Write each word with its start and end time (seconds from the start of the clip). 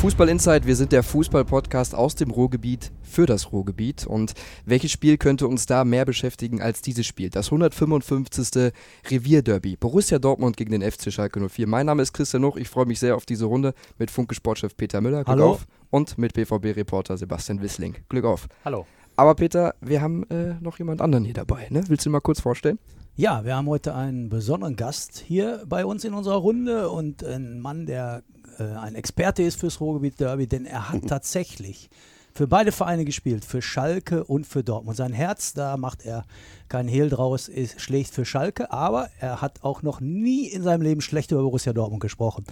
Fußball 0.00 0.30
Insight, 0.30 0.66
wir 0.66 0.76
sind 0.76 0.92
der 0.92 1.02
Fußball-Podcast 1.02 1.94
aus 1.94 2.14
dem 2.14 2.30
Ruhrgebiet 2.30 2.90
für 3.02 3.26
das 3.26 3.52
Ruhrgebiet. 3.52 4.06
Und 4.06 4.32
welches 4.64 4.92
Spiel 4.92 5.18
könnte 5.18 5.46
uns 5.46 5.66
da 5.66 5.84
mehr 5.84 6.06
beschäftigen 6.06 6.62
als 6.62 6.80
dieses 6.80 7.06
Spiel? 7.06 7.28
Das 7.28 7.48
155. 7.48 8.72
Revierderby. 9.10 9.76
Borussia 9.76 10.18
Dortmund 10.18 10.56
gegen 10.56 10.70
den 10.70 10.80
FC 10.80 11.12
Schalke 11.12 11.46
04. 11.46 11.66
Mein 11.66 11.84
Name 11.84 12.00
ist 12.00 12.14
Christian 12.14 12.40
Nuch. 12.40 12.56
Ich 12.56 12.70
freue 12.70 12.86
mich 12.86 12.98
sehr 12.98 13.14
auf 13.14 13.26
diese 13.26 13.44
Runde 13.44 13.74
mit 13.98 14.10
Funke-Sportchef 14.10 14.74
Peter 14.74 15.02
Müller. 15.02 15.18
Glück 15.18 15.28
Hallo. 15.28 15.50
auf. 15.50 15.66
Und 15.90 16.16
mit 16.16 16.32
BVB-Reporter 16.32 17.18
Sebastian 17.18 17.60
Wissling. 17.60 17.96
Glück 18.08 18.24
auf. 18.24 18.48
Hallo. 18.64 18.86
Aber 19.16 19.34
Peter, 19.34 19.74
wir 19.82 20.00
haben 20.00 20.22
äh, 20.30 20.54
noch 20.62 20.78
jemand 20.78 21.02
anderen 21.02 21.26
hier 21.26 21.34
dabei. 21.34 21.66
Ne? 21.68 21.84
Willst 21.88 22.06
du 22.06 22.08
ihn 22.08 22.12
mal 22.12 22.20
kurz 22.20 22.40
vorstellen? 22.40 22.78
Ja, 23.16 23.44
wir 23.44 23.54
haben 23.54 23.66
heute 23.66 23.94
einen 23.94 24.30
besonderen 24.30 24.76
Gast 24.76 25.18
hier 25.18 25.62
bei 25.66 25.84
uns 25.84 26.04
in 26.04 26.14
unserer 26.14 26.36
Runde 26.36 26.88
und 26.88 27.22
einen 27.22 27.60
Mann, 27.60 27.84
der 27.84 28.22
äh, 28.60 28.76
ein 28.76 28.94
Experte 28.94 29.42
ist 29.42 29.58
fürs 29.58 29.80
Ruhrgebiet 29.80 30.20
Derby, 30.20 30.46
denn 30.46 30.66
er 30.66 30.90
hat 30.90 31.06
tatsächlich 31.08 31.90
für 32.32 32.46
beide 32.46 32.70
Vereine 32.72 33.04
gespielt, 33.04 33.44
für 33.44 33.60
Schalke 33.60 34.24
und 34.24 34.46
für 34.46 34.62
Dortmund. 34.62 34.96
Sein 34.96 35.12
Herz, 35.12 35.52
da 35.52 35.76
macht 35.76 36.04
er 36.04 36.24
keinen 36.68 36.88
Hehl 36.88 37.08
draus, 37.08 37.48
ist, 37.48 37.80
schlägt 37.80 38.10
für 38.10 38.24
Schalke, 38.24 38.70
aber 38.70 39.08
er 39.18 39.42
hat 39.42 39.64
auch 39.64 39.82
noch 39.82 40.00
nie 40.00 40.46
in 40.46 40.62
seinem 40.62 40.82
Leben 40.82 41.00
schlecht 41.00 41.32
über 41.32 41.42
Borussia 41.42 41.72
Dortmund 41.72 42.00
gesprochen. 42.00 42.44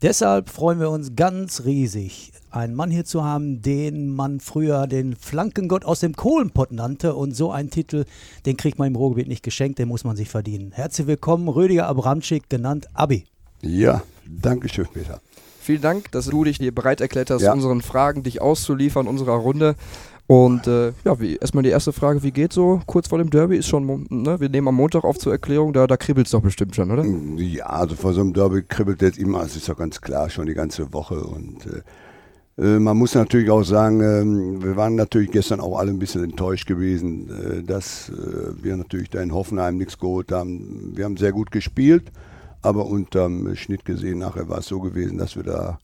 Deshalb 0.00 0.48
freuen 0.48 0.80
wir 0.80 0.90
uns 0.90 1.14
ganz 1.14 1.64
riesig, 1.64 2.32
einen 2.50 2.74
Mann 2.74 2.90
hier 2.90 3.04
zu 3.04 3.22
haben, 3.22 3.60
den 3.60 4.08
man 4.10 4.40
früher 4.40 4.86
den 4.86 5.14
Flankengott 5.14 5.84
aus 5.84 6.00
dem 6.00 6.16
Kohlenpott 6.16 6.72
nannte 6.72 7.14
und 7.14 7.36
so 7.36 7.50
einen 7.50 7.70
Titel, 7.70 8.06
den 8.46 8.56
kriegt 8.56 8.78
man 8.78 8.88
im 8.88 8.96
Ruhrgebiet 8.96 9.28
nicht 9.28 9.42
geschenkt, 9.42 9.78
den 9.78 9.88
muss 9.88 10.04
man 10.04 10.16
sich 10.16 10.30
verdienen. 10.30 10.72
Herzlich 10.72 11.06
willkommen, 11.06 11.48
Rüdiger 11.48 11.86
Abramczyk, 11.86 12.48
genannt 12.48 12.88
Abi. 12.94 13.26
Ja, 13.60 14.02
danke 14.26 14.68
schön, 14.68 14.86
Peter. 14.92 15.20
Vielen 15.68 15.82
Dank, 15.82 16.10
dass 16.12 16.24
du 16.24 16.44
dich 16.44 16.56
hier 16.56 16.74
bereit 16.74 17.02
erklärt 17.02 17.28
hast, 17.28 17.42
Ja. 17.42 17.52
unseren 17.52 17.82
Fragen 17.82 18.22
dich 18.22 18.40
auszuliefern, 18.40 19.06
unserer 19.06 19.34
Runde. 19.34 19.74
Und 20.26 20.66
äh, 20.66 20.92
ja, 21.04 21.20
wie, 21.20 21.36
erstmal 21.36 21.62
die 21.62 21.68
erste 21.68 21.92
Frage, 21.92 22.22
wie 22.22 22.30
geht's 22.30 22.54
so 22.54 22.80
kurz 22.86 23.08
vor 23.08 23.18
dem 23.18 23.28
Derby? 23.28 23.58
Ist 23.58 23.66
schon, 23.66 24.06
ne, 24.08 24.40
wir 24.40 24.48
nehmen 24.48 24.68
am 24.68 24.76
Montag 24.76 25.04
auf 25.04 25.18
zur 25.18 25.30
Erklärung, 25.32 25.74
da, 25.74 25.86
da 25.86 25.98
kribbelt 25.98 26.26
es 26.26 26.30
doch 26.30 26.40
bestimmt 26.40 26.74
schon, 26.74 26.90
oder? 26.90 27.04
Ja, 27.36 27.66
also 27.66 27.96
vor 27.96 28.14
so 28.14 28.22
einem 28.22 28.32
Derby 28.32 28.62
kribbelt 28.62 29.02
jetzt 29.02 29.18
immer, 29.18 29.42
es 29.42 29.56
ist 29.56 29.68
ja 29.68 29.74
ganz 29.74 30.00
klar, 30.00 30.30
schon 30.30 30.46
die 30.46 30.54
ganze 30.54 30.90
Woche. 30.94 31.20
Und 31.20 31.66
äh, 31.66 32.62
äh, 32.76 32.78
man 32.78 32.96
muss 32.96 33.14
natürlich 33.14 33.50
auch 33.50 33.62
sagen, 33.62 34.00
ähm, 34.00 34.62
wir 34.64 34.74
waren 34.74 34.94
natürlich 34.94 35.30
gestern 35.30 35.60
auch 35.60 35.78
alle 35.78 35.90
ein 35.90 35.98
bisschen 35.98 36.24
enttäuscht 36.24 36.66
gewesen, 36.66 37.28
äh, 37.28 37.62
dass 37.62 38.08
äh, 38.08 38.64
wir 38.64 38.74
natürlich 38.74 39.10
da 39.10 39.20
in 39.20 39.34
Hoffenheim 39.34 39.76
nichts 39.76 39.98
geholt 39.98 40.32
haben. 40.32 40.92
Wir 40.94 41.04
haben 41.04 41.18
sehr 41.18 41.32
gut 41.32 41.50
gespielt, 41.50 42.04
aber 42.68 42.84
unterm 42.84 43.56
Schnitt 43.56 43.86
gesehen 43.86 44.18
nachher 44.18 44.48
war 44.48 44.58
es 44.58 44.66
so 44.66 44.78
gewesen, 44.78 45.16
dass 45.16 45.36
wir 45.36 45.42
da 45.42 45.78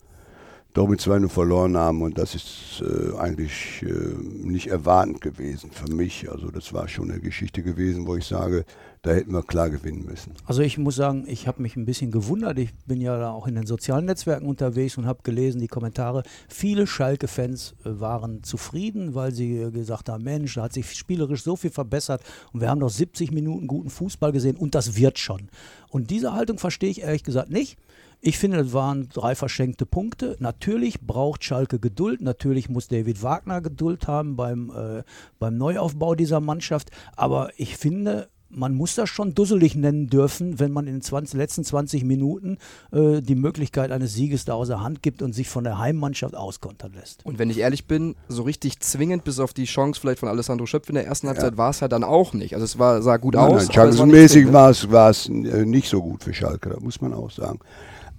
doch 0.75 0.87
mit 0.87 1.01
2-0 1.01 1.29
verloren 1.29 1.77
haben 1.79 2.03
und 2.03 2.19
das 2.19 2.35
ist 2.35 2.83
äh, 2.83 3.17
eigentlich 3.17 3.83
äh, 3.83 4.15
nicht 4.45 4.67
erwartend 4.67 5.21
gewesen 5.23 5.71
für 5.71 5.91
mich. 5.91 6.31
Also 6.31 6.51
das 6.51 6.75
war 6.75 6.89
schon 6.89 7.11
eine 7.11 7.21
Geschichte 7.21 7.63
gewesen, 7.63 8.07
wo 8.07 8.17
ich 8.17 8.27
sage, 8.27 8.67
da 9.05 9.13
hätten 9.13 9.33
wir 9.33 9.43
klar 9.43 9.69
gewinnen 9.69 10.07
müssen. 10.07 10.33
Also 10.47 10.63
ich 10.63 10.79
muss 10.79 10.97
sagen, 10.97 11.25
ich 11.27 11.47
habe 11.47 11.61
mich 11.61 11.77
ein 11.77 11.85
bisschen 11.85 12.11
gewundert. 12.11 12.59
Ich 12.59 12.75
bin 12.87 13.03
ja 13.03 13.19
da 13.19 13.33
auch 13.33 13.47
in 13.47 13.55
den 13.55 13.67
sozialen 13.67 14.07
Netzwerken 14.07 14.47
unterwegs 14.47 14.97
und 14.97 15.05
habe 15.05 15.21
gelesen 15.23 15.61
die 15.61 15.69
Kommentare. 15.69 16.23
Viele 16.49 16.87
Schalke-Fans 16.87 17.75
äh, 17.85 18.01
waren 18.01 18.43
zufrieden, 18.43 19.15
weil 19.15 19.33
sie 19.33 19.59
äh, 19.59 19.71
gesagt 19.71 20.09
haben, 20.09 20.25
Mensch, 20.25 20.55
da 20.55 20.63
hat 20.63 20.73
sich 20.73 20.91
spielerisch 20.95 21.43
so 21.43 21.55
viel 21.55 21.71
verbessert 21.71 22.23
und 22.55 22.63
wir 22.63 22.71
haben 22.71 22.79
noch 22.79 22.89
70 22.89 23.31
Minuten 23.31 23.67
guten 23.67 23.91
Fußball 23.91 24.33
gesehen 24.33 24.57
und 24.57 24.75
das 24.75 24.97
wird 24.97 25.19
schon. 25.19 25.51
Und 25.91 26.11
diese 26.11 26.33
Haltung 26.33 26.59
verstehe 26.59 26.91
ich 26.91 27.03
ehrlich 27.03 27.25
gesagt 27.25 27.51
nicht. 27.51 27.77
Ich 28.23 28.39
finde, 28.39 28.57
das 28.57 28.73
waren 28.73 29.11
drei 29.11 29.35
verschenkte 29.35 29.85
Punkte. 29.85 30.37
Natürlich 30.39 31.03
braucht 31.03 31.45
Schalke 31.45 31.79
Geduld. 31.79 32.23
Natürlich 32.23 32.71
muss 32.71 32.89
David 32.89 33.23
Wagner 33.23 33.61
Geduld 33.61 34.09
haben 34.09 34.35
beim, 34.35 34.71
äh, 34.71 35.03
beim 35.39 35.59
Neuaufbau 35.59 36.15
dieser 36.15 36.41
Mannschaft. 36.41 36.91
Aber 37.17 37.51
ich 37.59 37.77
finde, 37.77 38.31
man 38.51 38.75
muss 38.75 38.95
das 38.95 39.09
schon 39.09 39.35
dusselig 39.35 39.75
nennen 39.75 40.09
dürfen, 40.09 40.61
wenn 40.61 40.73
man 40.73 40.87
in 40.87 40.95
den 40.95 41.03
20, 41.03 41.37
letzten 41.37 41.65
20 41.65 42.05
Minuten 42.05 42.59
äh, 42.93 43.21
die 43.21 43.35
Möglichkeit 43.35 43.91
eines 43.91 44.15
Sieges 44.15 44.45
da 44.45 44.55
außer 44.55 44.81
Hand 44.81 45.03
gibt 45.03 45.23
und 45.23 45.35
sich 45.35 45.49
von 45.49 45.65
der 45.65 45.79
Heimmannschaft 45.79 46.35
auskontern 46.35 46.93
lässt. 46.95 47.25
Und 47.27 47.39
wenn 47.39 47.51
ich 47.51 47.59
ehrlich 47.59 47.87
bin, 47.87 48.15
so 48.29 48.43
richtig 48.43 48.81
zwingend, 48.81 49.25
bis 49.25 49.41
auf 49.41 49.53
die 49.53 49.65
Chance 49.65 50.01
vielleicht 50.01 50.21
von 50.21 50.29
Alessandro 50.29 50.67
Schöpf 50.67 50.89
in 50.89 50.95
der 50.95 51.07
ersten 51.07 51.29
Halbzeit, 51.29 51.57
war 51.57 51.71
es 51.71 51.81
ja 51.81 51.89
dann 51.89 52.05
auch 52.05 52.33
nicht. 52.33 52.55
Also 52.55 52.65
es 52.65 52.79
war, 52.79 53.03
sah 53.03 53.17
gut 53.17 53.35
Nein, 53.35 53.45
aus. 53.45 53.63
nein, 53.63 53.73
chancenmäßig 53.73 54.33
zwingend. 54.33 54.53
war 54.53 54.71
es, 54.71 54.91
war 54.91 55.11
es 55.11 55.29
äh, 55.29 55.65
nicht 55.65 55.89
so 55.89 56.01
gut 56.01 56.23
für 56.23 56.33
Schalke, 56.35 56.71
da 56.71 56.81
muss 56.81 57.01
man 57.01 57.13
auch 57.13 57.31
sagen. 57.31 57.59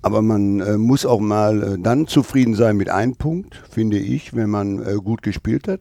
Aber 0.02 0.22
man 0.22 0.60
äh, 0.60 0.78
muss 0.78 1.06
auch 1.06 1.20
mal 1.20 1.64
äh, 1.64 1.78
dann 1.80 2.08
zufrieden 2.08 2.54
sein 2.54 2.78
mit 2.78 2.90
einem 2.90 3.16
Punkt, 3.16 3.62
finde 3.70 3.98
ich, 3.98 4.36
wenn 4.36 4.50
man 4.50 4.80
äh, 4.86 4.96
gut 4.96 5.24
gespielt 5.24 5.68
hat. 5.68 5.80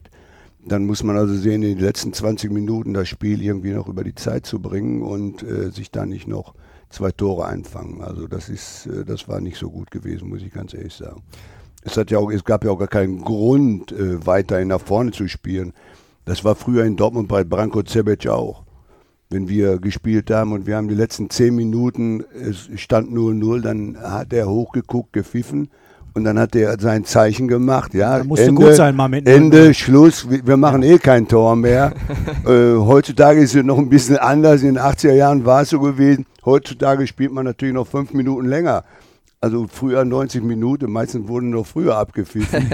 Dann 0.67 0.85
muss 0.85 1.03
man 1.03 1.17
also 1.17 1.35
sehen, 1.35 1.61
in 1.61 1.77
den 1.77 1.85
letzten 1.85 2.11
20 2.11 2.51
Minuten 2.51 2.93
das 2.93 3.07
Spiel 3.07 3.41
irgendwie 3.41 3.71
noch 3.71 3.87
über 3.87 4.03
die 4.03 4.15
Zeit 4.15 4.45
zu 4.45 4.59
bringen 4.59 5.01
und 5.01 5.43
äh, 5.43 5.69
sich 5.69 5.91
da 5.91 6.05
nicht 6.05 6.27
noch 6.27 6.55
zwei 6.89 7.11
Tore 7.11 7.45
einfangen. 7.45 8.01
Also 8.01 8.27
das 8.27 8.49
ist, 8.49 8.87
äh, 8.87 9.05
das 9.05 9.27
war 9.27 9.41
nicht 9.41 9.57
so 9.57 9.69
gut 9.69 9.91
gewesen, 9.91 10.29
muss 10.29 10.41
ich 10.41 10.51
ganz 10.51 10.73
ehrlich 10.73 10.93
sagen. 10.93 11.21
Es, 11.83 11.97
hat 11.97 12.09
ja 12.09 12.17
auch, 12.17 12.31
es 12.31 12.43
gab 12.43 12.63
ja 12.63 12.71
auch 12.71 12.79
gar 12.79 12.87
keinen 12.87 13.21
Grund, 13.21 13.91
äh, 13.91 14.25
weiterhin 14.25 14.69
nach 14.69 14.81
vorne 14.81 15.11
zu 15.11 15.27
spielen. 15.27 15.73
Das 16.25 16.43
war 16.43 16.55
früher 16.55 16.83
in 16.83 16.97
Dortmund 16.97 17.27
bei 17.27 17.43
Branko 17.43 17.83
Cebec 17.83 18.27
auch 18.27 18.65
wenn 19.29 19.49
wir 19.49 19.79
gespielt 19.79 20.29
haben 20.31 20.53
und 20.53 20.67
wir 20.67 20.77
haben 20.77 20.87
die 20.87 20.95
letzten 20.95 21.29
zehn 21.29 21.55
Minuten, 21.55 22.23
es 22.33 22.69
stand 22.75 23.11
0-0, 23.11 23.61
dann 23.61 23.97
hat 23.97 24.31
er 24.33 24.47
hochgeguckt, 24.47 25.13
gepfiffen 25.13 25.69
und 26.15 26.23
dann 26.23 26.39
hat 26.39 26.55
er 26.55 26.79
sein 26.79 27.03
Zeichen 27.03 27.47
gemacht. 27.47 27.93
Ja, 27.93 28.19
Da 28.19 28.23
musste 28.23 28.51
gut 28.53 28.73
sein, 28.73 28.95
mal 28.95 29.09
mit 29.09 29.27
Ende, 29.27 29.73
Schluss, 29.73 30.27
wir 30.29 30.57
machen 30.57 30.81
eh 30.81 30.97
kein 30.97 31.27
Tor 31.27 31.55
mehr. 31.57 31.93
äh, 32.45 32.75
heutzutage 32.77 33.41
ist 33.41 33.53
es 33.53 33.63
noch 33.63 33.77
ein 33.77 33.89
bisschen 33.89 34.17
anders, 34.17 34.61
in 34.61 34.75
den 34.75 34.79
80er 34.79 35.13
Jahren 35.13 35.45
war 35.45 35.61
es 35.61 35.69
so 35.69 35.79
gewesen. 35.79 36.25
Heutzutage 36.45 37.05
spielt 37.05 37.33
man 37.33 37.43
natürlich 37.43 37.75
noch 37.75 37.87
fünf 37.87 38.13
Minuten 38.13 38.47
länger. 38.47 38.85
Also 39.41 39.67
früher 39.67 40.05
90 40.05 40.41
Minuten, 40.41 40.89
meistens 40.89 41.27
wurden 41.27 41.49
noch 41.49 41.67
früher 41.67 41.97
abgepfiffen. 41.97 42.65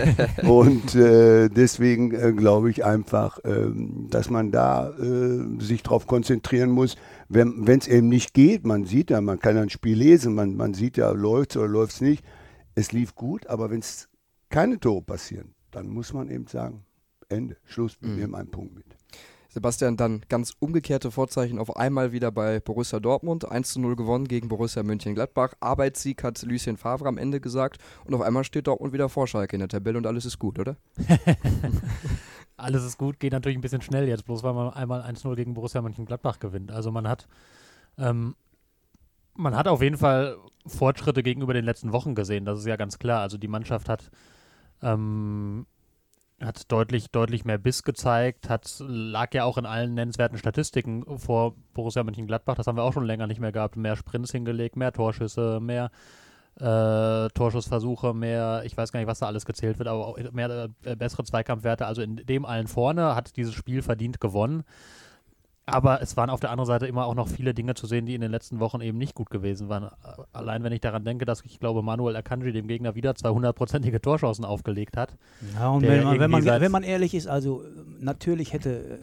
und 0.47 0.93
äh, 0.95 1.49
deswegen 1.49 2.13
äh, 2.13 2.33
glaube 2.33 2.69
ich 2.69 2.85
einfach, 2.85 3.39
ähm, 3.43 4.07
dass 4.09 4.29
man 4.29 4.51
da 4.51 4.91
äh, 4.91 5.61
sich 5.61 5.81
darauf 5.81 6.05
konzentrieren 6.05 6.69
muss, 6.69 6.95
wenn 7.27 7.65
es 7.67 7.87
eben 7.87 8.07
nicht 8.07 8.35
geht. 8.35 8.65
Man 8.65 8.85
sieht 8.85 9.09
ja, 9.09 9.19
man 9.19 9.39
kann 9.39 9.55
ja 9.55 9.63
ein 9.63 9.69
Spiel 9.71 9.97
lesen, 9.97 10.35
man, 10.35 10.55
man 10.55 10.75
sieht 10.75 10.95
ja, 10.95 11.09
läuft 11.09 11.57
oder 11.57 11.67
läuft 11.67 11.93
es 11.95 12.01
nicht. 12.01 12.23
Es 12.75 12.91
lief 12.91 13.15
gut, 13.15 13.47
aber 13.47 13.69
wenn 13.69 13.79
es 13.79 14.09
keine 14.49 14.79
Tore 14.79 15.01
passieren, 15.01 15.55
dann 15.71 15.87
muss 15.87 16.13
man 16.13 16.29
eben 16.29 16.47
sagen, 16.47 16.85
Ende, 17.29 17.57
Schluss, 17.63 17.97
wir 18.01 18.09
nehmen 18.09 18.35
einen 18.35 18.51
Punkt 18.51 18.75
mit. 18.75 18.85
Sebastian, 19.53 19.97
dann 19.97 20.21
ganz 20.29 20.53
umgekehrte 20.59 21.11
Vorzeichen 21.11 21.59
auf 21.59 21.75
einmal 21.75 22.13
wieder 22.13 22.31
bei 22.31 22.61
Borussia 22.61 23.01
Dortmund. 23.01 23.49
1 23.49 23.73
zu 23.73 23.81
0 23.81 23.97
gewonnen 23.97 24.29
gegen 24.29 24.47
Borussia 24.47 24.81
Mönchengladbach. 24.81 25.55
Arbeitssieg 25.59 26.23
hat 26.23 26.41
Lucien 26.43 26.77
Favre 26.77 27.09
am 27.09 27.17
Ende 27.17 27.41
gesagt. 27.41 27.81
Und 28.05 28.13
auf 28.13 28.21
einmal 28.21 28.45
steht 28.45 28.67
Dortmund 28.67 28.93
wieder 28.93 29.09
vor 29.09 29.27
Schalke 29.27 29.57
in 29.57 29.59
der 29.59 29.67
Tabelle 29.67 29.97
und 29.97 30.07
alles 30.07 30.23
ist 30.23 30.39
gut, 30.39 30.57
oder? 30.57 30.77
alles 32.55 32.85
ist 32.85 32.97
gut, 32.97 33.19
geht 33.19 33.33
natürlich 33.33 33.57
ein 33.57 33.61
bisschen 33.61 33.81
schnell 33.81 34.07
jetzt, 34.07 34.23
bloß 34.23 34.41
weil 34.43 34.53
man 34.53 34.69
einmal 34.69 35.01
1-0 35.01 35.35
gegen 35.35 35.53
Borussia 35.53 35.81
Mönchengladbach 35.81 36.39
gewinnt. 36.39 36.71
Also 36.71 36.89
man 36.91 37.05
hat, 37.09 37.27
ähm, 37.97 38.35
man 39.35 39.57
hat 39.57 39.67
auf 39.67 39.81
jeden 39.81 39.97
Fall 39.97 40.37
Fortschritte 40.65 41.23
gegenüber 41.23 41.53
den 41.53 41.65
letzten 41.65 41.93
Wochen 41.93 42.15
gesehen, 42.15 42.45
das 42.45 42.59
ist 42.59 42.65
ja 42.65 42.75
ganz 42.75 42.99
klar. 42.99 43.21
Also 43.21 43.37
die 43.37 43.47
Mannschaft 43.47 43.89
hat, 43.89 44.11
ähm, 44.81 45.65
hat 46.41 46.71
deutlich, 46.71 47.11
deutlich 47.11 47.45
mehr 47.45 47.57
Biss 47.57 47.83
gezeigt, 47.83 48.49
hat, 48.49 48.67
lag 48.79 49.33
ja 49.33 49.43
auch 49.43 49.57
in 49.57 49.65
allen 49.65 49.93
nennenswerten 49.93 50.37
Statistiken 50.37 51.05
vor 51.17 51.55
Borussia 51.73 52.03
Mönchengladbach, 52.03 52.55
das 52.55 52.67
haben 52.67 52.77
wir 52.77 52.83
auch 52.83 52.93
schon 52.93 53.05
länger 53.05 53.27
nicht 53.27 53.39
mehr 53.39 53.51
gehabt, 53.51 53.75
mehr 53.75 53.95
Sprints 53.95 54.31
hingelegt, 54.31 54.75
mehr 54.75 54.91
Torschüsse, 54.91 55.59
mehr 55.59 55.91
äh, 56.59 57.29
Torschussversuche, 57.29 58.13
mehr, 58.13 58.63
ich 58.65 58.75
weiß 58.75 58.91
gar 58.91 58.99
nicht, 58.99 59.07
was 59.07 59.19
da 59.19 59.27
alles 59.27 59.45
gezählt 59.45 59.79
wird, 59.79 59.87
aber 59.87 60.05
auch 60.05 60.17
mehr 60.31 60.69
äh, 60.83 60.95
bessere 60.95 61.23
Zweikampfwerte. 61.23 61.85
Also 61.85 62.01
in 62.01 62.17
dem 62.17 62.45
allen 62.45 62.67
vorne 62.67 63.15
hat 63.15 63.35
dieses 63.37 63.53
Spiel 63.53 63.81
verdient 63.81 64.19
gewonnen. 64.19 64.63
Aber 65.71 66.01
es 66.01 66.17
waren 66.17 66.29
auf 66.29 66.39
der 66.39 66.51
anderen 66.51 66.67
Seite 66.67 66.87
immer 66.87 67.05
auch 67.05 67.15
noch 67.15 67.27
viele 67.27 67.53
Dinge 67.53 67.73
zu 67.73 67.87
sehen, 67.87 68.05
die 68.05 68.15
in 68.15 68.21
den 68.21 68.31
letzten 68.31 68.59
Wochen 68.59 68.81
eben 68.81 68.97
nicht 68.97 69.15
gut 69.15 69.29
gewesen 69.29 69.69
waren. 69.69 69.85
Äh, 69.85 69.89
Allein 70.33 70.63
wenn 70.63 70.73
ich 70.73 70.81
daran 70.81 71.03
denke, 71.03 71.25
dass 71.25 71.43
ich 71.45 71.59
glaube, 71.59 71.81
Manuel 71.81 72.15
Akanji 72.15 72.51
dem 72.51 72.67
Gegner 72.67 72.95
wieder 72.95 73.15
zwei 73.15 73.29
hundertprozentige 73.29 74.01
Torchancen 74.01 74.45
aufgelegt 74.45 74.97
hat. 74.97 75.15
Ja, 75.55 75.69
und 75.69 75.83
wenn 75.83 76.03
man, 76.03 76.19
wenn, 76.19 76.31
man, 76.31 76.45
wenn 76.45 76.71
man 76.71 76.83
ehrlich 76.83 77.13
ist, 77.13 77.27
also 77.27 77.63
äh, 77.63 77.67
natürlich 77.99 78.53
hätte, 78.53 78.99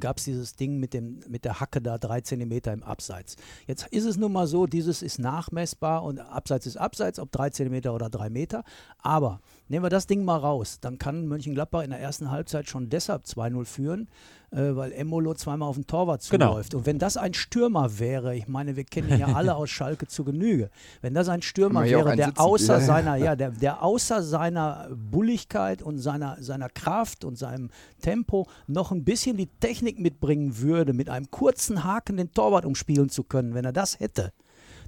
gab 0.00 0.18
es 0.18 0.24
dieses 0.24 0.56
Ding 0.56 0.78
mit, 0.78 0.94
dem, 0.94 1.20
mit 1.28 1.44
der 1.44 1.60
Hacke 1.60 1.80
da 1.80 1.98
drei 1.98 2.20
Zentimeter 2.20 2.72
im 2.72 2.82
Abseits. 2.82 3.36
Jetzt 3.66 3.86
ist 3.88 4.04
es 4.04 4.16
nun 4.16 4.32
mal 4.32 4.46
so, 4.46 4.66
dieses 4.66 5.02
ist 5.02 5.18
nachmessbar 5.18 6.02
und 6.02 6.20
Abseits 6.20 6.66
ist 6.66 6.76
Abseits, 6.76 7.18
ob 7.18 7.32
drei 7.32 7.50
Zentimeter 7.50 7.94
oder 7.94 8.08
drei 8.08 8.30
Meter. 8.30 8.64
Aber 8.98 9.40
Nehmen 9.68 9.84
wir 9.84 9.90
das 9.90 10.06
Ding 10.06 10.24
mal 10.24 10.38
raus. 10.38 10.78
Dann 10.80 10.98
kann 10.98 11.26
Mönchengladbach 11.26 11.82
in 11.82 11.90
der 11.90 12.00
ersten 12.00 12.30
Halbzeit 12.30 12.68
schon 12.68 12.88
deshalb 12.88 13.24
2-0 13.24 13.64
führen, 13.66 14.08
äh, 14.50 14.74
weil 14.74 14.92
Embolo 14.92 15.34
zweimal 15.34 15.68
auf 15.68 15.76
den 15.76 15.86
Torwart 15.86 16.26
Genau. 16.30 16.48
zuläuft. 16.52 16.74
Und 16.74 16.86
wenn 16.86 16.98
das 16.98 17.16
ein 17.18 17.34
Stürmer 17.34 17.98
wäre, 17.98 18.34
ich 18.34 18.48
meine, 18.48 18.76
wir 18.76 18.84
kennen 18.84 19.10
ihn 19.10 19.18
ja 19.18 19.26
alle 19.34 19.54
aus 19.56 19.68
Schalke 19.68 20.06
zu 20.06 20.24
Genüge, 20.24 20.70
wenn 21.02 21.12
das 21.12 21.28
ein 21.28 21.42
Stürmer 21.42 21.84
wäre, 21.84 22.16
der 22.16 22.26
sitzen. 22.28 22.40
außer 22.40 22.78
ja. 22.78 22.80
seiner, 22.80 23.16
ja, 23.16 23.36
der, 23.36 23.50
der 23.50 23.82
außer 23.82 24.22
seiner 24.22 24.88
Bulligkeit 24.94 25.82
und 25.82 25.98
seiner, 25.98 26.36
seiner 26.40 26.70
Kraft 26.70 27.24
und 27.24 27.36
seinem 27.36 27.70
Tempo 28.00 28.46
noch 28.66 28.90
ein 28.90 29.04
bisschen 29.04 29.36
die 29.36 29.48
Technik 29.60 29.98
mitbringen 29.98 30.58
würde, 30.60 30.92
mit 30.94 31.10
einem 31.10 31.30
kurzen 31.30 31.84
Haken 31.84 32.16
den 32.16 32.32
Torwart 32.32 32.64
umspielen 32.64 33.10
zu 33.10 33.24
können, 33.24 33.52
wenn 33.54 33.64
er 33.66 33.72
das 33.72 34.00
hätte, 34.00 34.32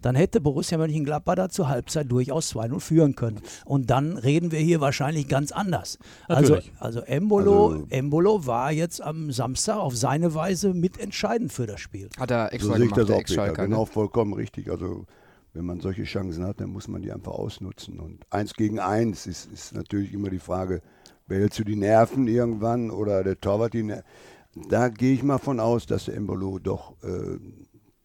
dann 0.03 0.15
hätte 0.15 0.41
Borussia 0.41 0.79
Mönchengladbach 0.79 1.35
da 1.35 1.49
zur 1.49 1.69
Halbzeit 1.69 2.11
durchaus 2.11 2.53
2-0 2.55 2.81
führen 2.81 3.15
können. 3.15 3.41
Und 3.65 3.91
dann 3.91 4.17
reden 4.17 4.51
wir 4.53 4.61
hier 4.61 4.81
wahrscheinlich 4.81 5.29
ganz 5.29 5.53
anders. 5.53 5.99
Also, 6.29 6.55
Natürlich. 6.55 6.73
also 6.79 7.01
Embolo, 7.01 7.67
Also- 7.69 7.87
Embolo 7.91 8.47
war 8.47 8.73
jetzt 8.73 9.03
am 9.03 9.31
Samstag 9.33 9.77
auf 9.77 9.97
seine 9.97 10.35
Weise 10.35 10.75
mitentscheidend 10.75 11.53
für 11.53 11.67
das 11.67 11.81
Spiel. 11.81 12.09
Hat 12.19 12.31
er 12.31 12.47
So 12.49 12.55
extra 12.57 12.75
sehe 12.77 12.85
ich 12.87 12.91
gemacht, 12.93 13.11
das 13.11 13.17
auch, 13.17 13.25
Peter. 13.25 13.53
Genau, 13.65 13.81
Ne? 13.81 13.87
vollkommen 13.87 14.33
richtig. 14.35 14.71
Also 14.71 15.07
wenn 15.53 15.65
man 15.65 15.81
solche 15.81 16.05
Chancen 16.05 16.45
hat, 16.47 16.61
dann 16.61 16.71
muss 16.71 16.87
man 16.89 17.03
die 17.03 17.11
einfach 17.13 17.33
ausnutzen. 17.33 17.99
Und 17.99 18.21
eins 18.31 18.55
gegen 18.55 18.79
eins 18.79 19.27
ist, 19.27 19.51
ist 19.53 19.75
natürlich 19.75 20.13
immer 20.15 20.31
die 20.31 20.39
Frage, 20.39 20.81
behältst 21.27 21.59
du 21.59 21.65
die 21.65 21.77
Nerven 21.77 22.27
irgendwann 22.29 22.91
oder 22.91 23.23
der 23.25 23.41
Torwart 23.41 23.75
die 23.75 23.83
Nerven? 23.83 24.05
Da 24.69 24.89
gehe 24.89 25.13
ich 25.15 25.23
mal 25.23 25.39
von 25.39 25.61
aus, 25.61 25.87
dass 25.87 26.07
der 26.07 26.17
Embolo 26.17 26.59
doch 26.59 26.95
äh, 27.05 27.39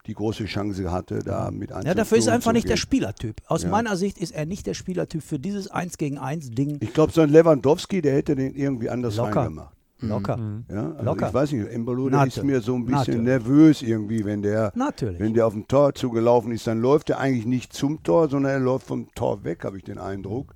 die 0.07 0.13
große 0.13 0.45
Chance 0.45 0.91
hatte, 0.91 1.19
da 1.19 1.49
mit 1.51 1.69
Ja, 1.71 1.93
dafür 1.93 2.17
ist 2.17 2.27
er 2.27 2.33
einfach 2.33 2.53
nicht 2.53 2.69
der 2.69 2.77
Spiel. 2.77 2.85
Spielertyp. 2.99 3.41
Aus 3.47 3.63
Ja. 3.63 3.69
meiner 3.69 3.95
Sicht 3.97 4.17
ist 4.19 4.31
er 4.31 4.45
nicht 4.45 4.67
der 4.67 4.73
Spielertyp 4.73 5.23
für 5.23 5.39
dieses 5.39 5.69
1 5.69 5.97
gegen 5.97 6.17
1 6.17 6.51
Ding. 6.51 6.77
Ich 6.81 6.93
glaube, 6.93 7.11
so 7.11 7.21
ein 7.21 7.29
Lewandowski, 7.29 8.01
der 8.01 8.13
hätte 8.15 8.35
den 8.35 8.55
irgendwie 8.55 8.89
anders 8.89 9.15
Locker. 9.17 9.41
reingemacht. 9.41 9.75
Locker. 10.01 10.37
Ja, 10.69 10.91
also 10.91 11.03
Locker. 11.03 11.27
ich 11.29 11.33
weiß 11.33 11.51
nicht, 11.53 11.67
Embolo, 11.69 12.09
der 12.09 12.25
ist 12.27 12.43
mir 12.43 12.59
so 12.61 12.75
ein 12.75 12.83
bisschen 12.85 12.97
Natürlich. 12.99 13.21
nervös 13.21 13.81
irgendwie, 13.81 14.25
wenn 14.25 14.41
der, 14.41 14.71
Natürlich. 14.75 15.19
wenn 15.19 15.33
der 15.33 15.47
auf 15.47 15.53
dem 15.53 15.67
Tor 15.67 15.95
zugelaufen 15.95 16.51
ist, 16.51 16.67
dann 16.67 16.79
läuft 16.81 17.09
er 17.09 17.19
eigentlich 17.19 17.45
nicht 17.45 17.73
zum 17.73 18.03
Tor, 18.03 18.29
sondern 18.29 18.51
er 18.51 18.59
läuft 18.59 18.87
vom 18.87 19.07
Tor 19.15 19.43
weg, 19.43 19.63
habe 19.63 19.77
ich 19.77 19.83
den 19.83 19.97
Eindruck. 19.97 20.53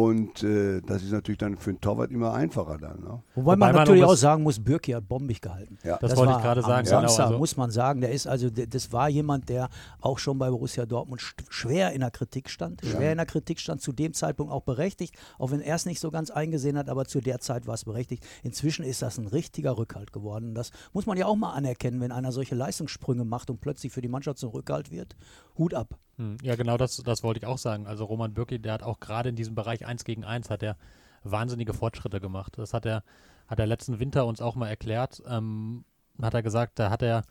Und 0.00 0.42
äh, 0.42 0.80
das 0.80 1.02
ist 1.02 1.12
natürlich 1.12 1.36
dann 1.38 1.58
für 1.58 1.70
einen 1.70 1.80
Torwart 1.80 2.10
immer 2.10 2.32
einfacher 2.32 2.78
dann. 2.78 3.00
Ne? 3.00 3.22
Wobei, 3.34 3.44
man 3.44 3.44
Wobei 3.44 3.56
man 3.56 3.74
natürlich 3.74 4.04
auch 4.04 4.14
sagen 4.14 4.42
muss, 4.42 4.58
Birki 4.58 4.92
hat 4.92 5.06
bombig 5.06 5.42
gehalten. 5.42 5.76
Ja. 5.84 5.98
Das 5.98 6.16
wollte 6.16 6.32
ich 6.32 6.36
war 6.36 6.42
gerade 6.42 6.62
sagen, 6.62 6.86
Samstag, 6.86 7.16
genau, 7.16 7.26
also- 7.26 7.38
muss 7.38 7.56
man 7.58 7.70
sagen, 7.70 8.00
der 8.00 8.10
ist 8.10 8.26
also, 8.26 8.48
das 8.48 8.92
war 8.92 9.10
jemand, 9.10 9.50
der 9.50 9.68
auch 10.00 10.18
schon 10.18 10.38
bei 10.38 10.48
Borussia 10.48 10.86
Dortmund 10.86 11.20
schwer 11.50 11.92
in 11.92 12.00
der 12.00 12.10
Kritik 12.10 12.48
stand. 12.48 12.80
Schwer 12.82 13.12
in 13.12 13.18
der 13.18 13.26
Kritik 13.26 13.60
stand, 13.60 13.82
zu 13.82 13.92
dem 13.92 14.14
Zeitpunkt 14.14 14.50
auch 14.50 14.62
berechtigt, 14.62 15.16
auch 15.38 15.50
wenn 15.50 15.60
er 15.60 15.76
es 15.76 15.84
nicht 15.84 16.00
so 16.00 16.10
ganz 16.10 16.30
eingesehen 16.30 16.78
hat, 16.78 16.88
aber 16.88 17.04
zu 17.04 17.20
der 17.20 17.40
Zeit 17.40 17.66
war 17.66 17.74
es 17.74 17.84
berechtigt. 17.84 18.24
Inzwischen 18.42 18.86
ist 18.86 19.02
das 19.02 19.18
ein 19.18 19.26
richtiger 19.26 19.76
Rückhalt 19.76 20.14
geworden. 20.14 20.54
Das 20.54 20.70
muss 20.94 21.04
man 21.04 21.18
ja 21.18 21.26
auch 21.26 21.36
mal 21.36 21.52
anerkennen, 21.52 22.00
wenn 22.00 22.10
einer 22.10 22.32
solche 22.32 22.54
Leistungssprünge 22.54 23.26
macht 23.26 23.50
und 23.50 23.60
plötzlich 23.60 23.92
für 23.92 24.00
die 24.00 24.08
Mannschaft 24.08 24.38
zum 24.38 24.48
Rückhalt 24.50 24.90
wird. 24.90 25.14
Hut 25.58 25.74
ab. 25.74 25.98
Hm, 26.20 26.36
Ja, 26.42 26.54
genau 26.54 26.76
das, 26.76 26.96
das 26.98 27.22
wollte 27.22 27.38
ich 27.38 27.46
auch 27.46 27.56
sagen. 27.58 27.86
Also 27.86 28.04
Roman 28.04 28.34
Bürki, 28.34 28.58
der 28.58 28.74
hat 28.74 28.82
auch 28.82 29.00
gerade 29.00 29.30
in 29.30 29.36
diesem 29.36 29.54
Bereich 29.54 29.86
1 29.86 30.04
gegen 30.04 30.22
1 30.24 30.50
hat 30.50 30.62
er 30.62 30.76
wahnsinnige 31.24 31.72
Fortschritte 31.72 32.20
gemacht. 32.20 32.58
Das 32.58 32.74
hat 32.74 32.84
er, 32.84 33.02
hat 33.48 33.58
er 33.58 33.66
letzten 33.66 33.98
Winter 34.00 34.26
uns 34.26 34.42
auch 34.42 34.54
mal 34.54 34.68
erklärt. 34.68 35.22
Ähm, 35.26 35.84
hat 36.20 36.34
er 36.34 36.42
gesagt, 36.42 36.78
da 36.78 36.90
hat 36.90 37.02
er 37.02 37.22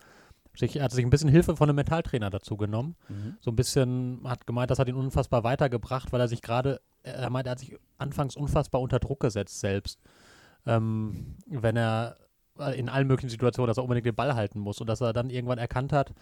sich, 0.56 0.82
hat 0.82 0.92
sich 0.92 1.06
ein 1.06 1.12
bisschen 1.12 1.30
Hilfe 1.30 1.56
von 1.56 1.70
einem 1.70 1.76
Mentaltrainer 1.76 2.32
dazu 2.32 2.58
genommen. 2.58 2.96
So 3.42 3.52
ein 3.52 3.56
bisschen, 3.56 4.22
hat 4.24 4.48
gemeint, 4.48 4.72
das 4.72 4.80
hat 4.80 4.88
ihn 4.90 4.96
unfassbar 4.96 5.44
weitergebracht, 5.44 6.12
weil 6.12 6.20
er 6.22 6.28
sich 6.28 6.42
gerade, 6.42 6.82
er 7.04 7.30
meint, 7.30 7.46
er 7.46 7.52
hat 7.52 7.60
sich 7.60 7.78
anfangs 8.00 8.36
unfassbar 8.36 8.82
unter 8.82 8.98
Druck 9.00 9.20
gesetzt 9.20 9.60
selbst. 9.60 10.00
Ähm, 10.66 11.36
wenn 11.46 11.78
er 11.78 12.18
in 12.76 12.90
allen 12.90 13.08
möglichen 13.08 13.30
Situationen, 13.30 13.68
dass 13.68 13.78
er 13.78 13.84
unbedingt 13.84 14.08
den 14.08 14.16
Ball 14.16 14.34
halten 14.34 14.60
muss 14.60 14.82
und 14.82 14.88
dass 14.88 15.00
er 15.02 15.14
dann 15.14 15.30
irgendwann 15.30 15.60
erkannt 15.60 15.94
hat, 15.94 16.14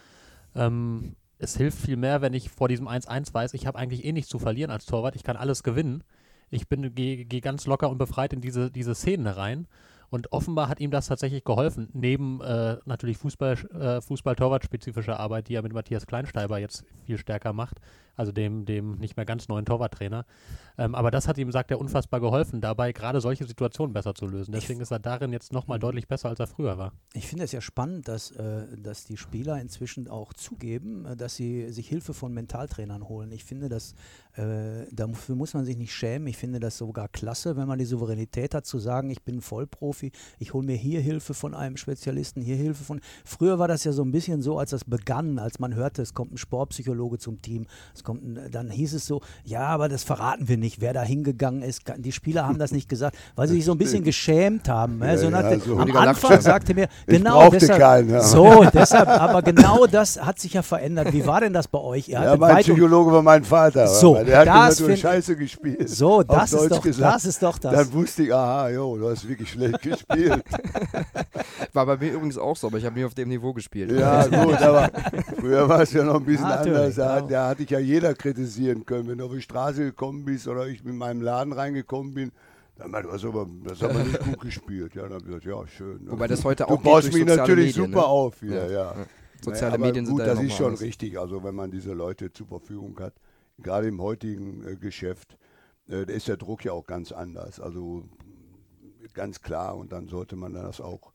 ähm, 0.54 1.16
es 1.40 1.56
hilft 1.58 1.80
viel 1.80 1.98
mehr, 1.98 2.22
wenn 2.22 2.34
ich 2.34 2.50
vor 2.50 2.68
diesem 2.68 2.88
1-1 2.88 3.34
weiß, 3.34 3.54
ich 3.54 3.68
habe 3.68 3.78
eigentlich 3.78 4.06
eh 4.06 4.12
nichts 4.12 4.30
zu 4.30 4.40
verlieren 4.40 4.72
als 4.72 4.86
Torwart, 4.86 5.16
ich 5.16 5.24
kann 5.24 5.38
alles 5.38 5.64
gewinnen. 5.64 6.04
Ich 6.50 6.68
bin 6.68 6.96
gehe 6.96 7.26
geh 7.26 7.42
ganz 7.42 7.68
locker 7.68 7.90
und 7.90 7.98
befreit 7.98 8.32
in 8.34 8.42
diese, 8.42 8.72
diese 8.72 8.96
Szenen 8.96 9.28
rein. 9.28 9.68
Und 10.10 10.32
offenbar 10.32 10.70
hat 10.70 10.80
ihm 10.80 10.90
das 10.90 11.08
tatsächlich 11.08 11.44
geholfen, 11.44 11.90
neben 11.92 12.40
äh, 12.40 12.78
natürlich 12.86 13.18
Fußball, 13.18 13.58
äh, 13.74 14.02
Fußball-Torwart-spezifischer 14.02 15.20
Arbeit, 15.20 15.50
die 15.50 15.56
er 15.56 15.64
mit 15.64 15.74
Matthias 15.74 16.08
Kleinsteiber 16.08 16.60
jetzt 16.60 16.86
viel 17.06 17.18
stärker 17.18 17.52
macht, 17.52 17.82
also 18.18 18.32
dem, 18.32 18.66
dem 18.66 18.98
nicht 18.98 19.16
mehr 19.16 19.26
ganz 19.26 19.48
neuen 19.48 19.66
Torwarttrainer. 19.66 20.26
Ähm, 20.78 20.96
aber 20.96 21.12
das 21.12 21.28
hat 21.28 21.38
ihm, 21.38 21.52
sagt 21.52 21.72
er, 21.72 21.80
unfassbar 21.80 22.20
geholfen, 22.20 22.62
dabei 22.62 22.92
gerade 22.92 23.22
solche 23.22 23.46
Situationen 23.46 23.94
besser 23.94 24.14
zu 24.14 24.28
lösen. 24.28 24.52
Deswegen 24.52 24.82
ist 24.82 24.92
er 24.92 25.00
darin 25.00 25.32
jetzt 25.32 25.54
nochmal 25.54 25.80
deutlich 25.80 26.08
besser, 26.08 26.30
als 26.30 26.40
er 26.40 26.48
früher 26.48 26.78
war. 26.78 26.94
Ich 27.14 27.28
finde 27.28 27.44
es 27.44 27.52
ja 27.52 27.62
spannend, 27.62 28.08
dass, 28.08 28.32
äh, 28.32 28.66
dass 28.78 29.06
die 29.06 29.18
Spieler 29.18 29.60
inzwischen 29.62 30.08
auch 30.08 30.34
zugeben, 30.34 31.06
äh, 31.06 31.16
dass 31.16 31.36
sie 31.36 31.72
sich 31.72 31.88
Hilfe 31.88 32.14
von 32.14 32.34
Mentaltrainern 32.34 33.08
holen. 33.08 33.32
Ich 33.32 33.44
finde, 33.44 33.70
das, 33.70 33.94
äh, 34.34 34.86
dafür 34.92 35.36
muss 35.36 35.54
man 35.54 35.66
sich 35.66 35.78
nicht 35.78 35.94
schämen. 35.94 36.28
Ich 36.28 36.38
finde 36.38 36.60
das 36.60 36.78
sogar 36.78 37.08
klasse, 37.08 37.56
wenn 37.56 37.68
man 37.68 37.80
die 37.80 37.86
Souveränität 37.86 38.54
hat, 38.56 38.66
zu 38.66 38.80
sagen, 38.80 39.10
ich 39.12 39.24
bin 39.24 39.42
Vollprofi, 39.42 40.12
ich 40.40 40.54
hole 40.54 40.66
mir 40.66 40.76
hier 40.76 41.02
Hilfe 41.02 41.34
von 41.34 41.54
einem 41.54 41.78
Spezialisten, 41.78 42.42
hier 42.42 42.56
Hilfe 42.56 42.84
von. 42.84 43.00
Früher 43.26 43.60
war 43.60 43.68
das 43.68 43.84
ja 43.84 43.92
so 43.92 44.04
ein 44.04 44.12
bisschen 44.12 44.42
so, 44.42 44.58
als 44.58 44.72
das 44.72 44.86
begann, 44.86 45.40
als 45.40 45.60
man 45.60 45.76
hörte, 45.76 46.02
es 46.02 46.14
kommt 46.14 46.34
ein 46.34 46.38
Sportpsychologe 46.38 47.18
zum 47.20 47.42
Team, 47.42 47.68
es 47.94 48.04
kommt 48.08 48.24
dann 48.52 48.70
hieß 48.70 48.94
es 48.94 49.06
so, 49.06 49.22
ja, 49.44 49.66
aber 49.68 49.90
das 49.90 50.04
verraten 50.04 50.48
wir 50.48 50.56
nicht, 50.56 50.80
wer 50.80 50.94
da 50.94 51.04
hingegangen 51.04 51.62
ist. 51.62 51.82
Die 51.98 52.14
Spieler 52.14 52.48
haben 52.48 52.58
das 52.58 52.72
nicht 52.72 52.88
gesagt, 52.88 53.18
weil 53.36 53.50
sie 53.50 53.56
sich 53.56 53.66
so 53.66 53.74
ein 53.74 53.78
bisschen 53.78 54.04
geschämt 54.04 54.70
haben. 54.70 55.00
Ja, 55.02 55.08
ne? 55.08 55.18
so 55.18 55.30
nach 55.30 55.44
ja, 55.44 55.60
so. 55.60 55.74
am 55.74 55.82
Anfang 55.82 56.06
Lachstein. 56.06 56.42
sagte 56.42 56.74
mir, 56.74 56.88
genau 57.06 57.50
deshalb, 57.50 57.82
keinen, 57.82 58.10
ja. 58.10 58.22
so, 58.22 58.66
deshalb, 58.74 59.10
aber 59.10 59.42
genau 59.42 59.86
das 59.88 60.24
hat 60.24 60.40
sich 60.40 60.54
ja 60.54 60.62
verändert. 60.62 61.12
Wie 61.12 61.26
war 61.26 61.42
denn 61.42 61.52
das 61.52 61.68
bei 61.68 61.80
euch? 61.80 62.08
Ihr 62.08 62.22
Ja, 62.22 62.38
mein 62.38 62.56
weit 62.56 62.64
Psychologe 62.64 63.12
war 63.12 63.22
mein 63.22 63.44
Vater. 63.44 63.88
So, 63.88 64.16
der 64.24 64.40
hat 64.40 64.48
das 64.48 64.56
hast 64.56 64.82
find- 64.82 65.00
Scheiße 65.00 65.36
gespielt. 65.36 65.90
So, 65.90 66.24
das 66.24 66.54
ist, 66.54 66.72
doch, 66.72 66.82
gesagt. 66.82 67.16
das 67.16 67.26
ist 67.26 67.44
doch 67.44 67.60
das. 67.60 67.74
Dann 67.74 67.94
wusste 67.94 68.24
ich, 68.24 68.34
aha, 68.34 68.70
jo, 68.70 68.98
du 68.98 69.10
hast 69.10 69.28
wirklich 69.28 69.52
schlecht 69.52 69.82
gespielt. 69.82 70.44
War 71.74 71.86
bei 71.86 71.98
mir 71.98 72.14
übrigens 72.14 72.38
auch 72.38 72.56
so, 72.56 72.68
aber 72.68 72.78
ich 72.78 72.86
habe 72.86 72.98
nie 72.98 73.06
auf 73.06 73.14
dem 73.14 73.28
Niveau 73.28 73.52
gespielt. 73.52 73.92
ja, 73.92 74.26
gut, 74.26 74.62
aber 74.62 74.90
früher 75.40 75.68
war 75.68 75.82
es 75.82 75.92
ja 75.92 76.04
noch 76.04 76.16
ein 76.16 76.26
bisschen 76.26 76.48
Natürlich, 76.48 76.78
anders. 76.78 76.96
Da, 76.96 77.16
ja. 77.18 77.22
da 77.22 77.48
hatte 77.50 77.64
ich 77.64 77.70
ja 77.70 77.80
jeder 77.98 78.14
kritisieren 78.14 78.86
können. 78.86 79.08
Wenn 79.08 79.18
du 79.18 79.26
auf 79.26 79.34
die 79.34 79.42
Straße 79.42 79.84
gekommen 79.84 80.24
bist 80.26 80.48
oder 80.48 80.68
ich 80.68 80.84
mit 80.84 80.96
meinem 80.96 81.22
Laden 81.22 81.52
reingekommen 81.54 82.14
bin, 82.14 82.32
dann 82.78 82.92
meinte, 82.92 83.08
du 83.08 83.14
hast 83.14 83.26
aber, 83.26 83.48
das 83.64 83.82
hast 83.82 83.90
aber 83.90 84.04
nicht 84.04 84.20
gut 84.20 84.40
gespielt. 84.42 84.94
Ja, 84.94 85.04
dann 85.04 85.14
habe 85.14 85.22
ich 85.22 85.26
gesagt, 85.26 85.46
ja, 85.46 85.68
schön. 85.68 86.04
ne? 86.04 86.12
Wobei 86.12 86.28
das 86.28 86.44
heute 86.46 86.64
du 86.64 86.70
auch 86.70 86.78
geht 86.78 86.84
baust 86.84 87.14
mich 87.14 87.26
natürlich 87.26 87.76
Medien, 87.76 87.92
super 87.92 88.02
ne? 88.02 88.06
auf 88.08 88.42
wieder, 88.42 88.70
Ja, 88.70 88.94
ja. 88.96 89.06
Soziale 89.42 89.74
aber 89.76 89.86
Medien 89.86 90.06
sind 90.06 90.14
gut, 90.16 90.22
da 90.22 90.28
ja 90.28 90.34
das 90.36 90.44
ist 90.44 90.50
mal 90.50 90.56
schon 90.58 90.66
anders. 90.68 90.82
richtig, 90.82 91.20
also 91.20 91.44
wenn 91.44 91.56
man 91.56 91.72
diese 91.72 91.94
Leute 91.94 92.32
zur 92.32 92.48
Verfügung 92.48 93.00
hat, 93.00 93.14
gerade 93.58 93.88
im 93.88 94.02
heutigen 94.02 94.64
äh, 94.68 94.76
Geschäft, 94.76 95.38
äh, 95.88 96.06
da 96.06 96.14
ist 96.14 96.28
der 96.28 96.38
Druck 96.38 96.66
ja 96.66 96.74
auch 96.74 96.86
ganz 96.86 97.12
anders, 97.12 97.60
also 97.60 98.04
ganz 99.14 99.42
klar 99.42 99.76
und 99.76 99.92
dann 99.92 100.08
sollte 100.08 100.36
man 100.36 100.54
das 100.54 100.80
auch 100.82 101.12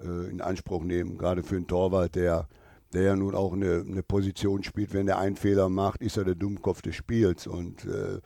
äh, 0.00 0.30
in 0.30 0.40
Anspruch 0.40 0.84
nehmen, 0.84 1.16
gerade 1.16 1.42
für 1.42 1.56
einen 1.56 1.66
Torwart, 1.66 2.14
der, 2.14 2.48
der 2.92 3.02
ja 3.02 3.16
nun 3.16 3.34
auch 3.34 3.52
eine, 3.52 3.84
eine 3.86 4.02
Position 4.02 4.62
spielt, 4.62 4.92
wenn 4.94 5.06
der 5.06 5.18
einen 5.18 5.36
Fehler 5.36 5.68
macht, 5.68 6.00
ist 6.00 6.16
er 6.16 6.24
der 6.24 6.34
Dummkopf 6.34 6.82
des 6.82 6.94
Spiels 6.96 7.46
und 7.46 7.84
äh, 7.84 8.16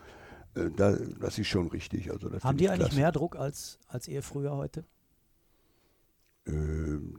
äh, 0.54 0.70
da, 0.76 0.96
das 1.20 1.38
ist 1.38 1.48
schon 1.48 1.68
richtig. 1.68 2.10
Also 2.12 2.28
das 2.28 2.44
Haben 2.44 2.58
die 2.58 2.64
ich 2.64 2.70
eigentlich 2.70 2.88
klasse. 2.88 3.00
mehr 3.00 3.12
Druck 3.12 3.36
als, 3.36 3.78
als 3.88 4.06
ihr 4.08 4.22
früher 4.22 4.56
heute? 4.56 4.84
Äh, 6.46 6.52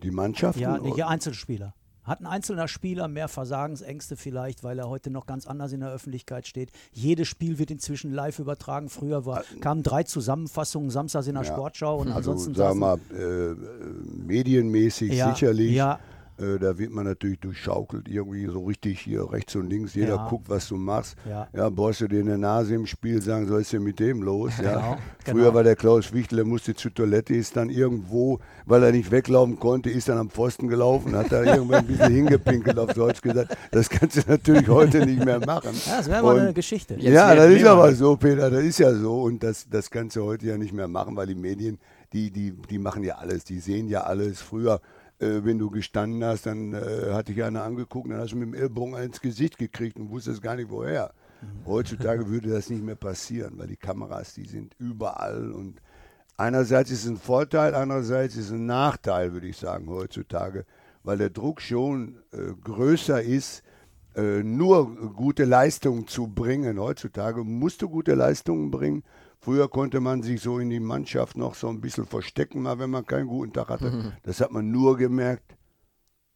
die 0.03 0.11
Mannschaften? 0.11 0.61
Ja, 0.61 0.77
ihr 0.83 1.07
Einzelspieler. 1.07 1.73
Hat 2.03 2.19
ein 2.19 2.25
einzelner 2.25 2.67
Spieler 2.67 3.07
mehr 3.07 3.29
Versagensängste 3.29 4.17
vielleicht, 4.17 4.61
weil 4.61 4.77
er 4.77 4.89
heute 4.89 5.09
noch 5.09 5.25
ganz 5.25 5.47
anders 5.47 5.71
in 5.71 5.79
der 5.79 5.89
Öffentlichkeit 5.93 6.45
steht? 6.45 6.69
Jedes 6.91 7.29
Spiel 7.29 7.59
wird 7.59 7.71
inzwischen 7.71 8.11
live 8.11 8.39
übertragen. 8.39 8.89
Früher 8.89 9.25
war, 9.25 9.43
kamen 9.61 9.83
drei 9.83 10.03
Zusammenfassungen 10.03 10.89
samstags 10.89 11.27
in 11.27 11.35
der 11.35 11.45
Ja. 11.45 11.53
Sportschau 11.53 11.99
und 12.01 12.09
Also 12.11 12.31
ansonsten 12.31 12.55
sagen 12.55 12.77
wir 12.79 12.97
saßen- 12.97 13.13
mal, 13.13 13.17
äh, 13.17 13.51
äh, 13.51 13.55
medienmäßig 14.27 15.13
ja, 15.13 15.33
sicherlich. 15.33 15.71
Ja, 15.71 16.01
Äh, 16.39 16.57
da 16.59 16.77
wird 16.77 16.91
man 16.91 17.05
natürlich 17.05 17.39
durchschaukelt, 17.39 18.07
irgendwie 18.07 18.47
so 18.47 18.63
richtig 18.65 18.99
hier 19.01 19.31
rechts 19.31 19.55
und 19.55 19.69
links. 19.69 19.93
Jeder 19.93 20.15
Ja. 20.15 20.27
guckt, 20.29 20.49
was 20.49 20.67
du 20.67 20.75
machst. 20.77 21.15
Ja. 21.29 21.47
Ja, 21.53 21.69
bohrst 21.69 22.01
du 22.01 22.07
dir 22.07 22.21
in 22.21 22.25
der 22.25 22.37
Nase 22.37 22.73
im 22.75 22.85
Spiel, 22.87 23.21
sagen, 23.21 23.47
so 23.47 23.57
ist 23.57 23.71
denn 23.71 23.83
mit 23.83 23.99
dem 23.99 24.21
los? 24.23 24.53
Ja. 24.61 24.97
Genau, 25.25 25.37
Früher 25.37 25.43
genau. 25.45 25.53
war 25.55 25.63
der 25.63 25.75
Klaus 25.77 26.11
Wichtel, 26.11 26.35
der 26.37 26.45
musste 26.45 26.73
zur 26.75 26.93
Toilette, 26.93 27.33
ist 27.33 27.55
dann 27.55 27.69
irgendwo, 27.69 28.39
weil 28.65 28.83
er 28.83 28.91
nicht 28.91 29.09
weglaufen 29.09 29.57
konnte, 29.57 29.89
ist 29.89 30.09
dann 30.09 30.17
am 30.17 30.29
Pfosten 30.29 30.67
gelaufen, 30.67 31.15
hat 31.15 31.31
da 31.31 31.43
irgendwann 31.55 31.79
ein 31.79 31.87
bisschen 31.87 32.11
hingepinkelt, 32.13 32.77
auf 32.77 32.93
Deutsch 32.93 33.21
gesagt. 33.21 33.55
Das 33.71 33.89
kannst 33.89 34.17
du 34.17 34.21
natürlich 34.27 34.67
heute 34.67 35.05
nicht 35.05 35.23
mehr 35.23 35.39
machen. 35.45 35.69
ja, 35.85 35.97
das 35.97 36.09
wäre 36.09 36.21
mal 36.23 36.39
eine 36.39 36.53
Geschichte. 36.53 36.95
Jetzt 36.95 37.13
ja, 37.13 37.33
das 37.35 37.49
ist 37.51 37.65
aber 37.65 37.93
so, 37.93 38.17
Peter, 38.17 38.49
das 38.49 38.63
ist 38.63 38.79
ja 38.79 38.93
so. 38.93 39.21
Und 39.23 39.43
das, 39.43 39.65
das 39.69 39.89
kannst 39.89 40.15
du 40.17 40.23
heute 40.25 40.45
ja 40.47 40.57
nicht 40.57 40.73
mehr 40.73 40.89
machen, 40.89 41.15
weil 41.15 41.27
die 41.27 41.35
Medien, 41.35 41.77
die, 42.11 42.29
die, 42.29 42.51
die 42.69 42.77
machen 42.79 43.03
ja 43.03 43.15
alles, 43.15 43.45
die 43.45 43.59
sehen 43.59 43.87
ja 43.87 44.01
alles. 44.01 44.41
Früher, 44.41 44.81
äh, 45.23 45.45
wenn 45.45 45.57
du 45.57 45.69
gestanden 45.69 46.23
hast, 46.23 46.45
dann 46.45 46.73
äh, 46.73 47.13
hat 47.13 47.27
dich 47.27 47.43
einer 47.43 47.63
angeguckt, 47.63 48.11
dann 48.11 48.19
hast 48.19 48.33
du 48.33 48.37
mit 48.37 48.49
dem 48.49 48.53
Ellbogen 48.53 48.95
ins 48.95 49.21
Gesicht 49.21 49.57
gekriegt 49.57 49.97
und 49.97 50.09
wusstest 50.09 50.41
gar 50.41 50.55
nicht 50.55 50.69
woher. 50.69 51.13
Heutzutage 51.65 52.29
würde 52.29 52.49
das 52.49 52.69
nicht 52.69 52.83
mehr 52.83 52.95
passieren, 52.95 53.57
weil 53.57 53.67
die 53.67 53.75
Kameras, 53.75 54.33
die 54.33 54.45
sind 54.45 54.75
überall 54.77 55.51
und 55.51 55.81
einerseits 56.37 56.91
ist 56.91 57.03
es 57.03 57.09
ein 57.09 57.17
Vorteil, 57.17 57.75
andererseits 57.75 58.35
ist 58.35 58.45
es 58.45 58.51
ein 58.51 58.65
Nachteil, 58.65 59.33
würde 59.33 59.47
ich 59.47 59.57
sagen, 59.57 59.89
heutzutage, 59.89 60.65
weil 61.03 61.17
der 61.17 61.29
Druck 61.29 61.61
schon 61.61 62.19
äh, 62.31 62.53
größer 62.63 63.21
ist, 63.21 63.63
äh, 64.15 64.43
nur 64.43 64.95
gute 65.13 65.43
Leistungen 65.43 66.07
zu 66.07 66.27
bringen. 66.27 66.79
Heutzutage 66.79 67.43
musst 67.43 67.81
du 67.81 67.89
gute 67.89 68.13
Leistungen 68.13 68.71
bringen. 68.71 69.03
Früher 69.43 69.67
konnte 69.67 69.99
man 69.99 70.23
sich 70.23 70.39
so 70.39 70.57
in 70.57 70.69
die 70.69 70.79
Mannschaft 70.79 71.35
noch 71.35 71.53
so 71.55 71.67
ein 71.67 71.81
bisschen 71.81 72.05
verstecken, 72.05 72.61
mal 72.61 72.79
wenn 72.79 72.89
man 72.89 73.05
keinen 73.05 73.27
guten 73.27 73.51
Tag 73.51 73.67
hatte. 73.67 73.91
Mhm. 73.91 74.13
Das 74.23 74.39
hat 74.39 74.51
man 74.51 74.71
nur 74.71 74.95
gemerkt, 74.95 75.57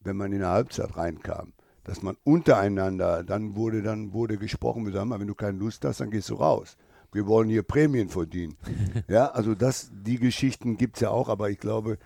wenn 0.01 0.17
man 0.17 0.33
in 0.33 0.39
der 0.39 0.49
Halbzeit 0.49 0.97
reinkam. 0.97 1.53
Dass 1.85 2.01
man 2.01 2.17
untereinander, 2.25 3.23
dann 3.23 3.55
wurde, 3.55 3.81
dann 3.81 4.11
wurde 4.11 4.37
gesprochen, 4.37 4.85
wir 4.85 4.91
sagen 4.91 5.07
mal, 5.07 5.21
wenn 5.21 5.27
du 5.27 5.35
keine 5.35 5.57
Lust 5.57 5.85
hast, 5.85 6.01
dann 6.01 6.11
gehst 6.11 6.29
du 6.29 6.35
raus. 6.35 6.75
Wir 7.13 7.25
wollen 7.27 7.47
hier 7.47 7.63
Prämien 7.63 8.09
verdienen. 8.09 8.57
ja, 9.07 9.27
also 9.27 9.55
das, 9.55 9.89
die 9.93 10.19
Geschichten 10.19 10.75
gibt 10.75 10.97
es 10.97 11.01
ja 11.01 11.09
auch, 11.09 11.29
aber 11.29 11.49
ich 11.49 11.59
glaube, 11.59 11.99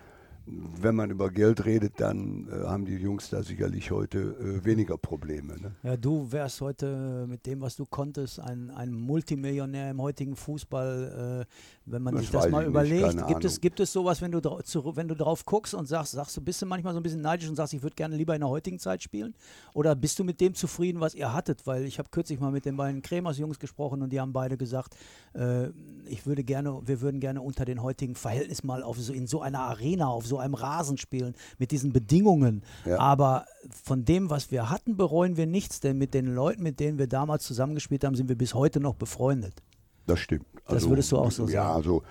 wenn 0.46 0.94
man 0.94 1.10
über 1.10 1.30
Geld 1.30 1.64
redet, 1.64 1.94
dann 1.98 2.48
äh, 2.48 2.66
haben 2.66 2.84
die 2.84 2.96
Jungs 2.96 3.30
da 3.30 3.42
sicherlich 3.42 3.90
heute 3.90 4.18
äh, 4.18 4.64
weniger 4.64 4.98
Probleme. 4.98 5.54
Ne? 5.60 5.74
Ja, 5.82 5.96
du 5.96 6.30
wärst 6.30 6.60
heute 6.60 7.26
mit 7.28 7.46
dem, 7.46 7.60
was 7.60 7.76
du 7.76 7.86
konntest, 7.86 8.40
ein, 8.40 8.70
ein 8.70 8.92
Multimillionär 8.92 9.90
im 9.90 10.02
heutigen 10.02 10.34
Fußball. 10.34 11.46
Äh, 11.46 11.52
wenn 11.84 12.02
man 12.02 12.14
das 12.14 12.24
sich 12.24 12.30
das 12.30 12.48
mal 12.48 12.64
überlegt, 12.64 13.26
gibt, 13.26 13.44
es, 13.44 13.60
gibt 13.60 13.80
es 13.80 13.92
sowas, 13.92 14.20
wenn 14.20 14.32
du, 14.32 14.40
zu, 14.40 14.96
wenn 14.96 15.08
du 15.08 15.14
drauf 15.14 15.44
guckst 15.44 15.74
und 15.74 15.86
sagst, 15.86 16.12
sagst 16.12 16.36
du, 16.36 16.40
bist 16.40 16.62
du 16.62 16.66
manchmal 16.66 16.92
so 16.92 17.00
ein 17.00 17.02
bisschen 17.02 17.20
neidisch 17.20 17.48
und 17.48 17.56
sagst, 17.56 17.74
ich 17.74 17.82
würde 17.82 17.94
gerne 17.94 18.16
lieber 18.16 18.34
in 18.34 18.40
der 18.40 18.50
heutigen 18.50 18.78
Zeit 18.78 19.02
spielen? 19.02 19.34
Oder 19.74 19.94
bist 19.94 20.18
du 20.18 20.24
mit 20.24 20.40
dem 20.40 20.54
zufrieden, 20.54 21.00
was 21.00 21.14
ihr 21.14 21.32
hattet? 21.32 21.66
Weil 21.66 21.84
ich 21.84 21.98
habe 21.98 22.08
kürzlich 22.10 22.40
mal 22.40 22.50
mit 22.50 22.64
den 22.64 22.76
beiden 22.76 23.02
Kremers 23.02 23.38
Jungs 23.38 23.58
gesprochen 23.58 24.02
und 24.02 24.10
die 24.10 24.20
haben 24.20 24.32
beide 24.32 24.56
gesagt, 24.56 24.96
äh, 25.34 25.68
ich 26.06 26.26
würde 26.26 26.44
gerne, 26.44 26.80
wir 26.84 27.00
würden 27.00 27.20
gerne 27.20 27.40
unter 27.40 27.64
den 27.64 27.82
heutigen 27.82 28.14
Verhältnissen 28.14 28.66
mal 28.66 28.82
auf 28.82 28.98
so, 28.98 29.12
in 29.12 29.26
so 29.26 29.40
einer 29.40 29.60
Arena, 29.60 30.08
auf 30.08 30.26
so 30.26 30.31
einem 30.38 30.54
Rasen 30.54 30.98
spielen, 30.98 31.34
mit 31.58 31.70
diesen 31.70 31.92
Bedingungen. 31.92 32.62
Ja. 32.84 32.98
Aber 32.98 33.46
von 33.84 34.04
dem, 34.04 34.30
was 34.30 34.50
wir 34.50 34.70
hatten, 34.70 34.96
bereuen 34.96 35.36
wir 35.36 35.46
nichts, 35.46 35.80
denn 35.80 35.98
mit 35.98 36.14
den 36.14 36.26
Leuten, 36.26 36.62
mit 36.62 36.80
denen 36.80 36.98
wir 36.98 37.06
damals 37.06 37.44
zusammengespielt 37.44 38.04
haben, 38.04 38.14
sind 38.14 38.28
wir 38.28 38.36
bis 38.36 38.54
heute 38.54 38.80
noch 38.80 38.94
befreundet. 38.94 39.54
Das 40.06 40.18
stimmt. 40.18 40.46
Also, 40.64 40.74
das 40.74 40.88
würdest 40.88 41.12
du 41.12 41.18
auch 41.18 41.30
so 41.30 41.44
sagen. 41.44 41.54
Ja, 41.54 41.72
also 41.72 42.02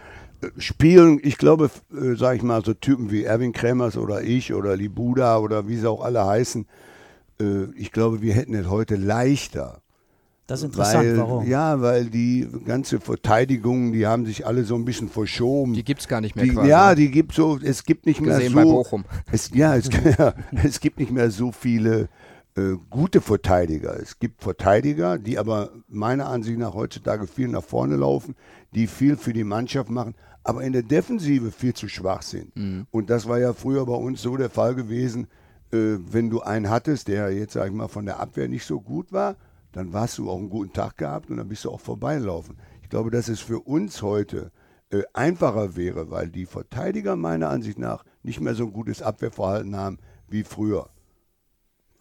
äh, 0.41 0.47
spielen, 0.57 1.19
ich 1.21 1.37
glaube, 1.37 1.69
äh, 1.91 2.15
sage 2.15 2.37
ich 2.37 2.43
mal, 2.43 2.63
so 2.63 2.73
Typen 2.73 3.11
wie 3.11 3.23
Erwin 3.23 3.51
Kremers 3.51 3.97
oder 3.97 4.21
ich 4.21 4.53
oder 4.53 4.75
Libuda 4.75 5.37
oder 5.37 5.67
wie 5.67 5.77
sie 5.77 5.89
auch 5.89 6.03
alle 6.03 6.25
heißen, 6.25 6.65
äh, 7.39 7.65
ich 7.75 7.91
glaube, 7.91 8.21
wir 8.21 8.33
hätten 8.33 8.53
es 8.53 8.67
heute 8.67 8.95
leichter. 8.95 9.81
Das 10.51 10.59
ist 10.59 10.65
interessant, 10.65 11.07
weil, 11.07 11.17
warum? 11.17 11.47
Ja, 11.47 11.79
weil 11.79 12.09
die 12.09 12.45
ganze 12.65 12.99
Verteidigung, 12.99 13.93
die 13.93 14.05
haben 14.05 14.25
sich 14.25 14.45
alle 14.45 14.65
so 14.65 14.75
ein 14.75 14.83
bisschen 14.83 15.07
verschoben. 15.07 15.73
Die 15.73 15.83
gibt 15.85 16.01
es 16.01 16.09
gar 16.09 16.19
nicht 16.19 16.35
mehr 16.35 16.43
die, 16.43 16.51
quasi. 16.51 16.67
Ja, 16.67 16.93
die 16.93 17.09
gibt 17.09 17.33
so, 17.33 17.57
es 17.63 17.85
gibt 17.85 18.05
nicht 18.05 18.19
mehr 18.19 18.35
Gesehen 18.35 18.51
so. 18.51 18.55
bei 18.57 18.63
Bochum. 18.65 19.05
Es, 19.31 19.49
ja, 19.53 19.77
es, 19.77 19.89
ja, 20.17 20.33
es 20.61 20.81
gibt 20.81 20.99
nicht 20.99 21.09
mehr 21.09 21.31
so 21.31 21.53
viele 21.53 22.09
äh, 22.57 22.73
gute 22.89 23.21
Verteidiger. 23.21 23.97
Es 23.97 24.19
gibt 24.19 24.43
Verteidiger, 24.43 25.17
die 25.17 25.39
aber 25.39 25.69
meiner 25.87 26.27
Ansicht 26.27 26.59
nach 26.59 26.73
heutzutage 26.73 27.27
viel 27.27 27.47
nach 27.47 27.63
vorne 27.63 27.95
laufen, 27.95 28.35
die 28.75 28.87
viel 28.87 29.15
für 29.15 29.31
die 29.31 29.45
Mannschaft 29.45 29.89
machen, 29.89 30.15
aber 30.43 30.63
in 30.63 30.73
der 30.73 30.83
Defensive 30.83 31.51
viel 31.51 31.73
zu 31.73 31.87
schwach 31.87 32.23
sind. 32.23 32.53
Mhm. 32.57 32.87
Und 32.91 33.09
das 33.09 33.25
war 33.25 33.39
ja 33.39 33.53
früher 33.53 33.85
bei 33.85 33.95
uns 33.95 34.21
so 34.21 34.35
der 34.35 34.49
Fall 34.49 34.75
gewesen, 34.75 35.27
äh, 35.71 35.95
wenn 36.11 36.29
du 36.29 36.41
einen 36.41 36.69
hattest, 36.69 37.07
der 37.07 37.31
jetzt, 37.31 37.53
sag 37.53 37.67
ich 37.67 37.73
mal, 37.73 37.87
von 37.87 38.05
der 38.05 38.19
Abwehr 38.19 38.49
nicht 38.49 38.65
so 38.65 38.81
gut 38.81 39.13
war, 39.13 39.37
dann 39.71 39.93
warst 39.93 40.17
du 40.17 40.29
auch 40.29 40.37
einen 40.37 40.49
guten 40.49 40.73
Tag 40.73 40.97
gehabt 40.97 41.29
und 41.29 41.37
dann 41.37 41.47
bist 41.47 41.65
du 41.65 41.71
auch 41.71 41.79
vorbeilaufen. 41.79 42.57
Ich 42.81 42.89
glaube, 42.89 43.11
dass 43.11 43.27
es 43.27 43.39
für 43.39 43.59
uns 43.59 44.01
heute 44.01 44.51
äh, 44.89 45.03
einfacher 45.13 45.75
wäre, 45.75 46.11
weil 46.11 46.29
die 46.29 46.45
Verteidiger 46.45 47.15
meiner 47.15 47.49
Ansicht 47.49 47.79
nach 47.79 48.03
nicht 48.23 48.41
mehr 48.41 48.55
so 48.55 48.65
ein 48.65 48.73
gutes 48.73 49.01
Abwehrverhalten 49.01 49.75
haben 49.75 49.99
wie 50.27 50.43
früher. 50.43 50.89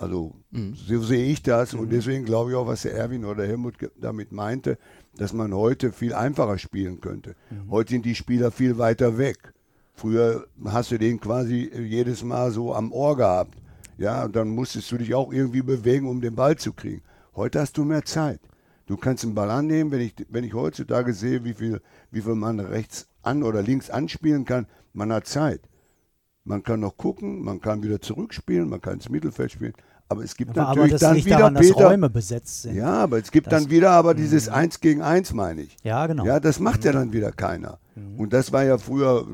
Also 0.00 0.34
mhm. 0.50 0.74
so 0.74 1.02
sehe 1.02 1.26
ich 1.26 1.42
das 1.42 1.74
mhm. 1.74 1.80
und 1.80 1.92
deswegen 1.92 2.24
glaube 2.24 2.50
ich 2.50 2.56
auch, 2.56 2.66
was 2.66 2.82
der 2.82 2.94
Erwin 2.94 3.24
oder 3.24 3.46
Helmut 3.46 3.74
damit 4.00 4.32
meinte, 4.32 4.78
dass 5.16 5.32
man 5.32 5.54
heute 5.54 5.92
viel 5.92 6.14
einfacher 6.14 6.58
spielen 6.58 7.00
könnte. 7.00 7.36
Mhm. 7.50 7.70
Heute 7.70 7.90
sind 7.90 8.06
die 8.06 8.14
Spieler 8.14 8.50
viel 8.50 8.78
weiter 8.78 9.18
weg. 9.18 9.52
Früher 9.92 10.46
hast 10.64 10.90
du 10.90 10.98
den 10.98 11.20
quasi 11.20 11.70
jedes 11.76 12.24
Mal 12.24 12.50
so 12.50 12.74
am 12.74 12.90
Ohr 12.90 13.16
gehabt. 13.16 13.54
Ja, 13.98 14.24
und 14.24 14.34
dann 14.34 14.48
musstest 14.48 14.90
du 14.90 14.96
dich 14.96 15.14
auch 15.14 15.30
irgendwie 15.30 15.60
bewegen, 15.60 16.08
um 16.08 16.22
den 16.22 16.34
Ball 16.34 16.56
zu 16.56 16.72
kriegen. 16.72 17.02
Heute 17.34 17.60
hast 17.60 17.76
du 17.76 17.84
mehr 17.84 18.04
Zeit. 18.04 18.40
Du 18.86 18.96
kannst 18.96 19.22
den 19.22 19.34
Ball 19.34 19.50
annehmen, 19.50 19.92
wenn 19.92 20.00
ich, 20.00 20.14
wenn 20.30 20.44
ich 20.44 20.52
heutzutage 20.52 21.14
sehe, 21.14 21.44
wie 21.44 21.54
viel, 21.54 21.80
wie 22.10 22.22
viel 22.22 22.34
man 22.34 22.58
rechts 22.58 23.06
an 23.22 23.42
oder 23.42 23.62
links 23.62 23.88
anspielen 23.88 24.44
kann, 24.44 24.66
man 24.92 25.12
hat 25.12 25.26
Zeit. 25.26 25.60
Man 26.44 26.62
kann 26.62 26.80
noch 26.80 26.96
gucken, 26.96 27.44
man 27.44 27.60
kann 27.60 27.82
wieder 27.82 28.00
zurückspielen, 28.00 28.68
man 28.68 28.80
kann 28.80 28.94
ins 28.94 29.08
Mittelfeld 29.08 29.52
spielen. 29.52 29.74
Aber 30.08 30.24
es 30.24 30.34
gibt 30.34 30.58
aber 30.58 30.74
natürlich 30.74 30.94
aber 30.94 30.98
dann 30.98 31.24
wieder 31.24 31.38
daran, 31.38 31.54
Peter. 31.54 31.86
Räume 31.86 32.10
besetzt 32.10 32.62
sind. 32.62 32.74
Ja, 32.74 32.94
aber 32.94 33.18
es 33.18 33.30
gibt 33.30 33.46
das, 33.46 33.62
dann 33.62 33.70
wieder 33.70 33.92
aber 33.92 34.12
dieses 34.14 34.48
mh. 34.48 34.54
1 34.56 34.80
gegen 34.80 35.02
1, 35.02 35.34
meine 35.34 35.62
ich. 35.62 35.76
Ja, 35.84 36.04
genau. 36.08 36.24
Ja, 36.24 36.40
das 36.40 36.58
macht 36.58 36.80
mhm. 36.80 36.86
ja 36.86 36.92
dann 36.92 37.12
wieder 37.12 37.30
keiner. 37.30 37.78
Mhm. 37.94 38.18
Und 38.18 38.32
das 38.32 38.52
war 38.52 38.64
ja 38.64 38.76
früher, 38.78 39.24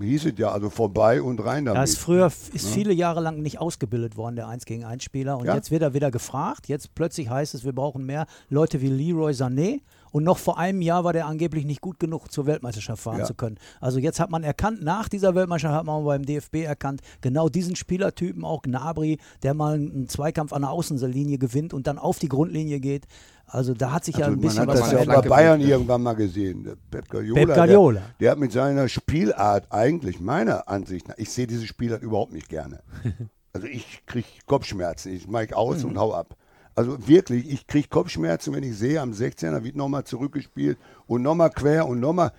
hieß 0.00 0.26
es 0.26 0.34
ja, 0.36 0.50
also 0.50 0.70
vorbei 0.70 1.22
und 1.22 1.44
rein 1.44 1.64
damit. 1.64 1.82
Das 1.82 1.90
ist 1.90 1.98
früher 1.98 2.26
ist 2.26 2.52
ja. 2.52 2.60
viele 2.60 2.92
Jahre 2.92 3.20
lang 3.20 3.42
nicht 3.42 3.58
ausgebildet 3.60 4.16
worden, 4.16 4.36
der 4.36 4.48
1 4.48 4.64
gegen 4.64 4.84
1 4.84 5.02
Spieler. 5.02 5.38
Und 5.38 5.46
ja. 5.46 5.54
jetzt 5.54 5.70
wird 5.70 5.82
er 5.82 5.94
wieder 5.94 6.10
gefragt. 6.10 6.68
Jetzt 6.68 6.94
plötzlich 6.94 7.30
heißt 7.30 7.54
es, 7.54 7.64
wir 7.64 7.72
brauchen 7.72 8.04
mehr 8.04 8.26
Leute 8.48 8.80
wie 8.80 8.88
Leroy 8.88 9.32
Sané. 9.32 9.80
Und 10.16 10.24
noch 10.24 10.38
vor 10.38 10.56
einem 10.56 10.80
Jahr 10.80 11.04
war 11.04 11.12
der 11.12 11.26
angeblich 11.26 11.66
nicht 11.66 11.82
gut 11.82 12.00
genug, 12.00 12.32
zur 12.32 12.46
Weltmeisterschaft 12.46 13.02
fahren 13.02 13.18
ja. 13.18 13.24
zu 13.26 13.34
können. 13.34 13.58
Also 13.82 13.98
jetzt 13.98 14.18
hat 14.18 14.30
man 14.30 14.44
erkannt, 14.44 14.82
nach 14.82 15.10
dieser 15.10 15.34
Weltmeisterschaft 15.34 15.80
hat 15.80 15.84
man 15.84 16.06
beim 16.06 16.24
DFB 16.24 16.64
erkannt, 16.64 17.02
genau 17.20 17.50
diesen 17.50 17.76
Spielertypen, 17.76 18.42
auch 18.42 18.62
Gnabry, 18.62 19.18
der 19.42 19.52
mal 19.52 19.74
einen 19.74 20.08
Zweikampf 20.08 20.54
an 20.54 20.62
der 20.62 20.70
Außenlinie 20.70 21.36
gewinnt 21.36 21.74
und 21.74 21.86
dann 21.86 21.98
auf 21.98 22.18
die 22.18 22.30
Grundlinie 22.30 22.80
geht. 22.80 23.04
Also 23.44 23.74
da 23.74 23.92
hat 23.92 24.06
sich 24.06 24.14
also 24.14 24.30
ja 24.30 24.34
ein 24.34 24.40
bisschen 24.40 24.66
was. 24.66 24.80
Man 24.80 24.90
hat 24.90 24.98
das 24.98 25.06
ja 25.06 25.18
auch 25.18 25.22
bei 25.22 25.28
Bayern 25.28 25.60
irgendwann 25.60 26.02
mal 26.02 26.14
gesehen. 26.14 26.66
Pep 26.90 27.10
Guardiola, 27.10 27.44
Pep 27.44 27.54
Guardiola. 27.54 28.00
Der, 28.00 28.14
der, 28.18 28.30
hat 28.30 28.38
mit 28.38 28.52
seiner 28.52 28.88
Spielart 28.88 29.70
eigentlich, 29.70 30.18
meiner 30.18 30.66
Ansicht 30.66 31.08
nach, 31.08 31.18
ich 31.18 31.28
sehe 31.28 31.46
diese 31.46 31.66
Spieler 31.66 32.00
überhaupt 32.00 32.32
nicht 32.32 32.48
gerne. 32.48 32.80
Also 33.52 33.68
ich 33.68 34.04
kriege 34.04 34.28
Kopfschmerzen. 34.44 35.14
Ich 35.14 35.28
mache 35.28 35.56
aus 35.56 35.82
mhm. 35.82 35.88
und 35.88 35.98
hau 35.98 36.12
ab. 36.12 36.36
Also 36.76 37.08
wirklich, 37.08 37.50
ich 37.50 37.66
kriege 37.66 37.88
Kopfschmerzen, 37.88 38.54
wenn 38.54 38.62
ich 38.62 38.76
sehe, 38.76 39.00
am 39.00 39.12
16er 39.12 39.64
wird 39.64 39.76
nochmal 39.76 40.04
zurückgespielt 40.04 40.78
und 41.06 41.22
nochmal 41.22 41.50
quer 41.50 41.88
und 41.88 42.00
nochmal. 42.00 42.32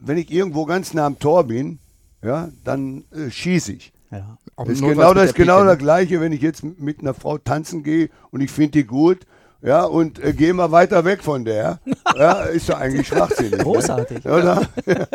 Wenn 0.00 0.18
ich 0.18 0.30
irgendwo 0.30 0.64
ganz 0.66 0.94
nah 0.94 1.06
am 1.06 1.18
Tor 1.18 1.44
bin, 1.44 1.78
ja, 2.22 2.50
dann 2.64 3.04
äh, 3.10 3.30
schieße 3.30 3.72
ich. 3.72 3.92
Ja. 4.10 4.38
Das 4.56 4.68
ist 4.68 4.82
genau 4.82 5.14
das, 5.14 5.34
genau 5.34 5.64
das 5.64 5.78
Gleiche, 5.78 6.20
wenn 6.20 6.32
ich 6.32 6.40
jetzt 6.40 6.62
mit 6.62 7.00
einer 7.00 7.14
Frau 7.14 7.38
tanzen 7.38 7.82
gehe 7.82 8.10
und 8.30 8.40
ich 8.40 8.50
finde 8.50 8.72
die 8.72 8.84
gut 8.84 9.26
ja, 9.60 9.84
und 9.84 10.22
äh, 10.22 10.32
geh 10.32 10.52
mal 10.52 10.70
weiter 10.70 11.04
weg 11.04 11.22
von 11.22 11.44
der. 11.44 11.80
Ja, 12.16 12.42
ist 12.44 12.68
ja 12.68 12.76
eigentlich 12.76 13.08
schwachsinnig. 13.08 13.52
Ne? 13.52 13.64
Großartig. 13.64 14.24
Ne? 14.24 14.32
Oder? 14.32 14.68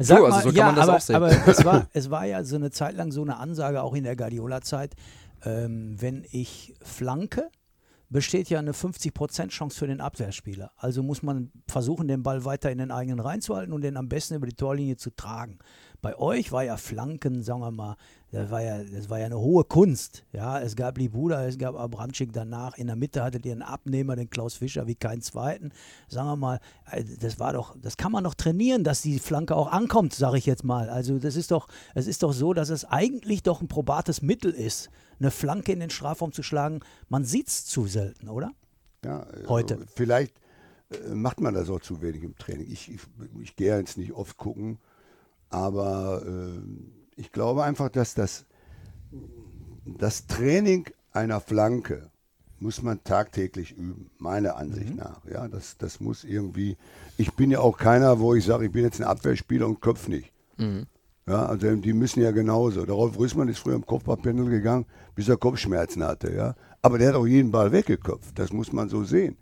Sag 0.00 0.18
so, 0.18 0.24
also 0.24 0.48
so 0.48 0.54
ja, 0.54 0.64
kann 0.64 0.74
man 0.74 0.76
das 0.76 0.88
aber, 0.88 0.96
auch 0.96 1.00
sehen. 1.00 1.16
Aber 1.16 1.30
es 1.46 1.64
war, 1.64 1.86
es 1.92 2.10
war 2.10 2.24
ja 2.24 2.44
so 2.44 2.56
eine 2.56 2.70
Zeit 2.70 2.96
lang 2.96 3.12
so 3.12 3.22
eine 3.22 3.36
Ansage, 3.36 3.82
auch 3.82 3.94
in 3.94 4.04
der 4.04 4.16
Guardiola-Zeit, 4.16 4.94
ähm, 5.44 5.96
wenn 6.00 6.24
ich 6.30 6.74
flanke, 6.82 7.50
besteht 8.14 8.48
ja 8.48 8.60
eine 8.60 8.70
50% 8.70 9.48
Chance 9.48 9.76
für 9.76 9.88
den 9.88 10.00
Abwehrspieler. 10.00 10.70
Also 10.76 11.02
muss 11.02 11.24
man 11.24 11.50
versuchen, 11.66 12.06
den 12.06 12.22
Ball 12.22 12.44
weiter 12.44 12.70
in 12.70 12.78
den 12.78 12.92
eigenen 12.92 13.18
reinzuhalten 13.18 13.72
und 13.72 13.80
den 13.80 13.96
am 13.96 14.08
besten 14.08 14.34
über 14.34 14.46
die 14.46 14.54
Torlinie 14.54 14.96
zu 14.96 15.10
tragen. 15.10 15.58
Bei 16.00 16.16
euch 16.16 16.52
war 16.52 16.62
ja 16.62 16.76
Flanken, 16.76 17.42
sagen 17.42 17.62
wir 17.62 17.72
mal, 17.72 17.96
das 18.30 18.52
war 18.52 18.62
ja, 18.62 18.84
das 18.84 19.10
war 19.10 19.18
ja 19.18 19.26
eine 19.26 19.40
hohe 19.40 19.64
Kunst. 19.64 20.24
Ja, 20.32 20.60
es 20.60 20.76
gab 20.76 20.96
Libuda, 20.96 21.44
es 21.44 21.58
gab 21.58 21.74
Abramczyk 21.74 22.32
danach. 22.32 22.78
In 22.78 22.86
der 22.86 22.94
Mitte 22.94 23.20
hattet 23.20 23.44
ihr 23.46 23.52
einen 23.52 23.62
Abnehmer, 23.62 24.14
den 24.14 24.30
Klaus 24.30 24.54
Fischer, 24.54 24.86
wie 24.86 24.94
keinen 24.94 25.20
zweiten. 25.20 25.72
Sagen 26.06 26.28
wir 26.28 26.36
mal, 26.36 26.60
äh, 26.92 27.02
das 27.02 27.40
war 27.40 27.52
doch, 27.52 27.74
das 27.82 27.96
kann 27.96 28.12
man 28.12 28.22
doch 28.22 28.34
trainieren, 28.34 28.84
dass 28.84 29.02
die 29.02 29.18
Flanke 29.18 29.56
auch 29.56 29.72
ankommt, 29.72 30.14
sage 30.14 30.38
ich 30.38 30.46
jetzt 30.46 30.62
mal. 30.62 30.88
Also 30.88 31.18
das 31.18 31.34
ist 31.34 31.50
doch, 31.50 31.66
es 31.96 32.06
ist 32.06 32.22
doch 32.22 32.32
so, 32.32 32.54
dass 32.54 32.68
es 32.68 32.84
eigentlich 32.84 33.42
doch 33.42 33.60
ein 33.60 33.66
probates 33.66 34.22
Mittel 34.22 34.52
ist, 34.52 34.88
eine 35.18 35.30
Flanke 35.30 35.72
in 35.72 35.80
den 35.80 35.90
Strafraum 35.90 36.32
zu 36.32 36.42
schlagen. 36.42 36.80
Man 37.08 37.24
sieht 37.24 37.48
es 37.48 37.64
zu 37.64 37.86
selten, 37.86 38.28
oder? 38.28 38.52
Ja, 39.04 39.20
also 39.20 39.48
heute. 39.48 39.78
Vielleicht 39.94 40.34
äh, 40.90 41.14
macht 41.14 41.40
man 41.40 41.54
das 41.54 41.70
auch 41.70 41.80
zu 41.80 42.02
wenig 42.02 42.22
im 42.22 42.36
Training. 42.36 42.70
Ich, 42.70 42.90
ich, 42.90 43.00
ich 43.40 43.56
gehe 43.56 43.76
jetzt 43.76 43.98
nicht 43.98 44.12
oft 44.12 44.36
gucken 44.36 44.78
aber 45.54 46.22
äh, 46.26 46.60
ich 47.14 47.30
glaube 47.30 47.62
einfach, 47.62 47.88
dass 47.88 48.14
das, 48.14 48.44
das 49.84 50.26
Training 50.26 50.90
einer 51.12 51.40
Flanke 51.40 52.10
muss 52.58 52.82
man 52.82 53.04
tagtäglich 53.04 53.72
üben, 53.72 54.10
meiner 54.18 54.56
Ansicht 54.56 54.90
mhm. 54.90 54.96
nach. 54.96 55.24
Ja, 55.26 55.46
das, 55.46 55.76
das 55.78 56.00
muss 56.00 56.24
irgendwie. 56.24 56.76
Ich 57.18 57.32
bin 57.34 57.52
ja 57.52 57.60
auch 57.60 57.78
keiner, 57.78 58.18
wo 58.18 58.34
ich 58.34 58.44
sage, 58.44 58.66
ich 58.66 58.72
bin 58.72 58.82
jetzt 58.82 59.00
ein 59.00 59.06
Abwehrspieler 59.06 59.66
und 59.66 59.80
Kopf 59.80 60.08
nicht. 60.08 60.32
Mhm. 60.56 60.86
Ja, 61.26 61.46
also 61.46 61.74
die 61.76 61.94
müssen 61.94 62.22
ja 62.22 62.32
genauso. 62.32 62.84
Der 62.84 62.94
Rolf 62.94 63.18
Rüssmann 63.18 63.48
ist 63.48 63.58
früher 63.58 63.76
im 63.76 63.86
Kopfballpendel 63.86 64.50
gegangen, 64.50 64.84
bis 65.14 65.28
er 65.28 65.38
Kopfschmerzen 65.38 66.04
hatte. 66.04 66.34
Ja, 66.34 66.54
aber 66.82 66.98
der 66.98 67.08
hat 67.08 67.14
auch 67.14 67.26
jeden 67.26 67.50
Ball 67.50 67.72
weggeköpft. 67.72 68.38
Das 68.38 68.52
muss 68.52 68.72
man 68.72 68.90
so 68.90 69.04
sehen. 69.04 69.36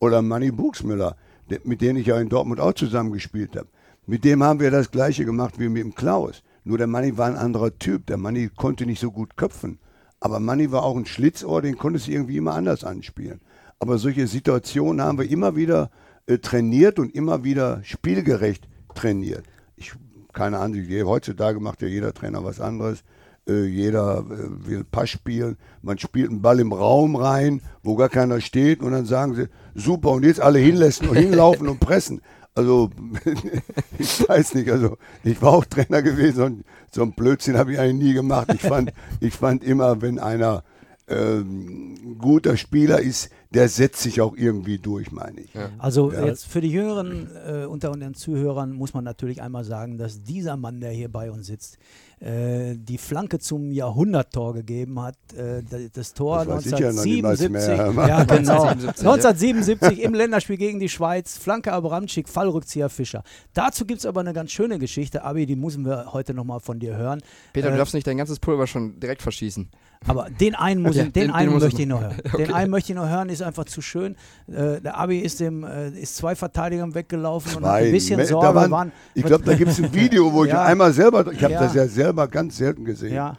Oder 0.00 0.20
Manny 0.20 0.50
Buchsmüller, 0.50 1.16
mit 1.64 1.80
dem 1.80 1.96
ich 1.96 2.06
ja 2.06 2.20
in 2.20 2.28
Dortmund 2.28 2.60
auch 2.60 2.74
zusammengespielt 2.74 3.56
habe. 3.56 3.68
Mit 4.06 4.24
dem 4.24 4.42
haben 4.42 4.60
wir 4.60 4.70
das 4.70 4.90
gleiche 4.90 5.24
gemacht 5.24 5.58
wie 5.58 5.70
mit 5.70 5.82
dem 5.82 5.94
Klaus. 5.94 6.42
Nur 6.62 6.76
der 6.76 6.86
Manni 6.86 7.16
war 7.16 7.26
ein 7.26 7.36
anderer 7.36 7.78
Typ. 7.78 8.06
Der 8.06 8.18
Manni 8.18 8.50
konnte 8.54 8.84
nicht 8.84 9.00
so 9.00 9.10
gut 9.10 9.38
köpfen. 9.38 9.78
Aber 10.20 10.40
Manni 10.40 10.72
war 10.72 10.82
auch 10.82 10.96
ein 10.96 11.06
Schlitzohr, 11.06 11.62
den 11.62 11.78
konnte 11.78 11.98
es 11.98 12.08
irgendwie 12.08 12.36
immer 12.36 12.54
anders 12.54 12.84
anspielen. 12.84 13.40
Aber 13.78 13.96
solche 13.96 14.26
Situationen 14.26 15.04
haben 15.04 15.18
wir 15.18 15.30
immer 15.30 15.56
wieder 15.56 15.90
äh, 16.26 16.38
trainiert 16.38 16.98
und 16.98 17.14
immer 17.14 17.44
wieder 17.44 17.82
spielgerecht 17.82 18.68
trainiert. 18.94 19.44
Ich, 19.76 19.94
keine 20.34 20.66
je- 20.76 21.04
heutzutage 21.04 21.60
macht 21.60 21.80
ja 21.82 21.88
jeder 21.88 22.12
Trainer 22.12 22.44
was 22.44 22.60
anderes. 22.60 23.02
Äh, 23.48 23.64
jeder 23.66 24.20
äh, 24.20 24.66
will 24.66 24.84
Pass 24.84 25.10
spielen. 25.10 25.56
Man 25.82 25.98
spielt 25.98 26.30
einen 26.30 26.40
Ball 26.42 26.60
im 26.60 26.72
Raum 26.72 27.14
rein, 27.16 27.60
wo 27.82 27.94
gar 27.94 28.08
keiner 28.08 28.40
steht 28.40 28.80
und 28.80 28.92
dann 28.92 29.04
sagen 29.04 29.34
sie, 29.34 29.48
super, 29.74 30.10
und 30.12 30.24
jetzt 30.24 30.40
alle 30.40 30.58
hinlassen 30.58 31.08
und 31.08 31.16
hinlaufen 31.16 31.68
und 31.68 31.78
pressen. 31.80 32.20
Also, 32.54 32.90
ich 33.98 34.28
weiß 34.28 34.54
nicht, 34.54 34.70
also 34.70 34.96
ich 35.24 35.40
war 35.42 35.52
auch 35.52 35.64
Trainer 35.64 36.02
gewesen 36.02 36.42
und 36.42 36.64
so 36.90 37.02
ein 37.02 37.12
Blödsinn 37.12 37.58
habe 37.58 37.72
ich 37.72 37.78
eigentlich 37.78 38.08
nie 38.08 38.14
gemacht. 38.14 38.48
Ich 38.54 38.62
fand, 38.62 38.92
ich 39.20 39.34
fand 39.34 39.62
immer, 39.64 40.00
wenn 40.00 40.18
einer 40.18 40.62
ähm, 41.08 42.16
guter 42.18 42.56
Spieler 42.56 43.00
ist, 43.00 43.28
der 43.54 43.68
setzt 43.68 44.02
sich 44.02 44.20
auch 44.20 44.36
irgendwie 44.36 44.78
durch, 44.78 45.12
meine 45.12 45.40
ich. 45.40 45.50
Also 45.78 46.12
Ja. 46.12 46.26
jetzt 46.26 46.46
für 46.46 46.60
die 46.60 46.70
Jüngeren 46.70 47.28
äh, 47.46 47.64
unter 47.64 47.90
unseren 47.92 48.14
Zuhörern 48.14 48.72
muss 48.72 48.94
man 48.94 49.04
natürlich 49.04 49.40
einmal 49.42 49.64
sagen, 49.64 49.96
dass 49.98 50.22
dieser 50.22 50.56
Mann, 50.56 50.80
der 50.80 50.90
hier 50.90 51.08
bei 51.10 51.30
uns 51.30 51.46
sitzt, 51.46 51.78
äh, 52.20 52.74
die 52.76 52.96
Flanke 52.98 53.38
zum 53.38 53.70
Jahrhunderttor 53.70 54.54
gegeben 54.54 55.00
hat. 55.00 55.16
Äh, 55.36 55.62
das, 55.92 56.14
Tor 56.14 56.44
Das 56.44 56.48
weiß 56.48 56.66
ich 56.66 56.78
ja 56.78 56.92
noch 56.92 57.04
niemals 57.04 57.40
1977. 57.40 57.96
mehr. 57.96 58.08
Ja, 58.08 58.24
genau. 58.24 58.62
1977, 58.64 59.04
ja. 59.04 59.12
1977 59.12 60.02
im 60.02 60.14
Länderspiel 60.14 60.56
gegen 60.56 60.80
die 60.80 60.88
Schweiz. 60.88 61.36
Flanke 61.36 61.72
Abramczyk, 61.72 62.28
Fallrückzieher 62.28 62.88
Fischer. 62.88 63.22
Dazu 63.52 63.84
gibt 63.84 64.00
es 64.00 64.06
aber 64.06 64.20
eine 64.20 64.32
ganz 64.32 64.52
schöne 64.52 64.78
Geschichte. 64.78 65.22
Abi, 65.24 65.46
die 65.46 65.56
müssen 65.56 65.84
wir 65.84 66.12
heute 66.12 66.34
nochmal 66.34 66.60
von 66.60 66.78
dir 66.78 66.96
hören. 66.96 67.20
Peter, 67.52 67.68
du 67.68 67.74
Äh, 67.74 67.78
darfst 67.78 67.94
nicht 67.94 68.06
dein 68.06 68.16
ganzes 68.16 68.38
Pulver 68.38 68.66
schon 68.66 68.98
direkt 69.00 69.22
verschießen. 69.22 69.68
Aber 70.06 70.28
den 70.30 70.54
einen, 70.54 70.82
muss 70.82 70.96
Ja, 70.96 71.04
ich, 71.04 71.12
den 71.12 71.28
den- 71.28 71.30
einen 71.30 71.50
den 71.50 71.58
möchte 71.60 71.76
ich 71.76 71.80
ich 71.80 71.86
noch- 71.88 72.00
hören. 72.00 72.16
Okay. 72.24 72.44
Den 72.44 72.54
einen 72.54 72.70
möchte 72.70 72.92
ich 72.92 72.96
noch 72.96 73.08
hören, 73.08 73.28
ist 73.28 73.42
einfach 73.42 73.64
zu 73.64 73.80
schön. 73.82 74.16
Äh, 74.48 74.80
der 74.80 74.96
Abi 74.98 75.18
ist 75.20 75.40
dem 75.40 75.64
äh, 75.64 75.88
ist 75.90 76.16
zwei 76.16 76.34
Verteidigern 76.34 76.94
weggelaufen 76.94 77.56
und 77.56 77.64
hat 77.64 77.74
ein 77.76 77.84
Zwei. 77.84 77.90
bisschen 77.92 78.16
Me- 78.18 78.26
Sorge. 78.26 78.46
da 78.46 78.54
waren, 78.54 78.70
waren, 78.70 78.92
ich 79.14 79.24
glaube, 79.24 79.44
da 79.44 79.54
gibt 79.56 79.70
es 79.70 79.78
ein 79.78 79.92
Video, 79.94 80.32
wo 80.32 80.44
ich 80.44 80.50
Ja. 80.52 80.64
einmal 80.64 80.92
selber, 80.92 81.30
ich 81.32 81.42
habe 81.42 81.54
Ja. 81.54 81.60
das 81.60 81.74
ja 81.74 81.86
selber 81.88 82.28
ganz 82.28 82.56
selten 82.56 82.84
gesehen. 82.84 83.14
ja, 83.14 83.34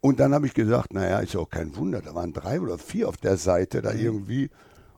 Und 0.00 0.18
dann 0.20 0.32
habe 0.34 0.46
ich 0.46 0.54
gesagt, 0.54 0.94
naja, 0.94 1.18
ist 1.20 1.34
ja 1.34 1.40
auch 1.40 1.50
kein 1.50 1.76
Wunder, 1.76 2.00
da 2.00 2.14
waren 2.14 2.32
drei 2.32 2.60
oder 2.60 2.78
vier 2.78 3.08
auf 3.08 3.16
der 3.18 3.36
Seite 3.36 3.78
Mhm. 3.78 3.82
da 3.82 3.92
irgendwie. 3.92 4.50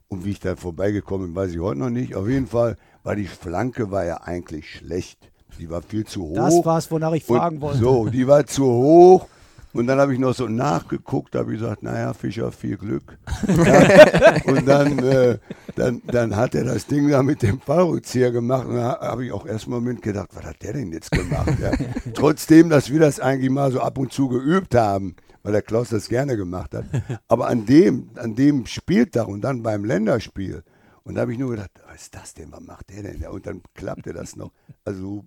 Und 0.09 0.25
wie 0.25 0.31
ich 0.31 0.41
da 0.41 0.57
vorbeigekommen 0.57 1.29
bin, 1.29 1.35
weiß 1.35 1.53
ich 1.53 1.59
heute 1.59 1.79
noch 1.81 1.91
nicht. 1.91 2.15
Auf 2.15 2.29
jeden 2.29 2.47
Fall 2.47 2.77
war 3.03 3.17
die 3.17 3.27
Flanke 3.27 3.91
war 3.91 4.05
ja 4.05 4.19
eigentlich 4.23 4.69
schlecht. 4.71 5.19
Die 5.59 5.69
war 5.71 5.83
viel 5.83 6.05
zu 6.07 6.23
hoch. 6.23 6.35
das 6.37 6.65
war 6.65 6.79
es, 6.79 6.91
wonach 6.91 7.13
ich 7.13 7.25
fragen 7.25 7.57
und 7.57 7.63
wollte. 7.63 7.79
So, 7.79 8.09
die 8.09 8.27
war 8.27 8.47
zu 8.47 8.65
hoch. 8.65 9.27
Und 9.73 9.87
dann 9.87 9.99
habe 9.99 10.13
ich 10.13 10.19
noch 10.19 10.35
so 10.35 10.49
nachgeguckt, 10.49 11.35
habe 11.35 11.55
ich 11.55 11.61
gesagt, 11.61 11.83
naja, 11.83 12.13
Fischer, 12.13 12.53
viel 12.53 12.77
Glück. 12.77 13.19
Ja, 13.49 14.37
und 14.45 14.67
dann, 14.67 14.99
äh, 14.99 15.39
dann, 15.77 16.03
dann 16.07 16.37
hat 16.37 16.55
er 16.55 16.65
das 16.65 16.87
Ding 16.87 17.09
da 17.09 17.23
mit 17.23 17.43
dem 17.43 17.61
Fallrückzieher 17.61 18.33
gemacht. 18.33 18.67
Und 18.67 18.77
da 18.77 19.01
habe 19.01 19.25
ich 19.25 19.33
auch 19.33 19.47
erstmal 19.47 19.79
im 19.79 19.85
Moment 19.85 20.03
gedacht, 20.03 20.29
was 20.35 20.45
hat 20.45 20.63
der 20.63 20.75
denn 20.75 20.93
jetzt 20.93 21.11
gemacht? 21.11 21.55
Ja. 21.61 21.73
Trotzdem, 22.15 22.69
dass 22.69 22.91
wir 22.91 23.01
das 23.01 23.19
eigentlich 23.19 23.51
mal 23.51 23.73
so 23.73 23.81
ab 23.81 23.97
und 23.97 24.13
zu 24.13 24.29
geübt 24.29 24.75
haben, 24.75 25.17
weil 25.43 25.53
der 25.53 25.63
Klaus 25.63 25.89
das 25.89 26.09
gerne 26.09 26.37
gemacht 26.37 26.75
hat. 26.75 26.85
Aber 27.29 27.49
an 27.49 27.65
dem, 27.65 28.11
an 28.17 28.35
dem 28.35 28.67
Spieltag 28.67 29.29
und 29.29 29.41
dann 29.41 29.63
beim 29.63 29.85
Länderspiel, 29.85 30.63
und 31.05 31.15
da 31.15 31.23
habe 31.23 31.33
ich 31.33 31.39
nur 31.39 31.51
gedacht, 31.51 31.71
was 31.89 32.03
ist 32.03 32.15
das 32.15 32.35
denn, 32.35 32.53
was 32.53 32.61
macht 32.61 32.91
der 32.91 33.03
denn? 33.03 33.27
Und 33.27 33.47
dann 33.47 33.63
klappte 33.75 34.13
das 34.13 34.37
noch. 34.37 34.53
Also 34.85 35.25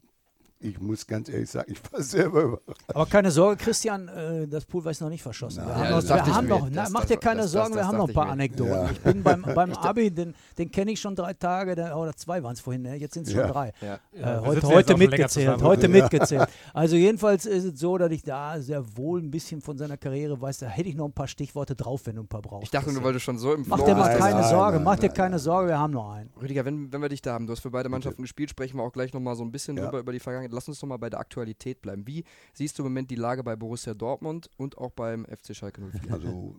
ich 0.65 0.79
muss 0.81 1.05
ganz 1.07 1.29
ehrlich 1.29 1.49
sagen, 1.49 1.71
ich 1.71 1.79
war 1.91 2.01
selber 2.01 2.41
überrascht. 2.43 2.83
Aber 2.87 3.05
keine 3.05 3.31
Sorge, 3.31 3.63
Christian, 3.63 4.07
äh, 4.07 4.47
das 4.47 4.65
Pool 4.65 4.85
ist 4.87 5.01
noch 5.01 5.09
nicht 5.09 5.21
verschossen. 5.23 5.63
Wir 5.65 5.69
Ja, 5.69 5.75
haben 5.75 5.89
noch, 5.91 6.03
wir 6.03 6.25
haben 6.35 6.47
mir. 6.47 6.49
noch 6.59 6.69
na, 6.71 6.81
Das- 6.83 6.91
mach 6.91 7.05
dir 7.05 7.17
keine 7.17 7.41
das- 7.41 7.51
Sorgen, 7.51 7.69
das- 7.69 7.75
wir 7.75 7.81
das 7.81 7.87
haben 7.87 7.97
noch 7.97 8.07
ein 8.07 8.13
paar. 8.13 8.29
Anekdoten. 8.29 8.73
Ja. 8.73 8.89
Ich 8.91 8.99
bin 9.01 9.23
beim, 9.23 9.41
beim 9.55 9.73
Abi, 9.73 10.11
den, 10.11 10.33
den 10.57 10.71
kenne 10.71 10.91
ich 10.91 10.99
schon 10.99 11.15
drei 11.15 11.33
Tage, 11.33 11.75
der, 11.75 11.97
oder 11.97 12.15
zwei 12.15 12.41
waren 12.43 12.53
es 12.53 12.59
vorhin, 12.59 12.81
ne? 12.81 12.95
jetzt 12.95 13.13
sind 13.13 13.27
es 13.27 13.31
schon 13.33 13.41
Ja. 13.41 13.47
drei. 13.51 13.71
Ja. 13.81 13.95
Äh, 14.13 14.19
wir 14.19 14.41
heute 14.45 14.67
heute 14.67 14.97
mitgezählt, 14.97 15.61
heute 15.61 15.83
Ja. 15.83 15.87
mitgezählt. 16.03 16.47
Also 16.73 16.95
jedenfalls 16.95 17.45
ist 17.45 17.63
es 17.63 17.79
so, 17.79 17.97
dass 17.97 18.11
ich 18.11 18.23
da 18.23 18.59
sehr 18.59 18.83
wohl 18.97 19.21
ein 19.21 19.31
bisschen 19.31 19.61
von 19.61 19.77
seiner 19.77 19.97
Karriere 19.97 20.39
weiß, 20.41 20.59
da 20.59 20.67
hätte 20.67 20.89
ich 20.89 20.95
noch 20.95 21.05
ein 21.05 21.13
paar 21.13 21.27
Stichworte 21.27 21.75
drauf, 21.75 22.01
wenn 22.05 22.15
du 22.15 22.23
ein 22.23 22.27
paar 22.27 22.41
brauchst. 22.41 22.63
Ich 22.63 22.71
dachte, 22.71 22.91
du 22.93 23.01
wolltest 23.03 23.25
schon 23.25 23.37
so 23.37 23.53
im 23.53 23.65
Mach 23.67 23.79
dir 23.81 23.95
mal 23.95 24.09
Nein, 24.09 24.17
keine 24.19 24.41
nein, 24.41 24.49
Sorge, 24.49 24.75
nein, 24.77 24.83
mach 24.83 24.95
dir 24.97 25.07
nein, 25.07 25.15
keine 25.15 25.29
nein. 25.31 25.39
Sorge, 25.39 25.67
wir 25.69 25.79
haben 25.79 25.93
noch 25.93 26.11
einen. 26.11 26.29
Rüdiger, 26.41 26.65
wenn, 26.65 26.91
wenn 26.91 27.01
wir 27.01 27.09
dich 27.09 27.21
da 27.21 27.33
haben, 27.33 27.45
du 27.47 27.53
hast 27.53 27.59
für 27.61 27.71
beide 27.71 27.89
Mannschaften 27.89 28.21
gespielt, 28.21 28.49
sprechen 28.49 28.77
wir 28.77 28.83
auch 28.83 28.91
gleich 28.93 29.13
nochmal 29.13 29.35
so 29.35 29.43
ein 29.43 29.51
bisschen 29.51 29.77
über 29.77 30.11
die 30.11 30.19
Vergangenheit. 30.19 30.53
Lass 30.55 30.67
uns 30.67 30.79
doch 30.79 30.87
mal 30.87 30.97
bei 30.97 31.09
der 31.09 31.19
Aktualität 31.19 31.81
bleiben. 31.81 32.07
Wie 32.07 32.23
siehst 32.53 32.77
du 32.77 32.83
im 32.83 32.89
Moment 32.89 33.11
die 33.11 33.15
Lage 33.15 33.43
bei 33.43 33.55
Borussia 33.55 33.93
Dortmund 33.93 34.49
und 34.57 34.77
auch 34.77 34.91
beim 34.91 35.25
FC 35.25 35.55
Schalke 35.55 35.81
04? 35.81 36.13
Also 36.13 36.55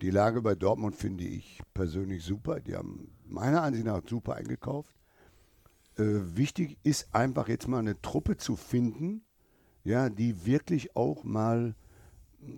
die 0.00 0.10
Lage 0.10 0.40
bei 0.40 0.54
Dortmund 0.54 0.96
finde 0.96 1.24
ich 1.24 1.60
persönlich 1.74 2.24
super. 2.24 2.60
Die 2.60 2.74
haben 2.74 3.10
meiner 3.26 3.62
Ansicht 3.62 3.84
nach 3.84 4.02
super 4.08 4.36
eingekauft. 4.36 4.94
Äh, 5.98 6.36
wichtig 6.36 6.78
ist 6.82 7.14
einfach 7.14 7.48
jetzt 7.48 7.68
mal 7.68 7.80
eine 7.80 8.00
Truppe 8.00 8.36
zu 8.36 8.56
finden, 8.56 9.22
ja, 9.84 10.08
die 10.08 10.46
wirklich 10.46 10.96
auch 10.96 11.24
mal, 11.24 11.74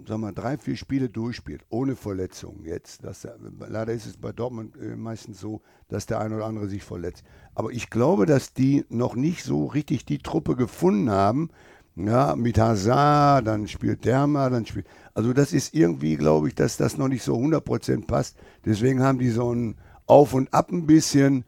sag 0.07 0.19
mal, 0.19 0.33
drei, 0.33 0.59
vier 0.59 0.77
Spiele 0.77 1.09
durchspielt, 1.09 1.65
ohne 1.71 1.97
Verletzungen 1.97 2.65
jetzt. 2.65 3.05
Das, 3.05 3.27
leider 3.69 3.93
ist 3.93 4.07
es 4.07 4.17
bei 4.17 4.33
Dortmund 4.33 4.77
äh, 4.77 4.97
meistens 4.97 5.41
so, 5.41 5.63
dass 5.89 6.07
der 6.07 6.21
eine 6.21 6.37
oder 6.37 6.47
andere 6.47 6.69
sich 6.69 6.83
verletzt. 6.83 7.25
Aber 7.55 7.71
ich 7.71 7.91
glaube, 7.91 8.27
dass 8.27 8.53
die 8.53 8.85
noch 8.89 9.15
nicht 9.15 9.45
so 9.45 9.67
richtig 9.67 10.05
die 10.05 10.19
Truppe 10.19 10.57
gefunden 10.57 11.11
haben, 11.11 11.51
ja, 11.95 12.37
mit 12.37 12.59
Hazard, 12.59 13.47
dann 13.47 13.69
spielt 13.69 14.05
Derma, 14.05 14.49
dann 14.49 14.65
spielt. 14.65 14.87
Also 15.15 15.35
das 15.35 15.53
ist 15.53 15.75
irgendwie, 15.75 16.17
glaube 16.17 16.49
ich, 16.49 16.55
dass 16.55 16.79
das 16.79 16.97
noch 16.97 17.09
nicht 17.09 17.23
so 17.23 17.37
100% 17.37 18.07
passt. 18.07 18.37
Deswegen 18.65 19.03
haben 19.03 19.19
die 19.19 19.29
so 19.29 19.55
ein 19.55 19.77
Auf 20.07 20.33
und 20.33 20.53
Ab 20.55 20.73
ein 20.73 20.87
bisschen. 20.87 21.45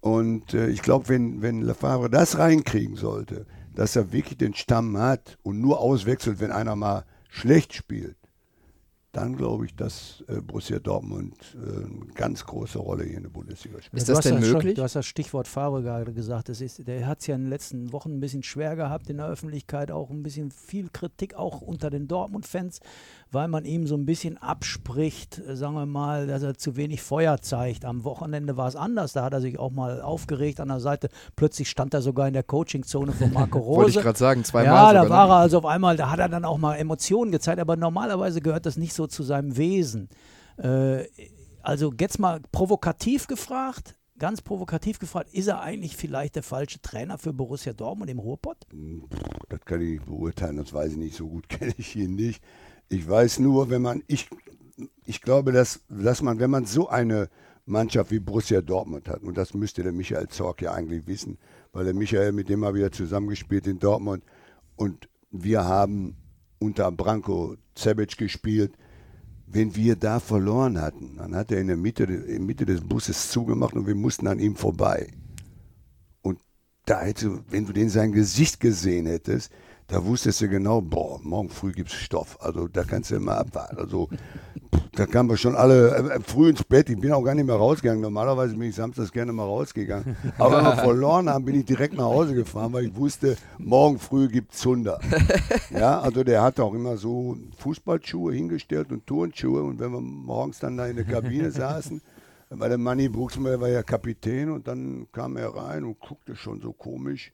Und 0.00 0.54
äh, 0.54 0.68
ich 0.68 0.82
glaube, 0.82 1.08
wenn, 1.08 1.42
wenn 1.42 1.62
Lefebvre 1.62 2.08
das 2.08 2.38
reinkriegen 2.38 2.96
sollte, 2.96 3.46
dass 3.74 3.96
er 3.96 4.12
wirklich 4.12 4.38
den 4.38 4.54
Stamm 4.54 4.96
hat 4.96 5.38
und 5.42 5.60
nur 5.60 5.80
auswechselt, 5.80 6.40
wenn 6.40 6.52
einer 6.52 6.76
mal 6.76 7.04
schlecht 7.30 7.72
spielt, 7.74 8.16
dann 9.12 9.34
glaube 9.36 9.66
ich, 9.66 9.74
dass 9.74 10.22
äh, 10.28 10.40
Borussia 10.40 10.78
Dortmund 10.78 11.34
äh, 11.56 11.84
eine 11.84 12.12
ganz 12.14 12.44
große 12.46 12.78
Rolle 12.78 13.02
hier 13.04 13.16
in 13.16 13.24
der 13.24 13.30
Bundesliga 13.30 13.82
spielt. 13.82 13.94
Ist 14.00 14.08
du 14.08 14.12
das 14.12 14.18
hast 14.18 14.24
denn 14.26 14.34
ja 14.36 14.42
schon- 14.44 14.52
möglich? 14.52 14.74
Du 14.74 14.82
hast 14.84 14.94
das 14.94 15.06
Stichwort 15.06 15.48
Favre 15.48 15.82
gerade 15.82 16.12
gesagt. 16.12 16.48
Das 16.48 16.60
ist, 16.60 16.86
der 16.86 17.04
hat 17.08 17.18
es 17.20 17.26
ja 17.26 17.34
in 17.34 17.42
den 17.42 17.50
letzten 17.50 17.92
Wochen 17.92 18.12
ein 18.16 18.20
bisschen 18.20 18.44
schwer 18.44 18.76
gehabt 18.76 19.10
in 19.10 19.16
der 19.16 19.26
Öffentlichkeit, 19.26 19.90
auch 19.90 20.10
ein 20.10 20.22
bisschen 20.22 20.52
viel 20.52 20.90
Kritik, 20.92 21.34
auch 21.34 21.60
unter 21.60 21.90
den 21.90 22.06
Dortmund-Fans, 22.06 22.78
weil 23.32 23.48
man 23.48 23.64
ihm 23.64 23.86
so 23.86 23.94
ein 23.94 24.06
bisschen 24.06 24.38
abspricht, 24.38 25.38
äh, 25.38 25.56
sagen 25.56 25.74
wir 25.74 25.86
mal, 25.86 26.26
dass 26.26 26.42
er 26.42 26.56
zu 26.56 26.76
wenig 26.76 27.02
Feuer 27.02 27.40
zeigt. 27.40 27.84
Am 27.84 28.04
Wochenende 28.04 28.56
war 28.56 28.68
es 28.68 28.76
anders, 28.76 29.12
da 29.12 29.24
hat 29.24 29.32
er 29.32 29.40
sich 29.40 29.58
auch 29.58 29.70
mal 29.70 30.00
aufgeregt 30.00 30.60
an 30.60 30.68
der 30.68 30.80
Seite. 30.80 31.08
Plötzlich 31.36 31.70
stand 31.70 31.94
er 31.94 32.02
sogar 32.02 32.26
in 32.26 32.34
der 32.34 32.42
Coachingzone 32.42 33.12
von 33.12 33.32
Marco 33.32 33.58
Rose. 33.58 33.76
Wollte 33.78 33.90
ich 33.90 34.00
gerade 34.04 34.18
sagen, 34.18 34.44
zweimal 34.44 34.66
Ja, 34.72 34.92
da 34.92 35.02
sogar, 35.04 35.18
war 35.18 35.26
ne? 35.26 35.32
er 35.32 35.36
also 35.36 35.58
auf 35.58 35.66
einmal, 35.66 35.96
da 35.96 36.10
hat 36.10 36.18
er 36.18 36.28
dann 36.28 36.44
auch 36.44 36.58
mal 36.58 36.74
Emotionen 36.76 37.30
gezeigt, 37.30 37.60
aber 37.60 37.76
normalerweise 37.76 38.40
gehört 38.40 38.66
das 38.66 38.76
nicht 38.76 38.94
so 38.94 39.06
zu 39.06 39.22
seinem 39.22 39.56
Wesen. 39.56 40.08
Äh, 40.56 41.04
also 41.62 41.92
jetzt 41.98 42.18
mal 42.18 42.40
provokativ 42.52 43.26
gefragt, 43.26 43.96
ganz 44.20 44.40
provokativ 44.40 45.00
gefragt, 45.00 45.34
ist 45.34 45.48
er 45.48 45.60
eigentlich 45.60 45.96
vielleicht 45.96 46.36
der 46.36 46.44
falsche 46.44 46.80
Trainer 46.80 47.18
für 47.18 47.32
Borussia 47.32 47.72
Dortmund 47.72 48.08
im 48.10 48.20
Ruhrpott? 48.20 48.68
Das 49.48 49.64
kann 49.64 49.80
ich 49.80 49.88
nicht 49.88 50.06
beurteilen, 50.06 50.58
das 50.58 50.72
weiß 50.72 50.92
ich 50.92 50.98
nicht. 50.98 51.16
So 51.16 51.28
gut 51.28 51.48
kenne 51.48 51.74
ich 51.76 51.96
ihn 51.96 52.14
nicht. 52.14 52.40
Ich 52.88 53.08
weiß 53.08 53.40
nur, 53.40 53.70
wenn 53.70 53.82
man, 53.82 54.04
ich, 54.06 54.28
ich 55.06 55.20
glaube, 55.20 55.50
dass, 55.50 55.80
dass 55.88 56.22
man, 56.22 56.38
wenn 56.38 56.50
man 56.50 56.66
so 56.66 56.88
eine 56.88 57.28
Mannschaft 57.66 58.10
wie 58.12 58.20
Borussia 58.20 58.60
Dortmund 58.60 59.08
hat, 59.08 59.22
und 59.22 59.36
das 59.36 59.54
müsste 59.54 59.82
der 59.82 59.92
Michael 59.92 60.28
Zorc 60.28 60.62
ja 60.62 60.72
eigentlich 60.72 61.06
wissen, 61.06 61.38
weil 61.72 61.84
der 61.84 61.94
Michael 61.94 62.32
mit 62.32 62.48
dem 62.48 62.60
mal 62.60 62.74
wieder 62.74 62.92
zusammengespielt 62.92 63.66
in 63.66 63.78
Dortmund 63.78 64.22
und 64.76 65.08
wir 65.30 65.64
haben 65.64 66.16
unter 66.58 66.90
Branko 66.92 67.56
Cebic 67.76 68.16
gespielt. 68.16 68.74
Wenn 69.52 69.74
wir 69.74 69.96
da 69.96 70.20
verloren 70.20 70.80
hatten, 70.80 71.16
dann 71.16 71.34
hat 71.34 71.50
er 71.50 71.60
in 71.60 71.66
der 71.66 71.76
Mitte, 71.76 72.04
in 72.04 72.46
Mitte 72.46 72.64
des 72.66 72.80
Busses 72.80 73.30
zugemacht 73.30 73.74
und 73.74 73.86
wir 73.86 73.96
mussten 73.96 74.28
an 74.28 74.38
ihm 74.38 74.54
vorbei. 74.54 75.08
Und 76.22 76.38
da 76.86 77.00
hätte, 77.00 77.42
wenn 77.50 77.66
du 77.66 77.72
den 77.72 77.88
sein 77.88 78.12
Gesicht 78.12 78.60
gesehen 78.60 79.06
hättest, 79.06 79.50
da 79.90 80.04
wusstest 80.04 80.40
du 80.40 80.48
genau, 80.48 80.80
boah, 80.80 81.18
morgen 81.22 81.48
früh 81.48 81.72
gibt's 81.72 81.94
Stoff. 81.94 82.38
Also 82.40 82.68
da 82.68 82.84
kannst 82.84 83.10
du 83.10 83.16
immer 83.16 83.38
abwarten. 83.38 83.76
Also 83.78 84.08
da 84.92 85.06
kamen 85.06 85.28
wir 85.28 85.36
schon 85.36 85.56
alle 85.56 85.94
äh, 85.96 86.20
früh 86.20 86.48
ins 86.50 86.62
Bett. 86.62 86.88
Ich 86.90 86.98
bin 86.98 87.12
auch 87.12 87.22
gar 87.22 87.34
nicht 87.34 87.46
mehr 87.46 87.56
rausgegangen. 87.56 88.00
Normalerweise 88.00 88.56
bin 88.56 88.68
ich 88.68 88.74
samstags 88.76 89.12
gerne 89.12 89.32
mal 89.32 89.44
rausgegangen. 89.44 90.16
Aber 90.38 90.58
wenn 90.58 90.64
wir 90.64 90.76
verloren 90.84 91.28
haben, 91.28 91.44
bin 91.44 91.58
ich 91.58 91.64
direkt 91.64 91.94
nach 91.94 92.04
Hause 92.04 92.34
gefahren, 92.34 92.72
weil 92.72 92.86
ich 92.86 92.96
wusste, 92.96 93.36
morgen 93.58 93.98
früh 93.98 94.28
gibt's 94.28 94.58
Zunder. 94.58 95.00
Ja, 95.70 96.00
also 96.00 96.22
der 96.24 96.42
hatte 96.42 96.62
auch 96.62 96.74
immer 96.74 96.96
so 96.96 97.36
Fußballschuhe 97.58 98.32
hingestellt 98.32 98.92
und 98.92 99.06
Turnschuhe. 99.06 99.62
Und 99.62 99.80
wenn 99.80 99.92
wir 99.92 100.00
morgens 100.00 100.60
dann 100.60 100.76
da 100.76 100.86
in 100.86 100.96
der 100.96 101.04
Kabine 101.04 101.50
saßen, 101.50 102.00
Weil 102.52 102.68
der 102.68 102.78
Manni 102.78 103.08
Buchsmeier 103.08 103.60
war 103.60 103.68
ja 103.68 103.84
Kapitän 103.84 104.50
und 104.50 104.66
dann 104.66 105.06
kam 105.12 105.36
er 105.36 105.54
rein 105.54 105.84
und 105.84 106.00
guckte 106.00 106.34
schon 106.34 106.60
so 106.60 106.72
komisch. 106.72 107.32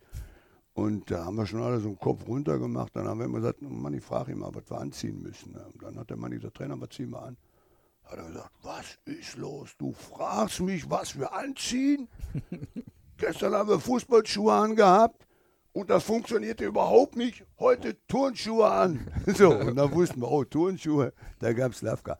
Und 0.76 1.10
da 1.10 1.24
haben 1.24 1.36
wir 1.36 1.46
schon 1.46 1.62
alle 1.62 1.80
so 1.80 1.88
einen 1.88 1.98
Kopf 1.98 2.28
runter 2.28 2.58
gemacht. 2.58 2.90
Dann 2.94 3.08
haben 3.08 3.18
wir 3.18 3.24
immer 3.24 3.38
gesagt, 3.40 3.62
Manni, 3.62 3.98
frag 3.98 4.28
ihn 4.28 4.38
mal, 4.40 4.54
was 4.54 4.70
wir 4.70 4.78
anziehen 4.78 5.22
müssen. 5.22 5.56
Und 5.56 5.82
dann 5.82 5.98
hat 5.98 6.10
der 6.10 6.18
Manni 6.18 6.36
gesagt, 6.36 6.58
Trainer, 6.58 6.78
was 6.78 6.90
ziehen 6.90 7.08
wir 7.08 7.22
an? 7.22 7.38
Hat 8.04 8.18
er 8.18 8.26
gesagt, 8.26 8.50
was 8.62 8.98
ist 9.06 9.38
los? 9.38 9.70
Du 9.78 9.92
fragst 9.92 10.60
mich, 10.60 10.88
was 10.90 11.18
wir 11.18 11.32
anziehen? 11.32 12.08
Gestern 13.16 13.54
haben 13.54 13.70
wir 13.70 13.80
Fußballschuhe 13.80 14.52
angehabt 14.52 15.26
und 15.72 15.88
das 15.88 16.04
funktionierte 16.04 16.66
überhaupt 16.66 17.16
nicht. 17.16 17.46
Heute 17.58 17.96
Turnschuhe 18.06 18.68
an. 18.70 19.10
So, 19.34 19.54
und 19.56 19.76
dann 19.76 19.90
wussten 19.94 20.20
wir, 20.20 20.30
oh, 20.30 20.44
Turnschuhe, 20.44 21.14
da 21.38 21.54
gab 21.54 21.72
es 21.72 21.80
Lavka. 21.80 22.18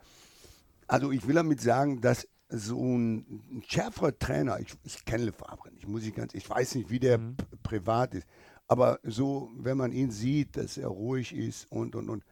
Also 0.87 1.13
ich 1.13 1.29
will 1.29 1.35
damit 1.35 1.61
sagen, 1.61 2.01
dass 2.01 2.27
so 2.49 2.81
ein, 2.81 3.17
ein 3.51 3.63
schärferer 3.67 4.19
Trainer, 4.19 4.61
ich, 4.61 4.73
ich 4.85 5.05
kenne 5.05 5.25
Lefebvre 5.25 5.71
nicht, 5.73 5.89
muss 5.89 6.05
ich 6.05 6.15
ganz, 6.15 6.33
ich 6.33 6.49
weiß 6.49 6.77
nicht, 6.77 6.89
wie 6.91 7.01
der 7.01 7.19
Mhm. 7.19 7.37
privat 7.63 8.15
ist, 8.15 8.27
aber 8.69 8.99
so, 9.05 9.51
wenn 9.57 9.77
man 9.77 9.93
ihn 9.93 10.11
sieht, 10.11 10.57
dass 10.57 10.77
er 10.77 10.89
ruhig 10.89 11.35
ist 11.35 11.71
und, 11.71 11.95
und, 11.95 12.09
und, 12.09 12.25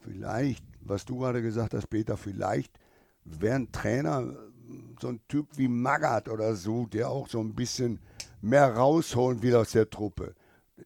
vielleicht, 0.00 0.64
was 0.80 1.04
du 1.04 1.18
gerade 1.18 1.42
gesagt 1.42 1.74
hast, 1.74 1.88
Peter, 1.88 2.16
vielleicht 2.16 2.72
wäre 3.24 3.56
ein 3.56 3.72
Trainer 3.72 4.22
äh, 4.22 4.52
so 5.00 5.08
ein 5.08 5.20
Typ 5.28 5.46
wie 5.56 5.68
Magath 5.68 6.28
oder 6.28 6.56
so, 6.56 6.86
der 6.86 7.10
auch 7.10 7.28
so 7.28 7.40
ein 7.40 7.54
bisschen 7.54 7.98
mehr 8.40 8.74
rausholen 8.74 9.42
will 9.42 9.54
aus 9.56 9.72
der 9.72 9.88
Truppe. 9.90 10.34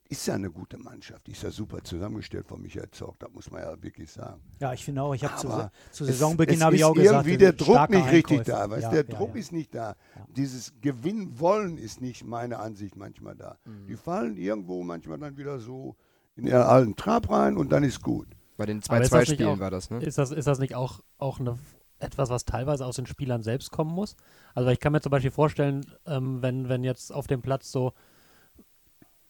Ist 0.08 0.26
ja 0.26 0.34
eine 0.34 0.50
gute 0.50 0.78
Mannschaft, 0.78 1.26
die 1.26 1.32
ist 1.32 1.42
ja 1.42 1.50
super 1.50 1.82
zusammengestellt 1.82 2.46
von 2.46 2.60
Michael 2.62 2.90
Zorc, 2.90 3.18
das 3.18 3.30
muss 3.32 3.50
man 3.50 3.62
ja 3.62 3.82
wirklich 3.82 4.10
sagen. 4.10 4.40
Ja, 4.60 4.72
ich 4.72 4.84
finde 4.84 5.02
auch, 5.02 5.14
ich 5.14 5.24
habe 5.24 5.36
zu, 5.36 5.48
zu 5.92 6.04
Saisonbeginn 6.04 6.62
habe 6.62 6.76
ich 6.76 6.84
auch 6.84 6.94
gesagt, 6.94 7.26
irgendwie 7.26 7.38
der 7.38 7.50
äh, 7.50 7.52
Druck 7.54 7.90
nicht 7.90 8.10
richtig 8.12 8.38
Einkäufe. 8.40 8.50
da, 8.50 8.70
weißt, 8.70 8.82
Ja, 8.84 8.90
der 8.90 9.04
ja, 9.08 9.16
Druck 9.16 9.34
ja. 9.34 9.40
ist 9.40 9.52
nicht 9.52 9.74
da. 9.74 9.96
Dieses 10.36 10.72
Gewinnen 10.80 11.38
wollen 11.40 11.78
ist 11.78 12.00
nicht 12.00 12.24
meine 12.24 12.58
Ansicht 12.58 12.96
manchmal 12.96 13.34
da. 13.36 13.58
Mhm. 13.64 13.86
Die 13.88 13.96
fallen 13.96 14.36
irgendwo 14.36 14.82
manchmal 14.82 15.18
dann 15.18 15.36
wieder 15.36 15.58
so 15.58 15.96
in 16.36 16.46
ihren 16.46 16.62
alten 16.62 16.96
Trab 16.96 17.30
rein 17.30 17.56
und 17.56 17.70
dann 17.72 17.82
ist 17.82 18.02
gut. 18.02 18.28
Bei 18.56 18.66
den 18.66 18.80
Aber 18.88 19.00
ist 19.02 19.12
das 19.12 19.20
nicht 19.28 19.32
2-2-Spielen 19.40 19.48
auch- 19.56 19.58
war 19.60 19.70
das, 19.70 19.90
ne? 19.90 20.02
Ist 20.02 20.18
das, 20.18 20.30
ist 20.30 20.46
das 20.46 20.58
nicht 20.58 20.74
auch, 20.74 21.00
auch 21.18 21.40
eine, 21.40 21.58
etwas, 21.98 22.28
was 22.30 22.44
teilweise 22.44 22.84
aus 22.86 22.96
den 22.96 23.06
Spielern 23.06 23.42
selbst 23.42 23.70
kommen 23.70 23.90
muss? 23.94 24.16
Also 24.54 24.70
ich 24.70 24.80
kann 24.80 24.92
mir 24.92 25.00
zum 25.00 25.10
Beispiel 25.10 25.30
vorstellen, 25.30 25.84
ähm, 26.06 26.42
wenn, 26.42 26.68
wenn 26.68 26.84
jetzt 26.84 27.12
auf 27.12 27.26
dem 27.26 27.42
Platz 27.42 27.70
so 27.70 27.92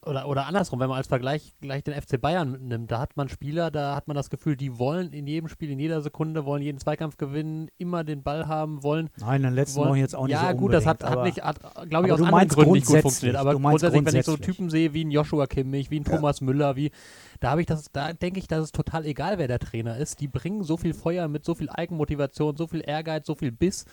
oder, 0.07 0.27
oder 0.27 0.47
andersrum, 0.47 0.79
wenn 0.79 0.89
man 0.89 0.97
als 0.97 1.07
Vergleich 1.07 1.53
gleich 1.61 1.83
den 1.83 1.99
FC 1.99 2.19
Bayern 2.19 2.67
nimmt, 2.67 2.91
da 2.91 2.99
hat 2.99 3.17
man 3.17 3.29
Spieler, 3.29 3.71
da 3.71 3.95
hat 3.95 4.07
man 4.07 4.15
das 4.15 4.29
Gefühl, 4.29 4.55
die 4.55 4.77
wollen 4.77 5.11
in 5.13 5.27
jedem 5.27 5.49
Spiel, 5.49 5.69
in 5.69 5.79
jeder 5.79 6.01
Sekunde, 6.01 6.45
wollen 6.45 6.61
jeden 6.61 6.79
Zweikampf 6.79 7.17
gewinnen, 7.17 7.69
immer 7.77 8.03
den 8.03 8.23
Ball 8.23 8.47
haben, 8.47 8.83
wollen. 8.83 9.09
Nein, 9.17 9.37
in 9.37 9.43
den 9.43 9.53
letzten 9.53 9.77
wollen 9.77 9.89
Wochen 9.89 9.99
jetzt 9.99 10.15
auch 10.15 10.27
nicht 10.27 10.33
ja, 10.33 10.51
so 10.51 10.57
gut, 10.57 10.73
das 10.73 10.85
hat, 10.85 11.03
hat 11.03 11.23
nicht, 11.23 11.43
hat, 11.43 11.59
glaube 11.89 12.07
ich, 12.07 12.13
aus 12.13 12.21
anderen 12.21 12.47
Gründen 12.47 12.73
nicht 12.73 12.87
gut 12.87 13.01
funktioniert. 13.01 13.37
Aber 13.37 13.55
grundsätzlich, 13.55 14.05
wenn 14.05 14.15
ich 14.15 14.25
so. 14.25 14.37
Typen 14.37 14.69
sehe 14.69 14.93
wie 14.93 15.03
ein 15.03 15.11
Joshua 15.11 15.47
Kimmich, 15.47 15.91
wie 15.91 15.99
ein 15.99 16.05
Thomas 16.05 16.41
Müller, 16.41 16.75
wie, 16.75 16.91
da 17.39 17.51
habe 17.51 17.61
ich 17.61 17.67
das, 17.67 17.91
da 17.91 18.13
denke 18.13 18.39
ich, 18.39 18.47
dass 18.47 18.63
es 18.63 18.71
total 18.71 19.05
egal, 19.05 19.37
wer 19.37 19.47
der 19.47 19.59
Trainer 19.59 19.97
ist. 19.97 20.19
Die 20.21 20.27
bringen 20.27 20.63
so 20.63 20.77
viel 20.77 20.93
Feuer 20.93 21.27
mit, 21.27 21.45
so 21.45 21.55
viel 21.55 21.69
Eigenmotivation, 21.69 22.55
so 22.55 22.67
viel 22.67 22.81
Ehrgeiz, 22.85 23.27
so 23.27 23.35
viel 23.35 23.51
Biss. 23.51 23.85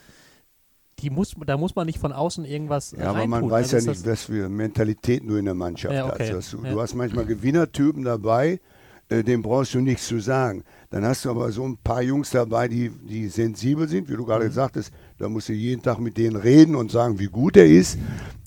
Die 1.00 1.10
muss, 1.10 1.34
da 1.46 1.56
muss 1.56 1.74
man 1.74 1.86
nicht 1.86 1.98
von 1.98 2.12
außen 2.12 2.44
irgendwas 2.44 2.94
Ja, 2.98 3.10
aber 3.10 3.26
man 3.26 3.50
weiß 3.50 3.74
Also 3.74 3.86
ja 3.88 3.92
nicht, 3.94 4.06
was 4.06 4.22
für 4.24 4.48
Mentalität 4.48 5.22
du 5.26 5.36
in 5.36 5.44
der 5.44 5.54
Mannschaft 5.54 5.94
Ja, 5.94 6.06
okay. 6.06 6.32
hast. 6.34 6.52
Du, 6.52 6.62
Ja. 6.62 6.72
du 6.72 6.80
hast 6.80 6.94
manchmal 6.94 7.26
Gewinnertypen 7.26 8.04
dabei, 8.04 8.60
äh, 9.08 9.22
dem 9.22 9.42
brauchst 9.42 9.74
du 9.74 9.80
nichts 9.80 10.06
zu 10.06 10.20
sagen. 10.20 10.62
Dann 10.90 11.04
hast 11.04 11.24
du 11.24 11.30
aber 11.30 11.50
so 11.52 11.64
ein 11.64 11.76
paar 11.76 12.00
Jungs 12.02 12.30
dabei, 12.30 12.68
die, 12.68 12.90
die 12.90 13.28
sensibel 13.28 13.88
sind, 13.88 14.08
wie 14.08 14.14
du 14.14 14.22
Mhm. 14.22 14.26
gerade 14.26 14.50
sagtest. 14.50 14.92
Da 15.18 15.28
musst 15.28 15.48
du 15.48 15.52
jeden 15.52 15.82
Tag 15.82 15.98
mit 15.98 16.16
denen 16.16 16.36
reden 16.36 16.74
und 16.76 16.90
sagen, 16.90 17.18
wie 17.18 17.26
gut 17.26 17.56
er 17.56 17.66
ist. 17.66 17.98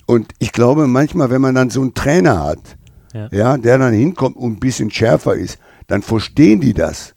Und 0.05 0.31
ich 0.39 0.53
glaube, 0.53 0.87
manchmal, 0.87 1.29
wenn 1.29 1.41
man 1.41 1.53
dann 1.53 1.69
so 1.69 1.81
einen 1.81 1.93
Trainer 1.93 2.43
hat, 2.45 2.77
Ja. 3.13 3.27
ja, 3.31 3.57
der 3.57 3.77
dann 3.77 3.93
hinkommt 3.93 4.37
und 4.37 4.53
ein 4.53 4.59
bisschen 4.59 4.89
schärfer 4.89 5.35
ist, 5.35 5.59
dann 5.87 6.01
verstehen 6.01 6.61
die 6.61 6.73
das. 6.73 7.13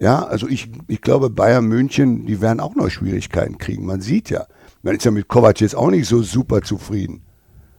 Ja, 0.00 0.22
also 0.24 0.46
ich, 0.48 0.70
ich 0.86 1.00
glaube, 1.00 1.28
Bayern 1.30 1.66
München, 1.66 2.24
die 2.26 2.40
werden 2.40 2.60
auch 2.60 2.76
noch 2.76 2.88
Schwierigkeiten 2.88 3.58
kriegen. 3.58 3.84
Man 3.84 4.00
sieht 4.00 4.30
ja, 4.30 4.46
man 4.82 4.96
ist 4.96 5.04
ja 5.04 5.10
mit 5.10 5.28
Kovac 5.28 5.60
jetzt 5.60 5.76
auch 5.76 5.90
nicht 5.90 6.08
so 6.08 6.22
super 6.22 6.62
zufrieden. 6.62 7.22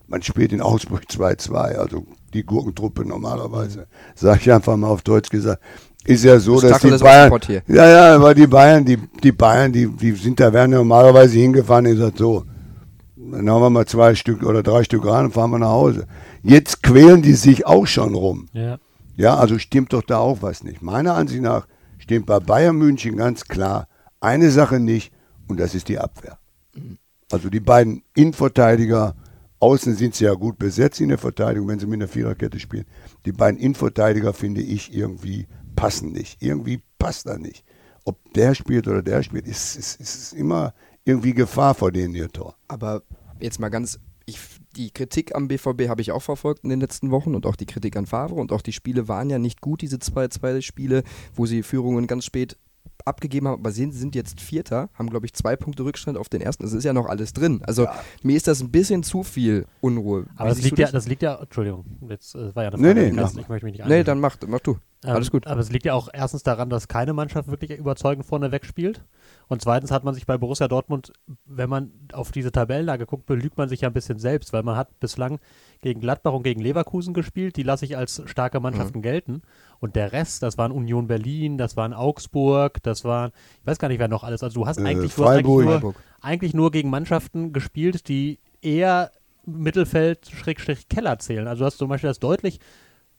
Man 0.06 0.22
spielt 0.22 0.52
in 0.52 0.60
Augsburg 0.60 1.04
2-2, 1.08 1.54
also 1.76 2.04
die 2.34 2.44
Gurkentruppe 2.44 3.04
normalerweise. 3.04 3.86
Sag 4.14 4.40
ich 4.40 4.52
einfach 4.52 4.76
mal 4.76 4.88
auf 4.88 5.02
Deutsch 5.02 5.30
gesagt. 5.30 5.62
Ist 6.04 6.24
ja 6.24 6.38
so, 6.40 6.60
dass 6.60 6.80
die 6.80 6.88
Tacheles 6.90 7.02
Bayern. 7.02 7.32
Ja, 7.68 7.88
ja, 7.88 8.14
aber 8.16 8.34
die 8.34 8.46
Bayern, 8.46 8.84
die, 8.84 8.96
die 9.22 9.32
Bayern, 9.32 9.72
die, 9.72 9.86
die 9.86 10.12
sind 10.12 10.40
da, 10.40 10.52
werden 10.52 10.72
normalerweise 10.72 11.38
hingefahren 11.38 11.86
und 11.86 11.92
gesagt, 11.92 12.18
so, 12.18 12.44
dann 13.16 13.48
haben 13.48 13.62
wir 13.62 13.70
mal 13.70 13.86
zwei 13.86 14.14
Stück 14.14 14.42
oder 14.42 14.62
drei 14.62 14.82
Stück 14.82 15.06
ran 15.06 15.26
und 15.26 15.32
fahren 15.32 15.50
wir 15.50 15.58
nach 15.58 15.68
Hause. 15.68 16.06
Jetzt 16.42 16.82
quälen 16.82 17.22
die 17.22 17.34
sich 17.34 17.66
auch 17.66 17.86
schon 17.86 18.14
rum. 18.14 18.48
Ja. 18.52 18.78
Ja, 19.16 19.36
also 19.36 19.58
stimmt 19.58 19.92
doch 19.92 20.02
da 20.02 20.18
auch 20.18 20.38
was 20.40 20.64
nicht. 20.64 20.80
Meiner 20.80 21.14
Ansicht 21.14 21.42
nach 21.42 21.66
stimmt 21.98 22.26
bei 22.26 22.40
Bayern 22.40 22.76
München 22.76 23.16
ganz 23.16 23.44
klar 23.44 23.86
eine 24.20 24.50
Sache 24.50 24.80
nicht 24.80 25.12
und 25.46 25.60
das 25.60 25.74
ist 25.74 25.88
die 25.88 25.98
Abwehr. 25.98 26.39
Also 27.30 27.48
die 27.48 27.60
beiden 27.60 28.02
Innenverteidiger, 28.14 29.14
außen 29.60 29.94
sind 29.94 30.14
sie 30.14 30.24
ja 30.24 30.34
gut 30.34 30.58
besetzt 30.58 31.00
in 31.00 31.08
der 31.08 31.18
Verteidigung, 31.18 31.68
wenn 31.68 31.78
sie 31.78 31.86
mit 31.86 32.00
einer 32.00 32.08
Viererkette 32.08 32.58
spielen. 32.58 32.86
Die 33.24 33.32
beiden 33.32 33.60
Innenverteidiger 33.60 34.32
finde 34.32 34.62
ich 34.62 34.92
irgendwie 34.92 35.46
passen 35.76 36.12
nicht. 36.12 36.42
Irgendwie 36.42 36.82
passt 36.98 37.26
da 37.26 37.38
nicht. 37.38 37.64
Ob 38.04 38.18
der 38.32 38.54
spielt 38.54 38.88
oder 38.88 39.02
der 39.02 39.22
spielt, 39.22 39.46
ist, 39.46 39.76
ist, 39.76 40.00
ist 40.00 40.32
immer 40.32 40.74
irgendwie 41.04 41.34
Gefahr 41.34 41.74
vor 41.74 41.92
denen 41.92 42.14
ihr 42.14 42.30
Tor. 42.30 42.56
Aber 42.68 43.02
jetzt 43.40 43.60
mal 43.60 43.68
ganz, 43.68 44.00
ich, 44.26 44.38
die 44.76 44.90
Kritik 44.90 45.34
am 45.34 45.48
BVB 45.48 45.88
habe 45.88 46.02
ich 46.02 46.12
auch 46.12 46.22
verfolgt 46.22 46.64
in 46.64 46.70
den 46.70 46.80
letzten 46.80 47.10
Wochen 47.10 47.34
und 47.34 47.46
auch 47.46 47.56
die 47.56 47.66
Kritik 47.66 47.96
an 47.96 48.06
Favre 48.06 48.34
und 48.34 48.52
auch 48.52 48.62
die 48.62 48.72
Spiele 48.72 49.08
waren 49.08 49.30
ja 49.30 49.38
nicht 49.38 49.60
gut, 49.60 49.82
diese 49.82 49.98
zwei, 49.98 50.28
zwei 50.28 50.60
Spiele, 50.60 51.02
wo 51.34 51.46
sie 51.46 51.62
Führungen 51.62 52.06
ganz 52.06 52.24
spät 52.24 52.56
abgegeben 53.04 53.48
haben, 53.48 53.60
aber 53.60 53.72
sie 53.72 53.90
sind 53.92 54.14
jetzt 54.14 54.40
Vierter, 54.40 54.90
haben 54.94 55.08
glaube 55.10 55.26
ich 55.26 55.32
zwei 55.32 55.56
Punkte 55.56 55.84
Rückstand 55.84 56.18
auf 56.18 56.28
den 56.28 56.40
ersten. 56.40 56.64
Es 56.64 56.72
ist 56.72 56.84
ja 56.84 56.92
noch 56.92 57.06
alles 57.06 57.32
drin. 57.32 57.62
Also 57.66 57.86
mir 58.22 58.36
ist 58.36 58.46
das 58.46 58.60
ein 58.60 58.70
bisschen 58.70 59.02
zu 59.02 59.22
viel 59.22 59.66
Unruhe. 59.80 60.26
Aber 60.36 60.50
das 60.50 60.60
liegt, 60.62 60.78
ja, 60.78 60.90
das 60.90 61.08
liegt 61.08 61.22
ja, 61.22 61.40
Entschuldigung, 61.40 61.84
jetzt 62.08 62.34
äh, 62.34 62.54
war 62.54 62.64
ja 62.64 62.70
eine 62.70 62.80
Nee, 62.80 62.88
Frage, 62.94 63.00
nee, 63.14 63.20
mach 63.22 63.30
ich 63.36 63.48
möchte 63.48 63.64
mich 63.64 63.72
nicht 63.74 63.78
Nee, 63.86 63.94
einmischen. 63.94 64.04
dann 64.04 64.20
mach, 64.20 64.36
mach 64.46 64.60
du. 64.60 64.76
Alles 65.02 65.28
Ähm, 65.28 65.32
gut. 65.32 65.46
Aber 65.46 65.60
es 65.60 65.70
liegt 65.70 65.86
ja 65.86 65.94
auch 65.94 66.08
erstens 66.12 66.42
daran, 66.42 66.68
dass 66.68 66.86
keine 66.86 67.14
Mannschaft 67.14 67.50
wirklich 67.50 67.70
überzeugend 67.78 68.26
vorne 68.26 68.52
wegspielt. 68.52 69.02
Und 69.48 69.62
zweitens 69.62 69.90
hat 69.90 70.04
man 70.04 70.14
sich 70.14 70.26
bei 70.26 70.36
Borussia 70.36 70.68
Dortmund, 70.68 71.12
wenn 71.46 71.70
man 71.70 71.90
auf 72.12 72.32
diese 72.32 72.52
Tabellenlage 72.52 73.06
guckt, 73.06 73.24
belügt 73.24 73.56
man 73.56 73.68
sich 73.70 73.80
ja 73.80 73.88
ein 73.88 73.94
bisschen 73.94 74.18
selbst, 74.18 74.52
weil 74.52 74.62
man 74.62 74.76
hat 74.76 75.00
bislang 75.00 75.38
gegen 75.80 76.00
Gladbach 76.00 76.34
und 76.34 76.42
gegen 76.42 76.60
Leverkusen 76.60 77.14
gespielt. 77.14 77.56
Die 77.56 77.62
lasse 77.62 77.86
ich 77.86 77.96
als 77.96 78.22
starke 78.26 78.60
Mannschaften 78.60 78.98
Mhm. 78.98 79.02
gelten. 79.02 79.42
Und 79.78 79.96
der 79.96 80.12
Rest, 80.12 80.42
das 80.42 80.58
waren 80.58 80.70
Union 80.70 81.06
Berlin, 81.06 81.56
das 81.56 81.76
waren 81.78 81.94
Augsburg, 81.94 82.82
das 82.82 83.02
waren, 83.04 83.30
ich 83.62 83.66
weiß 83.66 83.78
gar 83.78 83.88
nicht, 83.88 84.00
wer 84.00 84.08
noch 84.08 84.22
alles. 84.22 84.42
Also 84.42 84.60
du 84.60 84.66
hast 84.66 84.78
Äh, 84.78 84.84
eigentlich, 84.84 85.14
du 85.14 85.24
hast 85.24 85.30
eigentlich, 85.30 85.46
nur, 85.66 85.94
eigentlich 86.20 86.52
nur 86.52 86.70
gegen 86.70 86.90
Mannschaften 86.90 87.54
gespielt, 87.54 88.06
die 88.08 88.38
eher 88.60 89.10
Mittelfeld-Keller 89.46 91.18
zählen. 91.18 91.48
Also 91.48 91.60
du 91.60 91.66
hast 91.66 91.78
zum 91.78 91.88
Beispiel 91.88 92.08
das 92.08 92.18
deutlich 92.18 92.60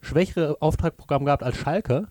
schwächere 0.02 0.58
Auftragprogramm 0.62 1.26
gehabt 1.26 1.44
als 1.44 1.58
Schalke 1.58 2.08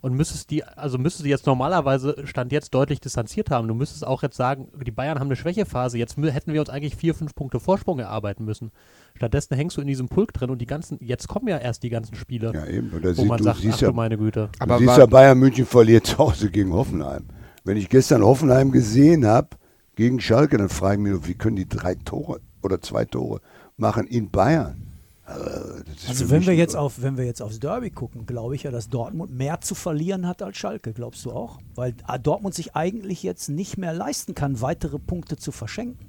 und 0.00 0.14
müsstest 0.14 0.50
die, 0.50 0.62
also 0.62 0.96
müsstest 0.96 1.24
du 1.24 1.28
jetzt 1.28 1.46
normalerweise 1.46 2.14
Stand 2.24 2.52
jetzt 2.52 2.72
deutlich 2.72 3.00
distanziert 3.00 3.50
haben. 3.50 3.66
Du 3.66 3.74
müsstest 3.74 4.06
auch 4.06 4.22
jetzt 4.22 4.36
sagen, 4.36 4.68
die 4.86 4.92
Bayern 4.92 5.18
haben 5.18 5.26
eine 5.26 5.34
Schwächephase, 5.34 5.98
jetzt 5.98 6.16
hätten 6.16 6.52
wir 6.52 6.60
uns 6.60 6.70
eigentlich 6.70 6.94
vier, 6.94 7.14
fünf 7.16 7.34
Punkte 7.34 7.58
Vorsprung 7.58 7.98
erarbeiten 7.98 8.44
müssen. 8.44 8.70
Stattdessen 9.16 9.54
hängst 9.56 9.76
du 9.76 9.80
in 9.80 9.88
diesem 9.88 10.08
Pulk 10.08 10.32
drin 10.32 10.50
und 10.50 10.58
die 10.60 10.66
ganzen, 10.66 10.98
jetzt 11.00 11.26
kommen 11.26 11.48
ja 11.48 11.58
erst 11.58 11.82
die 11.82 11.90
ganzen 11.90 12.14
Spiele, 12.14 12.52
Ja, 12.54 12.64
eben. 12.66 12.90
Da 13.02 13.08
wo 13.08 13.22
sie- 13.22 13.24
man 13.26 13.38
du 13.38 13.44
sagt, 13.44 13.58
siehst 13.58 13.78
ach 13.78 13.80
ja, 13.82 13.88
du 13.88 13.94
meine 13.94 14.16
Güte. 14.16 14.50
Aber 14.60 14.78
du 14.78 14.84
siehst 14.84 14.98
ja, 14.98 15.06
Bayern 15.06 15.38
München 15.38 15.66
verliert 15.66 16.06
zu 16.06 16.18
Hause 16.18 16.48
gegen 16.50 16.72
Hoffenheim. 16.72 17.24
Wenn 17.64 17.76
ich 17.76 17.88
gestern 17.88 18.22
Hoffenheim 18.22 18.70
gesehen 18.70 19.26
habe 19.26 19.48
gegen 19.96 20.20
Schalke, 20.20 20.56
dann 20.58 20.68
frage 20.68 21.02
ich 21.02 21.12
mich, 21.12 21.26
wie 21.28 21.34
können 21.34 21.56
die 21.56 21.68
drei 21.68 21.96
Tore 21.96 22.40
oder 22.62 22.80
zwei 22.80 23.04
Tore 23.04 23.40
machen 23.76 24.06
in 24.06 24.30
Bayern? 24.30 24.84
Also 25.28 26.30
wenn 26.30 26.46
wir 26.46 26.54
jetzt 26.54 26.74
auf, 26.74 27.02
wenn 27.02 27.18
wir 27.18 27.24
jetzt 27.24 27.42
aufs 27.42 27.60
Derby 27.60 27.90
gucken, 27.90 28.24
glaube 28.24 28.54
ich 28.54 28.62
ja, 28.62 28.70
dass 28.70 28.88
Dortmund 28.88 29.36
mehr 29.36 29.60
zu 29.60 29.74
verlieren 29.74 30.26
hat 30.26 30.40
als 30.42 30.56
Schalke, 30.56 30.92
glaubst 30.92 31.24
du 31.26 31.32
auch? 31.32 31.58
Weil 31.74 31.94
ah, 32.04 32.16
Dortmund 32.16 32.54
sich 32.54 32.74
eigentlich 32.74 33.22
jetzt 33.22 33.48
nicht 33.48 33.76
mehr 33.76 33.92
leisten 33.92 34.34
kann, 34.34 34.62
weitere 34.62 34.98
Punkte 34.98 35.36
zu 35.36 35.52
verschenken. 35.52 36.08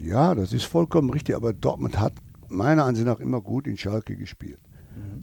Ja, 0.00 0.34
das 0.34 0.52
ist 0.52 0.64
vollkommen 0.64 1.10
richtig, 1.10 1.36
aber 1.36 1.52
Dortmund 1.52 2.00
hat 2.00 2.14
meiner 2.48 2.84
Ansicht 2.84 3.06
nach 3.06 3.20
immer 3.20 3.40
gut 3.40 3.66
in 3.66 3.76
Schalke 3.76 4.16
gespielt. 4.16 4.58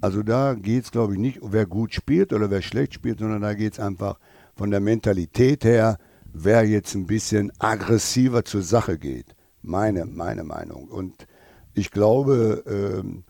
Also 0.01 0.23
da 0.23 0.53
geht 0.53 0.85
es, 0.85 0.91
glaube 0.91 1.13
ich, 1.13 1.19
nicht, 1.19 1.39
wer 1.43 1.65
gut 1.65 1.93
spielt 1.93 2.33
oder 2.33 2.49
wer 2.49 2.61
schlecht 2.61 2.93
spielt, 2.93 3.19
sondern 3.19 3.41
da 3.41 3.53
geht 3.53 3.73
es 3.73 3.79
einfach 3.79 4.17
von 4.55 4.71
der 4.71 4.79
Mentalität 4.79 5.63
her, 5.65 5.97
wer 6.33 6.63
jetzt 6.65 6.95
ein 6.95 7.05
bisschen 7.05 7.51
aggressiver 7.59 8.45
zur 8.45 8.61
Sache 8.61 8.97
geht. 8.97 9.35
Meine, 9.61 10.05
meine 10.05 10.43
Meinung. 10.43 10.87
Und 10.87 11.27
ich 11.73 11.91
glaube, 11.91 12.63
ähm, 12.67 13.23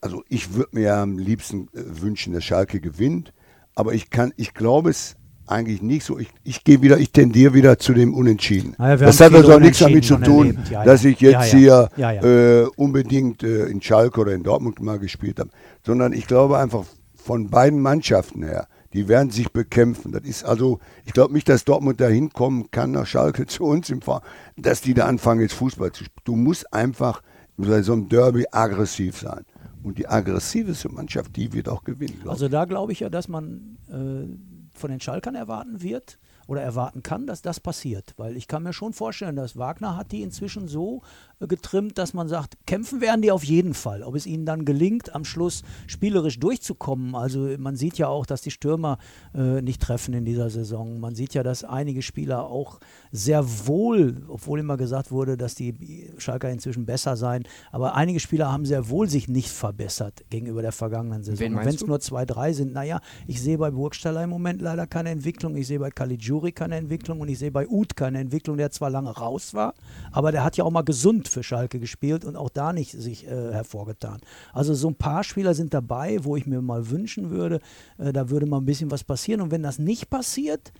also 0.00 0.22
ich 0.28 0.54
würde 0.54 0.70
mir 0.72 0.82
ja 0.82 1.02
am 1.02 1.18
liebsten 1.18 1.68
äh, 1.74 2.00
wünschen, 2.02 2.32
dass 2.32 2.44
Schalke 2.44 2.80
gewinnt, 2.80 3.32
aber 3.74 3.94
ich 3.94 4.10
kann, 4.10 4.32
ich 4.36 4.54
glaube 4.54 4.90
es 4.90 5.16
eigentlich 5.46 5.82
nicht 5.82 6.04
so. 6.04 6.18
Ich, 6.18 6.28
ich 6.42 6.64
gehe 6.64 6.82
wieder, 6.82 6.98
ich 6.98 7.12
tendiere 7.12 7.54
wieder 7.54 7.78
zu 7.78 7.94
dem 7.94 8.14
Unentschieden. 8.14 8.74
Naja, 8.78 9.00
wir 9.00 9.06
das 9.06 9.20
hat 9.20 9.32
also 9.32 9.54
auch 9.54 9.60
nichts 9.60 9.78
damit 9.78 10.04
zu 10.04 10.16
tun, 10.16 10.58
ja, 10.70 10.84
dass 10.84 11.04
ja. 11.04 11.10
ich 11.10 11.20
jetzt 11.20 11.52
Ja, 11.52 11.58
ja. 11.58 11.58
hier 11.58 11.88
Ja, 11.96 12.12
ja. 12.12 12.22
Äh, 12.22 12.66
unbedingt 12.76 13.42
äh, 13.42 13.66
in 13.66 13.80
Schalke 13.80 14.20
oder 14.20 14.32
in 14.32 14.42
Dortmund 14.42 14.80
mal 14.80 14.98
gespielt 14.98 15.38
habe, 15.38 15.50
sondern 15.84 16.12
ich 16.12 16.26
glaube 16.26 16.58
einfach 16.58 16.84
von 17.14 17.48
beiden 17.48 17.80
Mannschaften 17.80 18.42
her, 18.42 18.66
die 18.92 19.08
werden 19.08 19.30
sich 19.30 19.52
bekämpfen. 19.52 20.12
Das 20.12 20.22
ist 20.22 20.44
also, 20.44 20.78
ich 21.04 21.12
glaube 21.12 21.34
nicht, 21.34 21.48
dass 21.48 21.64
Dortmund 21.64 22.00
da 22.00 22.08
hinkommen 22.08 22.70
kann 22.70 22.92
nach 22.92 23.06
Schalke 23.06 23.46
zu 23.46 23.64
uns 23.64 23.90
im 23.90 24.02
Fahr, 24.02 24.22
dass 24.56 24.80
die 24.80 24.94
da 24.94 25.06
anfangen 25.06 25.40
jetzt 25.40 25.54
Fußball 25.54 25.92
zu 25.92 26.04
spielen. 26.04 26.22
Du 26.24 26.36
musst 26.36 26.72
einfach 26.72 27.22
bei 27.56 27.82
so 27.82 27.92
einem 27.92 28.08
Derby 28.08 28.46
aggressiv 28.50 29.18
sein. 29.18 29.44
Und 29.82 29.98
die 29.98 30.08
aggressivste 30.08 30.88
Mannschaft, 30.88 31.36
die 31.36 31.52
wird 31.52 31.68
auch 31.68 31.84
gewinnen. 31.84 32.22
Also 32.26 32.48
da 32.48 32.64
glaube 32.64 32.92
ich 32.92 33.00
ja, 33.00 33.08
dass 33.08 33.28
man 33.28 33.78
äh, 33.88 34.76
von 34.76 34.90
den 34.90 35.00
Schalkern 35.00 35.34
erwarten 35.34 35.82
wird 35.82 36.18
oder 36.46 36.62
erwarten 36.62 37.02
kann, 37.02 37.26
dass 37.26 37.42
das 37.42 37.60
passiert. 37.60 38.14
Weil 38.16 38.36
ich 38.36 38.48
kann 38.48 38.62
mir 38.62 38.72
schon 38.72 38.92
vorstellen, 38.92 39.36
dass 39.36 39.56
Wagner 39.56 39.96
hat 39.96 40.12
die 40.12 40.22
inzwischen 40.22 40.68
so 40.68 41.02
äh, 41.40 41.46
getrimmt, 41.46 41.98
dass 41.98 42.14
man 42.14 42.28
sagt, 42.28 42.54
kämpfen 42.66 43.00
werden 43.00 43.22
die 43.22 43.32
auf 43.32 43.44
jeden 43.44 43.74
Fall. 43.74 44.02
Ob 44.02 44.14
es 44.14 44.26
ihnen 44.26 44.46
dann 44.46 44.64
gelingt, 44.64 45.14
am 45.14 45.24
Schluss 45.24 45.62
spielerisch 45.86 46.38
durchzukommen. 46.38 47.14
Also 47.14 47.48
man 47.58 47.76
sieht 47.76 47.98
ja 47.98 48.08
auch, 48.08 48.26
dass 48.26 48.42
die 48.42 48.50
Stürmer 48.50 48.98
äh, 49.34 49.60
nicht 49.62 49.82
treffen 49.82 50.14
in 50.14 50.24
dieser 50.24 50.50
Saison. 50.50 51.00
Man 51.00 51.14
sieht 51.14 51.34
ja, 51.34 51.42
dass 51.42 51.64
einige 51.64 52.02
Spieler 52.02 52.44
auch 52.44 52.80
sehr 53.10 53.44
wohl, 53.66 54.22
obwohl 54.28 54.60
immer 54.60 54.76
gesagt 54.76 55.10
wurde, 55.10 55.36
dass 55.36 55.54
die 55.54 56.12
Schalker 56.18 56.50
inzwischen 56.50 56.86
besser 56.86 57.16
seien, 57.16 57.44
aber 57.72 57.94
einige 57.94 58.20
Spieler 58.20 58.52
haben 58.52 58.66
sehr 58.66 58.88
wohl 58.88 59.08
sich 59.08 59.28
nicht 59.28 59.50
verbessert 59.50 60.24
gegenüber 60.30 60.62
der 60.62 60.72
vergangenen 60.72 61.22
Saison. 61.22 61.56
Wenn 61.56 61.68
es 61.68 61.86
nur 61.86 62.00
zwei, 62.00 62.24
drei 62.24 62.52
sind, 62.52 62.72
naja, 62.72 63.00
ich 63.26 63.40
sehe 63.42 63.58
bei 63.58 63.70
Burgstaller 63.70 64.22
im 64.24 64.30
Moment 64.30 64.60
leider 64.60 64.86
keine 64.86 65.10
Entwicklung, 65.10 65.56
ich 65.56 65.66
sehe 65.66 65.78
bei 65.78 65.90
Caligiuri 65.90 66.35
keine 66.52 66.76
Entwicklung 66.76 67.20
und 67.20 67.28
ich 67.28 67.38
sehe 67.38 67.50
bei 67.50 67.66
Uth 67.68 67.96
keine 67.96 68.20
Entwicklung, 68.20 68.56
der 68.56 68.70
zwar 68.70 68.90
lange 68.90 69.10
raus 69.10 69.54
war, 69.54 69.74
aber 70.12 70.32
der 70.32 70.44
hat 70.44 70.56
ja 70.56 70.64
auch 70.64 70.70
mal 70.70 70.82
gesund 70.82 71.28
für 71.28 71.42
Schalke 71.42 71.80
gespielt 71.80 72.24
und 72.24 72.36
auch 72.36 72.50
da 72.50 72.72
nicht 72.72 72.92
sich 72.92 73.26
äh, 73.26 73.52
hervorgetan. 73.52 74.20
Also 74.52 74.74
so 74.74 74.88
ein 74.88 74.94
paar 74.94 75.24
Spieler 75.24 75.54
sind 75.54 75.74
dabei, 75.74 76.18
wo 76.24 76.36
ich 76.36 76.46
mir 76.46 76.60
mal 76.62 76.90
wünschen 76.90 77.30
würde, 77.30 77.60
äh, 77.98 78.12
da 78.12 78.30
würde 78.30 78.46
mal 78.46 78.58
ein 78.58 78.66
bisschen 78.66 78.90
was 78.90 79.04
passieren 79.04 79.40
und 79.40 79.50
wenn 79.50 79.62
das 79.62 79.78
nicht 79.78 80.10
passiert, 80.10 80.72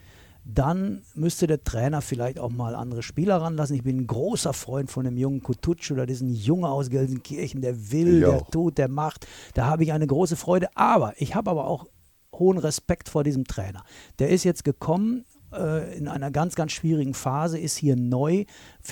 dann 0.48 1.02
müsste 1.14 1.48
der 1.48 1.64
Trainer 1.64 2.00
vielleicht 2.00 2.38
auch 2.38 2.50
mal 2.50 2.76
andere 2.76 3.02
Spieler 3.02 3.38
ranlassen. 3.38 3.74
Ich 3.74 3.82
bin 3.82 3.96
ein 3.98 4.06
großer 4.06 4.52
Freund 4.52 4.90
von 4.90 5.04
dem 5.04 5.16
jungen 5.16 5.42
Kututsch 5.42 5.90
oder 5.90 6.06
diesen 6.06 6.28
Junge 6.32 6.68
aus 6.68 6.88
Gelsenkirchen, 6.88 7.62
der 7.62 7.90
will, 7.90 8.14
Ich 8.14 8.20
der 8.20 8.36
auch. 8.36 8.50
tut, 8.50 8.78
der 8.78 8.88
macht. 8.88 9.26
Da 9.54 9.66
habe 9.66 9.82
ich 9.82 9.92
eine 9.92 10.06
große 10.06 10.36
Freude. 10.36 10.68
Aber 10.76 11.14
ich 11.20 11.34
habe 11.34 11.50
aber 11.50 11.66
auch 11.66 11.86
hohen 12.32 12.58
Respekt 12.58 13.08
vor 13.08 13.24
diesem 13.24 13.44
Trainer. 13.44 13.82
Der 14.20 14.28
ist 14.30 14.44
jetzt 14.44 14.62
gekommen 14.64 15.24
äh, 15.52 15.96
in 15.96 16.08
einer 16.08 16.30
ganz, 16.30 16.54
ganz 16.54 16.72
schwierigen 16.72 17.14
Phase, 17.14 17.58
ist 17.58 17.76
hier 17.76 17.96
neu, 17.96 18.44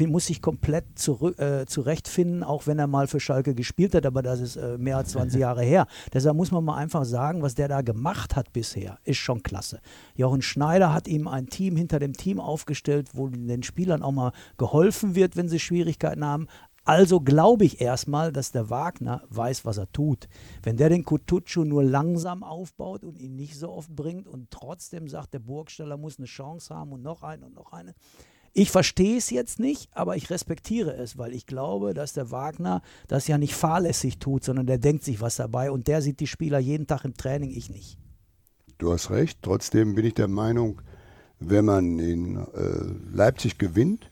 muss 0.07 0.27
sich 0.27 0.43
komplett 0.43 0.99
zurück, 0.99 1.39
äh, 1.39 1.67
zurechtfinden, 1.67 2.43
auch 2.43 2.67
wenn 2.67 2.79
er 2.79 2.87
mal 2.87 3.07
für 3.07 3.21
Schalke 3.21 3.55
gespielt 3.55 3.95
hat, 3.95 4.07
aber 4.07 4.23
das 4.23 4.41
ist 4.41 4.57
äh, 4.57 4.79
mehr 4.79 4.97
als 4.97 5.11
20 5.11 5.41
Jahre 5.41 5.63
her. 5.63 5.87
Deshalb 6.13 6.37
muss 6.37 6.51
man 6.51 6.65
mal 6.65 6.77
einfach 6.77 7.05
sagen, 7.05 7.43
was 7.43 7.55
der 7.55 7.69
da 7.69 7.83
gemacht 7.83 8.37
hat 8.37 8.53
bisher, 8.53 8.99
ist 9.05 9.19
schon 9.19 9.43
klasse. 9.43 9.81
Jochen 10.15 10.43
Schneider 10.43 10.93
hat 10.93 11.09
ihm 11.09 11.29
ein 11.29 11.47
Team 11.47 11.77
hinter 11.77 11.99
dem 11.99 12.13
Team 12.13 12.41
aufgestellt, 12.41 13.11
wo 13.15 13.29
den 13.29 13.63
Spielern 13.63 14.03
auch 14.03 14.13
mal 14.13 14.33
geholfen 14.59 15.15
wird, 15.15 15.37
wenn 15.37 15.49
sie 15.49 15.61
Schwierigkeiten 15.61 16.25
haben. 16.25 16.49
Also 16.85 17.21
glaube 17.21 17.65
ich 17.65 17.81
erstmal, 17.81 18.31
dass 18.31 18.53
der 18.53 18.69
Wagner 18.69 19.23
weiß, 19.31 19.65
was 19.65 19.79
er 19.79 19.91
tut. 19.91 20.29
Wenn 20.63 20.77
der 20.77 20.91
den 20.91 21.05
Kutucu 21.05 21.65
nur 21.65 21.83
langsam 21.83 22.43
aufbaut 22.43 23.05
und 23.05 23.19
ihn 23.19 23.37
nicht 23.37 23.59
so 23.59 23.71
oft 23.71 23.95
bringt 23.95 24.29
und 24.29 24.51
trotzdem 24.51 25.09
sagt, 25.09 25.33
der 25.33 25.39
Burgsteller 25.39 25.97
muss 25.97 26.19
eine 26.19 26.27
Chance 26.27 26.75
haben 26.75 26.93
und 26.93 27.03
noch 27.03 27.23
eine 27.23 27.47
und 27.47 27.55
noch 27.55 27.73
eine. 27.73 27.95
Ich 28.53 28.71
verstehe 28.71 29.17
es 29.17 29.31
jetzt 29.31 29.59
nicht, 29.59 29.89
aber 29.97 30.17
ich 30.17 30.31
respektiere 30.31 30.95
es, 30.95 31.19
weil 31.19 31.35
ich 31.35 31.47
glaube, 31.47 31.93
dass 31.93 32.13
der 32.13 32.31
Wagner 32.31 32.83
das 33.09 33.27
ja 33.27 33.37
nicht 33.37 33.55
fahrlässig 33.55 34.19
tut, 34.19 34.45
sondern 34.45 34.67
der 34.67 34.79
denkt 34.79 35.03
sich 35.05 35.21
was 35.21 35.37
dabei 35.37 35.73
und 35.73 35.89
der 35.89 36.03
sieht 36.03 36.21
die 36.21 36.29
Spieler 36.29 36.59
jeden 36.59 36.87
Tag 36.87 37.05
im 37.05 37.15
Training, 37.15 37.51
ich 37.51 37.69
nicht. 37.69 37.99
Du 38.79 38.93
hast 38.93 39.11
recht. 39.11 39.39
Trotzdem 39.43 39.95
bin 39.95 40.05
ich 40.05 40.15
der 40.15 40.29
Meinung, 40.29 40.83
wenn 41.41 41.65
man 41.65 41.99
in 41.99 42.37
äh, 42.37 43.17
Leipzig 43.17 43.59
gewinnt, 43.59 44.11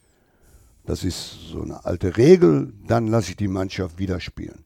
das 0.85 1.03
ist 1.03 1.49
so 1.51 1.61
eine 1.61 1.85
alte 1.85 2.17
Regel, 2.17 2.73
dann 2.87 3.07
lasse 3.07 3.31
ich 3.31 3.37
die 3.37 3.47
Mannschaft 3.47 3.97
wieder 3.99 4.19
spielen. 4.19 4.65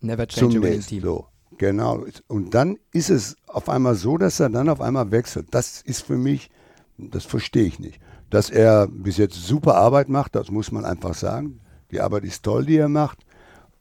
Never 0.00 0.26
change 0.26 0.58
a 0.58 0.62
winning 0.62 0.80
team. 0.80 1.02
So, 1.02 1.26
genau. 1.56 2.04
Und 2.28 2.54
dann 2.54 2.78
ist 2.92 3.10
es 3.10 3.36
auf 3.46 3.68
einmal 3.68 3.94
so, 3.94 4.18
dass 4.18 4.38
er 4.38 4.50
dann 4.50 4.68
auf 4.68 4.80
einmal 4.80 5.10
wechselt. 5.10 5.48
Das 5.50 5.82
ist 5.82 6.02
für 6.02 6.16
mich, 6.16 6.50
das 6.98 7.24
verstehe 7.24 7.64
ich 7.64 7.78
nicht. 7.78 8.00
Dass 8.30 8.50
er 8.50 8.86
bis 8.86 9.16
jetzt 9.16 9.34
super 9.34 9.76
Arbeit 9.76 10.08
macht, 10.08 10.34
das 10.34 10.50
muss 10.50 10.70
man 10.70 10.84
einfach 10.84 11.14
sagen. 11.14 11.60
Die 11.90 12.00
Arbeit 12.00 12.24
ist 12.24 12.42
toll, 12.42 12.66
die 12.66 12.76
er 12.76 12.88
macht. 12.88 13.24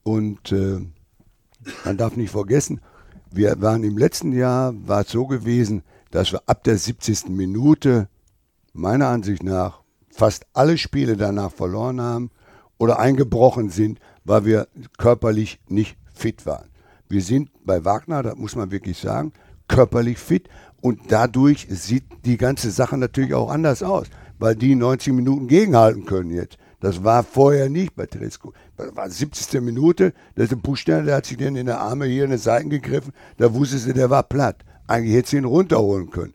Und 0.03 0.51
äh, 0.53 0.79
man 1.83 1.97
darf 1.97 2.15
nicht 2.15 2.31
vergessen, 2.31 2.79
wir 3.29 3.61
waren 3.61 3.83
im 3.83 3.97
letzten 3.97 4.31
Jahr, 4.31 4.73
war 4.87 5.01
es 5.01 5.09
so 5.09 5.27
gewesen, 5.27 5.83
dass 6.11 6.31
wir 6.31 6.41
ab 6.45 6.63
der 6.63 6.77
70. 6.77 7.27
Minute, 7.27 8.07
meiner 8.71 9.09
Ansicht 9.09 9.43
nach, 9.43 9.81
fast 10.17 10.47
alle 10.53 10.79
Spiele 10.79 11.15
danach 11.15 11.51
verloren 11.51 12.01
haben 12.01 12.31
oder 12.79 12.99
eingebrochen 12.99 13.69
sind, 13.69 13.99
weil 14.25 14.45
wir 14.45 14.67
körperlich 14.97 15.59
nicht 15.69 15.95
fit 16.13 16.45
waren. 16.47 16.69
Wir 17.07 17.21
sind 17.21 17.51
bei 17.63 17.85
Wagner, 17.85 18.23
das 18.23 18.35
muss 18.35 18.55
man 18.55 18.71
wirklich 18.71 18.97
sagen, 18.97 19.31
körperlich 19.67 20.17
fit 20.17 20.49
und 20.81 20.99
dadurch 21.09 21.67
sieht 21.69 22.03
die 22.25 22.37
ganze 22.37 22.71
Sache 22.71 22.97
natürlich 22.97 23.35
auch 23.35 23.51
anders 23.51 23.83
aus, 23.83 24.07
weil 24.39 24.55
die 24.55 24.73
90 24.73 25.13
Minuten 25.13 25.47
gegenhalten 25.47 26.05
können 26.05 26.31
jetzt. 26.31 26.57
Das 26.79 27.03
war 27.03 27.23
vorher 27.23 27.69
nicht 27.69 27.95
bei 27.95 28.07
Tedesco. 28.07 28.53
Das 28.75 28.95
war 28.95 29.09
70. 29.09 29.61
Minute, 29.61 30.13
da 30.35 30.43
ist 30.43 30.51
ein 30.51 30.61
Pushner, 30.61 31.03
der 31.03 31.17
hat 31.17 31.27
sich 31.27 31.37
dann 31.37 31.55
in 31.55 31.67
der 31.67 31.79
Arme 31.79 32.05
hier 32.05 32.23
in 32.23 32.31
den 32.31 32.39
Seiten 32.39 32.69
gegriffen, 32.69 33.13
da 33.37 33.53
wusste 33.53 33.77
sie, 33.77 33.93
der 33.93 34.09
war 34.09 34.23
platt. 34.23 34.63
Eigentlich 34.87 35.15
hätte 35.15 35.29
sie 35.29 35.37
ihn 35.37 35.45
runterholen 35.45 36.09
können. 36.09 36.33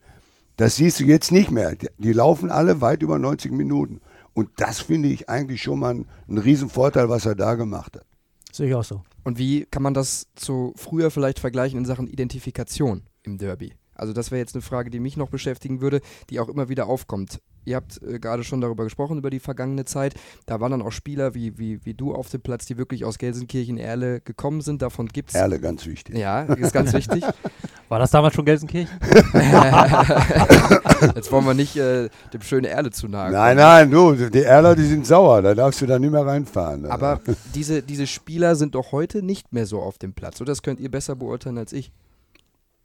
Das 0.57 0.77
siehst 0.77 1.01
du 1.01 1.05
jetzt 1.05 1.33
nicht 1.33 1.51
mehr. 1.51 1.75
Die, 1.75 1.89
die 1.99 2.13
laufen 2.13 2.51
alle 2.51 2.81
weit 2.81 3.03
über 3.03 3.19
90 3.19 3.53
Minuten. 3.53 4.01
Und 4.35 4.51
das 4.57 4.81
finde 4.81 5.09
ich 5.09 5.29
eigentlich 5.29 5.63
schon 5.63 5.81
mal 5.81 5.95
ein, 5.95 6.07
ein 6.29 6.39
Riesenvorteil, 6.39 7.09
was 7.09 7.27
er 7.27 7.35
da 7.35 7.55
gemacht 7.55 7.97
hat. 7.97 8.07
Sehe 8.51 8.69
ich 8.69 8.75
auch 8.75 8.85
so. 8.85 9.03
Und 9.25 9.39
wie 9.39 9.67
kann 9.67 9.83
man 9.83 9.95
das 9.95 10.27
zu 10.35 10.73
früher 10.77 11.11
vielleicht 11.11 11.39
vergleichen 11.39 11.79
in 11.79 11.85
Sachen 11.85 12.07
Identifikation 12.07 13.03
im 13.23 13.39
Derby? 13.39 13.73
Also 14.03 14.13
das 14.13 14.33
wäre 14.33 14.41
jetzt 14.41 14.57
eine 14.57 14.63
Frage, 14.63 14.91
die 14.91 14.99
mich 14.99 15.17
noch 15.17 15.29
beschäftigen 15.29 15.81
würde, 15.81 16.01
die 16.29 16.41
auch 16.41 16.49
immer 16.49 16.69
wieder 16.69 16.89
aufkommt. 16.89 17.41
Ihr 17.65 17.77
habt 17.77 18.03
äh, 18.03 18.19
gerade 18.19 18.43
schon 18.43 18.61
darüber 18.61 18.83
gesprochen, 18.83 19.19
über 19.19 19.31
die 19.31 19.39
vergangene 19.39 19.85
Zeit. 19.85 20.15
Da 20.45 20.59
waren 20.59 20.73
dann 20.73 20.83
auch 20.83 20.91
Spieler 20.91 21.37
wie, 21.37 21.57
wie, 21.57 21.87
wie 21.87 21.95
du 21.95 22.13
auf 22.13 22.29
dem 22.29 22.41
Platz, 22.41 22.67
die 22.67 22.79
wirklich 22.79 23.05
aus 23.05 23.19
Gelsenkirchen, 23.19 23.79
Erle 23.79 24.21
gekommen 24.21 24.61
sind. 24.61 24.83
Davon 24.83 25.07
gibt 25.07 25.31
es. 25.31 25.37
Erle, 25.37 25.61
ganz 25.61 25.87
wichtig. 25.87 26.17
Ja, 26.17 26.43
ist 26.43 26.73
ganz 26.73 26.93
wichtig. 26.93 27.23
War 27.89 28.01
das 28.01 28.11
damals 28.11 28.35
schon 28.35 28.45
Gelsenkirchen? 28.45 28.93
Jetzt 31.15 31.31
wollen 31.31 31.45
wir 31.45 31.55
nicht 31.55 31.77
äh, 31.77 32.09
dem 32.33 32.43
schönen 32.43 32.65
Erle 32.65 32.91
zu 32.91 33.07
nahe 33.07 33.27
kommen. 33.27 33.35
Nein, 33.35 33.57
nein, 33.57 33.89
du, 33.89 34.15
die 34.15 34.43
Erler, 34.43 34.75
die 34.75 34.85
sind 34.85 35.07
sauer, 35.07 35.43
da 35.43 35.55
darfst 35.55 35.81
du 35.81 35.87
da 35.87 36.01
nicht 36.01 36.11
mehr 36.11 36.27
reinfahren. 36.27 36.87
Aber 36.87 37.21
diese, 37.55 37.83
diese 37.83 38.09
Spieler 38.09 38.57
sind 38.57 38.75
doch 38.75 38.91
heute 38.91 39.23
nicht 39.23 39.53
mehr 39.53 39.67
so 39.67 39.81
auf 39.81 39.99
dem 39.99 40.15
Platz. 40.15 40.41
Oder 40.41 40.51
das 40.51 40.63
könnt 40.63 40.81
ihr 40.81 40.91
besser 40.91 41.15
beurteilen 41.15 41.59
als 41.59 41.73
ich. 41.73 41.93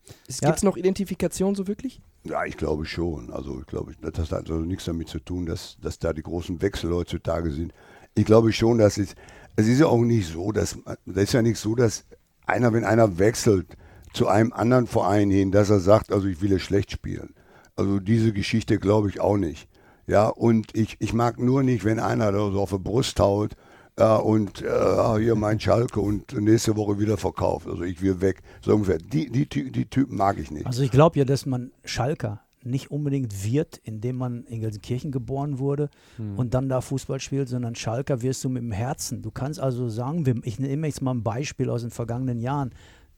Ja. 0.08 0.48
Gibt 0.50 0.58
es 0.58 0.64
noch 0.64 0.78
Identifikation 0.78 1.56
so 1.56 1.68
wirklich? 1.68 2.02
Ja, 2.24 2.46
ich 2.46 2.58
glaube 2.58 2.86
schon. 2.86 3.32
Also 3.32 3.60
ich 3.60 3.68
glaube, 3.68 3.94
das 4.02 4.32
hat 4.32 4.50
also 4.50 4.56
nichts 4.56 4.86
damit 4.86 5.08
zu 5.10 5.20
tun, 5.20 5.46
dass, 5.46 5.78
dass 5.82 6.00
da 6.00 6.14
die 6.14 6.24
großen 6.24 6.62
Wechsel 6.62 6.94
heutzutage 6.94 7.52
sind. 7.52 7.74
Ich 8.16 8.26
glaube 8.26 8.52
schon, 8.52 8.78
dass 8.78 8.98
es, 8.98 9.16
es 9.56 9.68
ist 9.68 9.80
ja 9.80 9.88
auch 9.88 10.02
nicht 10.02 10.28
so, 10.28 10.52
dass, 10.52 10.78
das 11.06 11.24
ist 11.24 11.34
ja 11.34 11.42
nicht 11.42 11.60
so, 11.60 11.76
dass 11.76 12.06
einer, 12.46 12.74
wenn 12.74 12.84
einer 12.84 13.18
wechselt 13.20 13.78
zu 14.14 14.28
einem 14.28 14.54
anderen 14.54 14.88
Verein 14.88 15.30
hin, 15.30 15.52
dass 15.52 15.70
er 15.70 15.80
sagt, 15.80 16.12
also 16.12 16.28
ich 16.28 16.42
will 16.42 16.54
es 16.54 16.62
schlecht 16.62 16.92
spielen. 16.92 17.34
Also 17.76 18.00
diese 18.00 18.34
Geschichte 18.34 18.80
glaube 18.80 19.10
ich 19.10 19.20
auch 19.20 19.38
nicht. 19.38 19.70
Ja, 20.08 20.28
und 20.30 20.76
ich, 20.76 20.96
ich 21.00 21.14
mag 21.14 21.38
nur 21.38 21.64
nicht, 21.64 21.84
wenn 21.84 22.00
einer 22.00 22.32
da 22.32 22.52
so 22.52 22.62
auf 22.62 22.70
die 22.70 22.80
Brust 22.80 23.20
haut 23.20 23.56
ja, 24.00 24.18
und 24.18 24.62
äh, 24.62 24.68
ah, 24.68 25.18
hier 25.18 25.36
mein 25.36 25.60
Schalke 25.60 26.00
und 26.00 26.40
nächste 26.40 26.76
Woche 26.76 27.00
wieder 27.00 27.18
verkauft. 27.18 27.68
Also 27.68 27.84
ich 27.84 28.02
will 28.02 28.22
weg. 28.22 28.42
So 28.62 28.74
ungefähr. 28.74 29.00
Die, 29.00 29.30
die, 29.30 29.48
die 29.72 29.86
Typen 29.86 30.18
mag 30.18 30.38
ich 30.38 30.52
nicht. 30.52 30.66
Also 30.68 30.84
ich 30.84 30.92
glaube 30.92 31.18
ja, 31.18 31.26
dass 31.26 31.46
man 31.46 31.72
Schalker 31.84 32.42
nicht 32.64 32.92
unbedingt 32.92 33.44
wird, 33.46 33.78
indem 33.78 34.18
man 34.18 34.44
in 34.46 34.62
Gelsenkirchen 34.62 35.12
geboren 35.12 35.58
wurde 35.58 35.90
und 36.36 36.54
dann 36.54 36.70
da 36.70 36.82
Fußball 36.82 37.20
spielt, 37.20 37.48
sondern 37.48 37.76
Schalker 37.76 38.22
wirst 38.22 38.44
du 38.44 38.50
mit 38.50 38.62
dem 38.62 38.72
Herzen. 38.72 39.22
Du 39.22 39.32
kannst 39.32 39.60
also 39.60 39.90
sagen, 39.90 40.42
ich 40.44 40.60
nehme 40.60 40.88
jetzt 40.88 41.02
mal 41.02 41.14
ein 41.14 41.24
Beispiel 41.24 41.70
aus 41.70 41.82
den 41.82 41.92
vergangenen 41.92 42.40
Jahren. 42.40 42.72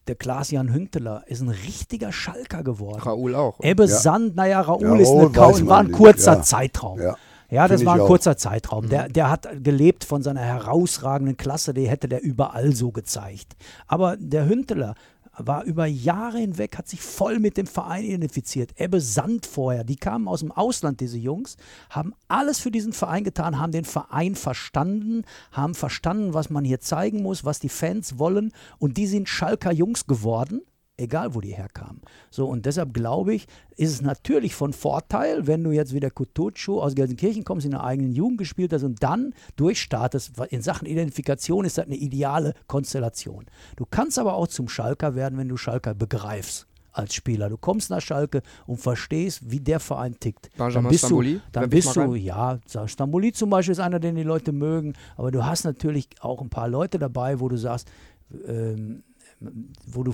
Der 0.08 0.16
Klaas-Jan 0.16 0.74
Hünteler 0.74 1.24
ist 1.28 1.42
ein 1.42 1.50
richtiger 1.50 2.12
Schalker 2.12 2.64
geworden. 2.64 3.02
Raoul 3.02 3.36
auch. 3.36 3.60
Ebbe 3.62 3.84
Ja. 3.84 3.90
Sand, 3.90 4.36
naja, 4.36 4.62
Raoul 4.62 4.84
Ja, 4.84 4.96
ist 4.96 5.12
eine 5.12 5.30
Kau 5.30 5.68
war 5.68 5.80
ein 5.80 5.92
kurzer 5.92 6.34
Ja. 6.36 6.42
Zeitraum. 6.42 7.00
Ja. 7.00 7.16
Ja, 7.50 7.68
das 7.68 7.84
war 7.86 7.96
ein 7.96 8.02
kurzer 8.02 8.38
Zeitraum. 8.38 8.90
Der, 8.90 9.10
der 9.10 9.30
hat 9.30 9.48
gelebt 9.64 10.04
von 10.04 10.22
seiner 10.22 10.42
herausragenden 10.42 11.36
Klasse, 11.36 11.74
die 11.74 11.90
hätte 11.90 12.08
der 12.08 12.22
überall 12.22 12.76
so 12.76 12.92
gezeigt. 12.92 13.56
Aber 13.88 14.18
der 14.18 14.48
Hünteler 14.48 14.96
war 15.40 15.64
über 15.64 15.86
Jahre 15.86 16.40
hinweg, 16.40 16.78
hat 16.78 16.88
sich 16.88 17.02
voll 17.02 17.40
mit 17.40 17.58
dem 17.58 17.66
Verein 17.66 18.04
identifiziert. 18.04 18.72
Ebbe 18.76 19.00
Sand 19.02 19.46
vorher, 19.46 19.84
die 19.84 19.96
kamen 19.96 20.28
aus 20.28 20.42
dem 20.42 20.52
Ausland, 20.52 21.00
diese 21.00 21.18
Jungs, 21.18 21.58
haben 21.90 22.14
alles 22.28 22.60
für 22.60 22.72
diesen 22.72 22.94
Verein 22.94 23.24
getan, 23.24 23.60
haben 23.60 23.72
den 23.72 23.86
Verein 23.86 24.36
verstanden, 24.36 25.24
haben 25.52 25.76
verstanden, 25.76 26.34
was 26.34 26.50
man 26.50 26.66
hier 26.66 26.82
zeigen 26.82 27.24
muss, 27.24 27.46
was 27.46 27.60
die 27.60 27.70
Fans 27.70 28.20
wollen 28.20 28.52
und 28.80 28.98
die 28.98 29.08
sind 29.08 29.30
Schalker 29.30 29.72
Jungs 29.72 30.08
geworden 30.08 30.62
egal 31.00 31.34
wo 31.36 31.42
die 31.42 31.54
herkamen. 31.54 32.02
So, 32.30 32.48
und 32.48 32.66
deshalb 32.66 32.94
glaube 32.94 33.34
ich, 33.34 33.48
ist 33.76 33.92
es 33.92 34.02
natürlich 34.02 34.56
von 34.56 34.74
Vorteil, 34.74 35.48
wenn 35.48 35.64
du 35.64 35.72
jetzt 35.72 35.94
wieder 35.94 36.10
Kutucu 36.10 36.82
aus 36.82 36.96
Gelsenkirchen 36.96 37.44
kommst, 37.44 37.66
in 37.66 37.72
der 37.72 37.84
eigenen 37.84 38.12
Jugend 38.12 38.38
gespielt 38.38 38.74
hast 38.74 38.84
und 38.84 39.02
dann 39.02 39.34
durchstartest. 39.56 40.34
In 40.50 40.62
Sachen 40.62 40.88
Identifikation 40.88 41.66
ist 41.66 41.78
das 41.78 41.86
eine 41.86 41.96
ideale 41.96 42.54
Konstellation. 42.68 43.46
Du 43.76 43.86
kannst 43.90 44.20
aber 44.20 44.34
auch 44.34 44.48
zum 44.48 44.70
Schalker 44.70 45.16
werden, 45.16 45.38
wenn 45.38 45.50
du 45.50 45.58
Schalker 45.58 45.94
begreifst 45.94 46.68
als 46.92 47.14
Spieler. 47.14 47.50
Du 47.50 47.58
kommst 47.58 47.90
nach 47.90 48.02
Schalke 48.02 48.42
und 48.68 48.78
verstehst, 48.78 49.50
wie 49.50 49.60
der 49.60 49.80
Verein 49.80 50.20
tickt. 50.20 50.50
Benjamin 50.58 50.74
dann 50.74 50.90
bist 50.90 51.06
Stambouli, 51.06 51.34
du, 51.34 51.42
dann 51.52 51.70
bist 51.70 51.96
du 51.96 52.16
ja, 52.16 52.60
Stamboli 52.86 53.32
zum 53.32 53.50
Beispiel 53.50 53.74
ist 53.74 53.80
einer, 53.80 54.00
den 54.00 54.16
die 54.16 54.24
Leute 54.24 54.52
mögen, 54.52 54.94
aber 55.16 55.32
du 55.32 55.46
hast 55.46 55.64
natürlich 55.64 56.10
auch 56.20 56.42
ein 56.42 56.50
paar 56.50 56.68
Leute 56.68 57.00
dabei, 57.00 57.40
wo 57.40 57.48
du 57.48 57.58
sagst, 57.58 57.90
ähm, 58.48 59.04
wo 59.86 60.04
du 60.04 60.14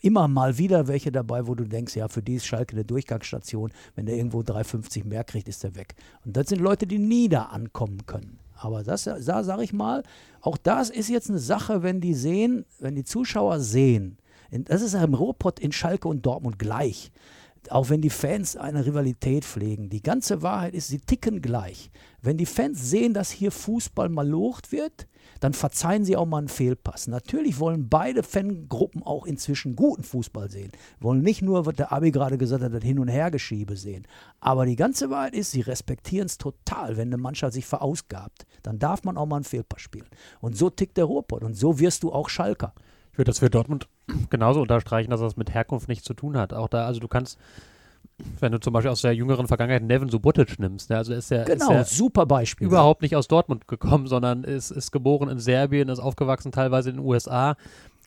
immer 0.00 0.28
mal 0.28 0.58
wieder 0.58 0.88
welche 0.88 1.12
dabei, 1.12 1.46
wo 1.46 1.54
du 1.54 1.64
denkst, 1.64 1.96
ja, 1.96 2.08
für 2.08 2.22
die 2.22 2.34
ist 2.34 2.46
Schalke 2.46 2.74
eine 2.74 2.84
Durchgangsstation. 2.84 3.72
Wenn 3.94 4.06
der 4.06 4.16
irgendwo 4.16 4.40
3,50 4.40 5.06
mehr 5.06 5.24
kriegt, 5.24 5.48
ist 5.48 5.64
er 5.64 5.74
weg. 5.76 5.94
Und 6.24 6.36
das 6.36 6.48
sind 6.48 6.60
Leute, 6.60 6.86
die 6.86 6.98
nie 6.98 7.28
da 7.28 7.44
ankommen 7.44 8.06
können. 8.06 8.38
Aber 8.54 8.82
das, 8.82 9.04
da 9.04 9.42
sage 9.42 9.64
ich 9.64 9.72
mal, 9.72 10.02
auch 10.40 10.58
das 10.58 10.90
ist 10.90 11.08
jetzt 11.08 11.30
eine 11.30 11.38
Sache, 11.38 11.82
wenn 11.82 12.00
die 12.00 12.14
sehen, 12.14 12.66
wenn 12.78 12.94
die 12.94 13.04
Zuschauer 13.04 13.60
sehen, 13.60 14.18
das 14.50 14.82
ist 14.82 14.94
ja 14.94 15.04
im 15.04 15.14
Ruhrpott 15.14 15.60
in 15.60 15.72
Schalke 15.72 16.08
und 16.08 16.26
Dortmund 16.26 16.58
gleich. 16.58 17.12
Auch 17.68 17.88
wenn 17.88 18.00
die 18.00 18.10
Fans 18.10 18.56
eine 18.56 18.84
Rivalität 18.84 19.44
pflegen. 19.44 19.90
Die 19.90 20.02
ganze 20.02 20.42
Wahrheit 20.42 20.74
ist, 20.74 20.88
sie 20.88 20.98
ticken 20.98 21.40
gleich. 21.42 21.90
Wenn 22.20 22.36
die 22.36 22.46
Fans 22.46 22.90
sehen, 22.90 23.14
dass 23.14 23.30
hier 23.30 23.52
Fußball 23.52 24.08
malocht 24.08 24.72
wird, 24.72 25.06
dann 25.40 25.54
verzeihen 25.54 26.04
sie 26.04 26.16
auch 26.16 26.26
mal 26.26 26.38
einen 26.38 26.48
Fehlpass. 26.48 27.06
Natürlich 27.08 27.58
wollen 27.58 27.88
beide 27.88 28.22
Fangruppen 28.22 29.02
auch 29.02 29.26
inzwischen 29.26 29.74
guten 29.74 30.02
Fußball 30.02 30.50
sehen. 30.50 30.70
Wollen 31.00 31.22
nicht 31.22 31.42
nur, 31.42 31.66
was 31.66 31.74
der 31.74 31.92
Abi 31.92 32.10
gerade 32.10 32.38
gesagt 32.38 32.62
hat, 32.62 32.72
das 32.72 32.84
Hin- 32.84 32.98
und 32.98 33.08
Hergeschiebe 33.08 33.76
sehen. 33.76 34.06
Aber 34.40 34.66
die 34.66 34.76
ganze 34.76 35.10
Wahrheit 35.10 35.34
ist, 35.34 35.50
sie 35.50 35.62
respektieren 35.62 36.26
es 36.26 36.38
total, 36.38 36.96
wenn 36.96 37.08
eine 37.08 37.16
Mannschaft 37.16 37.54
sich 37.54 37.66
verausgabt. 37.66 38.46
Dann 38.62 38.78
darf 38.78 39.02
man 39.02 39.16
auch 39.16 39.26
mal 39.26 39.36
einen 39.36 39.44
Fehlpass 39.44 39.80
spielen. 39.80 40.08
Und 40.40 40.56
so 40.56 40.70
tickt 40.70 40.96
der 40.96 41.06
Ruhrpott. 41.06 41.42
Und 41.42 41.54
so 41.54 41.78
wirst 41.78 42.02
du 42.02 42.12
auch 42.12 42.28
Schalker. 42.28 42.74
Ich 43.12 43.18
würde 43.18 43.30
das 43.30 43.38
für 43.38 43.50
Dortmund 43.50 43.88
genauso 44.30 44.60
unterstreichen, 44.60 45.10
dass 45.10 45.20
das 45.20 45.36
mit 45.36 45.54
Herkunft 45.54 45.88
nichts 45.88 46.04
zu 46.04 46.14
tun 46.14 46.36
hat. 46.36 46.52
Auch 46.52 46.68
da, 46.68 46.86
also 46.86 47.00
du 47.00 47.08
kannst, 47.08 47.38
wenn 48.40 48.52
du 48.52 48.60
zum 48.60 48.72
Beispiel 48.72 48.90
aus 48.90 49.02
der 49.02 49.14
jüngeren 49.14 49.46
Vergangenheit 49.46 49.82
Nevin 49.82 50.08
Subotic 50.08 50.58
nimmst, 50.58 50.90
ja, 50.90 50.98
also 50.98 51.12
ist 51.12 51.30
er 51.30 51.44
Genau, 51.44 51.66
ist 51.66 51.70
er 51.70 51.84
super 51.84 52.26
Beispiel. 52.26 52.66
überhaupt 52.66 53.02
nicht 53.02 53.16
aus 53.16 53.28
Dortmund 53.28 53.68
gekommen, 53.68 54.06
sondern 54.06 54.44
ist, 54.44 54.70
ist 54.70 54.90
geboren 54.90 55.28
in 55.28 55.38
Serbien, 55.38 55.88
ist 55.88 56.00
aufgewachsen 56.00 56.52
teilweise 56.52 56.90
in 56.90 56.96
den 56.96 57.04
USA, 57.04 57.56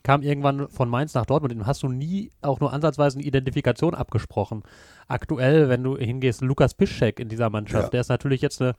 kam 0.04 0.22
irgendwann 0.22 0.68
von 0.68 0.90
Mainz 0.90 1.14
nach 1.14 1.26
Dortmund. 1.26 1.54
Dem 1.54 1.66
hast 1.66 1.82
du 1.84 1.88
nie 1.88 2.32
auch 2.42 2.60
nur 2.60 2.74
ansatzweise 2.74 3.18
eine 3.18 3.26
Identifikation 3.26 3.96
abgesprochen. 3.96 4.64
Aktuell, 5.08 5.70
wenn 5.70 5.84
du 5.84 5.98
hingehst, 5.98 6.42
Lukas 6.42 6.74
Piszczek 6.74 7.20
in 7.20 7.30
dieser 7.30 7.50
Mannschaft, 7.50 7.86
Ja. 7.86 7.90
der 7.90 8.02
ist 8.02 8.10
natürlich 8.10 8.42
jetzt 8.42 8.62
eine 8.62 8.74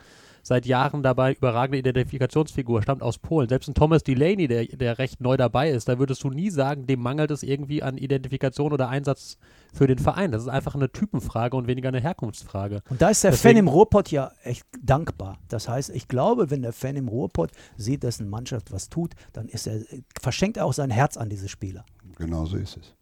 seit 0.47 0.67
Jahren 0.67 1.03
dabei 1.03 1.33
überragende 1.33 1.79
Identifikationsfigur, 1.79 2.83
stammt 2.83 3.03
aus 3.03 3.17
Polen. 3.17 3.49
Selbst 3.49 3.67
ein 3.69 3.75
Thomas 3.75 4.03
Delaney, 4.05 4.47
der, 4.47 4.67
der 4.67 4.99
recht 4.99 5.23
neu 5.23 5.39
dabei 5.39 5.71
ist, 5.71 5.89
da 5.89 5.99
würdest 5.99 6.23
du 6.23 6.29
nie 6.29 6.51
sagen, 6.51 6.87
dem 6.87 7.01
mangelt 7.01 7.31
es 7.31 7.43
irgendwie 7.43 7.83
an 7.83 7.97
Identifikation 7.97 8.71
oder 8.75 8.91
Einsatz 8.91 9.39
für 9.73 9.87
den 9.87 9.99
Verein. 9.99 10.33
Das 10.33 10.43
ist 10.43 10.49
einfach 10.49 10.75
eine 10.75 10.93
Typenfrage 10.93 11.57
und 11.57 11.67
weniger 11.67 11.89
eine 11.89 12.01
Herkunftsfrage. 12.03 12.83
Und 12.91 13.01
da 13.01 13.09
ist 13.09 13.25
der 13.25 13.31
Deswegen- 13.31 13.55
Fan 13.55 13.59
im 13.61 13.69
Ruhrpott 13.69 14.11
ja 14.11 14.33
echt 14.43 14.67
dankbar. 14.83 15.39
Das 15.49 15.67
heißt, 15.67 15.89
ich 15.89 16.09
glaube, 16.09 16.51
wenn 16.51 16.61
der 16.61 16.75
Fan 16.75 16.97
im 16.97 17.09
Ruhrpott 17.09 17.51
sieht, 17.79 18.05
dass 18.05 18.21
eine 18.21 18.29
Mannschaft 18.29 18.71
was 18.71 18.91
tut, 18.91 19.13
dann 19.33 19.49
ist 19.49 19.67
er, 19.67 19.81
verschenkt 20.21 20.59
er 20.59 20.67
auch 20.67 20.75
sein 20.75 20.91
Herz 20.91 21.17
an 21.17 21.31
diese 21.31 21.49
Spieler. 21.49 21.87
Genau 22.19 22.45
so 22.45 22.59
ist 22.59 22.77
es. 22.77 22.95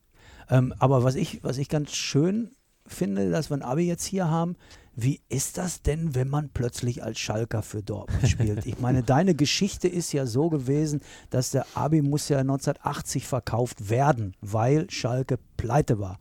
Ähm, 0.48 0.72
aber 0.78 1.02
was 1.02 1.16
ich, 1.16 1.42
was 1.42 1.58
ich 1.58 1.68
ganz 1.68 1.92
schön 1.92 2.52
finde, 2.94 3.30
dass 3.30 3.50
wir 3.50 3.56
ein 3.56 3.62
Abi 3.62 3.86
jetzt 3.86 4.04
hier 4.04 4.28
haben, 4.28 4.56
wie 4.94 5.20
ist 5.28 5.56
das 5.56 5.82
denn, 5.82 6.14
wenn 6.14 6.28
man 6.28 6.50
plötzlich 6.50 7.02
als 7.02 7.18
Schalker 7.18 7.62
für 7.62 7.82
Dortmund 7.82 8.28
spielt? 8.28 8.66
Ich 8.66 8.78
meine, 8.78 9.02
deine 9.02 9.34
Geschichte 9.34 9.88
ist 9.88 10.12
ja 10.12 10.26
so 10.26 10.50
gewesen, 10.50 11.00
dass 11.30 11.50
der 11.50 11.66
Abi 11.74 12.02
muss 12.02 12.28
ja 12.28 12.38
1980 12.38 13.26
verkauft 13.26 13.88
werden, 13.88 14.34
weil 14.40 14.90
Schalke 14.90 15.38
pleite 15.56 15.98
war. 15.98 16.18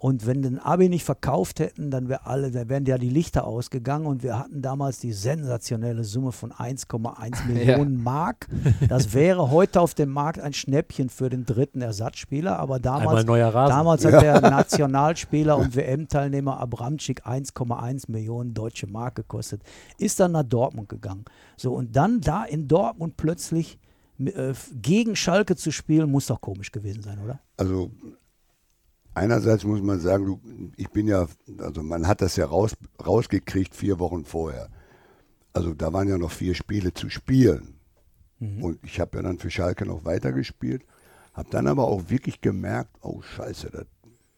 Und 0.00 0.26
wenn 0.26 0.40
den 0.40 0.58
Abi 0.58 0.88
nicht 0.88 1.04
verkauft 1.04 1.60
hätten, 1.60 1.90
dann 1.90 2.08
wäre 2.08 2.24
alle, 2.24 2.50
dann 2.50 2.70
wären 2.70 2.86
ja 2.86 2.96
die 2.96 3.10
Lichter 3.10 3.44
ausgegangen 3.46 4.06
und 4.06 4.22
wir 4.22 4.38
hatten 4.38 4.62
damals 4.62 4.98
die 4.98 5.12
sensationelle 5.12 6.04
Summe 6.04 6.32
von 6.32 6.52
1,1 6.52 7.46
Millionen 7.52 8.02
Mark. 8.02 8.48
Das 8.88 9.12
wäre 9.12 9.50
heute 9.50 9.78
auf 9.78 9.92
dem 9.92 10.08
Markt 10.08 10.40
ein 10.40 10.54
Schnäppchen 10.54 11.10
für 11.10 11.28
den 11.28 11.44
dritten 11.44 11.82
Ersatzspieler, 11.82 12.58
aber 12.58 12.80
damals. 12.80 13.26
Damals 13.26 14.02
hat 14.06 14.22
der 14.22 14.40
Nationalspieler 14.50 15.58
und 15.58 15.76
WM-Teilnehmer 15.76 16.58
Abramczyk 16.58 17.26
1,1 17.26 18.10
Millionen 18.10 18.54
deutsche 18.54 18.86
Mark 18.86 19.16
gekostet. 19.16 19.60
Ist 19.98 20.18
dann 20.18 20.32
nach 20.32 20.44
Dortmund 20.44 20.88
gegangen. 20.88 21.26
So, 21.58 21.74
und 21.74 21.94
dann 21.94 22.22
da 22.22 22.44
in 22.44 22.68
Dortmund 22.68 23.18
plötzlich 23.18 23.78
äh, 24.18 24.54
gegen 24.80 25.14
Schalke 25.14 25.56
zu 25.56 25.70
spielen, 25.70 26.10
muss 26.10 26.28
doch 26.28 26.40
komisch 26.40 26.72
gewesen 26.72 27.02
sein, 27.02 27.18
oder? 27.18 27.40
Also 27.58 27.90
einerseits 29.20 29.64
muss 29.64 29.82
man 29.82 30.00
sagen, 30.00 30.24
du, 30.26 30.40
ich 30.76 30.88
bin 30.90 31.06
ja, 31.06 31.26
also 31.58 31.82
man 31.82 32.06
hat 32.06 32.20
das 32.22 32.36
ja 32.36 32.46
raus, 32.46 32.74
rausgekriegt 33.04 33.74
vier 33.74 33.98
Wochen 33.98 34.24
vorher. 34.24 34.68
Also 35.52 35.74
da 35.74 35.92
waren 35.92 36.08
ja 36.08 36.16
noch 36.16 36.30
vier 36.30 36.54
Spiele 36.54 36.94
zu 36.94 37.10
spielen. 37.10 37.74
Und 38.40 38.78
ich 38.82 38.98
habe 39.00 39.18
ja 39.18 39.22
dann 39.22 39.38
für 39.38 39.50
Schalke 39.50 39.84
noch 39.84 40.06
weitergespielt, 40.06 40.82
habe 41.34 41.50
dann 41.50 41.66
aber 41.66 41.84
auch 41.84 42.08
wirklich 42.08 42.40
gemerkt, 42.40 42.88
oh 43.02 43.20
scheiße, 43.20 43.68
das, 43.70 43.84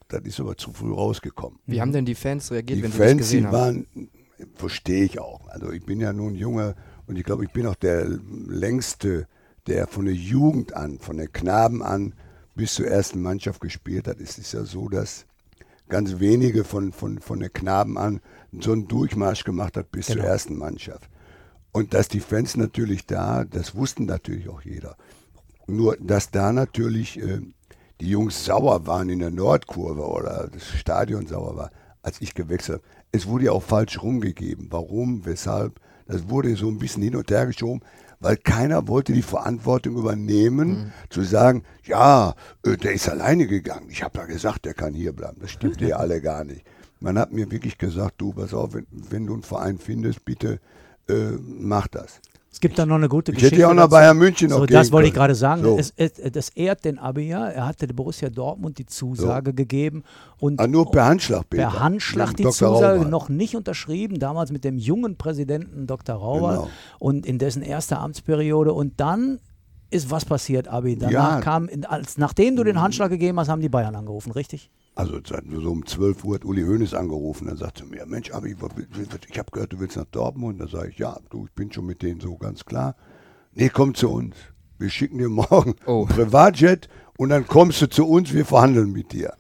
das 0.09 0.23
ist 0.25 0.41
aber 0.41 0.57
zu 0.57 0.73
früh 0.73 0.93
rausgekommen. 0.93 1.61
Wie 1.67 1.81
haben 1.81 1.93
denn 1.93 2.05
die 2.05 2.17
Fans 2.17 2.51
reagiert, 2.51 2.79
Die 2.79 2.83
wenn 2.83 2.91
sie 2.91 2.99
Fans, 2.99 3.19
gesehen 3.19 3.41
die 3.43 3.47
haben? 3.47 3.53
waren, 3.53 4.09
verstehe 4.57 5.05
ich 5.05 5.21
auch. 5.21 5.47
Also 5.51 5.71
ich 5.71 5.85
bin 5.87 6.01
ja 6.01 6.13
nun 6.13 6.35
Junge 6.35 6.75
und 7.07 7.17
ich 7.17 7.23
glaube, 7.23 7.45
ich 7.45 7.53
bin 7.53 7.65
auch 7.67 7.77
der 7.77 8.07
längste, 8.49 9.29
der 9.69 9.87
von 9.87 10.07
der 10.07 10.15
Jugend 10.15 10.75
an, 10.75 10.99
von 10.99 11.17
der 11.17 11.29
Knaben 11.29 11.81
an 11.81 12.15
bis 12.55 12.75
zur 12.75 12.87
ersten 12.87 13.21
Mannschaft 13.23 13.61
gespielt 13.61 14.09
hat. 14.09 14.21
Es 14.21 14.39
ist 14.39 14.53
ja 14.53 14.65
so, 14.65 14.89
dass 14.89 15.27
ganz 15.89 16.21
wenige 16.21 16.65
von, 16.65 16.93
von, 16.93 17.21
von 17.21 17.41
der 17.41 17.51
Knaben 17.51 17.99
an 17.99 18.21
so 18.61 18.73
einen 18.73 18.89
Durchmarsch 18.89 19.45
gemacht 19.45 19.77
hat 19.77 19.91
bis 19.91 20.07
zur 20.07 20.17
Genau. 20.17 20.29
ersten 20.29 20.57
Mannschaft. 20.57 21.09
Und 21.73 21.95
dass 21.95 22.09
die 22.09 22.21
Fans 22.21 22.57
natürlich 22.57 23.07
da, 23.07 23.45
das 23.45 23.75
wussten 23.75 24.05
natürlich 24.05 24.49
auch 24.49 24.63
jeder. 24.63 24.97
Nur, 25.67 25.97
dass 26.01 26.31
da 26.31 26.53
natürlich 26.53 27.19
äh, 27.19 27.41
die 28.01 28.09
Jungs 28.11 28.45
sauer 28.45 28.87
waren 28.87 29.09
in 29.09 29.21
der 29.21 29.31
Nordkurve 29.31 30.03
oder 30.07 30.49
das 30.53 30.67
Stadion 30.67 31.27
sauer 31.27 31.57
war, 31.57 31.71
als 32.03 32.21
ich 32.21 32.35
gewechselt 32.35 32.79
habe. 32.83 32.89
Es 33.13 33.27
wurde 33.27 33.47
ja 33.47 33.53
auch 33.53 33.63
falsch 33.63 34.03
rumgegeben. 34.03 34.69
Warum, 34.71 35.25
weshalb? 35.25 35.81
Das 36.07 36.29
wurde 36.29 36.57
so 36.57 36.69
ein 36.69 36.79
bisschen 36.79 37.03
hin 37.03 37.17
und 37.17 37.31
her 37.31 37.47
geschoben, 37.47 37.81
weil 38.23 38.37
keiner 38.37 38.87
wollte 38.87 39.13
die 39.13 39.23
Verantwortung 39.23 39.97
übernehmen, 39.97 40.93
zu 41.11 41.23
sagen, 41.23 41.65
ja, 41.85 42.35
äh, 42.65 42.77
der 42.77 42.93
ist 42.93 43.09
alleine 43.09 43.47
gegangen. 43.49 43.89
Ich 43.91 44.03
habe 44.03 44.21
ja 44.21 44.27
gesagt, 44.27 44.65
der 44.65 44.75
kann 44.75 44.95
hier 44.95 45.13
bleiben. 45.13 45.39
Das 45.41 45.51
stimmte 45.51 45.87
ja 45.87 45.97
alle 45.99 46.21
gar 46.21 46.45
nicht. 46.45 46.65
Man 47.01 47.19
hat 47.19 47.33
mir 47.33 47.51
wirklich 47.51 47.79
gesagt, 47.79 48.15
du, 48.19 48.33
pass 48.33 48.55
auf, 48.55 48.75
wenn, 48.75 48.87
wenn 48.91 49.27
du 49.27 49.35
einen 49.35 49.43
Verein 49.43 49.79
findest, 49.79 50.25
bitte 50.25 50.61
äh, 51.09 51.33
mach 51.41 51.89
das. 51.89 52.21
Es 52.53 52.61
gibt 52.61 52.79
da 52.79 52.85
noch 52.85 52.97
eine 52.97 53.09
gute 53.09 53.33
Ich 53.33 53.37
Geschichte. 53.39 53.57
hätte 53.57 53.63
ja 53.63 53.71
auch 53.71 53.75
noch. 53.75 53.89
Bayern 53.89 54.19
München 54.19 54.51
noch 54.51 54.59
So, 54.59 54.67
gehen 54.67 54.75
das 54.75 54.93
wollte 54.93 55.09
ich 55.09 55.15
gerade 55.15 55.35
sagen. 55.35 55.63
So. 55.63 55.79
Es, 55.79 55.93
es, 55.97 56.13
das 56.33 56.51
ehrt 56.51 56.85
den 56.85 56.99
Abi 56.99 57.23
ja. 57.29 57.49
Er 57.49 57.67
hatte 57.67 57.87
der 57.87 57.95
Borussia 57.95 58.29
Dortmund 58.29 58.77
die 58.79 58.85
Zusage 58.85 59.55
gegeben. 59.55 60.05
Und 60.39 60.61
Ah, 60.61 60.67
nur 60.67 60.91
per 60.91 61.07
Handschlag, 61.07 61.49
Peter. 61.49 61.63
Per 61.71 61.81
Handschlag 61.81 62.37
die 62.37 62.43
Dr. 62.43 62.53
Zusage 62.53 62.97
Raubert. 62.99 63.11
noch 63.11 63.29
nicht 63.31 63.57
unterschrieben, 63.57 64.19
damals 64.19 64.53
mit 64.53 64.65
dem 64.65 64.77
jungen 64.77 65.17
Präsidenten 65.17 65.87
Dr. 65.87 66.15
Rauer 66.17 66.51
Genau. 66.53 66.69
und 66.99 67.25
in 67.27 67.39
dessen 67.39 67.63
erster 67.63 68.01
Amtsperiode. 68.01 68.75
Und 68.75 69.01
dann 69.01 69.41
ist 69.89 70.11
was 70.11 70.27
passiert, 70.27 70.69
Abi? 70.69 70.97
Danach 70.99 71.13
Ja. 71.37 71.41
kam, 71.41 71.71
als, 71.89 72.19
nachdem 72.19 72.57
du 72.57 72.65
den 72.65 72.81
Handschlag 72.83 73.11
gegeben 73.11 73.41
hast, 73.41 73.49
haben 73.49 73.63
die 73.63 73.69
Bayern 73.71 73.97
angerufen, 73.97 74.31
richtig? 74.33 74.71
Also 74.95 75.19
so 75.25 75.71
um 75.71 75.87
12 75.87 76.25
Uhr 76.25 76.35
hat 76.35 76.45
Uli 76.45 76.63
Hoeneß 76.63 76.95
angerufen. 76.95 77.47
Dann 77.47 77.57
sagte 77.57 77.85
er 77.85 77.87
mir, 77.87 78.07
Mensch, 78.07 78.31
Abi, 78.31 78.55
ich 79.29 79.39
habe 79.39 79.51
gehört, 79.51 79.73
du 79.73 79.81
willst 79.81 79.97
nach 79.97 80.05
Dortmund. 80.07 80.61
Da 80.61 80.69
sage 80.69 80.91
ich, 80.91 80.99
ja, 80.99 81.19
du, 81.31 81.47
ich 81.47 81.53
bin 81.53 81.73
schon 81.73 81.87
mit 81.87 82.03
denen 82.03 82.21
so 82.21 82.37
ganz 82.37 82.65
klar. 82.65 82.95
Nee, 83.55 83.71
komm 83.71 83.95
zu 83.95 84.11
uns. 84.11 84.37
Wir 84.79 84.91
schicken 84.91 85.19
dir 85.19 85.29
morgen 85.29 85.77
Oh. 85.87 86.05
Privatjet 86.07 86.89
und 87.17 87.31
dann 87.31 87.47
kommst 87.47 87.81
du 87.81 87.89
zu 87.89 88.07
uns, 88.07 88.33
wir 88.33 88.45
verhandeln 88.45 88.93
mit 88.93 89.13
dir. 89.13 89.35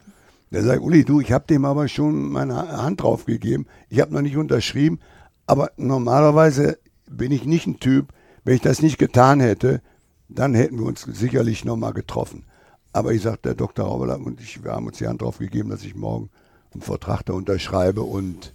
Da 0.51 0.63
sage 0.63 0.79
ich, 0.79 0.85
Uli, 0.85 1.05
du, 1.05 1.21
ich 1.21 1.33
habe 1.33 1.47
dem 1.47 1.65
aber 1.65 1.89
schon 1.89 2.31
meine 2.31 2.57
Hand 2.57 3.03
drauf 3.03 3.25
gegeben. 3.25 3.67
Ich 3.89 4.01
habe 4.01 4.13
noch 4.13 4.21
nicht 4.23 4.37
unterschrieben, 4.37 5.01
aber 5.47 5.71
normalerweise 5.77 6.79
bin 7.11 7.33
ich 7.33 7.45
nicht 7.45 7.67
ein 7.67 7.81
Typ, 7.81 8.13
wenn 8.45 8.55
ich 8.55 8.61
das 8.61 8.83
nicht 8.83 8.99
getan 8.99 9.41
hätte, 9.41 9.83
dann 10.29 10.55
hätten 10.55 10.79
wir 10.79 10.87
uns 10.87 11.03
sicherlich 11.03 11.65
nochmal 11.65 11.93
getroffen. 11.93 12.45
Aber 12.93 13.12
ich 13.12 13.22
sagte, 13.22 13.51
der 13.51 13.55
Dr. 13.55 13.86
Rauberler 13.86 14.18
und 14.18 14.40
ich, 14.40 14.62
wir 14.62 14.72
haben 14.72 14.86
uns 14.86 14.99
die 14.99 15.07
Hand 15.07 15.22
drauf 15.22 15.38
gegeben, 15.38 15.70
dass 15.70 15.82
ich 15.82 15.95
morgen 15.95 16.30
einen 16.72 16.82
Vertrag 16.82 17.22
da 17.24 17.32
unterschreibe 17.32 18.03
und 18.03 18.55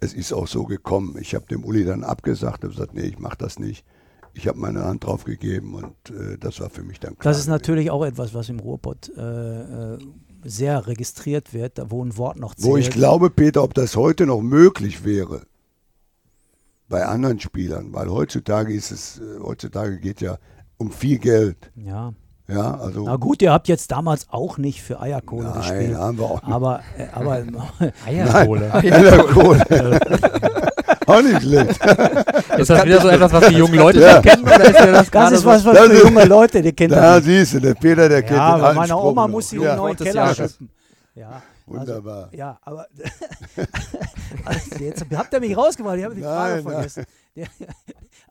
es 0.00 0.14
ist 0.14 0.32
auch 0.32 0.46
so 0.46 0.64
gekommen. 0.64 1.16
Ich 1.20 1.34
habe 1.34 1.46
dem 1.46 1.64
Uli 1.64 1.84
dann 1.84 2.04
abgesagt 2.04 2.64
und 2.64 2.70
gesagt, 2.70 2.94
nee, 2.94 3.02
ich 3.02 3.18
mache 3.18 3.36
das 3.38 3.58
nicht. 3.58 3.84
Ich 4.34 4.46
habe 4.46 4.58
meine 4.58 4.84
Hand 4.84 5.04
drauf 5.04 5.24
gegeben 5.24 5.74
und 5.74 6.10
äh, 6.10 6.38
das 6.38 6.60
war 6.60 6.70
für 6.70 6.84
mich 6.84 7.00
dann 7.00 7.18
klar. 7.18 7.32
Das 7.32 7.40
ist 7.40 7.48
natürlich 7.48 7.90
auch 7.90 8.04
etwas, 8.04 8.34
was 8.34 8.48
im 8.48 8.60
Ruhrpott 8.60 9.10
äh, 9.16 9.94
äh, 9.94 9.98
sehr 10.44 10.86
registriert 10.86 11.52
wird, 11.52 11.80
wo 11.88 12.04
ein 12.04 12.16
Wort 12.16 12.38
noch 12.38 12.54
zählt. 12.54 12.70
Wo 12.70 12.76
ich 12.76 12.90
glaube, 12.90 13.30
Peter, 13.30 13.64
ob 13.64 13.74
das 13.74 13.96
heute 13.96 14.26
noch 14.26 14.40
möglich 14.40 15.04
wäre 15.04 15.42
bei 16.88 17.04
anderen 17.04 17.40
Spielern, 17.40 17.92
weil 17.92 18.08
heutzutage 18.08 18.72
ist 18.72 18.92
es, 18.92 19.18
äh, 19.18 19.40
heutzutage 19.42 19.98
geht 19.98 20.20
ja 20.20 20.38
um 20.76 20.92
viel 20.92 21.18
Geld. 21.18 21.72
Ja. 21.74 22.14
Ja, 22.50 22.78
also. 22.80 23.04
Na 23.04 23.16
gut, 23.16 23.42
ihr 23.42 23.52
habt 23.52 23.68
jetzt 23.68 23.90
damals 23.92 24.26
auch 24.30 24.56
nicht 24.56 24.82
für 24.82 24.98
Eierkohle 25.00 25.48
Nein, 25.50 25.58
gespielt. 25.58 25.96
haben 25.96 26.16
wir 26.18 26.24
auch 26.24 26.42
nicht. 26.42 26.52
Aber, 26.54 26.80
äh, 26.96 27.06
aber 27.12 27.32
Eierkohle. 28.06 28.72
Eierkohle. 28.74 30.00
auch 31.06 31.22
nicht 31.22 31.42
schlecht. 31.42 31.70
Ist 32.58 32.70
das 32.70 32.84
wieder 32.86 33.00
so 33.02 33.08
etwas, 33.08 33.32
was 33.34 33.48
die 33.48 33.54
jungen 33.56 33.74
Leute 33.74 34.00
Ja. 34.00 34.14
nicht 34.20 34.30
kennen? 34.30 34.42
Oder 34.44 34.64
ist 34.64 34.80
das 34.80 35.10
das 35.10 35.32
ist 35.32 35.44
was, 35.44 35.64
was 35.66 35.74
Das 35.76 35.86
für 35.88 35.92
ist- 35.92 36.02
junge 36.04 36.24
Leute, 36.24 36.62
die 36.62 36.72
kennen 36.72 36.94
Da 36.94 37.16
nicht. 37.16 37.24
siehst 37.26 37.52
du, 37.54 37.60
der 37.60 37.74
Peter, 37.74 38.08
der 38.08 38.22
kennt 38.22 38.38
Ja, 38.38 38.56
den 38.56 38.64
aber 38.64 38.72
meine 38.74 38.88
Spruch 38.88 39.04
Oma 39.04 39.22
noch. 39.22 39.28
muss 39.28 39.50
sie 39.50 39.58
um 39.58 39.64
ja. 39.64 39.76
neuen 39.76 39.96
Keller 39.96 40.34
schippen. 40.34 40.70
Ja, 41.14 41.28
also, 41.28 41.42
Wunderbar. 41.80 42.28
ja, 42.32 42.58
aber 42.62 42.86
also 44.46 44.60
jetzt 44.80 45.04
habt 45.14 45.32
ihr 45.34 45.40
mich 45.40 45.54
rausgebracht, 45.54 45.98
ich 45.98 46.04
habe 46.04 46.14
die 46.14 46.22
Frage 46.22 46.54
Nein, 46.54 46.64
nein. 46.64 46.72
vergessen. 46.72 47.04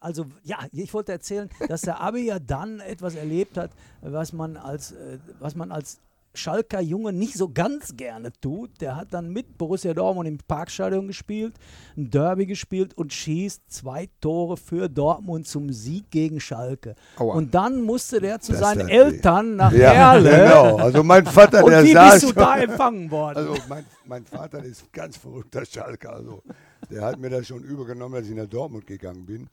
Also 0.01 0.25
ja, 0.43 0.57
ich 0.71 0.93
wollte 0.93 1.11
erzählen, 1.11 1.49
dass 1.67 1.81
der 1.81 2.01
Abi 2.01 2.25
ja 2.25 2.39
dann 2.39 2.79
etwas 2.79 3.15
erlebt 3.15 3.57
hat, 3.57 3.71
was 4.01 4.33
man 4.33 4.57
als, 4.57 4.91
äh, 4.91 5.17
was 5.39 5.55
man 5.55 5.71
als 5.71 5.99
Schalker 6.33 6.81
Junge 6.81 7.13
nicht 7.13 7.33
so 7.33 7.49
ganz 7.49 7.97
gerne 7.97 8.31
tut. 8.41 8.69
Der 8.79 8.95
hat 8.95 9.11
dann 9.11 9.29
mit 9.31 9.57
Borussia 9.57 9.95
Dortmund 9.95 10.27
im 10.27 10.37
Parkstadion 10.37 11.07
gespielt, 11.07 11.55
ein 11.97 12.11
Derby 12.11 12.45
gespielt 12.45 12.93
und 12.95 13.11
schießt 13.11 13.63
zwei 13.71 14.07
Tore 14.21 14.55
für 14.55 14.87
Dortmund 14.87 15.47
zum 15.47 15.71
Sieg 15.73 16.11
gegen 16.11 16.39
Schalke. 16.39 16.93
Aua. 17.17 17.33
Und 17.33 17.55
dann 17.55 17.81
musste 17.81 18.19
der 18.21 18.39
zu 18.39 18.51
Das 18.51 18.61
seinen. 18.61 18.87
Eltern 18.87 19.55
nach 19.55 19.71
Ja, 19.71 19.93
Erle. 20.13 20.29
genau. 20.29 20.75
Also 20.77 21.03
mein 21.03 21.25
Vater, 21.25 21.63
Und 21.63 21.71
der 21.71 21.83
wie 21.83 21.93
saß. 21.93 22.13
bist 22.13 22.29
du 22.29 22.33
da 22.33 22.57
empfangen 22.59 23.09
worden? 23.09 23.37
Also 23.37 23.55
mein, 23.67 23.85
mein 24.05 24.23
Vater 24.25 24.63
ist 24.63 24.93
ganz 24.93 25.17
verrückter 25.17 25.65
Schalker. 25.65 26.13
Also 26.13 26.43
der 26.91 27.01
hat 27.03 27.19
mir 27.19 27.31
das 27.31 27.47
schon 27.47 27.63
übergenommen, 27.63 28.13
als 28.13 28.27
ich 28.29 28.35
nach 28.35 28.45
Dortmund 28.45 28.85
gegangen 28.85 29.25
bin. 29.25 29.47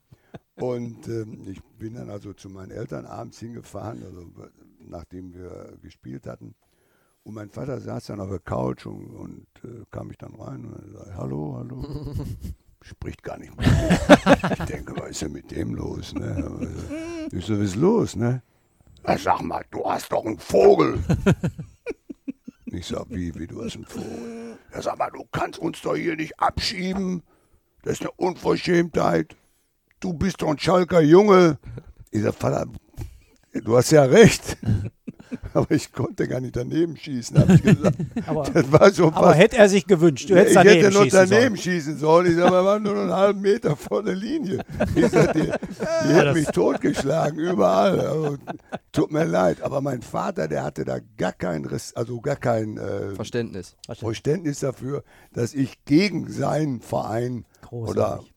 Und 0.55 1.07
ähm, 1.07 1.47
ich 1.47 1.61
bin 1.77 1.95
dann 1.95 2.09
also 2.09 2.33
zu 2.33 2.49
meinen 2.49 2.71
Eltern 2.71 3.05
abends 3.05 3.39
hingefahren, 3.39 4.03
also 4.03 4.25
nachdem 4.79 5.33
wir 5.33 5.77
gespielt 5.81 6.27
hatten. 6.27 6.55
Und 7.23 7.33
mein 7.33 7.49
Vater 7.49 7.81
saß 7.81 8.05
dann 8.05 8.21
auf 8.21 8.29
der 8.29 8.39
Couch 8.39 8.85
und, 8.85 9.07
und 9.15 9.47
äh, 9.63 9.83
kam 9.91 10.11
ich 10.11 10.17
dann 10.17 10.35
rein 10.35 10.65
und 10.65 10.93
sagte, 10.93 11.17
hallo, 11.17 11.55
hallo. 11.57 11.83
Spricht 12.81 13.23
gar 13.23 13.39
nicht 13.39 13.57
mehr. 13.57 13.67
ich 14.51 14.65
denke, 14.65 14.95
was 14.95 15.09
ist 15.09 15.23
denn 15.23 15.31
mit 15.31 15.49
dem 15.49 15.73
los? 15.73 16.13
Ne? 16.13 16.69
Ich 17.31 17.43
so, 17.45 17.57
was 17.57 17.65
ist 17.65 17.75
los? 17.77 18.15
Ne? 18.15 18.43
Ja, 19.07 19.17
sag 19.17 19.41
mal, 19.41 19.65
du 19.71 19.83
hast 19.89 20.11
doch 20.11 20.23
einen 20.23 20.37
Vogel. 20.37 21.03
Ich 22.67 22.87
sag, 22.87 23.09
wie, 23.09 23.33
wie 23.35 23.47
du 23.47 23.63
hast 23.63 23.75
einen 23.75 23.85
Vogel? 23.85 24.57
Ja, 24.71 24.81
sag 24.83 24.99
mal, 24.99 25.09
du 25.09 25.23
kannst 25.31 25.57
uns 25.59 25.81
doch 25.81 25.95
hier 25.95 26.15
nicht 26.15 26.39
abschieben. 26.39 27.23
Das 27.81 27.93
ist 27.93 28.01
eine 28.01 28.11
Unverschämtheit. 28.11 29.35
Du 30.05 30.13
bist 30.13 30.39
doch 30.43 30.49
ein 30.49 30.59
Schalker 30.59 31.01
Junge. 31.01 31.57
Ich 32.11 32.21
sag, 32.21 32.35
Vater, 32.35 32.67
du 33.53 33.75
hast 33.75 33.89
ja 33.89 34.03
recht. 34.03 34.55
Aber 35.55 35.71
ich 35.71 35.91
konnte 35.91 36.27
gar 36.27 36.39
nicht 36.39 36.55
daneben 36.55 36.95
schießen, 36.95 37.39
habe 37.39 37.53
ich 37.55 37.63
gesagt. 37.63 37.97
Aber, 38.27 38.43
Das 38.43 38.71
war 38.71 38.93
schon 38.93 39.11
aber 39.15 39.27
fast. 39.29 39.39
hätte 39.39 39.57
er 39.57 39.67
sich 39.67 39.87
gewünscht, 39.87 40.29
du 40.29 40.33
Ja, 40.35 40.41
hättest 40.41 40.57
ich 40.57 40.61
daneben 40.63 40.83
hätte 40.83 40.93
noch 40.93 41.03
schießen 41.05 41.19
daneben 41.29 41.55
sollen. 41.55 41.57
schießen 41.57 41.97
sollen. 41.97 42.25
Ich 42.27 42.35
sag, 42.35 42.51
wir 42.51 42.63
waren 42.65 42.83
nur 42.83 42.95
einen 43.01 43.11
halben 43.11 43.41
Meter 43.41 43.75
vor 43.75 44.03
der 44.03 44.13
Linie. 44.13 44.59
Ich 44.95 45.07
sag, 45.07 45.33
die, 45.33 45.41
die 45.41 46.13
hätten 46.13 46.33
mich 46.33 46.45
totgeschlagen, 46.49 47.39
überall. 47.39 47.99
Also, 47.99 48.37
tut 48.91 49.11
mir 49.11 49.25
leid. 49.25 49.61
Aber 49.63 49.81
mein 49.81 50.03
Vater, 50.03 50.47
der 50.47 50.63
hatte 50.63 50.85
da 50.85 50.99
gar 51.17 51.33
kein, 51.33 51.65
Res- 51.65 51.95
also 51.95 52.21
gar 52.21 52.35
kein 52.35 52.77
äh, 52.77 53.15
Verständnis. 53.15 53.75
Verständnis 53.91 54.59
dafür, 54.59 55.03
dass 55.33 55.55
ich 55.55 55.83
gegen 55.85 56.29
seinen 56.31 56.79
Verein 56.81 57.45
oder 57.71 58.19
Großartig. 58.19 58.33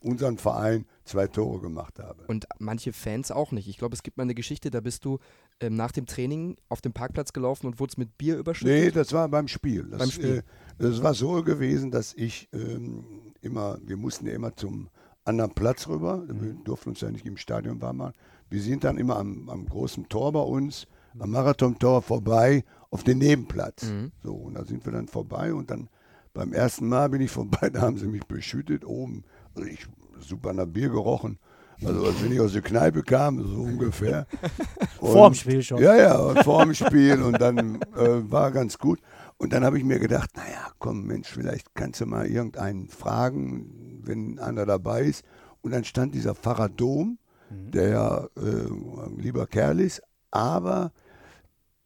unseren 0.00 0.38
Verein 0.38 0.86
zwei 1.04 1.26
Tore 1.26 1.60
gemacht 1.60 1.98
habe. 1.98 2.24
Und 2.26 2.46
manche 2.58 2.92
Fans 2.92 3.30
auch 3.30 3.52
nicht. 3.52 3.68
Ich 3.68 3.78
glaube, 3.78 3.94
es 3.94 4.02
gibt 4.02 4.16
mal 4.16 4.22
eine 4.22 4.34
Geschichte, 4.34 4.70
da 4.70 4.80
bist 4.80 5.04
du 5.04 5.18
ähm, 5.60 5.76
nach 5.76 5.92
dem 5.92 6.06
Training 6.06 6.56
auf 6.68 6.80
dem 6.80 6.92
Parkplatz 6.92 7.32
gelaufen 7.32 7.66
und 7.66 7.78
wurdest 7.80 7.98
mit 7.98 8.16
Bier 8.18 8.34
Nee, 8.34 8.40
überschüttet. 8.40 8.96
das 8.96 9.12
war 9.12 9.28
beim 9.28 9.48
Spiel. 9.48 9.84
Das, 9.84 9.98
Beim 9.98 10.10
Spiel. 10.10 10.38
Äh, 10.38 10.42
das 10.78 11.02
war 11.02 11.14
so 11.14 11.42
gewesen, 11.42 11.90
dass 11.90 12.14
ich 12.14 12.48
ähm, 12.52 13.32
immer, 13.42 13.78
wir 13.84 13.96
mussten 13.96 14.26
ja 14.26 14.32
immer 14.32 14.56
zum 14.56 14.88
anderen 15.24 15.52
Platz 15.54 15.88
rüber. 15.88 16.18
Mhm. 16.18 16.40
Wir 16.42 16.52
durften 16.64 16.90
uns 16.90 17.00
ja 17.00 17.10
nicht 17.10 17.26
im 17.26 17.36
Stadion 17.36 17.80
warm 17.80 17.98
machen. 17.98 18.14
Wir 18.50 18.60
sind 18.60 18.84
dann 18.84 18.98
immer 18.98 19.16
am, 19.16 19.48
am 19.48 19.66
großen 19.66 20.08
Tor 20.08 20.32
bei 20.32 20.40
uns, 20.40 20.86
am 21.18 21.30
Marathontor 21.30 22.02
vorbei, 22.02 22.64
auf 22.90 23.04
den 23.04 23.18
Nebenplatz. 23.18 23.84
Mhm. 23.84 24.12
So, 24.22 24.34
und 24.34 24.54
da 24.54 24.64
sind 24.64 24.84
wir 24.84 24.92
dann 24.92 25.08
vorbei 25.08 25.52
und 25.54 25.70
dann 25.70 25.88
beim 26.32 26.52
ersten 26.52 26.88
Mal 26.88 27.08
bin 27.10 27.20
ich 27.20 27.30
vorbei, 27.30 27.70
da 27.72 27.82
haben 27.82 27.96
sie 27.96 28.06
mich 28.06 28.24
beschüttet 28.26 28.84
oben. 28.84 29.24
Also 29.54 29.68
ich 29.68 29.86
super 30.28 30.52
nach 30.52 30.66
Bier 30.66 30.88
gerochen. 30.90 31.38
Also 31.84 32.04
als 32.06 32.22
wenn 32.22 32.32
ich 32.32 32.40
aus 32.40 32.52
der 32.52 32.62
Kneipe 32.62 33.02
kam, 33.02 33.42
so 33.42 33.62
ungefähr. 33.62 34.26
Vorm 35.00 35.28
Und- 35.28 35.36
Spiel 35.36 35.62
schon. 35.62 35.82
Ja, 35.82 35.96
ja, 35.96 36.42
vor 36.42 36.62
dem 36.64 36.74
Spiel 36.74 37.20
und 37.22 37.40
dann 37.40 37.80
äh, 37.96 38.30
war 38.30 38.52
ganz 38.52 38.78
gut. 38.78 39.00
Und 39.36 39.52
dann 39.52 39.64
habe 39.64 39.76
ich 39.78 39.84
mir 39.84 39.98
gedacht, 39.98 40.30
naja, 40.36 40.70
komm 40.78 41.04
Mensch, 41.06 41.28
vielleicht 41.28 41.74
kannst 41.74 42.00
du 42.00 42.06
mal 42.06 42.26
irgendeinen 42.26 42.88
fragen, 42.88 44.00
wenn 44.04 44.38
einer 44.38 44.64
dabei 44.66 45.02
ist. 45.02 45.24
Und 45.62 45.72
dann 45.72 45.82
stand 45.84 46.14
dieser 46.14 46.34
Pfarrer 46.36 46.68
Dom, 46.68 47.18
der 47.50 47.88
ja 47.88 48.24
äh, 48.36 49.06
ein 49.06 49.18
lieber 49.18 49.46
Kerl 49.46 49.80
ist, 49.80 50.02
aber 50.30 50.92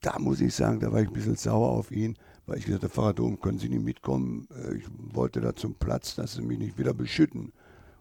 da 0.00 0.18
muss 0.18 0.40
ich 0.40 0.54
sagen, 0.54 0.80
da 0.80 0.92
war 0.92 1.00
ich 1.00 1.08
ein 1.08 1.12
bisschen 1.14 1.36
sauer 1.36 1.70
auf 1.70 1.90
ihn, 1.90 2.16
weil 2.46 2.58
ich 2.58 2.66
gesagt 2.66 2.84
habe, 2.84 2.92
Pfarrer 2.92 3.14
Dom, 3.14 3.40
können 3.40 3.58
Sie 3.58 3.68
nicht 3.68 3.82
mitkommen? 3.84 4.46
Äh, 4.54 4.76
Ich 4.76 4.84
wollte 5.14 5.40
da 5.40 5.54
zum 5.56 5.74
Platz, 5.74 6.14
dass 6.14 6.34
Sie 6.34 6.42
mich 6.42 6.58
nicht 6.58 6.78
wieder 6.78 6.94
beschütten. 6.94 7.52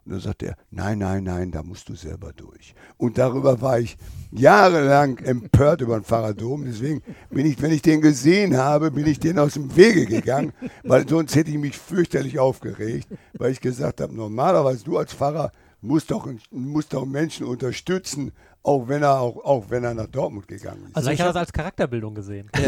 Und 0.08 0.14
dann 0.14 0.22
sagt 0.22 0.44
er, 0.44 0.56
nein, 0.72 1.00
nein, 1.00 1.26
nein, 1.26 1.52
da 1.52 1.64
musst 1.64 1.90
du 1.90 1.96
selber 1.96 2.32
durch. 2.32 2.74
Und 2.96 3.18
darüber 3.18 3.60
war 3.60 3.78
ich 3.78 3.98
jahrelang 4.32 5.18
empört 5.18 5.82
über 5.82 6.00
den 6.00 6.06
Pfarrer 6.06 6.34
Dom. 6.34 6.64
Deswegen 6.64 7.02
bin 7.30 7.46
ich, 7.46 7.62
wenn 7.62 7.74
ich 7.74 7.82
den 7.82 8.00
gesehen 8.00 8.56
habe, 8.56 8.90
bin 8.90 9.06
ich 9.06 9.20
den 9.20 9.38
aus 9.38 9.56
dem 9.56 9.76
Wege 9.76 10.06
gegangen, 10.06 10.54
weil 10.86 11.06
sonst 11.10 11.36
hätte 11.36 11.52
ich 11.52 11.58
mich 11.58 11.78
fürchterlich 11.78 12.40
aufgeregt, 12.40 13.10
weil 13.34 13.52
ich 13.52 13.60
gesagt 13.60 14.00
habe, 14.00 14.16
normalerweise 14.16 14.86
du 14.86 14.98
als 14.98 15.14
Pfarrer 15.14 15.52
musst 15.82 16.10
doch, 16.10 16.26
musst 16.52 16.94
doch 16.94 17.06
Menschen 17.06 17.46
unterstützen, 17.46 18.32
auch 18.68 18.88
wenn 18.90 19.02
er, 19.02 19.20
auch, 19.20 19.38
auch 19.46 19.66
wenn 19.70 19.84
er 19.86 19.94
nach 19.94 20.08
Dortmund 20.08 20.48
gegangen 20.48 20.88
ist. 20.88 20.96
Also 20.96 21.10
ich 21.10 21.20
hat 21.22 21.28
er 21.28 21.30
hab- 21.30 21.36
es 21.36 21.40
als 21.40 21.54
Charakterbildung 21.54 22.14
gesehen. 22.14 22.50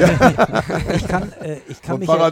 Ich 0.96 1.08
kann, 1.08 1.32
äh, 1.34 1.58
ich 1.68 1.82
kann 1.82 1.94
Vom 1.96 2.00
mich 2.00 2.10
Pfarrer 2.10 2.32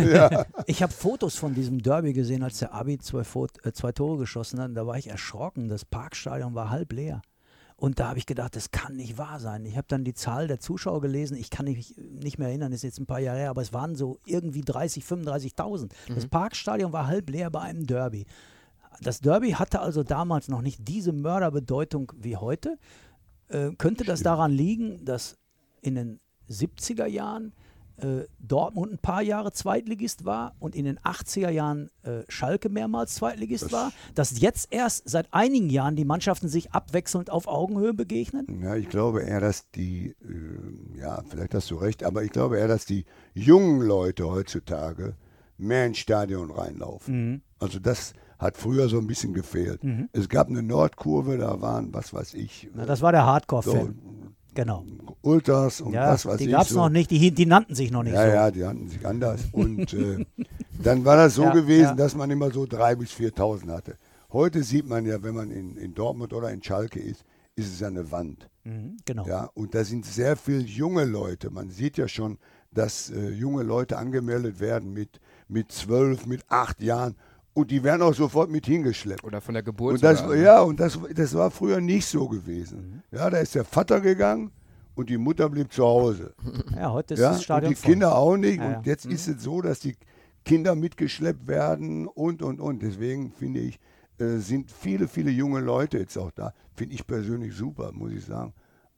ja, 0.00 0.44
ich 0.66 0.82
habe 0.82 0.92
Fotos 0.92 1.36
von 1.36 1.54
diesem 1.54 1.82
Derby 1.82 2.12
gesehen, 2.12 2.42
als 2.42 2.58
der 2.58 2.74
Abi 2.74 2.98
zwei, 2.98 3.22
äh, 3.62 3.72
zwei 3.72 3.92
Tore 3.92 4.18
geschossen 4.18 4.60
hat. 4.60 4.72
Da 4.74 4.86
war 4.86 4.98
ich 4.98 5.08
erschrocken. 5.08 5.68
Das 5.68 5.84
Parkstadion 5.84 6.54
war 6.54 6.70
halb 6.70 6.92
leer. 6.92 7.22
Und 7.76 7.98
da 7.98 8.08
habe 8.08 8.18
ich 8.18 8.26
gedacht, 8.26 8.56
das 8.56 8.72
kann 8.72 8.96
nicht 8.96 9.16
wahr 9.16 9.40
sein. 9.40 9.64
Ich 9.64 9.76
habe 9.76 9.86
dann 9.88 10.04
die 10.04 10.12
Zahl 10.12 10.48
der 10.48 10.60
Zuschauer 10.60 11.00
gelesen. 11.00 11.36
Ich 11.36 11.48
kann 11.48 11.64
mich 11.66 11.94
nicht 11.96 12.38
mehr 12.38 12.48
erinnern, 12.48 12.72
ist 12.72 12.82
jetzt 12.82 12.98
ein 12.98 13.06
paar 13.06 13.20
Jahre 13.20 13.38
her, 13.38 13.50
aber 13.50 13.62
es 13.62 13.72
waren 13.72 13.94
so 13.94 14.18
irgendwie 14.26 14.60
30, 14.60 15.04
35.000. 15.04 15.90
Das 16.14 16.26
Parkstadion 16.26 16.92
war 16.92 17.06
halb 17.06 17.30
leer 17.30 17.50
bei 17.50 17.60
einem 17.60 17.86
Derby. 17.86 18.26
Das 19.00 19.20
Derby 19.20 19.52
hatte 19.52 19.80
also 19.80 20.02
damals 20.02 20.48
noch 20.48 20.62
nicht 20.62 20.86
diese 20.86 21.12
Mörderbedeutung 21.12 22.12
wie 22.16 22.36
heute. 22.36 22.78
Äh, 23.48 23.70
könnte 23.78 24.04
das 24.04 24.22
daran 24.22 24.52
liegen, 24.52 25.04
dass 25.04 25.38
in 25.80 25.94
den 25.94 26.20
70er 26.48 27.06
Jahren 27.06 27.52
äh, 28.02 28.26
Dortmund 28.38 28.92
ein 28.92 28.98
paar 28.98 29.22
Jahre 29.22 29.52
Zweitligist 29.52 30.24
war 30.24 30.54
und 30.58 30.74
in 30.74 30.84
den 30.84 30.98
80er 31.00 31.50
Jahren 31.50 31.90
äh, 32.02 32.22
Schalke 32.28 32.68
mehrmals 32.68 33.14
Zweitligist 33.14 33.72
war, 33.72 33.92
dass 34.14 34.40
jetzt 34.40 34.68
erst 34.70 35.08
seit 35.08 35.32
einigen 35.32 35.70
Jahren 35.70 35.96
die 35.96 36.04
Mannschaften 36.04 36.48
sich 36.48 36.72
abwechselnd 36.72 37.30
auf 37.30 37.46
Augenhöhe 37.46 37.94
begegnen? 37.94 38.46
Ja, 38.62 38.74
ich 38.76 38.88
glaube 38.88 39.22
eher, 39.22 39.40
dass 39.40 39.70
die, 39.70 40.14
äh, 40.22 40.98
ja, 40.98 41.22
vielleicht 41.28 41.54
hast 41.54 41.70
du 41.70 41.76
recht, 41.76 42.04
aber 42.04 42.22
ich 42.22 42.30
glaube 42.30 42.58
eher, 42.58 42.68
dass 42.68 42.86
die 42.86 43.04
jungen 43.34 43.82
Leute 43.82 44.28
heutzutage 44.28 45.14
mehr 45.58 45.86
ins 45.86 45.98
Stadion 45.98 46.50
reinlaufen. 46.50 47.42
Also 47.58 47.78
das 47.78 48.14
hat 48.40 48.56
früher 48.56 48.88
so 48.88 48.98
ein 48.98 49.06
bisschen 49.06 49.34
gefehlt. 49.34 49.80
Es 50.12 50.28
gab 50.28 50.48
eine 50.48 50.62
Nordkurve, 50.62 51.36
da 51.38 51.60
waren, 51.60 51.92
was 51.94 52.12
weiß 52.14 52.34
ich, 52.34 52.68
Na, 52.74 52.86
das 52.86 53.02
war 53.02 53.12
der 53.12 53.20
so 53.22 53.26
Hardcore-Fan. 53.26 53.94
Genau. 54.54 54.84
Ultras 55.22 55.80
und 55.80 55.92
Ja, 55.92 56.08
was 56.08 56.26
weiß 56.26 56.38
die 56.38 56.46
ich. 56.46 56.50
gab 56.50 56.62
es 56.62 56.70
so. 56.70 56.80
noch 56.80 56.88
nicht, 56.88 57.10
die, 57.10 57.30
die 57.30 57.46
nannten 57.46 57.74
sich 57.74 57.90
noch 57.92 58.02
nicht 58.02 58.14
Ja, 58.14 58.22
so. 58.24 58.28
ja, 58.28 58.50
die 58.50 58.64
hatten 58.64 58.88
sich 58.88 59.06
anders. 59.06 59.42
Und 59.52 59.92
äh, 59.94 60.24
dann 60.82 61.04
war 61.04 61.16
das 61.16 61.34
so 61.36 61.44
Ja, 61.44 61.52
gewesen, 61.52 61.96
dass 61.96 62.16
man 62.16 62.30
immer 62.30 62.50
so 62.50 62.62
3.000 62.64 62.96
bis 62.96 63.10
4.000 63.12 63.70
hatte. 63.70 63.96
Heute 64.32 64.62
sieht 64.64 64.88
man 64.88 65.06
ja, 65.06 65.22
wenn 65.22 65.34
man 65.34 65.50
in, 65.52 65.76
in 65.76 65.94
Dortmund 65.94 66.32
oder 66.32 66.50
in 66.50 66.62
Schalke 66.62 66.98
ist, 66.98 67.24
ist 67.54 67.72
es 67.72 67.80
ja 67.80 67.88
eine 67.88 68.10
Wand. 68.10 68.48
Mhm, 68.64 68.96
genau. 69.04 69.26
Ja, 69.26 69.50
und 69.54 69.74
da 69.74 69.84
sind 69.84 70.04
sehr 70.04 70.36
viele 70.36 70.60
junge 70.62 71.04
Leute. 71.04 71.50
Man 71.50 71.70
sieht 71.70 71.96
ja 71.96 72.08
schon, 72.08 72.38
dass 72.72 73.10
äh, 73.10 73.28
junge 73.30 73.62
Leute 73.62 73.98
angemeldet 73.98 74.58
werden 74.60 74.92
mit, 74.92 75.20
mit 75.48 75.70
zwölf, 75.70 76.26
mit 76.26 76.44
acht 76.48 76.80
Jahren. 76.82 77.14
Und 77.60 77.70
die 77.70 77.82
werden 77.82 78.02
auch 78.02 78.14
sofort 78.14 78.50
mit 78.50 78.66
hingeschleppt. 78.66 79.24
Oder 79.24 79.40
von 79.40 79.54
der 79.54 79.62
Geburt. 79.62 79.94
Und 79.94 80.02
das, 80.02 80.26
ne? 80.26 80.42
ja, 80.42 80.60
und 80.62 80.80
das, 80.80 80.98
das 81.14 81.34
war 81.34 81.50
früher 81.50 81.80
nicht 81.80 82.06
so 82.06 82.28
gewesen. 82.28 83.02
Ja, 83.10 83.28
da 83.30 83.38
ist 83.38 83.54
der 83.54 83.64
Vater 83.64 84.00
gegangen 84.00 84.50
und 84.94 85.10
die 85.10 85.18
Mutter 85.18 85.48
blieb 85.48 85.72
zu 85.72 85.84
Hause. 85.84 86.34
Ja, 86.74 86.92
heute 86.92 87.14
ist 87.14 87.20
Ja, 87.20 87.28
das 87.28 87.38
und 87.38 87.44
Stadion 87.44 87.70
die 87.70 87.76
voll. 87.76 87.90
Kinder 87.90 88.16
auch 88.16 88.36
nicht. 88.36 88.58
Ja, 88.58 88.70
ja. 88.70 88.76
Und 88.78 88.86
jetzt 88.86 89.06
ist 89.06 89.28
es 89.28 89.42
so, 89.42 89.60
dass 89.60 89.80
die 89.80 89.96
Kinder 90.44 90.74
mitgeschleppt 90.74 91.46
werden 91.46 92.06
und, 92.06 92.42
und, 92.42 92.60
und. 92.60 92.82
Deswegen 92.82 93.32
finde 93.32 93.60
ich, 93.60 93.78
äh, 94.18 94.38
sind 94.38 94.70
viele, 94.70 95.06
viele 95.08 95.30
junge 95.30 95.60
Leute 95.60 95.98
jetzt 95.98 96.16
auch 96.16 96.30
da. 96.30 96.52
Finde 96.74 96.94
ich 96.94 97.06
persönlich 97.06 97.54
super, 97.54 97.92
muss 97.92 98.12
ich 98.12 98.24
sagen. 98.24 98.52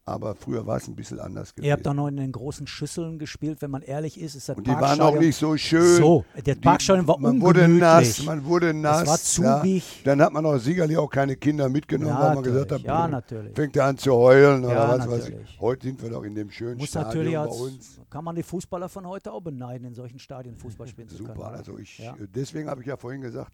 Aber 0.04 0.34
früher 0.34 0.66
war 0.66 0.78
es 0.78 0.88
ein 0.88 0.96
bisschen 0.96 1.20
anders 1.20 1.54
gewesen. 1.54 1.66
Ihr 1.68 1.72
habt 1.74 1.86
doch 1.86 1.94
noch 1.94 2.08
in 2.08 2.16
den 2.16 2.32
großen 2.32 2.66
Schüsseln 2.66 3.20
gespielt, 3.20 3.62
wenn 3.62 3.70
man 3.70 3.82
ehrlich 3.82 4.20
ist, 4.20 4.34
ist 4.34 4.48
das 4.48 4.56
und 4.56 4.66
die 4.66 4.72
waren 4.72 5.00
auch 5.00 5.16
nicht 5.16 5.36
so 5.36 5.56
schön. 5.56 5.96
So, 5.98 6.24
der 6.44 6.56
Parkstadion 6.56 7.06
war 7.06 7.18
Man 7.20 7.40
wurde 7.40 7.68
nass, 7.68 8.24
man 8.24 8.44
wurde 8.44 8.74
nass. 8.74 9.06
war 9.06 9.16
zugig. 9.18 9.98
Ja. 9.98 10.02
Dann 10.10 10.22
hat 10.22 10.32
man 10.32 10.44
auch 10.44 10.58
sicherlich 10.58 10.96
auch 10.96 11.08
keine 11.08 11.36
Kinder 11.36 11.68
mitgenommen, 11.68 12.14
Ja, 12.14 12.20
weil 12.20 12.34
man 12.34 12.42
gesagt 12.42 12.72
hat. 12.72 12.80
Ja, 12.80 13.02
"Brr, 13.02 13.08
natürlich. 13.12 13.54
fängt 13.54 13.76
er 13.76 13.84
an 13.84 13.96
zu 13.96 14.12
heulen 14.12 14.64
oder 14.64 14.74
Ja, 14.74 14.98
was 14.98 15.08
weiß 15.08 15.28
ich. 15.28 15.60
Heute 15.60 15.86
sind 15.86 16.02
wir 16.02 16.10
doch 16.10 16.24
in 16.24 16.34
dem 16.34 16.50
schönen 16.50 16.78
Muss 16.78 16.88
Stadion 16.88 17.08
natürlich 17.08 17.34
bei 17.34 17.38
als, 17.40 17.60
uns. 17.60 18.00
kann 18.10 18.24
man 18.24 18.34
die 18.34 18.42
Fußballer 18.42 18.88
von 18.88 19.06
heute 19.06 19.32
auch 19.32 19.40
beneiden, 19.40 19.86
in 19.86 19.94
solchen 19.94 20.18
Stadien 20.18 20.56
Fußball 20.56 20.88
spielen 20.88 21.08
zu 21.10 21.18
können. 21.18 21.28
Super, 21.28 21.48
oder? 21.50 21.58
also 21.58 21.78
ich, 21.78 22.00
äh, 22.00 22.12
deswegen 22.34 22.68
habe 22.68 22.80
ich 22.80 22.88
ja 22.88 22.96
vorhin 22.96 23.20
gesagt, 23.20 23.52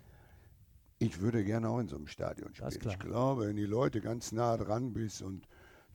ich 0.98 1.20
würde 1.20 1.44
gerne 1.44 1.68
auch 1.68 1.78
in 1.78 1.88
so 1.88 1.96
einem 1.96 2.06
Stadion 2.06 2.54
spielen. 2.54 2.70
Ich 2.88 2.98
glaube, 2.98 3.48
wenn 3.48 3.56
die 3.56 3.66
Leute 3.66 4.00
ganz 4.00 4.32
nah 4.32 4.56
dran 4.56 4.94
bist 4.94 5.20
und 5.20 5.42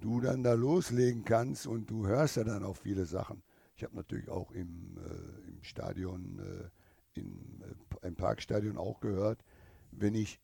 du 0.03 0.19
dann 0.19 0.43
da 0.43 0.53
loslegen 0.53 1.23
kannst 1.23 1.65
und 1.65 1.89
du 1.89 2.05
hörst 2.05 2.35
ja 2.35 2.43
dann 2.43 2.63
auch 2.63 2.75
viele 2.77 3.05
Sachen. 3.05 3.41
Ich 3.75 3.83
habe 3.83 3.95
natürlich 3.95 4.29
auch 4.29 4.51
im, 4.51 4.97
äh, 4.97 5.49
im 5.49 5.63
Stadion, 5.63 6.39
äh, 6.39 7.19
in, 7.19 7.61
äh, 8.01 8.07
im 8.07 8.15
Parkstadion 8.15 8.77
auch 8.77 8.99
gehört, 8.99 9.43
wenn 9.91 10.13
ich 10.13 10.39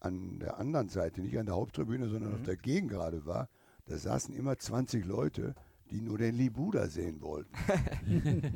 an 0.00 0.38
der 0.40 0.58
anderen 0.58 0.88
Seite, 0.88 1.20
nicht 1.20 1.38
an 1.38 1.46
der 1.46 1.54
Haupttribüne, 1.56 2.08
sondern 2.08 2.30
Mhm. 2.30 2.36
auf 2.36 2.42
der 2.42 2.56
Gegengrade 2.56 3.26
war, 3.26 3.48
da 3.86 3.98
saßen 3.98 4.34
immer 4.34 4.58
20 4.58 5.04
Leute, 5.04 5.54
die 5.90 6.00
nur 6.00 6.18
den 6.18 6.36
Libuda 6.36 6.88
sehen 6.88 7.20
wollten. 7.22 7.50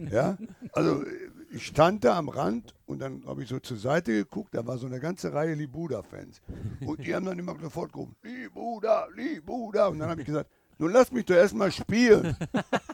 ja, 0.10 0.36
also 0.72 1.04
ich 1.52 1.66
stand 1.66 2.04
da 2.04 2.16
am 2.18 2.28
Rand 2.28 2.74
und 2.86 3.00
dann 3.00 3.24
habe 3.26 3.42
ich 3.42 3.48
so 3.48 3.58
zur 3.58 3.76
Seite 3.76 4.12
geguckt, 4.12 4.54
da 4.54 4.66
war 4.66 4.78
so 4.78 4.86
eine 4.86 5.00
ganze 5.00 5.32
Reihe 5.32 5.54
Libuda-Fans. 5.54 6.40
Und 6.86 7.04
die 7.04 7.14
haben 7.14 7.26
dann 7.26 7.38
immer 7.38 7.56
sofort 7.60 7.92
gerufen, 7.92 8.14
Libuda, 8.22 9.06
Libuda. 9.14 9.88
Und 9.88 9.98
dann 9.98 10.10
habe 10.10 10.20
ich 10.20 10.26
gesagt, 10.26 10.50
nun 10.78 10.92
lass 10.92 11.12
mich 11.12 11.26
doch 11.26 11.34
erstmal 11.34 11.70
spielen. 11.72 12.36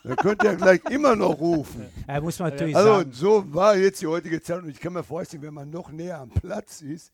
Dann 0.02 0.16
könnt 0.16 0.42
ihr 0.42 0.56
gleich 0.56 0.80
immer 0.90 1.14
noch 1.14 1.38
rufen. 1.38 1.86
Ja, 2.08 2.20
muss 2.20 2.38
natürlich 2.38 2.74
Also 2.76 2.96
sagen. 2.98 3.12
so 3.12 3.54
war 3.54 3.76
jetzt 3.76 4.02
die 4.02 4.06
heutige 4.06 4.42
Zeit 4.42 4.62
und 4.62 4.68
ich 4.70 4.80
kann 4.80 4.92
mir 4.92 5.04
vorstellen, 5.04 5.42
wenn 5.42 5.54
man 5.54 5.70
noch 5.70 5.92
näher 5.92 6.18
am 6.20 6.30
Platz 6.30 6.82
ist, 6.82 7.12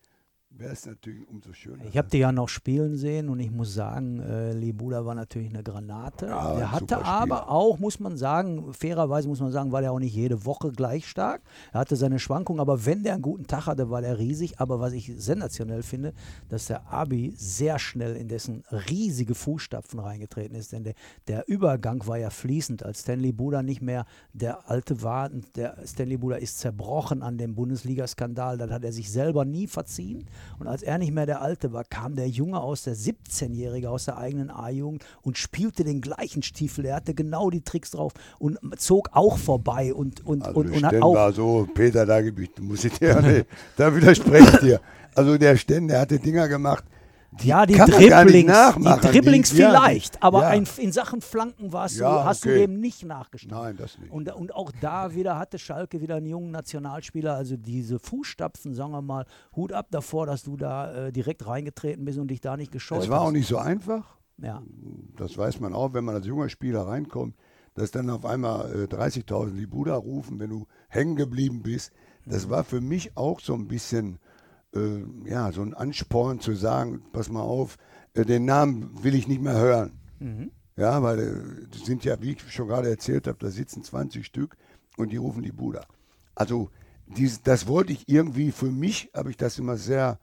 wäre 0.58 0.72
es 0.72 0.86
natürlich 0.86 1.26
umso 1.28 1.52
schöner. 1.52 1.84
Ich 1.88 1.96
habe 1.96 2.08
die 2.08 2.18
ja 2.18 2.32
noch 2.32 2.48
spielen 2.48 2.96
sehen 2.96 3.28
und 3.28 3.40
ich 3.40 3.50
muss 3.50 3.74
sagen, 3.74 4.20
äh, 4.20 4.52
Libuda 4.52 5.04
war 5.04 5.14
natürlich 5.14 5.50
eine 5.50 5.62
Granate. 5.62 6.26
Ja, 6.26 6.54
der 6.54 6.66
ein 6.66 6.72
hatte 6.72 7.04
aber 7.04 7.48
auch, 7.48 7.78
muss 7.78 8.00
man 8.00 8.16
sagen, 8.16 8.72
fairerweise 8.72 9.28
muss 9.28 9.40
man 9.40 9.52
sagen, 9.52 9.72
war 9.72 9.80
der 9.80 9.92
auch 9.92 9.98
nicht 9.98 10.14
jede 10.14 10.44
Woche 10.44 10.70
gleich 10.70 11.06
stark. 11.06 11.42
Er 11.72 11.80
hatte 11.80 11.96
seine 11.96 12.18
Schwankungen, 12.18 12.60
aber 12.60 12.84
wenn 12.86 13.02
der 13.02 13.14
einen 13.14 13.22
guten 13.22 13.46
Tag 13.46 13.66
hatte, 13.66 13.90
war 13.90 14.02
der 14.02 14.18
riesig. 14.18 14.60
Aber 14.60 14.80
was 14.80 14.92
ich 14.92 15.12
sensationell 15.16 15.82
finde, 15.82 16.12
dass 16.48 16.66
der 16.66 16.92
Abi 16.92 17.32
sehr 17.36 17.78
schnell 17.78 18.16
in 18.16 18.28
dessen 18.28 18.64
riesige 18.70 19.34
Fußstapfen 19.34 19.98
reingetreten 19.98 20.56
ist. 20.56 20.72
Denn 20.72 20.84
der, 20.84 20.94
der 21.28 21.48
Übergang 21.48 22.06
war 22.06 22.18
ja 22.18 22.30
fließend, 22.30 22.84
als 22.84 23.00
Stanley 23.00 23.32
Buda 23.32 23.62
nicht 23.62 23.82
mehr 23.82 24.06
der 24.32 24.68
alte 24.68 25.02
war. 25.02 25.30
Der 25.56 25.76
Stanley 25.86 26.16
Buda 26.16 26.36
ist 26.36 26.58
zerbrochen 26.58 27.22
an 27.22 27.38
dem 27.38 27.54
Bundesliga-Skandal. 27.54 28.58
Das 28.58 28.70
hat 28.70 28.84
er 28.84 28.92
sich 28.92 29.10
selber 29.10 29.44
nie 29.44 29.66
verziehen. 29.66 30.26
Und 30.58 30.66
als 30.66 30.82
er 30.82 30.98
nicht 30.98 31.12
mehr 31.12 31.26
der 31.26 31.42
Alte 31.42 31.72
war, 31.72 31.84
kam 31.84 32.14
der 32.14 32.28
Junge 32.28 32.60
aus 32.60 32.84
der 32.84 32.94
17-Jährige 32.94 33.90
aus 33.90 34.04
der 34.06 34.18
eigenen 34.18 34.50
A-Jugend 34.50 35.04
und 35.22 35.38
spielte 35.38 35.84
den 35.84 36.00
gleichen 36.00 36.42
Stiefel. 36.42 36.86
Er 36.86 36.96
hatte 36.96 37.14
genau 37.14 37.50
die 37.50 37.62
Tricks 37.62 37.90
drauf 37.90 38.12
und 38.38 38.58
zog 38.78 39.10
auch 39.12 39.38
vorbei 39.38 39.92
und, 39.92 40.24
und, 40.26 40.44
Also 40.44 40.60
und, 40.60 40.70
und 40.70 40.84
hat 40.84 41.00
auch. 41.02 41.14
war 41.14 41.32
so, 41.32 41.68
Peter, 41.74 42.06
da, 42.06 42.20
muss 42.60 42.84
ich 42.84 42.98
dir, 42.98 43.44
da 43.76 43.94
widerspreche 43.94 44.50
ich 44.54 44.60
dir. 44.60 44.80
Also 45.14 45.36
der 45.36 45.56
Sten, 45.56 45.88
der 45.88 46.00
hatte 46.00 46.18
Dinger 46.18 46.48
gemacht, 46.48 46.84
die 47.40 47.48
ja, 47.48 47.64
die 47.64 47.74
Dribblings, 47.74 48.52
die 48.76 48.82
Dribblings 49.08 49.50
Die- 49.50 49.58
ja, 49.58 49.70
vielleicht, 49.70 50.22
aber 50.22 50.42
ja. 50.42 50.48
ein, 50.48 50.66
in 50.76 50.92
Sachen 50.92 51.20
Flanken 51.22 51.72
warst 51.72 51.96
du, 51.98 52.02
Ja, 52.02 52.24
hast 52.24 52.44
du 52.44 52.50
okay. 52.50 52.66
dem 52.66 52.78
nicht 52.80 53.04
nachgestanden. 53.06 53.58
Nein, 53.58 53.76
das 53.78 53.98
nicht. 53.98 54.12
Und, 54.12 54.30
und 54.34 54.54
auch 54.54 54.70
da 54.80 55.14
wieder 55.14 55.38
hatte 55.38 55.58
Schalke 55.58 56.00
wieder 56.02 56.16
einen 56.16 56.26
jungen 56.26 56.50
Nationalspieler. 56.50 57.34
Also 57.34 57.56
diese 57.56 57.98
Fußstapfen, 57.98 58.74
sagen 58.74 58.92
wir 58.92 59.00
mal, 59.02 59.24
Hut 59.56 59.72
ab 59.72 59.86
davor, 59.90 60.26
dass 60.26 60.42
du 60.42 60.56
da 60.56 61.06
äh, 61.06 61.12
direkt 61.12 61.46
reingetreten 61.46 62.04
bist 62.04 62.18
und 62.18 62.28
dich 62.28 62.40
da 62.40 62.56
nicht 62.56 62.70
gescheut 62.70 63.02
Es 63.02 63.08
war 63.08 63.20
hast. 63.20 63.28
auch 63.28 63.32
nicht 63.32 63.48
so 63.48 63.56
einfach. 63.56 64.16
Ja. 64.38 64.62
Das 65.16 65.36
weiß 65.38 65.60
man 65.60 65.72
auch, 65.74 65.94
wenn 65.94 66.04
man 66.04 66.14
als 66.16 66.26
junger 66.26 66.48
Spieler 66.48 66.86
reinkommt, 66.86 67.34
dass 67.74 67.90
dann 67.90 68.10
auf 68.10 68.26
einmal 68.26 68.70
äh, 68.90 68.94
30.000 68.94 69.54
Libuda 69.54 69.94
rufen, 69.94 70.38
wenn 70.38 70.50
du 70.50 70.66
hängen 70.88 71.16
geblieben 71.16 71.62
bist. 71.62 71.92
Das 72.26 72.50
war 72.50 72.62
für 72.64 72.80
mich 72.80 73.16
auch 73.16 73.40
so 73.40 73.54
ein 73.54 73.66
bisschen, 73.68 74.18
äh, 74.74 75.04
ja, 75.28 75.52
so 75.52 75.62
ein 75.62 75.74
Ansporn 75.74 76.40
zu 76.40 76.54
sagen, 76.54 77.02
pass 77.12 77.30
mal 77.30 77.40
auf, 77.42 77.76
äh, 78.14 78.24
den 78.24 78.44
Namen 78.44 79.02
will 79.02 79.14
ich 79.14 79.28
nicht 79.28 79.42
mehr 79.42 79.58
hören. 79.58 79.92
Ja, 80.76 81.02
weil 81.02 81.18
äh, 81.18 81.76
sind 81.84 82.04
ja, 82.04 82.20
wie 82.22 82.32
ich 82.32 82.52
schon 82.52 82.68
gerade 82.68 82.88
erzählt 82.88 83.26
habe, 83.26 83.38
da 83.40 83.50
sitzen 83.50 83.82
20 83.82 84.24
Stück 84.24 84.56
und 84.96 85.12
die 85.12 85.18
rufen 85.18 85.42
Libuda. 85.42 85.86
Also 86.34 86.70
dies, 87.06 87.42
das 87.42 87.66
wollte 87.66 87.92
ich 87.92 88.08
irgendwie, 88.08 88.52
für 88.52 88.70
mich 88.70 89.10
habe 89.14 89.30
ich 89.30 89.36
das 89.36 89.58
immer 89.58 89.76
sehr, 89.76 90.18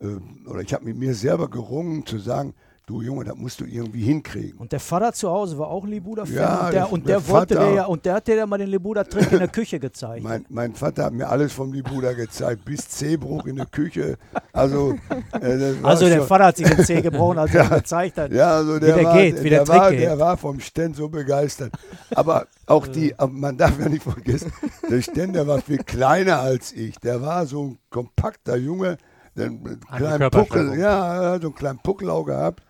äh, 0.00 0.16
oder 0.46 0.60
ich 0.60 0.72
habe 0.72 0.84
mit 0.84 0.96
mir 0.96 1.14
selber 1.14 1.50
gerungen 1.50 2.06
zu 2.06 2.18
sagen, 2.18 2.54
du 2.86 3.02
Junge, 3.02 3.24
das 3.24 3.36
musst 3.36 3.60
du 3.60 3.64
irgendwie 3.66 4.02
hinkriegen. 4.02 4.58
Und 4.58 4.72
der 4.72 4.80
Vater 4.80 5.12
zu 5.12 5.30
Hause 5.30 5.56
war 5.58 5.68
auch 5.68 5.86
Libuda-Fan 5.86 6.34
Ja, 6.34 6.56
und 6.56 6.62
der, 6.64 6.70
der- 6.72 6.92
und 6.92 7.06
der, 7.08 7.18
der 7.20 7.28
wollte 7.28 7.54
Vater- 7.54 7.68
dir 7.70 7.74
ja, 7.76 7.84
und 7.86 8.04
der 8.04 8.14
hat 8.14 8.26
dir 8.26 8.34
ja 8.36 8.46
mal 8.46 8.58
den 8.58 8.68
Libuda-Trick 8.68 9.30
in 9.32 9.38
der 9.38 9.48
Küche 9.48 9.78
gezeigt. 9.78 10.24
Mein, 10.24 10.44
mein 10.48 10.74
Vater 10.74 11.04
hat 11.04 11.12
mir 11.12 11.28
alles 11.28 11.52
vom 11.52 11.72
Libuda 11.72 12.14
gezeigt, 12.14 12.64
bis 12.64 12.88
Zehbruch 12.88 13.46
in 13.46 13.56
der 13.56 13.66
Küche. 13.66 14.18
Also, 14.52 14.94
äh, 15.40 15.82
war 15.82 15.90
also 15.90 16.06
der 16.06 16.18
schon- 16.18 16.26
Vater 16.26 16.44
hat 16.46 16.56
sich 16.56 16.68
den 16.68 16.84
Zeh 16.84 17.00
gebrochen, 17.00 17.38
als 17.38 17.54
er 17.54 17.68
gezeigt 17.68 18.18
hat. 18.18 18.32
Ja, 18.32 18.56
also 18.56 18.76
wie 18.76 18.80
der, 18.80 18.96
der 18.96 19.04
war, 19.04 19.14
geht, 19.16 19.44
wie 19.44 19.50
der 19.50 19.64
der, 19.64 19.68
war, 19.68 19.88
Trick 19.88 19.98
geht. 19.98 20.08
der 20.08 20.18
war 20.18 20.36
vom 20.36 20.58
Sten 20.60 20.92
so 20.94 21.08
begeistert. 21.08 21.72
Aber 22.14 22.46
auch 22.66 22.86
die, 22.88 23.14
man 23.30 23.56
darf 23.56 23.78
ja 23.78 23.88
nicht 23.88 24.02
vergessen, 24.02 24.52
der 24.90 25.00
Sten, 25.00 25.32
der 25.32 25.46
war 25.46 25.60
viel 25.60 25.78
kleiner 25.78 26.40
als 26.40 26.72
ich. 26.72 26.96
Der 26.98 27.22
war 27.22 27.46
so 27.46 27.62
ein 27.66 27.78
kompakter 27.88 28.56
Junge, 28.56 28.98
der 29.36 29.46
einen 29.46 29.80
kleinen. 29.96 30.30
Puckel, 30.30 30.76
ja, 30.76 31.22
er 31.22 31.30
hat 31.34 31.42
so 31.42 31.48
einen 31.48 31.54
kleinen 31.54 31.78
Puckel 31.78 32.10
auch 32.10 32.24
gehabt. 32.24 32.62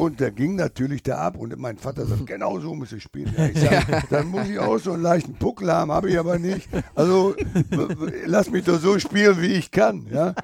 Und 0.00 0.18
der 0.18 0.30
ging 0.30 0.56
natürlich 0.56 1.02
da 1.02 1.18
ab 1.18 1.36
und 1.36 1.54
mein 1.58 1.76
Vater 1.76 2.06
sagt, 2.06 2.24
genau 2.26 2.58
so 2.58 2.74
muss 2.74 2.90
ich 2.90 3.02
spielen. 3.02 3.34
Ja, 3.36 3.44
ich 3.46 3.60
sag, 3.60 4.08
dann 4.08 4.28
muss 4.28 4.48
ich 4.48 4.58
auch 4.58 4.78
so 4.78 4.92
einen 4.92 5.02
leichten 5.02 5.34
Puckel 5.34 5.70
haben, 5.70 5.92
habe 5.92 6.08
ich 6.08 6.18
aber 6.18 6.38
nicht. 6.38 6.70
Also 6.94 7.34
lass 8.24 8.50
mich 8.50 8.64
doch 8.64 8.78
so 8.80 8.98
spielen, 8.98 9.42
wie 9.42 9.52
ich 9.52 9.70
kann. 9.70 10.06
Ja? 10.10 10.34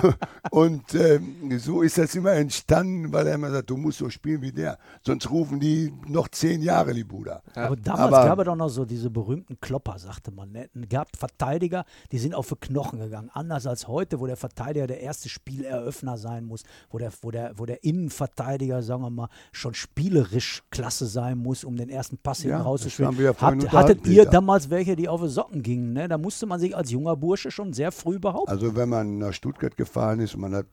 Und 0.50 0.94
ähm, 0.94 1.58
so 1.58 1.82
ist 1.82 1.96
das 1.96 2.16
immer 2.16 2.32
entstanden, 2.32 3.12
weil 3.12 3.28
er 3.28 3.36
immer 3.36 3.52
sagt, 3.52 3.70
du 3.70 3.76
musst 3.76 3.98
so 3.98 4.10
spielen 4.10 4.42
wie 4.42 4.50
der. 4.50 4.78
Sonst 5.06 5.30
rufen 5.30 5.60
die 5.60 5.92
noch 6.08 6.26
zehn 6.26 6.60
Jahre, 6.60 6.90
Libuda. 6.90 7.40
Aber 7.54 7.76
damals 7.76 8.14
Aber- 8.14 8.24
gab 8.24 8.38
es 8.40 8.44
doch 8.46 8.56
noch 8.56 8.68
so 8.68 8.84
diese 8.84 9.10
berühmten 9.10 9.60
Klopper, 9.60 9.96
sagte 9.96 10.32
man. 10.32 10.50
Ne? 10.50 10.68
Es 10.74 10.88
gab 10.88 11.16
Verteidiger, 11.16 11.84
die 12.10 12.18
sind 12.18 12.34
auf 12.34 12.48
die 12.48 12.56
Knochen 12.56 12.98
gegangen. 12.98 13.30
Anders 13.32 13.68
als 13.68 13.86
heute, 13.86 14.18
wo 14.18 14.26
der 14.26 14.36
Verteidiger 14.36 14.88
der 14.88 15.00
erste 15.02 15.28
Spieleröffner 15.28 16.18
sein 16.18 16.46
muss, 16.46 16.64
wo 16.90 16.98
der, 16.98 17.12
wo 17.22 17.30
der, 17.30 17.52
wo 17.56 17.64
der 17.64 17.84
Innenverteidiger, 17.84 18.82
sagen 18.82 19.03
wir 19.04 19.10
mal, 19.10 19.28
schon 19.52 19.74
spielerisch 19.74 20.62
klasse 20.70 21.06
sein 21.06 21.38
muss, 21.38 21.64
um 21.64 21.76
den 21.76 21.88
ersten 21.88 22.18
Pass 22.18 22.42
Ja, 22.42 22.60
rauszuspielen. 22.60 23.18
ja 23.20 23.30
unterhalten, 23.30 23.72
hattet 23.72 24.06
ihr 24.06 24.24
damals 24.24 24.70
welche, 24.70 24.96
die 24.96 25.08
auf 25.08 25.22
die 25.22 25.28
Socken 25.28 25.62
gingen? 25.62 25.92
Ne? 25.92 26.08
Da 26.08 26.18
musste 26.18 26.46
man 26.46 26.60
sich 26.60 26.76
als 26.76 26.90
junger 26.90 27.16
Bursche 27.16 27.50
schon 27.50 27.72
sehr 27.72 27.92
früh 27.92 28.18
behaupten. 28.18 28.50
Also 28.50 28.76
wenn 28.76 28.88
man 28.88 29.18
nach 29.18 29.32
Stuttgart 29.32 29.76
gefahren 29.76 30.20
ist 30.20 30.34
und 30.34 30.40
man 30.40 30.54
hat 30.54 30.66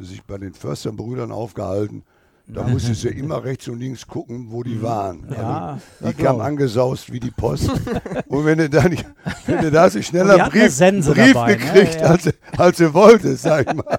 sich 0.00 0.22
bei 0.24 0.38
den 0.38 0.54
Försterbrüdern 0.54 1.32
aufgehalten, 1.32 2.04
da 2.50 2.62
musstest 2.66 3.04
du 3.04 3.08
immer 3.10 3.44
rechts 3.44 3.68
und 3.68 3.78
links 3.78 4.06
gucken, 4.06 4.46
wo 4.50 4.62
die 4.62 4.80
waren. 4.82 5.20
Mhm. 5.20 5.32
Ja, 5.34 5.78
also, 6.00 6.12
die 6.16 6.22
kamen 6.22 6.40
angesaust 6.40 7.12
wie 7.12 7.20
die 7.20 7.30
Post. 7.30 7.70
und 8.28 8.44
wenn 8.46 8.58
du 8.58 8.70
da 8.70 8.88
nicht, 8.88 9.04
wenn 9.46 9.60
du 9.60 9.70
da 9.70 9.90
so 9.90 10.00
schneller 10.00 10.48
Brief, 10.48 10.78
Brief 10.78 11.32
dabei, 11.34 11.50
ne? 11.52 11.56
gekriegt, 11.58 11.94
Ja. 12.00 12.06
als, 12.08 12.22
du- 12.24 12.32
als 12.56 12.76
du 12.78 12.94
wolltest, 12.94 13.42
sag 13.42 13.68
ich 13.68 13.74
mal. 13.74 13.98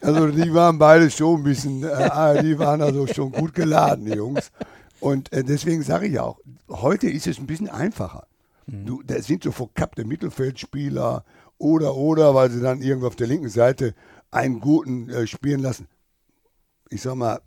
Also 0.00 0.26
die 0.28 0.52
waren 0.52 0.78
beide 0.78 1.10
schon 1.10 1.40
ein 1.40 1.44
bisschen, 1.44 1.82
äh, 1.84 2.42
die 2.42 2.58
waren 2.58 2.82
also 2.82 3.06
schon 3.06 3.30
gut 3.32 3.54
geladen, 3.54 4.04
die 4.06 4.12
Jungs. 4.12 4.50
Und 5.00 5.32
äh, 5.32 5.44
deswegen 5.44 5.82
sage 5.82 6.06
ich 6.08 6.14
ja 6.14 6.22
auch, 6.24 6.40
heute 6.68 7.08
ist 7.08 7.26
es 7.28 7.38
ein 7.38 7.46
bisschen 7.46 7.68
einfacher. 7.70 8.26
Mhm. 8.66 8.86
Du, 8.86 9.02
da 9.06 9.22
sind 9.22 9.44
so 9.44 9.52
verkappte 9.52 10.04
Mittelfeldspieler 10.04 11.24
oder, 11.58 11.94
oder, 11.94 12.34
weil 12.34 12.50
sie 12.50 12.60
dann 12.60 12.82
irgendwo 12.82 13.06
auf 13.06 13.16
der 13.16 13.28
linken 13.28 13.48
Seite 13.48 13.94
einen 14.32 14.58
guten 14.60 15.08
äh, 15.10 15.26
spielen 15.26 15.60
lassen. 15.60 15.86
Ich 16.90 17.02
sag 17.02 17.14
mal, 17.14 17.40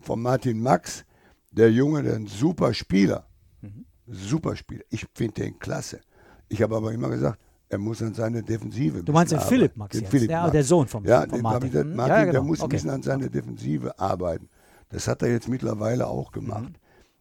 von 0.00 0.20
Martin 0.22 0.60
Max, 0.60 1.04
der 1.50 1.70
Junge, 1.70 2.02
der 2.02 2.16
ein 2.16 2.26
super 2.26 2.72
Spieler. 2.74 3.26
Mhm. 3.60 3.84
Super 4.06 4.56
Spieler. 4.56 4.82
Ich 4.90 5.06
finde 5.14 5.42
den 5.42 5.58
klasse. 5.58 6.00
Ich 6.48 6.62
habe 6.62 6.76
aber 6.76 6.92
immer 6.92 7.08
gesagt, 7.08 7.38
er 7.68 7.78
muss 7.78 8.02
an 8.02 8.12
seine 8.14 8.42
Defensive. 8.42 9.02
Du 9.02 9.12
meinst 9.12 9.32
den 9.32 9.40
Philipp 9.40 9.76
Max, 9.76 9.96
den 9.96 10.06
Philipp 10.06 10.30
ja, 10.30 10.40
Max. 10.42 10.52
der 10.52 10.64
Sohn 10.64 10.86
vom, 10.86 11.04
ja, 11.06 11.26
von 11.26 11.40
Martin. 11.40 11.70
Der, 11.70 11.84
Mhm. 11.84 11.96
Martin, 11.96 12.12
ja, 12.14 12.20
genau. 12.20 12.32
der 12.32 12.42
muss 12.42 12.58
okay. 12.60 12.66
ein 12.66 12.68
bisschen 12.70 12.90
an 12.90 13.02
seiner 13.02 13.28
Defensive 13.28 13.98
arbeiten. 13.98 14.48
Das 14.90 15.08
hat 15.08 15.22
er 15.22 15.30
jetzt 15.30 15.48
mittlerweile 15.48 16.06
auch 16.06 16.32
gemacht. 16.32 16.64
Mhm. 16.70 16.74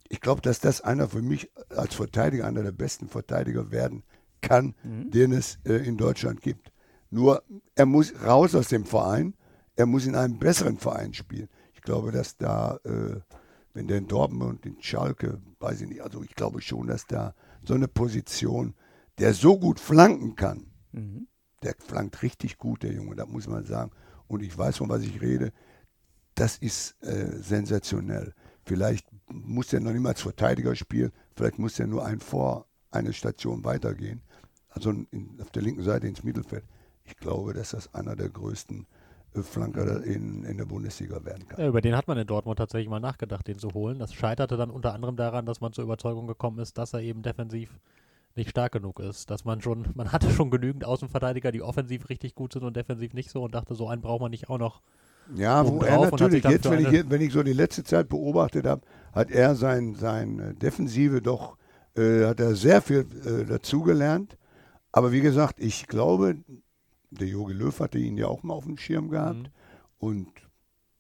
Ich 0.10 0.20
glaube, 0.20 0.42
dass 0.42 0.60
das 0.60 0.82
einer 0.82 1.08
für 1.08 1.22
mich 1.22 1.50
als 1.70 1.96
Verteidiger 1.96 2.46
einer 2.46 2.64
der 2.64 2.74
besten 2.74 3.08
Verteidiger 3.08 3.72
werden 3.72 4.04
kann, 4.42 4.76
Mhm. 4.84 5.12
den 5.12 5.32
es 5.32 5.60
äh, 5.66 5.76
in 5.76 5.96
Deutschland 5.98 6.42
gibt. 6.42 6.72
Nur 7.10 7.44
er 7.76 7.86
muss 7.86 8.14
raus 8.26 8.54
aus 8.56 8.68
dem 8.68 8.84
Verein, 8.86 9.36
er 9.78 9.86
muss 9.86 10.06
in 10.06 10.16
einem 10.16 10.38
besseren 10.38 10.78
Verein 10.80 11.14
spielen. 11.14 11.48
Ich 11.82 11.86
glaube, 11.86 12.12
dass 12.12 12.38
da, 12.38 12.78
äh, 12.84 13.20
wenn 13.74 13.88
der 13.88 13.98
in 13.98 14.08
Dortmund 14.08 14.52
und 14.52 14.66
in 14.68 14.84
Schalke, 14.84 15.42
weiß 15.60 15.82
ich 15.82 15.90
nicht, 15.90 16.02
also 16.02 16.22
ich 16.22 16.36
glaube 16.36 16.62
schon, 16.62 16.86
dass 16.86 17.08
da 17.08 17.34
so 17.64 17.74
eine 17.74 17.88
Position, 17.88 18.76
der 19.18 19.34
so 19.34 19.58
gut 19.58 19.80
flanken 19.80 20.36
kann, 20.36 20.68
Mhm. 20.92 21.28
der 21.64 21.74
flankt 21.80 22.22
richtig 22.22 22.60
gut, 22.60 22.84
der 22.84 22.94
Junge, 22.94 23.16
das 23.16 23.28
muss 23.28 23.48
man 23.48 23.66
sagen. 23.66 23.90
Und 24.28 24.44
ich 24.44 24.56
weiß, 24.56 24.78
von 24.78 24.90
was 24.90 25.02
ich 25.02 25.22
rede. 25.22 25.54
Das 26.36 26.58
ist 26.60 27.02
äh, 27.04 27.42
sensationell. 27.42 28.36
Vielleicht 28.64 29.08
muss 29.32 29.70
der 29.70 29.80
noch 29.80 29.92
nicht 29.92 30.02
mal 30.02 30.10
als 30.10 30.22
Verteidiger 30.22 30.76
spielen, 30.76 31.12
vielleicht 31.36 31.58
muss 31.58 31.74
der 31.78 31.88
nur 31.88 32.06
ein 32.06 32.20
vor 32.20 32.68
eine 32.92 33.12
Station 33.12 33.64
weitergehen. 33.64 34.22
Also 34.70 34.92
in, 34.92 35.40
auf 35.42 35.50
der 35.50 35.64
linken 35.64 35.82
Seite 35.82 36.08
ins 36.08 36.24
Mittelfeld. 36.24 36.64
Ich 37.06 37.18
glaube, 37.18 37.54
dass 37.56 37.72
das 37.72 37.92
einer 37.96 38.16
der 38.16 38.30
größten 38.30 38.86
Flanker 39.34 40.04
in, 40.04 40.44
in 40.44 40.58
der 40.58 40.66
Bundesliga 40.66 41.24
werden 41.24 41.48
kann. 41.48 41.60
Ja, 41.60 41.68
über 41.68 41.82
den 41.82 41.96
hat 41.96 42.08
man 42.08 42.18
in 42.18 42.28
Dortmund 42.28 42.58
tatsächlich 42.58 42.90
mal 42.90 43.00
nachgedacht, 43.00 43.48
den 43.48 43.58
zu 43.58 43.70
holen. 43.74 44.00
Das 44.00 44.14
scheiterte 44.14 44.58
dann 44.58 44.70
unter 44.70 44.94
anderem 44.94 45.16
daran, 45.16 45.46
dass 45.46 45.62
man 45.62 45.72
zur 45.72 45.86
Überzeugung 45.86 46.28
gekommen 46.28 46.60
ist, 46.60 46.78
dass 46.78 46.94
er 46.94 47.02
eben 47.02 47.22
defensiv 47.22 47.80
nicht 48.36 48.50
stark 48.50 48.74
genug 48.74 49.00
ist. 49.00 49.30
Dass 49.30 49.46
man 49.46 49.62
schon, 49.62 49.88
man 49.96 50.12
hatte 50.12 50.30
schon 50.30 50.52
genügend 50.52 50.86
Außenverteidiger, 50.86 51.52
die 51.52 51.62
offensiv 51.62 52.10
richtig 52.10 52.36
gut 52.36 52.54
sind 52.54 52.64
und 52.64 52.76
defensiv 52.76 53.14
nicht 53.14 53.30
so 53.30 53.44
und 53.44 53.56
dachte, 53.56 53.76
so 53.76 53.88
einen 53.88 54.02
braucht 54.02 54.22
man 54.22 54.32
nicht 54.32 54.50
auch 54.50 54.58
noch. 54.58 54.82
Ja, 55.36 55.66
wo 55.66 55.82
er 55.82 56.10
natürlich, 56.10 56.44
jetzt, 56.44 56.70
wenn 56.70 56.80
ich, 56.80 57.10
wenn 57.10 57.22
ich 57.22 57.32
so 57.32 57.44
die 57.44 57.54
letzte 57.54 57.84
Zeit 57.84 58.10
beobachtet 58.10 58.66
habe, 58.66 58.82
hat 59.14 59.32
er 59.32 59.56
sein, 59.56 59.96
sein 59.96 60.40
äh, 60.40 60.54
Defensive 60.56 61.22
doch, 61.22 61.58
äh, 61.96 62.26
hat 62.26 62.40
er 62.40 62.56
sehr 62.56 62.82
viel 62.82 63.06
äh, 63.26 63.46
dazugelernt. 63.46 64.38
Aber 64.92 65.12
wie 65.14 65.22
gesagt, 65.22 65.60
ich 65.60 65.88
glaube, 65.88 66.36
der 67.12 67.28
Jogi 67.28 67.54
Löw 67.54 67.78
hatte 67.80 68.00
ihn 68.00 68.18
ja 68.18 68.28
auch 68.28 68.44
mal 68.44 68.54
auf 68.54 68.66
dem 68.66 68.78
Schirm 68.78 69.10
gehabt. 69.10 69.44
Mhm. 69.44 69.48
Und 70.00 70.32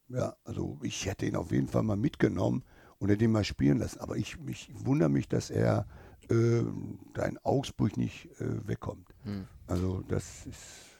ja, 0.09 0.35
also 0.43 0.77
ich 0.83 1.05
hätte 1.05 1.25
ihn 1.25 1.35
auf 1.35 1.51
jeden 1.51 1.67
Fall 1.67 1.83
mal 1.83 1.97
mitgenommen 1.97 2.63
und 2.99 3.09
hätte 3.09 3.23
ihn 3.23 3.31
mal 3.31 3.43
spielen 3.43 3.79
lassen. 3.79 3.99
Aber 3.99 4.17
ich, 4.17 4.37
ich 4.47 4.71
wundere 4.73 5.09
mich, 5.09 5.27
dass 5.27 5.49
er 5.49 5.87
äh, 6.29 6.63
da 7.13 7.25
in 7.25 7.37
Augsburg 7.39 7.97
nicht 7.97 8.27
äh, 8.39 8.67
wegkommt. 8.67 9.09
Hm. 9.23 9.47
Also 9.67 10.03
das 10.07 10.45
ist. 10.45 10.90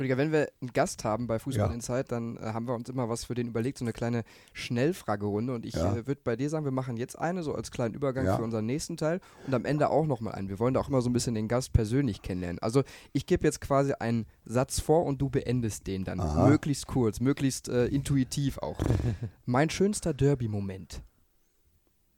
Rüdiger, 0.00 0.16
wenn 0.16 0.32
wir 0.32 0.48
einen 0.60 0.72
Gast 0.72 1.04
haben 1.04 1.26
bei 1.26 1.38
Fußball 1.38 1.68
Ja. 1.68 1.74
Insight, 1.74 2.10
dann 2.10 2.36
äh, 2.38 2.40
haben 2.40 2.66
wir 2.66 2.74
uns 2.74 2.88
immer 2.88 3.08
was 3.08 3.24
für 3.24 3.34
den 3.34 3.48
überlegt, 3.48 3.78
so 3.78 3.84
eine 3.84 3.92
kleine 3.92 4.24
Schnellfragerunde. 4.54 5.54
Und 5.54 5.66
ich 5.66 5.74
Ja. 5.74 5.92
äh, 5.94 6.06
würde 6.06 6.20
bei 6.24 6.36
dir 6.36 6.48
sagen, 6.48 6.64
wir 6.64 6.72
machen 6.72 6.96
jetzt 6.96 7.18
eine, 7.18 7.42
so 7.42 7.54
als 7.54 7.70
kleinen 7.70 7.94
Übergang 7.94 8.24
Ja. 8.24 8.36
für 8.36 8.42
unseren 8.42 8.66
nächsten 8.66 8.96
Teil 8.96 9.20
und 9.46 9.54
am 9.54 9.64
Ende 9.64 9.90
auch 9.90 10.06
nochmal 10.06 10.34
einen. 10.34 10.48
Wir 10.48 10.58
wollen 10.58 10.74
da 10.74 10.80
auch 10.80 10.88
immer 10.88 11.02
so 11.02 11.10
ein 11.10 11.12
bisschen 11.12 11.34
den 11.34 11.48
Gast 11.48 11.72
persönlich 11.72 12.22
kennenlernen. 12.22 12.58
Also 12.60 12.82
ich 13.12 13.26
gebe 13.26 13.44
jetzt 13.46 13.60
quasi 13.60 13.92
einen 13.92 14.26
Satz 14.44 14.80
vor 14.80 15.04
und 15.04 15.20
du 15.20 15.28
beendest 15.28 15.86
den 15.86 16.04
dann. 16.04 16.20
Aha. 16.20 16.48
Möglichst 16.48 16.86
kurz, 16.86 17.20
möglichst 17.20 17.68
äh, 17.68 17.86
intuitiv 17.86 18.58
auch. 18.58 18.78
mein 19.46 19.70
schönster 19.70 20.14
Derby-Moment. 20.14 21.02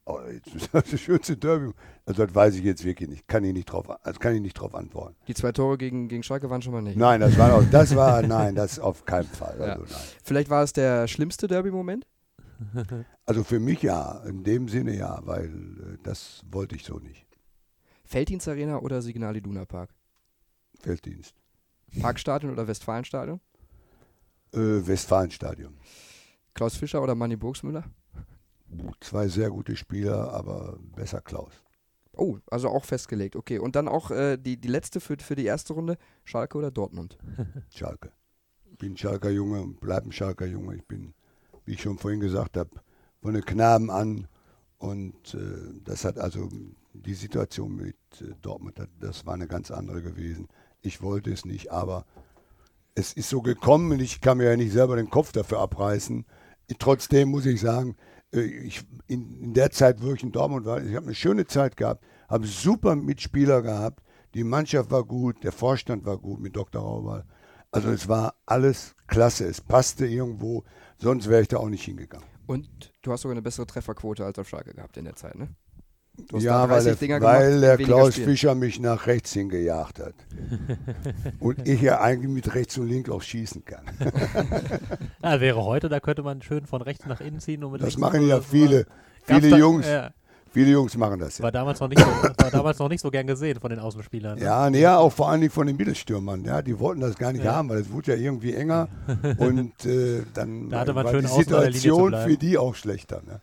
Oh, 0.05 0.19
jetzt 0.33 0.55
ist 0.55 0.69
das 0.73 0.91
das 0.91 1.01
schönste 1.01 1.37
Derby. 1.37 1.73
Also 2.05 2.27
das 2.27 2.35
weiß 2.35 2.57
ich 2.57 2.65
jetzt 2.65 2.85
wirklich 2.85 3.09
nicht. 3.09 3.29
Kann 3.29 3.45
ich 3.45 3.53
nicht 3.53 3.67
drauf, 3.67 3.89
also 4.05 4.19
kann 4.19 4.35
ich 4.35 4.41
nicht 4.41 4.55
drauf 4.55 4.75
antworten. 4.75 5.17
Die 5.29 5.35
zwei 5.35 5.53
Tore 5.53 5.79
gegen, 5.79 6.09
gegen 6.09 6.23
Schalke 6.23 6.51
waren 6.51 6.63
schon 6.63 6.73
mal 6.73 6.83
nicht. 6.83 6.97
Nein, 6.97 7.21
das 7.21 7.39
war, 7.39 7.55
auch, 7.55 7.65
das 7.71 7.95
war, 7.95 8.23
nein, 8.27 8.55
das 8.55 8.79
auf 8.79 9.05
keinen 9.05 9.29
Fall. 9.29 9.57
Ja. 9.59 9.65
Also, 9.75 9.85
nein. 9.85 10.03
Vielleicht 10.25 10.51
war 10.51 10.63
es 10.63 10.73
der 10.73 11.07
schlimmste 11.07 11.47
Derby-Moment? 11.47 12.07
also 13.27 13.45
für 13.45 13.61
mich 13.61 13.83
ja, 13.83 14.23
in 14.27 14.45
dem 14.45 14.69
Sinne 14.69 14.97
ja, 14.97 15.21
weil 15.25 15.47
äh, 15.47 15.99
das 16.03 16.43
wollte 16.51 16.77
ich 16.77 16.85
so 16.85 16.99
nicht. 16.99 17.27
Felddienst 18.05 18.49
Arena 18.49 18.79
oder 18.79 19.03
Signal 19.03 19.37
Iduna 19.37 19.65
Park? 19.65 19.91
Felddienst. 20.81 21.35
Parkstadion 22.01 22.53
oder 22.53 22.67
Westfalenstadion? 22.67 23.41
Äh, 24.53 24.87
Westfalenstadion. 24.87 25.77
Klaus 26.55 26.77
Fischer 26.77 27.03
oder 27.03 27.15
Manny 27.15 27.37
Burgsmüller? 27.37 27.85
Zwei 29.01 29.29
sehr 29.29 29.51
gute 29.51 29.77
Spieler, 29.77 30.33
aber 30.33 30.79
besser 30.95 31.21
Klaus. 31.21 31.53
Oh, 32.15 32.39
also 32.51 32.69
auch 32.69 32.85
festgelegt. 32.85 33.37
Okay, 33.37 33.59
und 33.59 33.75
dann 33.75 33.89
auch 33.89 34.11
äh, 34.11 34.37
die, 34.37 34.59
die 34.59 34.69
letzte 34.69 35.01
für, 35.01 35.17
für 35.19 35.35
die 35.35 35.47
erste 35.47 35.73
Runde, 35.73 35.97
Schalke 36.25 36.59
oder 36.59 36.71
Dortmund? 36.71 37.19
Schalke. 37.71 38.13
Ich 38.71 38.79
bin 38.79 38.97
Schalker 38.97 39.31
Junge 39.31 39.63
und 39.63 39.81
bleibe 39.81 40.09
ein 40.09 40.13
Schalker 40.13 40.47
Junge. 40.47 40.77
Ich 40.77 40.87
bin, 40.87 41.15
wie 41.65 41.73
ich 41.73 41.83
schon 41.83 41.99
vorhin 41.99 42.21
gesagt 42.21 42.57
habe, 42.57 42.71
von 43.21 43.35
den 43.35 43.45
Knaben 43.45 43.91
an. 43.91 44.29
Und 44.79 45.35
äh, 45.35 45.81
das 45.85 46.05
hat 46.05 46.19
also 46.19 46.49
die 46.93 47.15
Situation 47.15 47.77
mit 47.77 47.97
äh, 48.21 48.35
Dortmund, 48.43 48.77
das, 49.01 49.25
war 49.25 49.35
eine 49.35 49.47
ganz 49.47 49.71
andere 49.71 50.03
gewesen. 50.03 50.49
Ich 50.81 51.03
wollte 51.03 51.33
es 51.33 51.45
nicht, 51.45 51.71
aber 51.71 52.05
es 52.95 53.13
ist 53.13 53.29
so 53.29 53.41
gekommen 53.41 53.93
und 53.93 54.01
ich 54.01 54.21
kann 54.21 54.39
mir 54.39 54.51
ja 54.51 54.57
nicht 54.57 54.73
selber 54.73 54.97
den 54.97 55.09
Kopf 55.09 55.33
dafür 55.33 55.61
abreißen. 55.61 56.27
Trotzdem 56.79 57.31
muss 57.31 57.47
ich 57.47 57.61
sagen, 57.61 57.97
ich, 58.33 58.85
in, 59.07 59.41
in 59.41 59.55
der 59.55 59.71
Zeit, 59.71 60.03
wo 60.03 60.13
ich 60.13 60.23
in 60.23 60.33
Dortmund 60.33 60.67
war, 60.67 60.83
ich 60.83 60.95
habe 60.95 61.07
eine 61.07 61.15
schöne 61.15 61.47
Zeit 61.47 61.77
gehabt, 61.77 62.05
habe 62.29 62.47
super 62.47 62.97
Mitspieler 62.97 63.63
gehabt, 63.63 64.03
die 64.35 64.45
Mannschaft 64.45 64.91
war 64.91 65.05
gut, 65.05 65.45
der 65.45 65.53
Vorstand 65.53 66.07
war 66.07 66.19
gut 66.19 66.41
mit 66.41 66.57
Dr. 66.57 66.83
Raubal. 66.83 67.25
Also 67.71 67.91
es 67.91 68.09
war 68.09 68.35
alles 68.47 68.95
klasse, 69.07 69.47
es 69.47 69.61
passte 69.61 70.07
irgendwo, 70.07 70.65
sonst 70.99 71.29
wäre 71.29 71.43
ich 71.43 71.49
da 71.49 71.59
auch 71.59 71.69
nicht 71.69 71.85
hingegangen. 71.85 72.27
Und 72.47 72.93
du 73.03 73.13
hast 73.13 73.23
sogar 73.23 73.33
eine 73.33 73.43
bessere 73.43 73.67
Trefferquote 73.67 74.25
als 74.25 74.39
auf 74.39 74.49
Schalke 74.49 74.75
gehabt 74.75 74.97
in 74.97 75.05
der 75.05 75.17
Zeit, 75.17 75.37
ne? 75.37 75.49
Du 76.29 76.37
hast 76.37 76.43
Ja, 76.45 76.53
da 76.67 76.71
weil, 76.71 76.83
30 76.83 76.85
der, 76.85 76.95
Dinger 76.97 77.21
gemacht 77.21 77.35
weil 77.37 77.61
der 77.61 77.77
Klaus 77.79 78.13
Spielen. 78.15 78.29
Fischer 78.29 78.55
mich 78.55 78.81
nach 78.81 79.07
rechts 79.07 79.33
hingejagt 79.33 79.99
hat. 80.01 80.15
und 81.41 81.67
ich 81.69 81.81
ja 81.83 82.01
eigentlich 82.01 82.31
mit 82.33 82.55
rechts 82.55 82.79
und 82.79 82.89
links 82.89 83.11
auch 83.11 83.23
schießen 83.23 83.65
kann. 83.65 83.85
Ja, 85.23 85.41
wäre 85.41 85.65
heute, 85.65 85.89
da 85.89 86.01
könnte 86.01 86.23
man 86.23 86.43
schön 86.43 86.67
von 86.67 86.83
rechts 86.83 87.07
nach 87.07 87.21
innen 87.21 87.41
ziehen. 87.41 87.65
Und 87.65 87.73
mit 87.73 87.83
Das 87.83 87.97
machen 87.99 88.27
ja 88.27 88.41
viele, 88.41 88.87
viele 89.25 89.51
da- 89.51 89.57
Jungs. 89.57 89.87
Ja, 89.87 90.11
Viele 90.55 90.71
Jungs 90.73 90.95
machen 90.99 91.19
das 91.19 91.39
ja. 91.39 91.45
war, 91.45 91.51
damals 91.51 91.81
noch 91.81 91.89
nicht 91.89 91.99
so, 92.01 92.07
war 92.07 92.51
damals 92.51 92.79
noch 92.79 92.91
nicht 92.91 93.01
so 93.01 93.11
gern 93.11 93.27
gesehen 93.27 93.59
von 93.59 93.71
den 93.71 93.79
Außenspielern. 93.79 94.39
ne? 94.39 94.79
Ja, 94.79 94.99
auch 94.99 95.11
vor 95.11 95.31
allen 95.31 95.41
Dingen 95.41 95.51
von 95.51 95.67
den 95.67 95.79
Mittelstürmern. 95.79 96.45
Ja, 96.45 96.61
die 96.61 96.79
wollten 96.79 97.01
das 97.01 97.17
gar 97.17 97.33
nicht 97.33 97.43
Ja. 97.43 97.55
haben, 97.55 97.71
weil 97.71 97.79
es 97.79 97.91
wurde 97.91 98.13
ja 98.15 98.19
irgendwie 98.19 98.53
enger 98.53 98.89
und 99.39 99.73
äh, 99.87 100.21
dann 100.35 100.69
Da 100.69 100.81
hatte 100.81 100.93
man 100.93 101.05
war 101.07 101.13
schön 101.13 101.23
die 101.23 101.29
Situation 101.29 102.13
für 102.13 102.37
die 102.37 102.59
auch 102.59 102.75
schlechter. 102.75 103.23
Ne? 103.27 103.41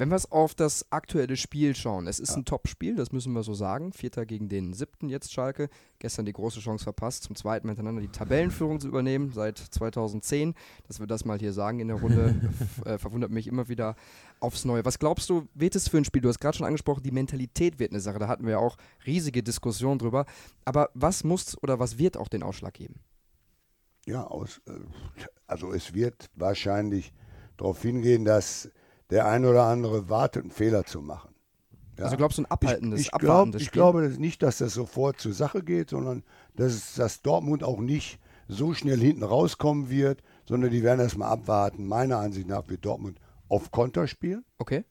Wenn 0.00 0.08
wir 0.08 0.16
es 0.16 0.32
auf 0.32 0.54
das 0.54 0.90
aktuelle 0.90 1.36
Spiel 1.36 1.76
schauen, 1.76 2.06
es 2.06 2.20
ist 2.20 2.34
ein 2.34 2.46
Top-Spiel, 2.46 2.96
das 2.96 3.12
müssen 3.12 3.34
wir 3.34 3.42
so 3.42 3.52
sagen. 3.52 3.92
Vierter 3.92 4.24
gegen 4.24 4.48
den 4.48 4.72
siebten 4.72 5.10
jetzt 5.10 5.30
Schalke. 5.30 5.68
Gestern 5.98 6.24
die 6.24 6.32
große 6.32 6.60
Chance 6.60 6.84
verpasst, 6.84 7.24
zum 7.24 7.36
zweiten 7.36 7.66
Mal 7.66 7.72
hintereinander 7.72 8.00
die 8.00 8.08
Tabellenführung 8.08 8.80
zu 8.80 8.88
übernehmen, 8.88 9.30
seit 9.34 9.58
2010. 9.58 10.54
Dass 10.88 11.00
wir 11.00 11.06
das 11.06 11.26
mal 11.26 11.38
hier 11.38 11.52
sagen 11.52 11.80
in 11.80 11.88
der 11.88 11.98
Runde, 11.98 12.34
äh, 12.86 12.96
verwundert 12.96 13.30
mich 13.30 13.46
immer 13.46 13.68
wieder 13.68 13.94
aufs 14.40 14.64
Neue. 14.64 14.86
Was 14.86 14.98
glaubst 14.98 15.28
du, 15.28 15.46
wird 15.52 15.76
es 15.76 15.88
für 15.88 15.98
ein 15.98 16.06
Spiel? 16.06 16.22
Du 16.22 16.30
hast 16.30 16.40
gerade 16.40 16.56
schon 16.56 16.66
angesprochen, 16.66 17.02
die 17.02 17.10
Mentalität 17.10 17.78
wird 17.78 17.92
eine 17.92 18.00
Sache. 18.00 18.18
Da 18.18 18.26
hatten 18.26 18.44
wir 18.46 18.52
ja 18.52 18.58
auch 18.58 18.78
riesige 19.04 19.42
Diskussionen 19.42 19.98
drüber. 19.98 20.24
Aber 20.64 20.88
was 20.94 21.24
muss 21.24 21.62
oder 21.62 21.78
was 21.78 21.98
wird 21.98 22.16
auch 22.16 22.28
den 22.28 22.42
Ausschlag 22.42 22.72
geben? 22.72 23.00
Ja, 24.06 24.24
aus, 24.24 24.62
äh, 24.66 24.72
also 25.46 25.74
es 25.74 25.92
wird 25.92 26.30
wahrscheinlich 26.36 27.12
darauf 27.58 27.82
hingehen, 27.82 28.24
dass 28.24 28.70
der 29.10 29.26
ein 29.26 29.44
oder 29.44 29.64
andere 29.64 30.08
wartet, 30.08 30.42
einen 30.42 30.50
Fehler 30.50 30.84
zu 30.84 31.00
machen. 31.00 31.34
Ja. 31.98 32.04
Also 32.04 32.16
glaubst 32.16 32.38
du 32.38 32.42
ein 32.42 32.46
abhaltendes, 32.46 33.00
ich, 33.00 33.06
ich, 33.06 33.12
glaub, 33.12 33.22
abwartendes 33.22 33.62
ich 33.62 33.68
Spiel? 33.68 33.80
glaube 33.80 34.08
dass 34.08 34.18
nicht, 34.18 34.42
dass 34.42 34.58
das 34.58 34.72
sofort 34.74 35.20
zur 35.20 35.32
Sache 35.32 35.62
geht, 35.62 35.90
sondern 35.90 36.22
dass, 36.56 36.94
dass 36.94 37.22
Dortmund 37.22 37.62
auch 37.62 37.80
nicht 37.80 38.18
so 38.48 38.74
schnell 38.74 38.98
hinten 38.98 39.22
rauskommen 39.22 39.90
wird, 39.90 40.22
sondern 40.48 40.70
die 40.70 40.82
werden 40.82 41.00
erstmal 41.00 41.30
abwarten. 41.30 41.86
Meiner 41.86 42.18
Ansicht 42.18 42.48
nach 42.48 42.68
wird 42.68 42.84
Dortmund 42.84 43.18
auf 43.48 43.70
Konter 43.70 44.06
spielen. 44.06 44.44
okay. 44.58 44.84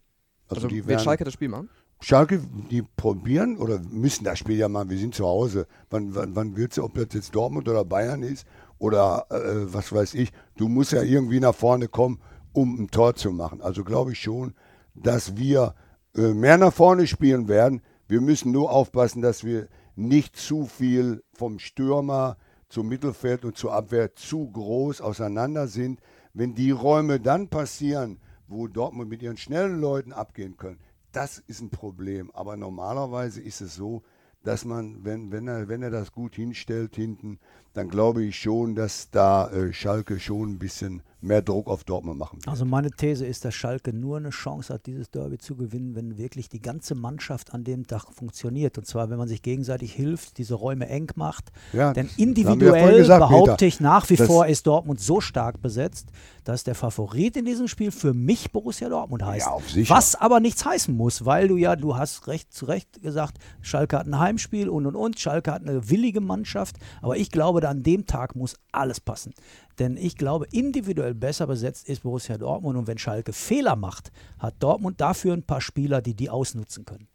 Also, 0.47 0.61
Also, 0.63 0.67
die 0.67 0.77
wird 0.77 0.87
werden, 0.87 1.03
Schalke 1.03 1.23
das 1.23 1.33
Spiel 1.33 1.49
machen? 1.49 1.69
Schalke, 2.01 2.41
die 2.71 2.81
probieren 2.81 3.57
oder 3.57 3.79
müssen 3.91 4.23
das 4.23 4.39
Spiel 4.39 4.55
ja 4.57 4.69
machen. 4.69 4.89
Wir 4.89 4.97
sind 4.97 5.13
zu 5.13 5.25
Hause. 5.25 5.67
Wann, 5.89 6.15
wann, 6.15 6.35
wann 6.35 6.55
willst 6.55 6.77
du, 6.77 6.83
ob 6.83 6.93
das 6.95 7.07
jetzt 7.11 7.35
Dortmund 7.35 7.67
oder 7.67 7.83
Bayern 7.85 8.23
ist 8.23 8.47
oder 8.77 9.25
äh, 9.29 9.73
was 9.73 9.91
weiß 9.91 10.13
ich. 10.15 10.31
Du 10.55 10.69
musst 10.69 10.91
ja 10.91 11.03
irgendwie 11.03 11.39
nach 11.39 11.53
vorne 11.53 11.87
kommen, 11.87 12.19
um 12.53 12.79
ein 12.79 12.89
Tor 12.89 13.15
zu 13.15 13.31
machen. 13.31 13.61
Also 13.61 13.83
glaube 13.83 14.13
ich 14.13 14.19
schon, 14.19 14.53
dass 14.95 15.37
wir 15.37 15.75
äh, 16.15 16.33
mehr 16.33 16.57
nach 16.57 16.73
vorne 16.73 17.07
spielen 17.07 17.47
werden. 17.47 17.81
Wir 18.07 18.21
müssen 18.21 18.51
nur 18.51 18.71
aufpassen, 18.71 19.21
dass 19.21 19.43
wir 19.43 19.67
nicht 19.95 20.35
zu 20.35 20.65
viel 20.65 21.23
vom 21.33 21.59
Stürmer 21.59 22.37
zum 22.69 22.87
Mittelfeld 22.87 23.45
und 23.45 23.57
zur 23.57 23.73
Abwehr 23.73 24.15
zu 24.15 24.49
groß 24.49 25.01
auseinander 25.01 25.67
sind. 25.67 26.01
Wenn 26.33 26.55
die 26.55 26.71
Räume 26.71 27.19
dann 27.19 27.49
passieren, 27.49 28.19
wo 28.47 28.67
Dortmund 28.67 29.09
mit 29.09 29.21
ihren 29.21 29.37
schnellen 29.37 29.79
Leuten 29.79 30.11
abgehen 30.11 30.57
können. 30.57 30.79
Das 31.11 31.39
ist 31.39 31.61
ein 31.61 31.69
Problem. 31.69 32.31
Aber 32.31 32.57
normalerweise 32.57 33.41
ist 33.41 33.61
es 33.61 33.75
so, 33.75 34.03
dass 34.43 34.65
man, 34.65 35.03
wenn, 35.03 35.31
wenn, 35.31 35.47
er, 35.47 35.67
wenn 35.67 35.83
er 35.83 35.89
das 35.89 36.11
gut 36.11 36.35
hinstellt 36.35 36.95
hinten, 36.95 37.39
dann 37.73 37.89
glaube 37.89 38.23
ich 38.23 38.35
schon, 38.39 38.75
dass 38.75 39.09
da 39.11 39.49
äh, 39.51 39.73
Schalke 39.73 40.19
schon 40.19 40.53
ein 40.53 40.59
bisschen 40.59 41.01
mehr 41.21 41.41
Druck 41.41 41.67
auf 41.67 41.83
Dortmund 41.83 42.17
machen 42.17 42.37
wird. 42.37 42.47
Also 42.47 42.65
meine 42.65 42.91
These 42.91 43.25
ist, 43.25 43.43
dass 43.43 43.53
Schalke 43.53 43.93
nur 43.93 44.17
eine 44.17 44.29
Chance 44.29 44.73
hat, 44.73 44.85
dieses 44.85 45.11
Derby 45.11 45.37
zu 45.37 45.55
gewinnen, 45.55 45.95
wenn 45.95 46.17
wirklich 46.17 46.47
die 46.47 46.61
ganze 46.61 46.95
Mannschaft 46.95 47.53
an 47.53 47.63
dem 47.63 47.87
Tag 47.87 48.05
funktioniert. 48.13 48.77
Und 48.77 48.85
zwar, 48.85 49.09
wenn 49.09 49.17
man 49.17 49.27
sich 49.27 49.41
gegenseitig 49.41 49.93
hilft, 49.93 50.37
diese 50.37 50.55
Räume 50.55 50.87
eng 50.87 51.11
macht. 51.15 51.51
Ja, 51.73 51.93
Denn 51.93 52.07
ja 52.07 52.23
individuell 52.23 52.81
vorhin 52.81 52.97
gesagt, 52.99 53.19
behaupte 53.19 53.51
Peter. 53.51 53.65
ich 53.65 53.79
nach 53.79 54.09
wie 54.09 54.17
vor, 54.17 54.47
ist 54.47 54.65
Dortmund 54.65 55.01
so 55.01 55.19
stark 55.19 55.61
besetzt, 55.61 56.07
dass 56.45 56.63
der 56.63 56.75
Favorit 56.75 57.35
in 57.35 57.45
diesem 57.45 57.67
Spiel 57.67 57.91
für 57.91 58.13
mich 58.13 58.51
Borussia 58.51 58.87
Dortmund 58.87 59.23
heißt. 59.23 59.45
Ja, 59.45 59.51
auf 59.51 59.69
sicher. 59.69 59.93
Was 59.93 60.15
aber 60.15 60.39
nichts 60.39 60.65
heißen 60.65 60.95
muss, 60.95 61.25
weil 61.25 61.49
du 61.49 61.57
ja, 61.57 61.75
du 61.75 61.97
hast 61.97 62.27
recht 62.27 62.53
zu 62.53 62.65
Recht 62.65 63.01
gesagt, 63.01 63.37
Schalke 63.61 63.97
hat 63.97 64.07
ein 64.07 64.17
Heimspiel 64.19 64.69
und 64.69 64.85
und 64.85 64.95
und. 64.95 65.19
Schalke 65.19 65.51
hat 65.51 65.61
eine 65.61 65.89
willige 65.89 66.21
Mannschaft. 66.21 66.77
Aber 67.01 67.17
ich 67.17 67.29
glaube, 67.29 67.58
an 67.65 67.83
dem 67.83 68.05
Tag 68.05 68.35
muss 68.35 68.55
alles 68.71 68.99
passen. 68.99 69.33
Denn 69.79 69.97
ich 69.97 70.17
glaube, 70.17 70.45
individuell 70.51 71.13
besser 71.13 71.47
besetzt 71.47 71.89
ist 71.89 72.03
Borussia 72.03 72.37
Dortmund. 72.37 72.77
Und 72.77 72.87
wenn 72.87 72.97
Schalke 72.97 73.33
Fehler 73.33 73.75
macht, 73.75 74.11
hat 74.37 74.55
Dortmund 74.59 75.01
dafür 75.01 75.33
ein 75.33 75.43
paar 75.43 75.61
Spieler, 75.61 76.01
die 76.01 76.13
die 76.13 76.29
ausnutzen 76.29 76.85
können. 76.85 77.07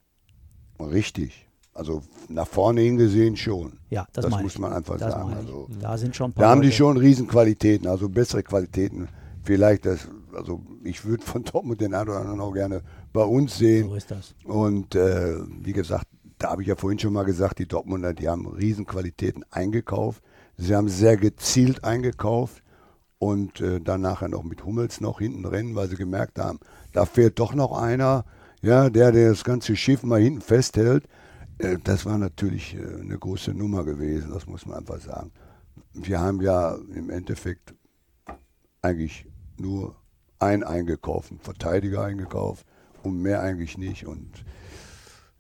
Richtig. 0.81 1.47
Also 1.75 2.03
nach 2.29 2.47
vorne 2.47 2.83
hingesehen 2.83 3.37
schon. 3.37 3.79
Ja, 3.91 4.07
das, 4.13 4.27
Das 4.27 4.43
muss 4.43 4.59
man 4.59 4.73
einfach 4.73 4.97
das 4.97 5.13
sagen. 5.13 5.35
Also, 5.35 5.69
da 5.81 5.99
sind 5.99 6.15
schon 6.15 6.31
ein 6.31 6.33
paar 6.35 6.45
Da 6.45 6.51
haben 6.51 6.63
die 6.63 6.71
schon 6.71 6.97
Riesenqualitäten, 6.97 7.89
also 7.89 8.09
bessere 8.09 8.45
Qualitäten. 8.45 9.09
Vielleicht 9.43 9.85
das, 9.85 10.09
also 10.35 10.63
ich 10.85 11.05
würde 11.05 11.25
von 11.25 11.43
Dortmund 11.53 11.81
den 11.81 11.95
einen 11.95 12.09
oder 12.09 12.21
anderen 12.21 12.41
auch 12.41 12.53
gerne 12.53 12.83
bei 13.13 13.25
uns 13.25 13.59
sehen. 13.59 13.89
So 13.89 13.95
ist 13.97 14.11
das. 14.11 14.35
Und 14.45 14.95
äh, 14.95 15.37
wie 15.63 15.73
gesagt, 15.73 16.07
da 16.39 16.51
habe 16.51 16.63
ich 16.63 16.69
ja 16.69 16.77
vorhin 16.77 16.99
schon 16.99 17.13
mal 17.13 17.25
gesagt, 17.25 17.59
die 17.59 17.67
Dortmunder, 17.67 18.13
die 18.13 18.29
haben 18.29 18.47
Riesenqualitäten 18.47 19.45
eingekauft. 19.51 20.23
Sie 20.57 20.75
haben 20.75 20.89
sehr 20.89 21.17
gezielt 21.17 21.85
eingekauft 21.85 22.63
und 23.19 23.61
äh, 23.61 23.81
dann 23.81 24.03
nachher 24.03 24.29
noch 24.29 24.45
mit 24.45 24.65
Hummels 24.65 25.01
noch 25.01 25.19
hinten 25.19 25.43
drin, 25.43 25.75
weil 25.75 25.89
sie 25.89 25.97
gemerkt 25.97 26.39
haben, 26.39 26.61
da 26.93 27.07
fehlt 27.07 27.39
doch 27.39 27.55
noch 27.55 27.77
einer, 27.77 28.25
ja, 28.63 28.91
der, 28.91 29.13
der 29.13 29.31
das 29.31 29.45
ganze 29.45 29.77
Schiff 29.77 30.03
mal 30.03 30.21
hinten 30.21 30.43
festhält. 30.43 31.07
Äh, 31.59 31.79
das 31.83 32.07
war 32.07 32.19
natürlich 32.19 32.77
äh, 32.77 33.01
eine 33.01 33.19
große 33.19 33.53
Nummer 33.53 33.85
gewesen, 33.85 34.31
das 34.33 34.47
muss 34.47 34.67
man 34.67 34.79
einfach 34.79 35.01
sagen. 35.01 35.33
Wir 35.93 36.21
haben 36.21 36.41
ja 36.41 36.77
im 36.95 37.11
Endeffekt 37.11 37.75
eigentlich 38.83 39.27
nur 39.59 39.97
einen 40.39 40.63
eingekauft, 40.63 41.31
einen 41.31 41.41
Verteidiger 41.41 42.03
eingekauft 42.03 42.67
und 43.03 43.21
mehr 43.23 43.41
eigentlich 43.41 43.79
nicht. 43.79 44.07
Und 44.07 44.45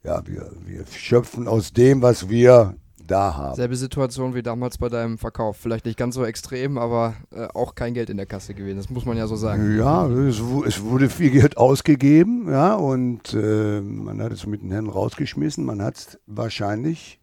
ja, 0.02 0.26
wir, 0.26 0.52
wir 0.64 0.86
schöpfen 0.86 1.48
aus 1.48 1.72
dem, 1.72 2.02
was 2.02 2.28
wir 2.28 2.76
da 3.06 3.36
haben. 3.36 3.54
Selbe 3.54 3.76
Situation 3.76 4.34
wie 4.34 4.42
damals 4.42 4.78
bei 4.78 4.88
deinem 4.88 5.18
Verkauf. 5.18 5.56
Vielleicht 5.56 5.86
nicht 5.86 5.98
ganz 5.98 6.14
so 6.14 6.24
extrem, 6.24 6.78
aber 6.78 7.14
äh, 7.32 7.46
auch 7.54 7.74
kein 7.74 7.94
Geld 7.94 8.10
in 8.10 8.16
der 8.16 8.26
Kasse 8.26 8.54
gewesen. 8.54 8.78
Das 8.78 8.90
muss 8.90 9.04
man 9.04 9.16
ja 9.16 9.26
so 9.26 9.36
sagen. 9.36 9.76
Ja, 9.76 10.06
es, 10.06 10.40
es 10.66 10.82
wurde 10.82 11.08
viel 11.08 11.30
Geld 11.30 11.56
ausgegeben, 11.56 12.48
ja, 12.50 12.74
und 12.74 13.34
äh, 13.34 13.80
man 13.80 14.22
hat 14.22 14.32
es 14.32 14.46
mit 14.46 14.62
den 14.62 14.70
Händen 14.70 14.90
rausgeschmissen. 14.90 15.64
Man 15.64 15.82
hat 15.82 15.96
es 15.96 16.18
wahrscheinlich 16.26 17.20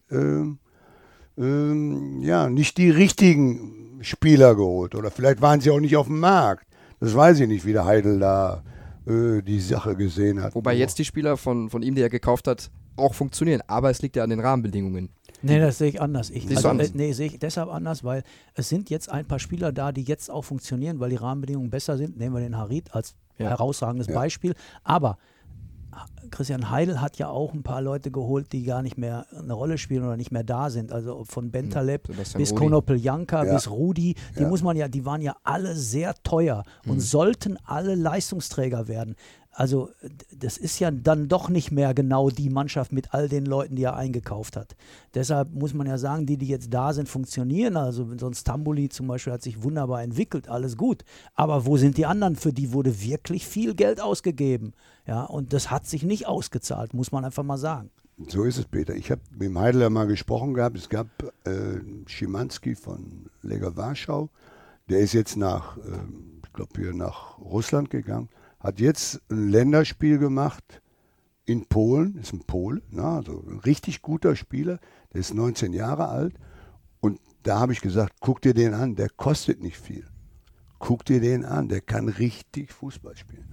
ähm, 1.38 2.22
ja, 2.22 2.50
nicht 2.50 2.78
die 2.78 2.90
richtigen 2.90 4.00
Spieler 4.02 4.56
geholt. 4.56 4.96
Oder 4.96 5.12
vielleicht 5.12 5.42
waren 5.42 5.62
sie 5.62 5.72
auch 5.72 5.80
nicht 5.80 5.96
auf 5.96 6.08
dem 6.08 6.20
Markt. 6.20 6.66
Das 7.00 7.16
weiß 7.16 7.40
ich 7.40 7.48
nicht, 7.48 7.66
wie 7.66 7.74
der 7.74 7.86
Heidel 7.86 8.20
da 8.20 8.64
äh, 9.08 9.42
die 9.42 9.60
Sache 9.60 9.96
gesehen 9.96 10.42
hat. 10.42 10.56
Wobei 10.56 10.76
jetzt 10.76 11.00
die 11.00 11.06
Spieler 11.06 11.38
von, 11.38 11.70
von 11.70 11.82
ihm, 11.82 11.96
die 11.96 12.02
er 12.02 12.10
gekauft 12.10 12.48
hat, 12.48 12.70
auch 12.96 13.14
funktionieren. 13.14 13.62
Aber 13.68 13.90
es 13.90 14.02
liegt 14.02 14.16
ja 14.16 14.24
an 14.24 14.30
den 14.30 14.40
Rahmenbedingungen. 14.40 15.10
Nee, 15.44 15.60
das 15.60 15.78
sehe 15.78 15.90
ich 15.90 16.02
anders. 16.02 16.30
Ich, 16.30 16.48
also, 16.50 16.70
anders? 16.70 16.90
äh, 16.90 16.98
nee, 16.98 17.14
sehe 17.14 17.28
ich 17.28 17.40
deshalb 17.40 17.70
anders, 17.70 18.04
weil 18.04 18.24
es 18.56 18.70
sind 18.70 18.90
jetzt 18.90 19.10
ein 19.10 19.26
paar 19.26 19.40
Spieler 19.40 19.72
da, 19.72 19.92
die 19.92 20.04
jetzt 20.04 20.30
auch 20.30 20.44
funktionieren, 20.44 21.00
weil 21.00 21.10
die 21.10 21.16
Rahmenbedingungen 21.16 21.70
besser 21.70 21.98
sind. 21.98 22.18
Nehmen 22.18 22.36
wir 22.36 22.42
den 22.42 22.58
Harit 22.58 22.94
als 22.94 23.16
Ja. 23.38 23.50
herausragendes 23.50 24.08
Ja. 24.08 24.16
Beispiel. 24.16 24.54
Aber 24.84 25.18
Christian 26.30 26.70
Heidel 26.70 27.02
hat 27.02 27.18
ja 27.18 27.28
auch 27.28 27.54
ein 27.54 27.64
paar 27.64 27.82
Leute 27.82 28.12
geholt, 28.12 28.54
die 28.54 28.64
gar 28.64 28.82
nicht 28.82 28.98
mehr 28.98 29.26
eine 29.38 29.52
Rolle 29.52 29.78
spielen 29.78 30.04
oder 30.06 30.16
nicht 30.16 30.32
mehr 30.32 30.44
da 30.46 30.70
sind. 30.70 30.94
Also 30.94 31.26
von 31.26 31.52
Bentaleb 31.52 32.08
Sebastian 32.08 32.40
bis. 32.42 32.56
Konopeljanka 32.56 33.44
Ja. 33.46 33.54
bis 33.54 33.70
Rudi, 33.70 34.16
die 34.38 34.44
Ja. 34.44 34.48
muss 34.48 34.62
man 34.64 34.78
ja, 34.78 34.88
die 34.88 35.04
waren 35.06 35.22
ja 35.22 35.36
alle 35.44 35.76
sehr 35.76 36.14
teuer 36.24 36.64
und 36.88 37.02
sollten 37.02 37.58
alle 37.66 37.96
Leistungsträger 37.96 38.88
werden. 38.88 39.16
Also 39.54 39.90
das 40.34 40.58
ist 40.58 40.80
ja 40.80 40.92
dann 40.92 41.28
doch 41.28 41.50
nicht 41.50 41.72
mehr 41.72 41.94
genau 41.94 42.30
die 42.30 42.50
Mannschaft 42.50 42.94
mit 42.94 43.14
all 43.14 43.28
den 43.28 43.46
Leuten, 43.46 43.76
die 43.76 43.84
er 43.84 43.98
eingekauft 43.98 44.56
hat. 44.56 44.76
Deshalb 45.14 45.54
muss 45.54 45.74
man 45.74 45.88
ja 45.88 45.98
sagen, 45.98 46.26
die, 46.26 46.38
die 46.38 46.48
jetzt 46.48 46.74
da 46.74 46.94
sind, 46.94 47.10
funktionieren. 47.10 47.76
Also 47.76 48.08
sonst 48.18 48.46
Tambuli 48.46 48.88
zum 48.88 49.08
Beispiel 49.08 49.34
hat 49.34 49.42
sich 49.42 49.62
wunderbar 49.62 50.04
entwickelt, 50.04 50.48
alles 50.48 50.78
gut. 50.78 51.04
Aber 51.36 51.66
wo 51.66 51.76
sind 51.76 51.98
die 51.98 52.06
anderen? 52.06 52.38
Für 52.38 52.54
die 52.54 52.72
wurde 52.72 53.02
wirklich 53.02 53.46
viel 53.46 53.76
Geld 53.76 54.00
ausgegeben. 54.00 54.74
Ja, 55.06 55.24
und 55.24 55.52
das 55.52 55.70
hat 55.70 55.86
sich 55.86 56.04
nicht 56.04 56.28
ausgezahlt, 56.28 56.94
muss 56.94 57.12
man 57.12 57.26
einfach 57.26 57.44
mal 57.44 57.58
sagen. 57.58 57.90
So 58.28 58.44
ist 58.44 58.58
es, 58.58 58.66
Peter. 58.66 58.96
Ich 58.96 59.12
habe 59.12 59.22
mit 59.32 59.42
dem 59.42 59.60
Heidler 59.60 59.90
mal 59.90 60.06
gesprochen 60.06 60.54
gehabt. 60.54 60.78
Es 60.78 60.90
gab 60.90 61.08
äh, 61.44 61.80
Schimanski 62.06 62.76
von 62.76 63.30
Lega 63.42 63.76
Warschau. 63.76 64.30
Der 64.90 65.00
ist 65.00 65.14
jetzt 65.14 65.38
nach, 65.38 65.78
ähm, 65.78 66.40
ich 66.46 66.54
glaube, 66.54 66.72
hier 66.78 66.94
nach 66.94 67.38
Russland 67.40 67.90
gegangen. 67.90 68.30
Hat 68.62 68.80
jetzt 68.80 69.22
ein 69.30 69.50
Länderspiel 69.50 70.18
gemacht 70.18 70.82
in 71.46 71.66
Polen. 71.66 72.16
Ist 72.16 72.34
ein 72.34 72.44
Pole, 72.46 72.82
ne? 72.90 73.04
also 73.04 73.44
ein 73.48 73.60
richtig 73.60 74.02
guter 74.02 74.36
Spieler. 74.36 74.80
Der 75.14 75.22
ist 75.22 75.34
19 75.34 75.74
Jahre 75.74 76.08
alt. 76.08 76.36
Und 77.00 77.20
da 77.44 77.60
habe 77.60 77.74
ich 77.74 77.82
gesagt, 77.82 78.18
guck 78.20 78.42
dir 78.42 78.54
den 78.54 78.74
an. 78.74 78.96
Der 78.96 79.10
kostet 79.10 79.62
nicht 79.62 79.78
viel. 79.78 80.06
Guck 80.80 81.06
dir 81.06 81.20
den 81.20 81.44
an. 81.44 81.70
Der 81.70 81.82
kann 81.82 82.08
richtig 82.08 82.72
Fußball 82.72 83.18
spielen. 83.18 83.46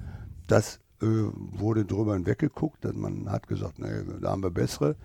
Das 0.46 0.80
äh, 1.00 1.06
wurde 1.06 1.84
drüber 1.84 2.14
hinweggeguckt. 2.14 2.84
dass 2.84 2.94
Man 2.94 3.30
hat 3.30 3.46
gesagt, 3.46 3.78
nee, 3.78 4.04
da 4.20 4.30
haben 4.30 4.42
wir 4.42 4.50
bessere. 4.50 4.96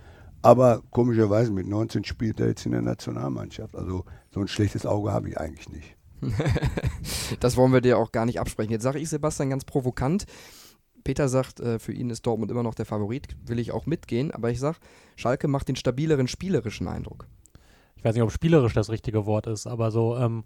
Aber 0.42 0.82
komischerweise 0.92 1.52
mit 1.52 1.68
19 1.68 2.04
spielt 2.04 2.42
er 2.42 2.48
jetzt 2.48 2.66
in 2.66 2.74
der 2.74 2.82
Nationalmannschaft. 2.82 3.76
Also 3.78 4.04
so 4.30 4.42
ein 4.42 4.50
schlechtes 4.50 4.86
Auge 4.86 5.14
habe 5.14 5.30
ich 5.30 5.40
eigentlich 5.40 5.70
nicht. 5.70 5.96
Das 7.40 7.58
wollen 7.58 7.74
wir 7.74 7.82
dir 7.82 7.98
auch 7.98 8.12
gar 8.12 8.26
nicht 8.26 8.40
absprechen. 8.40 8.72
Jetzt 8.72 8.84
sage 8.84 9.00
ich 9.00 9.10
Sebastian 9.10 9.50
ganz 9.50 9.66
provokant. 9.66 10.26
Peter 11.04 11.28
sagt, 11.28 11.60
äh, 11.60 11.80
für 11.80 11.92
ihn 11.92 12.10
ist 12.10 12.26
Dortmund 12.26 12.52
immer 12.52 12.64
noch 12.64 12.76
der 12.76 12.86
Favorit. 12.86 13.28
Will 13.46 13.60
ich 13.60 13.72
auch 13.72 13.86
mitgehen. 13.86 14.32
Aber 14.32 14.50
ich 14.50 14.60
sage, 14.60 14.78
Schalke 15.16 15.48
macht 15.48 15.68
den 15.68 15.76
stabileren 15.76 16.28
spielerischen 16.28 16.88
Eindruck. 16.88 17.28
Ich 17.96 18.04
weiß 18.04 18.14
nicht, 18.16 18.24
ob 18.24 18.32
spielerisch 18.32 18.74
das 18.74 18.90
richtige 18.90 19.26
Wort 19.26 19.48
ist, 19.48 19.68
aber 19.68 19.92
so, 19.92 20.18
ähm, 20.18 20.44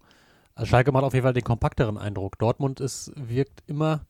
Schalke 0.64 0.92
macht 0.92 1.04
auf 1.04 1.14
jeden 1.14 1.24
Fall 1.24 1.34
den 1.34 1.44
kompakteren 1.44 1.98
Eindruck. 1.98 2.38
Dortmund 2.40 2.80
ist, 2.80 3.12
wirkt 3.16 3.64
immer 3.68 4.06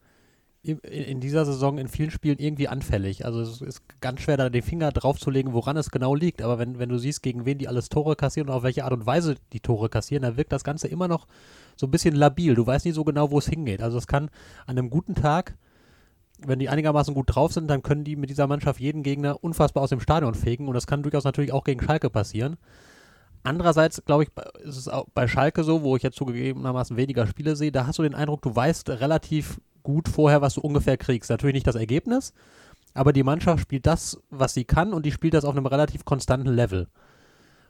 in, 0.68 1.20
dieser 1.20 1.46
Saison 1.46 1.78
in 1.78 1.88
vielen 1.88 2.12
Spielen 2.12 2.40
irgendwie 2.40 2.68
anfällig. 2.68 3.26
Also 3.26 3.42
es 3.42 3.62
ist 3.62 3.82
ganz 4.02 4.22
schwer, 4.22 4.38
da 4.38 4.50
den 4.50 4.62
Finger 4.62 4.92
drauf 4.92 5.20
zu 5.20 5.30
legen, 5.30 5.54
woran 5.54 5.78
es 5.78 5.92
genau 5.92 6.16
liegt. 6.16 6.42
Aber 6.42 6.60
wenn, 6.60 6.80
wenn 6.80 6.90
du 6.90 6.98
siehst, 6.98 7.24
gegen 7.24 7.46
wen 7.46 7.58
die 7.58 7.68
alles 7.68 7.90
Tore 7.90 8.16
kassieren 8.16 8.50
und 8.50 8.56
auf 8.56 8.64
welche 8.64 8.84
Art 8.84 8.94
und 8.94 9.06
Weise 9.06 9.36
die 9.54 9.60
Tore 9.60 9.90
kassieren, 9.90 10.24
dann 10.24 10.38
wirkt 10.38 10.52
das 10.52 10.64
Ganze 10.64 10.88
immer 10.88 11.08
noch 11.08 11.28
so 11.76 11.88
ein 11.88 11.92
bisschen 11.92 12.16
labil. 12.16 12.56
Du 12.56 12.66
weißt 12.66 12.86
nicht 12.86 12.96
so 12.96 13.04
genau, 13.04 13.32
wo 13.32 13.40
es 13.40 13.48
hingeht. 13.48 13.82
Also 13.82 13.98
es 13.98 14.08
kann 14.08 14.30
an 14.66 14.78
einem 14.78 14.90
guten 14.90 15.16
Tag 15.16 15.56
wenn 16.46 16.60
die 16.60 16.70
einigermaßen 16.70 17.14
gut 17.14 17.36
drauf 17.36 17.52
sind, 17.52 17.68
dann 17.68 17.82
können 17.82 18.04
die 18.04 18.16
mit 18.16 18.30
dieser 18.30 18.48
Mannschaft 18.48 18.80
jeden 18.80 19.04
Gegner 19.04 19.44
unfassbar 19.44 19.84
aus 19.84 19.90
dem 19.90 20.00
Stadion 20.00 20.36
fegen 20.36 20.68
und 20.68 20.74
das 20.74 20.88
kann 20.88 21.02
durchaus 21.02 21.24
natürlich 21.24 21.52
auch 21.52 21.64
gegen 21.64 21.82
Schalke 21.84 22.10
passieren. 22.10 22.58
Andererseits, 23.44 24.04
glaube 24.06 24.24
ich, 24.24 24.30
ist 24.64 24.78
es 24.78 24.88
auch 24.88 25.08
bei 25.14 25.28
Schalke 25.28 25.64
so, 25.64 25.82
wo 25.82 25.96
ich 25.96 26.04
jetzt 26.04 26.18
zugegebenermaßen 26.18 26.98
weniger 26.98 27.26
Spiele 27.28 27.56
sehe, 27.56 27.72
da 27.72 27.88
hast 27.88 27.98
du 27.98 28.04
den 28.04 28.16
Eindruck, 28.16 28.42
du 28.42 28.56
weißt 28.56 28.90
relativ 28.90 29.60
gut 29.88 30.10
vorher, 30.10 30.42
was 30.42 30.56
du 30.56 30.62
ungefähr 30.62 30.98
kriegst. 30.98 31.30
Natürlich 31.30 31.54
nicht 31.54 31.66
das 31.68 31.76
Ergebnis, 31.76 32.34
aber 32.94 33.14
die 33.14 33.24
Mannschaft 33.24 33.62
spielt 33.62 33.86
das, 33.88 34.20
was 34.30 34.54
sie 34.54 34.66
kann 34.66 34.92
und 34.94 35.06
die 35.06 35.14
spielt 35.14 35.34
das 35.34 35.46
auf 35.46 35.56
einem 35.56 35.66
relativ 35.66 36.04
konstanten 36.04 36.50
Level. 36.50 36.88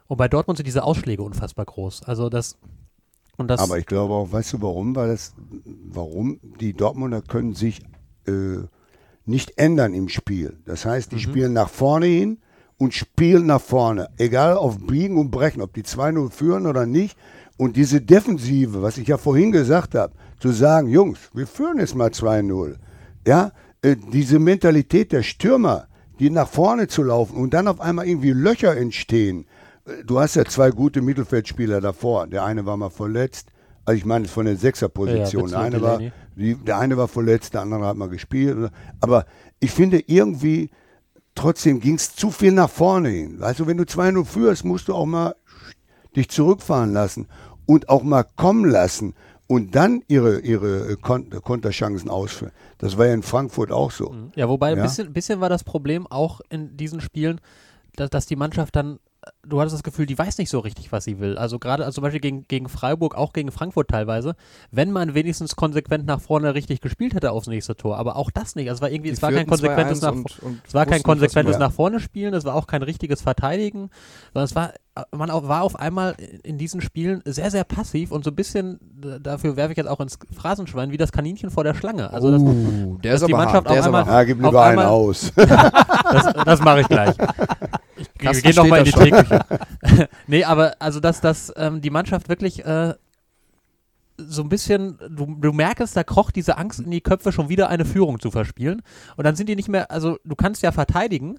Und 0.08 0.16
bei 0.16 0.26
Dortmund 0.26 0.56
sind 0.56 0.66
diese 0.66 0.82
Ausschläge 0.82 1.22
unfassbar 1.22 1.64
groß. 1.64 2.02
Also 2.02 2.28
das 2.28 2.58
und 3.36 3.46
das 3.46 3.60
Aber 3.60 3.78
ich 3.78 3.86
glaube 3.86 4.14
auch, 4.14 4.32
weißt 4.32 4.54
du 4.54 4.62
warum? 4.62 4.96
Weil 4.96 5.10
das, 5.10 5.32
warum? 5.64 6.40
Die 6.60 6.72
Dortmunder 6.72 7.22
können 7.22 7.54
sich 7.54 7.82
äh, 8.26 8.64
nicht 9.24 9.56
ändern 9.56 9.94
im 9.94 10.08
Spiel. 10.08 10.58
Das 10.64 10.84
heißt, 10.84 11.12
die 11.12 11.16
Mhm. 11.16 11.20
spielen 11.20 11.52
nach 11.52 11.68
vorne 11.68 12.06
hin 12.06 12.38
und 12.78 12.94
spielen 12.94 13.46
nach 13.46 13.60
vorne. 13.60 14.08
Egal 14.16 14.56
auf 14.56 14.78
Biegen 14.78 15.18
und 15.18 15.30
Brechen, 15.30 15.62
ob 15.62 15.72
die 15.72 15.84
2-0 15.84 16.30
führen 16.32 16.66
oder 16.66 16.84
nicht. 16.84 17.16
Und 17.56 17.76
diese 17.76 18.00
Defensive, 18.00 18.82
was 18.82 18.98
ich 18.98 19.06
ja 19.06 19.18
vorhin 19.18 19.52
gesagt 19.52 19.94
habe, 19.94 20.14
zu 20.38 20.52
sagen, 20.52 20.88
Jungs, 20.88 21.18
wir 21.34 21.46
führen 21.46 21.78
jetzt 21.78 21.94
mal 21.94 22.10
2-0. 22.10 22.76
Ja, 23.26 23.52
äh, 23.82 23.96
diese 24.12 24.38
Mentalität 24.38 25.12
der 25.12 25.22
Stürmer, 25.22 25.88
die 26.18 26.30
nach 26.30 26.48
vorne 26.48 26.88
zu 26.88 27.02
laufen 27.02 27.36
und 27.36 27.54
dann 27.54 27.68
auf 27.68 27.80
einmal 27.80 28.06
irgendwie 28.06 28.32
Löcher 28.32 28.76
entstehen. 28.76 29.46
Äh, 29.84 30.04
Du 30.04 30.18
hast 30.18 30.36
ja 30.36 30.44
zwei 30.44 30.70
gute 30.70 31.00
Mittelfeldspieler 31.00 31.80
davor. 31.80 32.26
Der 32.26 32.44
eine 32.44 32.66
war 32.66 32.76
mal 32.76 32.90
verletzt. 32.90 33.48
Also 33.84 33.96
ich 33.98 34.04
meine 34.04 34.28
von 34.28 34.44
der 34.44 34.56
Sechserposition. 34.56 35.48
Ja, 35.48 35.60
eine 35.60 35.80
war. 35.80 36.00
Die, 36.36 36.54
der 36.54 36.78
eine 36.78 36.96
war 36.96 37.08
verletzt, 37.08 37.54
der 37.54 37.62
andere 37.62 37.86
hat 37.86 37.96
mal 37.96 38.08
gespielt. 38.08 38.70
Aber 39.00 39.24
ich 39.60 39.70
finde 39.70 40.02
irgendwie, 40.06 40.70
trotzdem 41.34 41.80
ging 41.80 41.94
es 41.94 42.14
zu 42.14 42.30
viel 42.30 42.52
nach 42.52 42.70
vorne 42.70 43.08
hin. 43.08 43.42
Du, 43.56 43.66
wenn 43.66 43.78
du 43.78 43.84
2-0 43.84 44.24
führst, 44.24 44.64
musst 44.64 44.88
du 44.88 44.94
auch 44.94 45.06
mal 45.06 45.34
dich 46.14 46.28
zurückfahren 46.28 46.92
lassen 46.92 47.28
und 47.66 47.88
auch 47.88 48.02
mal 48.02 48.24
kommen 48.36 48.66
lassen 48.66 49.14
und 49.48 49.74
dann 49.74 50.02
ihre, 50.08 50.40
ihre 50.40 50.96
Konterchancen 50.98 52.10
ausführen. 52.10 52.52
Das 52.76 52.96
war 52.96 53.06
ja 53.06 53.14
in 53.14 53.22
Frankfurt 53.22 53.72
auch 53.72 53.90
so. 53.90 54.14
Ja, 54.36 54.48
wobei 54.48 54.72
ein 54.72 54.82
bisschen, 54.82 55.12
bisschen 55.12 55.40
war 55.40 55.48
das 55.48 55.64
Problem 55.64 56.06
auch 56.06 56.40
in 56.50 56.76
diesen 56.76 57.00
Spielen, 57.00 57.40
dass, 57.96 58.10
dass 58.10 58.26
die 58.26 58.36
Mannschaft 58.36 58.76
dann 58.76 59.00
du 59.46 59.60
hattest 59.60 59.74
das 59.74 59.82
Gefühl, 59.82 60.06
die 60.06 60.18
weiß 60.18 60.38
nicht 60.38 60.50
so 60.50 60.58
richtig, 60.58 60.92
was 60.92 61.04
sie 61.04 61.18
will. 61.18 61.38
Also 61.38 61.58
gerade 61.58 61.84
also 61.84 61.96
zum 61.96 62.02
Beispiel 62.02 62.20
gegen, 62.20 62.46
gegen 62.48 62.68
Freiburg, 62.68 63.16
auch 63.16 63.32
gegen 63.32 63.50
Frankfurt 63.50 63.88
teilweise, 63.88 64.34
wenn 64.70 64.90
man 64.90 65.14
wenigstens 65.14 65.56
konsequent 65.56 66.06
nach 66.06 66.20
vorne 66.20 66.54
richtig 66.54 66.80
gespielt 66.80 67.14
hätte 67.14 67.32
aufs 67.32 67.46
nächste 67.46 67.76
Tor. 67.76 67.96
Aber 67.98 68.16
auch 68.16 68.30
das 68.30 68.54
nicht. 68.54 68.68
Also 68.68 68.78
es 68.78 68.82
war 68.82 68.90
irgendwie, 68.90 69.10
es 69.10 69.22
war 69.22 69.32
kein 69.32 69.46
konsequentes, 69.46 70.02
nach, 70.02 70.12
und, 70.12 70.38
und 70.40 70.60
es 70.66 70.74
war 70.74 70.86
kein 70.86 71.02
konsequentes 71.02 71.56
nicht, 71.56 71.60
nach 71.60 71.72
vorne 71.72 72.00
spielen, 72.00 72.34
es 72.34 72.44
war 72.44 72.54
auch 72.54 72.66
kein 72.66 72.82
richtiges 72.82 73.22
Verteidigen, 73.22 73.90
sondern 74.32 74.44
es 74.44 74.54
war, 74.54 74.72
man 75.12 75.28
war 75.30 75.62
auf 75.62 75.76
einmal 75.76 76.14
in 76.42 76.58
diesen 76.58 76.80
Spielen 76.80 77.22
sehr, 77.24 77.50
sehr 77.50 77.64
passiv 77.64 78.10
und 78.10 78.24
so 78.24 78.30
ein 78.30 78.36
bisschen, 78.36 78.80
dafür 79.22 79.56
werfe 79.56 79.72
ich 79.72 79.76
jetzt 79.76 79.88
auch 79.88 80.00
ins 80.00 80.18
Phrasenschwein, 80.34 80.90
wie 80.90 80.96
das 80.96 81.12
Kaninchen 81.12 81.50
vor 81.50 81.64
der 81.64 81.74
Schlange. 81.74 82.12
Also 82.12 82.30
dass, 82.30 82.42
uh, 82.42 82.98
der 83.02 83.12
dass 83.12 83.22
ist 83.22 83.28
die 83.28 83.32
Mannschaft 83.32 83.68
hart, 83.68 83.78
auf 83.78 83.84
einmal, 83.84 84.06
ja, 84.06 84.24
gib 84.24 84.42
lieber 84.42 84.64
einen 84.64 84.80
aus. 84.80 85.32
das, 85.36 86.32
das 86.44 86.60
mache 86.60 86.80
ich 86.82 86.88
gleich. 86.88 87.14
Wir 88.18 88.32
gehen 88.32 88.54
nochmal 88.54 88.80
in 88.80 88.84
die 88.86 88.92
Teeküche. 88.92 89.44
nee, 90.26 90.44
aber 90.44 90.76
also, 90.78 91.00
dass, 91.00 91.20
dass 91.20 91.52
ähm, 91.56 91.80
die 91.80 91.90
Mannschaft 91.90 92.28
wirklich 92.28 92.64
äh, 92.64 92.94
so 94.16 94.42
ein 94.42 94.48
bisschen, 94.48 94.98
du, 95.10 95.36
du 95.40 95.52
merkst, 95.52 95.96
da 95.96 96.02
kroch 96.02 96.30
diese 96.30 96.58
Angst 96.58 96.80
in 96.80 96.90
die 96.90 97.00
Köpfe, 97.00 97.32
schon 97.32 97.48
wieder 97.48 97.68
eine 97.68 97.84
Führung 97.84 98.18
zu 98.18 98.30
verspielen. 98.30 98.82
Und 99.16 99.24
dann 99.24 99.36
sind 99.36 99.48
die 99.48 99.56
nicht 99.56 99.68
mehr, 99.68 99.90
also 99.90 100.18
du 100.24 100.34
kannst 100.34 100.62
ja 100.62 100.72
verteidigen, 100.72 101.38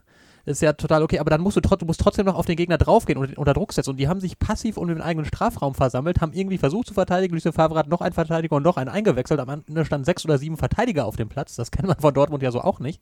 ist 0.50 0.62
ja 0.62 0.74
total 0.74 1.04
okay, 1.04 1.20
aber 1.20 1.30
dann 1.30 1.42
musst 1.42 1.58
du, 1.58 1.62
du 1.62 1.86
musst 1.86 2.00
trotzdem 2.00 2.26
noch 2.26 2.36
auf 2.36 2.46
den 2.46 2.56
Gegner 2.56 2.78
draufgehen 2.78 3.20
und 3.20 3.38
unter 3.38 3.54
Druck 3.54 3.72
setzen. 3.72 3.92
Und 3.92 3.98
die 3.98 4.08
haben 4.08 4.20
sich 4.20 4.40
passiv 4.40 4.78
um 4.78 4.88
den 4.88 5.02
eigenen 5.02 5.26
Strafraum 5.26 5.76
versammelt, 5.76 6.22
haben 6.22 6.34
irgendwie 6.34 6.58
versucht 6.58 6.88
zu 6.88 6.94
verteidigen. 6.94 7.36
Lucien 7.36 7.54
Favre 7.54 7.78
hat 7.78 7.88
noch 7.88 8.02
einen 8.02 8.14
Verteidiger 8.14 8.56
und 8.56 8.64
noch 8.64 8.78
einen 8.78 8.90
eingewechselt. 8.90 9.40
Am 9.40 9.50
Ende 9.50 9.86
standen 9.86 10.06
sechs 10.06 10.26
oder 10.26 10.38
sieben 10.38 10.58
Verteidiger 10.58 11.06
auf 11.06 11.16
dem 11.16 11.30
Platz. 11.30 11.56
Das 11.56 11.72
kennt 11.72 11.88
man 11.88 12.00
von 12.00 12.14
Dortmund 12.14 12.42
ja 12.44 12.52
so 12.52 12.62
auch 12.62 12.80
nicht. 12.80 13.02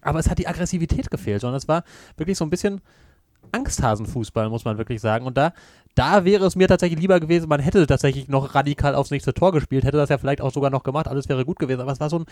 Aber 0.00 0.18
es 0.18 0.30
hat 0.30 0.38
die 0.38 0.48
Aggressivität 0.48 1.10
gefehlt, 1.10 1.42
sondern 1.42 1.58
es 1.58 1.68
war 1.68 1.84
wirklich 2.16 2.38
so 2.38 2.44
ein 2.44 2.50
bisschen 2.50 2.80
Angsthasenfußball, 3.52 4.48
muss 4.48 4.64
man 4.64 4.78
wirklich 4.78 5.00
sagen. 5.00 5.26
Und 5.26 5.36
da, 5.36 5.52
da 5.94 6.24
wäre 6.24 6.46
es 6.46 6.56
mir 6.56 6.68
tatsächlich 6.68 7.00
lieber 7.00 7.20
gewesen, 7.20 7.48
man 7.48 7.60
hätte 7.60 7.86
tatsächlich 7.86 8.28
noch 8.28 8.54
radikal 8.54 8.94
aufs 8.94 9.10
nächste 9.10 9.34
Tor 9.34 9.52
gespielt, 9.52 9.84
hätte 9.84 9.96
das 9.96 10.08
ja 10.08 10.18
vielleicht 10.18 10.40
auch 10.40 10.52
sogar 10.52 10.70
noch 10.70 10.82
gemacht, 10.82 11.08
alles 11.08 11.28
wäre 11.28 11.44
gut 11.44 11.58
gewesen. 11.58 11.80
Aber 11.80 11.92
es 11.92 12.00
war 12.00 12.10
so 12.10 12.20
ein 12.20 12.26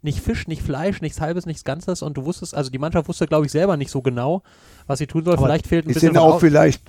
nicht 0.00 0.20
Fisch, 0.20 0.48
nicht 0.48 0.62
Fleisch, 0.62 1.00
nichts 1.00 1.20
Halbes, 1.20 1.46
nichts 1.46 1.64
Ganzes. 1.64 2.02
Und 2.02 2.16
du 2.16 2.24
wusstest, 2.24 2.54
also 2.54 2.70
die 2.70 2.78
Mannschaft 2.78 3.08
wusste, 3.08 3.26
glaube 3.26 3.46
ich, 3.46 3.52
selber 3.52 3.76
nicht 3.76 3.90
so 3.90 4.02
genau, 4.02 4.42
was 4.86 4.98
sie 4.98 5.06
tun 5.06 5.24
soll. 5.24 5.34
Aber 5.34 5.46
vielleicht 5.46 5.66
fehlt 5.66 5.86
ein 5.86 5.90
ist 5.90 5.94
bisschen. 5.94 6.10
Ist 6.10 6.14
denn 6.14 6.22
auch 6.22 6.40
vielleicht 6.40 6.82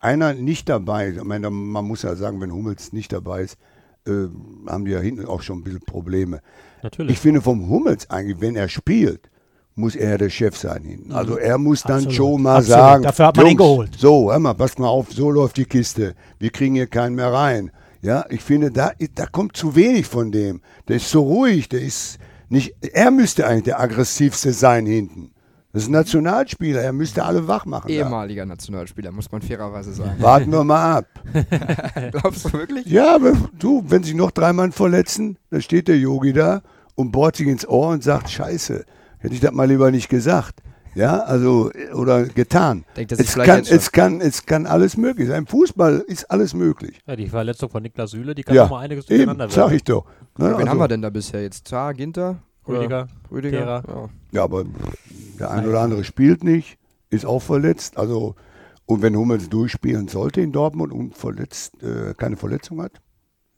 einer 0.00 0.34
nicht 0.34 0.68
dabei? 0.68 1.10
Ich 1.10 1.24
meine, 1.24 1.48
man 1.50 1.84
muss 1.84 2.02
ja 2.02 2.14
sagen, 2.16 2.40
wenn 2.40 2.52
Hummels 2.52 2.92
nicht 2.92 3.12
dabei 3.12 3.42
ist, 3.42 3.58
äh, 4.06 4.28
haben 4.66 4.84
die 4.84 4.90
ja 4.90 5.00
hinten 5.00 5.26
auch 5.26 5.42
schon 5.42 5.58
ein 5.60 5.64
bisschen 5.64 5.80
Probleme. 5.80 6.40
Natürlich. 6.82 7.12
Ich 7.12 7.20
finde 7.20 7.40
vom 7.40 7.68
Hummels 7.68 8.10
eigentlich, 8.10 8.40
wenn 8.40 8.56
er 8.56 8.68
spielt, 8.68 9.30
muss 9.76 9.96
er 9.96 10.18
der 10.18 10.30
Chef 10.30 10.56
sein 10.56 10.82
hinten. 10.84 11.08
Mhm. 11.08 11.14
Also 11.14 11.36
er 11.36 11.58
muss 11.58 11.82
dann 11.82 11.96
Absolut. 11.96 12.14
schon 12.14 12.42
mal 12.42 12.56
Absolut. 12.56 12.78
sagen, 12.78 13.02
Dafür 13.02 13.26
hat 13.26 13.36
man 13.36 13.46
ihn 13.46 13.56
geholt. 13.56 13.90
So, 13.98 14.30
hör 14.30 14.38
mal, 14.38 14.54
passt 14.54 14.78
mal 14.78 14.88
auf, 14.88 15.12
so 15.12 15.30
läuft 15.30 15.56
die 15.56 15.64
Kiste. 15.64 16.14
Wir 16.38 16.50
kriegen 16.50 16.74
hier 16.74 16.86
keinen 16.86 17.14
mehr 17.14 17.32
rein. 17.32 17.70
Ja, 18.02 18.26
ich 18.28 18.42
finde, 18.42 18.70
da, 18.70 18.92
da 19.14 19.26
kommt 19.26 19.56
zu 19.56 19.74
wenig 19.74 20.06
von 20.06 20.30
dem. 20.30 20.60
Der 20.88 20.96
ist 20.96 21.08
so 21.10 21.22
ruhig, 21.22 21.68
der 21.68 21.80
ist 21.80 22.18
nicht, 22.50 22.74
er 22.92 23.10
müsste 23.10 23.46
eigentlich 23.46 23.64
der 23.64 23.80
aggressivste 23.80 24.52
sein 24.52 24.86
hinten. 24.86 25.30
Das 25.72 25.82
ist 25.82 25.88
ein 25.88 25.92
Nationalspieler, 25.92 26.82
er 26.82 26.92
müsste 26.92 27.24
alle 27.24 27.48
wach 27.48 27.64
machen. 27.66 27.88
Ehemaliger 27.88 28.42
da. 28.42 28.46
Nationalspieler, 28.46 29.10
muss 29.10 29.32
man 29.32 29.42
fairerweise 29.42 29.92
sagen. 29.92 30.22
Warten 30.22 30.52
wir 30.52 30.62
mal 30.62 30.98
ab. 30.98 31.06
Glaubst 32.12 32.44
du 32.44 32.52
wirklich? 32.52 32.86
Ja, 32.86 33.16
aber 33.16 33.32
du, 33.58 33.82
wenn 33.88 34.04
sich 34.04 34.14
noch 34.14 34.30
drei 34.30 34.52
Mann 34.52 34.70
verletzen, 34.70 35.36
dann 35.50 35.62
steht 35.62 35.88
der 35.88 35.98
Yogi 35.98 36.32
da 36.32 36.62
und 36.94 37.10
bohrt 37.10 37.34
sich 37.34 37.48
ins 37.48 37.66
Ohr 37.66 37.88
und 37.88 38.04
sagt, 38.04 38.30
scheiße, 38.30 38.84
hätte 39.24 39.34
ich 39.34 39.40
das 39.40 39.52
mal 39.52 39.66
lieber 39.68 39.90
nicht 39.90 40.08
gesagt. 40.08 40.60
Ja, 40.94 41.18
also, 41.24 41.72
oder 41.94 42.24
getan. 42.24 42.84
Denkt 42.96 43.10
es, 43.10 43.34
kann, 43.34 43.64
es, 43.68 43.90
kann, 43.90 44.20
es 44.20 44.46
kann 44.46 44.64
alles 44.66 44.96
möglich 44.96 45.26
sein. 45.26 45.38
Im 45.38 45.46
Fußball 45.48 46.04
ist 46.06 46.30
alles 46.30 46.54
möglich. 46.54 47.00
Ja, 47.04 47.16
die 47.16 47.26
Verletzung 47.28 47.68
von 47.68 47.82
Niklas 47.82 48.12
Süle, 48.12 48.32
die 48.34 48.44
kann 48.44 48.54
Ja, 48.54 48.66
auch 48.66 48.70
mal 48.70 48.78
einiges 48.80 49.06
Eben, 49.10 49.26
durcheinander 49.26 49.48
sag 49.48 49.56
werden. 49.64 49.74
ich 49.76 49.82
doch. 49.84 50.04
Ne, 50.38 50.44
Wen 50.50 50.54
also- 50.54 50.68
haben 50.68 50.78
wir 50.78 50.86
denn 50.88 51.02
da 51.02 51.10
bisher 51.10 51.42
jetzt? 51.42 51.66
Zar, 51.66 51.94
Ginter? 51.94 52.36
Rüdiger, 52.68 53.08
Rüdiger? 53.30 53.82
Ja. 53.86 54.08
Ja, 54.30 54.44
aber 54.44 54.64
der 55.38 55.50
eine 55.50 55.68
oder 55.68 55.80
andere 55.80 56.04
spielt 56.04 56.44
nicht, 56.44 56.78
ist 57.10 57.26
auch 57.26 57.42
verletzt. 57.42 57.98
Also, 57.98 58.36
und 58.86 59.02
wenn 59.02 59.16
Hummels 59.16 59.48
durchspielen 59.48 60.08
sollte 60.08 60.40
in 60.42 60.52
Dortmund 60.52 60.92
und 60.92 61.16
verletzt, 61.16 61.82
äh, 61.82 62.14
keine 62.14 62.36
Verletzung 62.36 62.80
hat. 62.82 62.92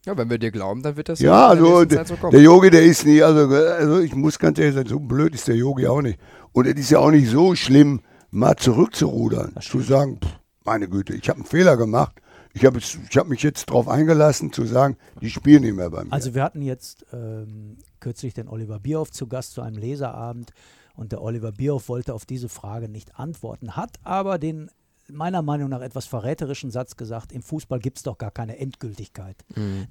Ja, 0.05 0.17
wenn 0.17 0.29
wir 0.29 0.37
dir 0.37 0.51
glauben, 0.51 0.81
dann 0.81 0.95
wird 0.95 1.09
das 1.09 1.19
Ja, 1.19 1.47
also 1.47 1.83
der, 1.85 1.97
Zeit 1.99 2.07
so 2.07 2.15
kommen. 2.15 2.31
der 2.31 2.41
Yogi, 2.41 2.69
der 2.69 2.83
ist 2.83 3.05
nie, 3.05 3.21
also, 3.21 3.53
also 3.53 3.99
ich 3.99 4.15
muss 4.15 4.39
ganz 4.39 4.57
ehrlich 4.59 4.75
sagen, 4.75 4.89
so 4.89 4.99
blöd 4.99 5.33
ist 5.35 5.47
der 5.47 5.55
Yogi 5.55 5.87
auch 5.87 6.01
nicht. 6.01 6.19
Und 6.53 6.65
es 6.67 6.75
ist 6.79 6.89
ja 6.91 6.99
auch 6.99 7.11
nicht 7.11 7.29
so 7.29 7.55
schlimm, 7.55 8.01
mal 8.31 8.55
zurückzurudern. 8.55 9.55
Zu 9.61 9.81
sagen, 9.81 10.19
pff, 10.23 10.39
meine 10.63 10.87
Güte, 10.87 11.13
ich 11.13 11.27
habe 11.29 11.39
einen 11.39 11.45
Fehler 11.45 11.77
gemacht. 11.77 12.21
Ich 12.53 12.65
habe 12.65 12.79
hab 12.79 13.27
mich 13.27 13.43
jetzt 13.43 13.69
darauf 13.69 13.87
eingelassen, 13.87 14.51
zu 14.51 14.65
sagen, 14.65 14.97
die 15.21 15.29
spielen 15.29 15.61
nicht 15.63 15.75
mehr 15.75 15.89
bei 15.91 16.03
mir. 16.03 16.11
Also 16.11 16.33
wir 16.33 16.43
hatten 16.43 16.61
jetzt 16.61 17.05
ähm, 17.13 17.77
kürzlich 17.99 18.33
den 18.33 18.47
Oliver 18.47 18.79
Bierhoff 18.79 19.11
zu 19.11 19.27
Gast 19.27 19.51
zu 19.53 19.61
einem 19.61 19.77
Leserabend 19.77 20.51
und 20.95 21.11
der 21.11 21.21
Oliver 21.21 21.51
Bierhoff 21.51 21.87
wollte 21.89 22.13
auf 22.15 22.25
diese 22.25 22.49
Frage 22.49 22.89
nicht 22.89 23.19
antworten, 23.19 23.75
hat 23.75 23.97
aber 24.03 24.39
den 24.39 24.71
meiner 25.11 25.41
Meinung 25.41 25.69
nach 25.69 25.81
etwas 25.81 26.05
verräterischen 26.05 26.71
Satz 26.71 26.95
gesagt, 26.95 27.31
im 27.31 27.41
Fußball 27.41 27.79
gibt 27.79 27.97
es 27.97 28.03
doch 28.03 28.17
gar 28.17 28.31
keine 28.31 28.57
Endgültigkeit. 28.57 29.35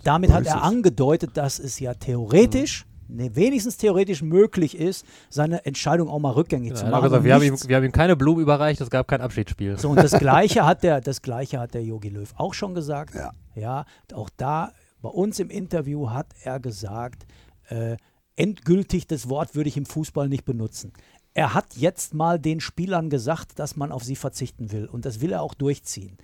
Damit 0.05 0.31
So 0.31 0.37
hat 0.37 0.47
er 0.47 0.63
angedeutet, 0.63 1.37
dass 1.37 1.59
es 1.59 1.81
ja 1.81 1.95
theoretisch, 1.95 2.85
ne, 3.09 3.35
wenigstens 3.35 3.77
theoretisch 3.77 4.23
möglich 4.23 4.77
ist, 4.77 5.07
seine 5.31 5.65
Entscheidung 5.65 6.09
auch 6.09 6.19
mal 6.19 6.33
rückgängig 6.33 6.71
Ja, 6.71 6.77
zu 6.77 6.87
machen. 6.87 7.05
gesagt, 7.05 7.25
wir, 7.25 7.35
haben 7.35 7.43
ihm, 7.45 7.57
wir 7.67 7.77
haben 7.77 7.85
ihm 7.85 7.93
keine 7.93 8.17
Blumen 8.17 8.43
überreicht, 8.43 8.81
es 8.81 8.91
gab 8.91 9.09
kein 9.09 9.21
Abschiedsspiel. 9.21 9.79
so, 9.79 9.91
und 9.91 9.97
das 9.97 10.13
Gleiche 10.19 10.65
hat 10.67 10.83
der, 10.83 11.01
das 11.01 11.23
Gleiche 11.23 11.59
hat 11.61 11.75
der 11.75 11.83
Yogi 11.83 12.09
Löw 12.11 12.33
auch 12.37 12.55
schon 12.55 12.75
gesagt. 12.75 13.15
Ja. 13.15 13.31
ja, 13.55 13.85
auch 14.15 14.29
da 14.37 14.73
bei 15.03 15.09
uns 15.09 15.39
im 15.39 15.51
Interview 15.51 16.11
hat 16.11 16.27
er 16.43 16.59
gesagt, 16.61 17.27
äh, 17.69 17.97
endgültig 18.39 19.07
das 19.07 19.29
Wort 19.29 19.55
würde 19.55 19.69
ich 19.69 19.77
im 19.77 19.87
Fußball 19.87 20.29
nicht 20.29 20.45
benutzen. 20.45 20.93
Er 21.37 21.53
hat 21.53 21.77
jetzt 21.77 22.15
mal 22.15 22.39
den 22.39 22.61
Spielern 22.61 23.11
gesagt, 23.11 23.59
dass 23.59 23.77
man 23.77 23.93
auf 23.93 24.03
sie 24.03 24.17
verzichten 24.17 24.73
will. 24.73 24.87
Und 24.87 25.05
das 25.05 25.21
will 25.21 25.33
er 25.33 25.43
auch 25.43 25.53
durchziehen. 25.55 26.17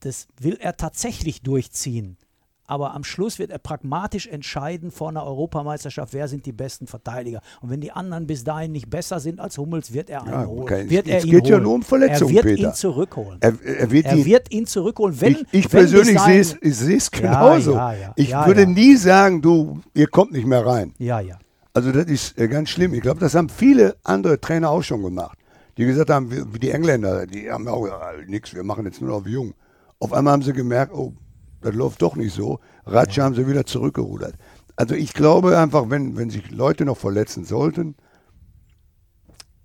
Das 0.00 0.26
will 0.38 0.58
er 0.60 0.76
tatsächlich 0.76 1.40
durchziehen. 1.42 2.18
Aber 2.66 2.94
am 2.94 3.04
Schluss 3.04 3.38
wird 3.38 3.50
er 3.50 3.58
pragmatisch 3.58 4.26
entscheiden 4.26 4.90
vor 4.90 5.08
einer 5.10 5.24
Europameisterschaft, 5.24 6.12
wer 6.14 6.28
sind 6.28 6.46
die 6.46 6.52
besten 6.52 6.86
Verteidiger. 6.86 7.40
Und 7.60 7.68
wenn 7.70 7.80
die 7.80 7.92
anderen 7.92 8.26
bis 8.26 8.42
dahin 8.44 8.72
nicht 8.72 8.88
besser 8.88 9.20
sind 9.20 9.38
als 9.40 9.56
Hummels, 9.58 9.92
wird 9.92 10.08
er 10.10 10.22
einen 10.22 10.32
Ja, 10.32 10.46
holen. 10.46 10.62
okay. 10.62 10.90
Wird 10.90 11.06
er 11.08 11.18
Es 11.18 11.24
ihn 11.24 11.30
geht 11.30 11.46
ja 11.46 11.54
holen. 11.56 11.62
nur 11.62 11.74
um 11.74 11.82
Verletzungen, 11.82 12.36
Er 12.36 12.44
wird 12.44 12.56
Peter. 12.56 12.68
ihn 12.68 12.74
zurückholen. 12.74 13.38
er, 13.42 13.54
er 13.64 13.90
wird 13.90 14.06
Er 14.06 14.16
die, 14.16 14.24
wird 14.26 14.50
ihn 14.50 14.66
zurückholen, 14.66 15.20
wenn 15.20 15.32
ich, 15.32 15.40
ich 15.52 15.64
wenn 15.72 15.80
persönlich 15.80 16.18
sehe 16.20 16.40
es 16.40 16.56
es 16.62 17.10
Ja, 17.14 17.18
genauso. 17.20 17.72
ja, 17.74 17.92
ja. 17.94 18.12
ich 18.16 18.28
Ja, 18.30 18.46
würde 18.46 18.62
ja. 18.62 18.66
nie 18.68 18.96
sagen, 18.96 19.42
du, 19.42 19.80
ihr 19.94 20.06
kommt 20.06 20.32
nicht 20.32 20.46
mehr 20.46 20.64
rein. 20.64 20.94
Ja, 20.98 21.20
ja. 21.20 21.38
Also 21.74 21.90
das 21.90 22.06
ist 22.06 22.38
äh, 22.38 22.48
ganz 22.48 22.70
schlimm. 22.70 22.94
Ich 22.94 23.02
glaube, 23.02 23.20
das 23.20 23.34
haben 23.34 23.48
viele 23.48 23.96
andere 24.04 24.40
Trainer 24.40 24.70
auch 24.70 24.82
schon 24.82 25.02
gemacht. 25.02 25.38
Die 25.76 25.84
gesagt 25.84 26.08
haben, 26.08 26.30
wie, 26.30 26.58
die 26.58 26.70
Engländer, 26.70 27.26
die 27.26 27.50
haben 27.50 27.66
auch 27.66 27.82
gesagt, 27.82 28.02
ah, 28.02 28.12
nix, 28.26 28.54
wir 28.54 28.62
machen 28.62 28.86
jetzt 28.86 29.00
nur 29.00 29.10
noch 29.10 29.16
auf 29.16 29.26
jung. 29.26 29.54
Auf 29.98 30.12
einmal 30.12 30.32
haben 30.34 30.42
sie 30.42 30.52
gemerkt, 30.52 30.92
oh, 30.94 31.14
das 31.60 31.74
läuft 31.74 32.00
doch 32.00 32.14
nicht 32.14 32.32
so. 32.32 32.60
Ratsch 32.86 33.18
haben 33.18 33.34
sie 33.34 33.48
wieder 33.48 33.66
zurückgerudert. 33.66 34.34
Also 34.76 34.94
ich 34.94 35.14
glaube 35.14 35.58
einfach, 35.58 35.90
wenn, 35.90 36.16
wenn 36.16 36.30
sich 36.30 36.50
Leute 36.50 36.84
noch 36.84 36.96
verletzen 36.96 37.44
sollten, 37.44 37.96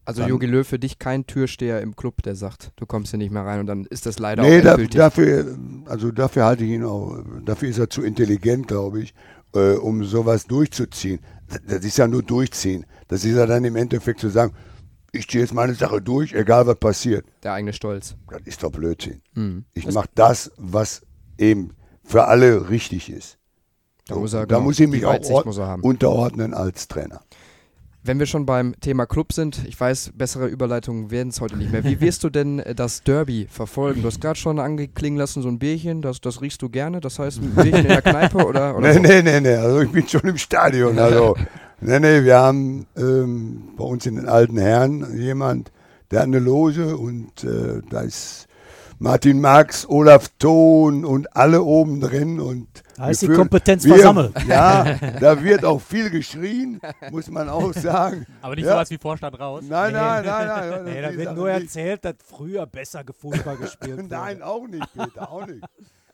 Also 0.05 0.23
Jogi 0.23 0.47
Löw 0.47 0.67
für 0.67 0.79
dich 0.79 0.97
kein 0.97 1.27
Türsteher 1.27 1.81
im 1.81 1.95
Club, 1.95 2.23
der 2.23 2.35
sagt, 2.35 2.71
du 2.77 2.87
kommst 2.87 3.11
hier 3.11 3.19
nicht 3.19 3.31
mehr 3.31 3.45
rein 3.45 3.59
und 3.59 3.67
dann 3.67 3.85
ist 3.85 4.07
das 4.07 4.17
leider 4.17 4.41
nee, 4.41 4.59
auch 4.59 4.63
da, 4.63 4.77
dafür, 4.77 5.55
also 5.85 6.11
dafür 6.11 6.45
halte 6.45 6.63
ich 6.63 6.71
ihn 6.71 6.83
auch, 6.83 7.23
dafür 7.45 7.69
ist 7.69 7.77
er 7.77 7.91
zu 7.91 8.01
intelligent, 8.01 8.67
glaube 8.67 9.01
ich, 9.03 9.13
äh, 9.53 9.73
um 9.73 10.03
sowas 10.03 10.47
durchzuziehen. 10.47 11.19
Das, 11.67 11.83
ist 11.83 11.97
ja 11.97 12.07
nur 12.07 12.23
durchziehen. 12.23 12.85
Das 13.07 13.25
ist 13.25 13.35
ja 13.35 13.45
dann 13.45 13.63
im 13.65 13.75
Endeffekt 13.75 14.19
zu 14.19 14.29
sagen, 14.29 14.53
ich 15.11 15.27
ziehe 15.27 15.43
jetzt 15.43 15.53
meine 15.53 15.73
Sache 15.73 16.01
durch, 16.01 16.33
egal 16.33 16.67
was 16.67 16.75
passiert. 16.75 17.25
der 17.43 17.53
eigene 17.53 17.73
Stolz. 17.73 18.15
Das 18.29 18.41
ist 18.45 18.61
doch 18.63 18.71
Blödsinn. 18.71 19.21
Mhm. 19.33 19.65
Ich 19.73 19.91
mache 19.91 20.09
das, 20.13 20.51
was 20.57 21.01
eben 21.37 21.71
für 22.03 22.25
alle 22.25 22.69
richtig 22.69 23.09
ist. 23.09 23.37
Da 24.07 24.15
So, 24.15 24.21
muss 24.21 24.33
er, 24.33 24.41
da 24.41 24.55
genau, 24.55 24.61
muss 24.61 24.79
ich 24.79 24.87
mich 24.87 25.05
auch 25.05 25.13
er 25.13 25.83
unterordnen 25.83 26.53
als 26.53 26.87
Trainer. 26.87 27.21
Wenn 28.01 28.17
wir 28.17 28.25
schon 28.25 28.45
beim 28.45 28.79
Thema 28.79 29.05
Club 29.05 29.33
sind, 29.33 29.65
ich 29.67 29.77
weiß, 29.77 30.13
bessere 30.15 30.47
Überleitungen 30.47 31.11
werden 31.11 31.29
es 31.29 31.41
heute 31.41 31.57
nicht 31.57 31.71
mehr. 31.71 31.83
Wie 31.83 31.99
wirst 32.01 32.23
du 32.23 32.29
denn 32.29 32.59
äh, 32.59 32.73
das 32.73 33.03
Derby 33.03 33.47
verfolgen? 33.49 34.01
Du 34.01 34.07
hast 34.07 34.21
gerade 34.21 34.39
schon 34.39 34.59
angeklingen 34.59 35.19
lassen, 35.19 35.41
so 35.41 35.49
ein 35.49 35.59
Bierchen, 35.59 36.01
das, 36.01 36.21
das 36.21 36.41
riechst 36.41 36.61
du 36.61 36.69
gerne. 36.69 37.01
Das 37.01 37.19
heißt, 37.19 37.41
ein 37.41 37.55
Bierchen 37.55 37.81
in 37.81 37.87
der 37.87 38.01
Kneipe 38.01 38.37
oder, 38.45 38.75
oder 38.77 38.93
Nee, 38.93 38.99
nee, 38.99 39.21
nee, 39.21 39.41
nee. 39.41 39.55
Also 39.55 39.81
ich 39.81 39.91
bin 39.91 40.07
schon 40.07 40.21
im 40.21 40.37
Stadion. 40.37 40.97
Also, 40.97 41.35
nee, 41.81 41.99
nee, 41.99 42.23
wir 42.23 42.37
haben 42.37 42.87
ähm, 42.95 43.69
bei 43.75 43.83
uns 43.83 44.05
in 44.05 44.15
den 44.15 44.29
alten 44.29 44.57
Herren 44.57 45.17
jemand, 45.19 45.71
der 46.11 46.19
hat 46.19 46.27
eine 46.27 46.39
Loge 46.39 46.95
und 46.95 47.43
äh, 47.43 47.81
da 47.89 48.01
ist 48.01 48.48
Martin 49.01 49.39
Max, 49.39 49.85
Olaf 49.87 50.27
Thon 50.39 51.05
und 51.05 51.33
alle 51.35 51.63
oben 51.63 52.01
drin 52.01 52.39
und 52.41 52.67
Da 52.97 53.09
ist 53.09 53.21
die 53.21 53.29
Kompetenz 53.29 53.85
wir- 53.85 53.93
versammelt. 53.95 54.33
Ja, 54.47 54.95
da 55.21 55.41
wird 55.41 55.63
auch 55.63 55.79
viel 55.79 56.09
geschrien, 56.09 56.81
muss 57.09 57.29
man 57.29 57.47
auch 57.47 57.73
sagen. 57.73 58.25
Aber 58.41 58.55
nicht 58.55 58.65
Ja. 58.65 58.73
sowas 58.73 58.89
wie 58.91 58.97
Vorstand 58.97 59.39
raus. 59.39 59.63
Nein, 59.67 59.93
nein, 59.93 60.25
nein, 60.25 60.47
nein. 60.47 60.83
Nee, 60.85 61.01
da 61.01 61.13
wird 61.15 61.33
nur 61.35 61.47
nicht. 61.49 61.61
erzählt, 61.63 62.03
dass 62.03 62.15
früher 62.25 62.65
besser 62.65 63.03
Fußball 63.17 63.55
gespielt 63.55 63.97
wurde. 64.03 64.07
Nein, 64.09 64.41
auch 64.41 64.67
nicht, 64.67 64.85
Peter, 64.93 65.31
auch 65.31 65.47
nicht. 65.47 65.63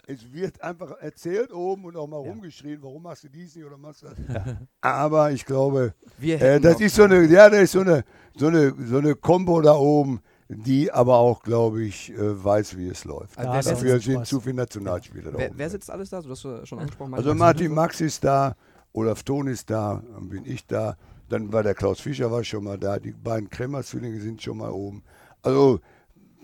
Es 0.08 0.32
wird 0.32 0.62
einfach 0.62 0.92
erzählt 1.02 1.52
oben 1.52 1.86
und 1.86 1.98
auch 1.98 2.06
mal 2.06 2.18
rumgeschrien, 2.18 2.78
warum 2.84 3.02
machst 3.02 3.24
du 3.24 3.30
dies 3.30 3.56
nicht 3.56 3.66
oder 3.66 3.78
machst 3.78 4.04
du 4.04 4.08
das. 4.10 4.56
Aber 4.82 5.32
ich 5.32 5.44
glaube, 5.44 5.96
Wir 6.20 6.40
äh, 6.40 6.60
das 6.60 6.80
ist 6.80 6.94
so 6.96 7.04
eine, 7.06 7.24
ja, 7.26 7.50
das 7.50 7.62
ist 7.62 7.72
so 7.72 7.80
eine, 7.80 8.04
so 8.38 8.46
eine, 8.46 8.76
so 8.86 9.00
eine 9.00 9.16
Kombo 9.16 9.60
da 9.62 9.74
oben, 9.74 10.22
die 10.48 10.92
aber 10.92 11.18
auch, 11.18 11.42
glaube 11.42 11.84
ich, 11.84 12.12
äh, 12.12 12.44
weiß, 12.44 12.78
wie 12.78 12.88
es 12.88 13.04
läuft. 13.04 13.38
Also 13.38 13.72
Dafür 13.72 14.00
sind 14.00 14.28
zu 14.28 14.40
viele 14.40 14.56
Nationalspieler 14.56 15.32
da 15.32 15.38
wer, 15.38 15.52
wer 15.56 15.70
sitzt 15.70 15.90
alles 15.90 16.10
da? 16.10 16.22
Du 16.22 16.30
hast 16.30 16.44
du 16.44 16.66
schon 16.66 16.80
angesprochen. 16.80 17.14
Also 17.16 17.34
Martin. 17.34 17.74
Max 17.74 18.00
ist 18.02 18.24
da, 18.24 18.56
Olaf 18.94 19.24
Thon 19.24 19.48
ist 19.48 19.70
da, 19.70 20.04
dann 20.14 20.30
bin 20.30 20.46
ich 20.46 20.66
da, 20.68 20.98
dann 21.30 21.52
war 21.52 21.64
der 21.64 21.74
Klaus 21.74 22.00
Fischer 22.00 22.32
war 22.32 22.44
schon 22.44 22.64
mal 22.64 22.78
da, 22.78 23.00
die 23.00 23.12
beiden 23.12 23.50
Kremmer-Zwillinge 23.50 24.20
sind 24.22 24.42
schon 24.42 24.58
mal 24.58 24.70
oben. 24.70 25.04
Also 25.42 25.80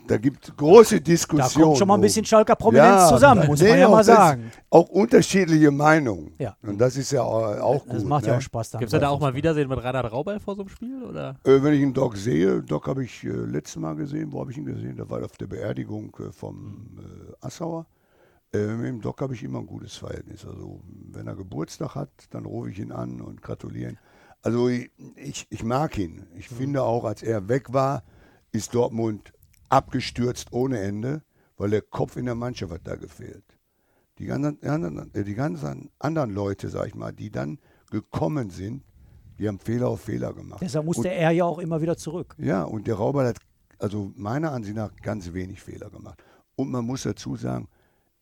da 0.07 0.17
gibt 0.17 0.43
es 0.43 0.55
große 0.55 0.95
Da 0.95 1.01
Diskussionen. 1.01 1.65
kommt 1.65 1.77
schon 1.77 1.87
mal 1.87 1.95
ein 1.95 2.01
bisschen 2.01 2.25
Schalker 2.25 2.55
Prominenz 2.55 3.09
zusammen, 3.09 3.47
muss 3.47 3.61
nee, 3.61 3.69
man 3.69 3.79
ja 3.79 3.87
auch 3.87 3.91
mal 3.91 4.03
sagen. 4.03 4.51
Auch 4.69 4.89
unterschiedliche 4.89 5.71
Meinungen. 5.71 6.33
Ja. 6.39 6.55
Und 6.61 6.79
das 6.79 6.97
ist 6.97 7.11
ja 7.11 7.21
auch, 7.21 7.85
gut. 7.85 7.93
Das 7.95 8.03
macht 8.03 8.25
ja 8.25 8.33
ne? 8.33 8.37
auch 8.37 8.41
Spaß. 8.41 8.71
Gibt 8.71 8.93
es 8.93 8.99
da 8.99 9.09
auch 9.09 9.19
mal 9.19 9.33
Wiedersehen 9.35 9.69
mit 9.69 9.83
Reinhard 9.83 10.11
Raubal 10.11 10.39
vor 10.39 10.55
so 10.55 10.61
einem 10.61 10.69
Spiel? 10.69 11.03
Oder? 11.03 11.39
Äh, 11.43 11.61
wenn 11.63 11.73
ich 11.73 11.81
einen 11.81 11.93
Doc 11.93 12.17
sehe, 12.17 12.61
Doc 12.61 12.87
habe 12.87 13.03
ich 13.03 13.23
äh, 13.23 13.29
letztes 13.29 13.77
Mal 13.77 13.95
gesehen, 13.95 14.31
wo 14.31 14.41
habe 14.41 14.51
ich 14.51 14.57
ihn 14.57 14.65
gesehen? 14.65 14.97
Da 14.97 15.09
war 15.09 15.23
auf 15.23 15.37
der 15.37 15.47
Beerdigung 15.47 16.15
äh, 16.19 16.31
vom 16.31 16.97
äh, 16.97 17.45
Assauer. 17.45 17.85
Äh, 18.53 18.67
mit 18.67 18.87
dem 18.87 19.01
Doc 19.01 19.21
habe 19.21 19.33
ich 19.33 19.43
immer 19.43 19.59
ein 19.59 19.67
gutes 19.67 19.95
Verhältnis. 19.95 20.45
Also 20.45 20.81
wenn 21.11 21.27
er 21.27 21.35
Geburtstag 21.35 21.95
hat, 21.95 22.09
dann 22.31 22.45
rufe 22.45 22.69
ich 22.69 22.79
ihn 22.79 22.91
an 22.91 23.21
und 23.21 23.41
gratuliere. 23.41 23.95
Also 24.41 24.69
ich, 24.69 24.91
ich, 25.15 25.47
ich 25.49 25.63
mag 25.63 25.97
ihn. 25.97 26.25
Ich 26.35 26.49
finde 26.49 26.83
auch, 26.83 27.05
als 27.05 27.21
er 27.21 27.47
weg 27.47 27.73
war, 27.73 28.03
ist 28.51 28.73
Dortmund 28.73 29.33
abgestürzt 29.71 30.51
ohne 30.51 30.79
Ende, 30.79 31.23
weil 31.57 31.69
der 31.69 31.81
Kopf 31.81 32.17
in 32.17 32.25
der 32.25 32.35
Mannschaft 32.35 32.71
hat 32.73 32.81
da 32.87 32.95
gefehlt. 32.95 33.43
Die 34.17 34.25
ganzen, 34.25 34.61
anderen- 34.67 35.13
äh, 35.13 35.23
die 35.23 35.33
ganzen 35.35 35.89
anderen 35.99 36.31
Leute, 36.31 36.69
sag 36.69 36.87
ich 36.87 36.95
mal, 36.95 37.11
die 37.13 37.31
dann 37.31 37.59
gekommen 37.89 38.49
sind, 38.49 38.83
die 39.39 39.47
haben 39.47 39.59
Fehler 39.59 39.87
auf 39.87 40.01
Fehler 40.01 40.33
gemacht. 40.33 40.61
Deshalb 40.61 40.85
musste 40.85 41.07
Und- 41.07 41.13
er 41.13 41.31
ja 41.31 41.45
auch 41.45 41.59
immer 41.59 41.81
wieder 41.81 41.97
zurück. 41.97 42.35
ja, 42.37 42.63
und 42.63 42.85
der 42.87 42.95
Rauber 42.95 43.25
hat, 43.25 43.37
also 43.79 44.11
meiner 44.15 44.51
Ansicht 44.51 44.75
nach, 44.75 44.95
ganz 45.01 45.33
wenig 45.33 45.61
Fehler 45.61 45.89
gemacht. 45.89 46.21
Und 46.55 46.69
man 46.69 46.85
muss 46.85 47.03
dazu 47.03 47.35
sagen, 47.35 47.67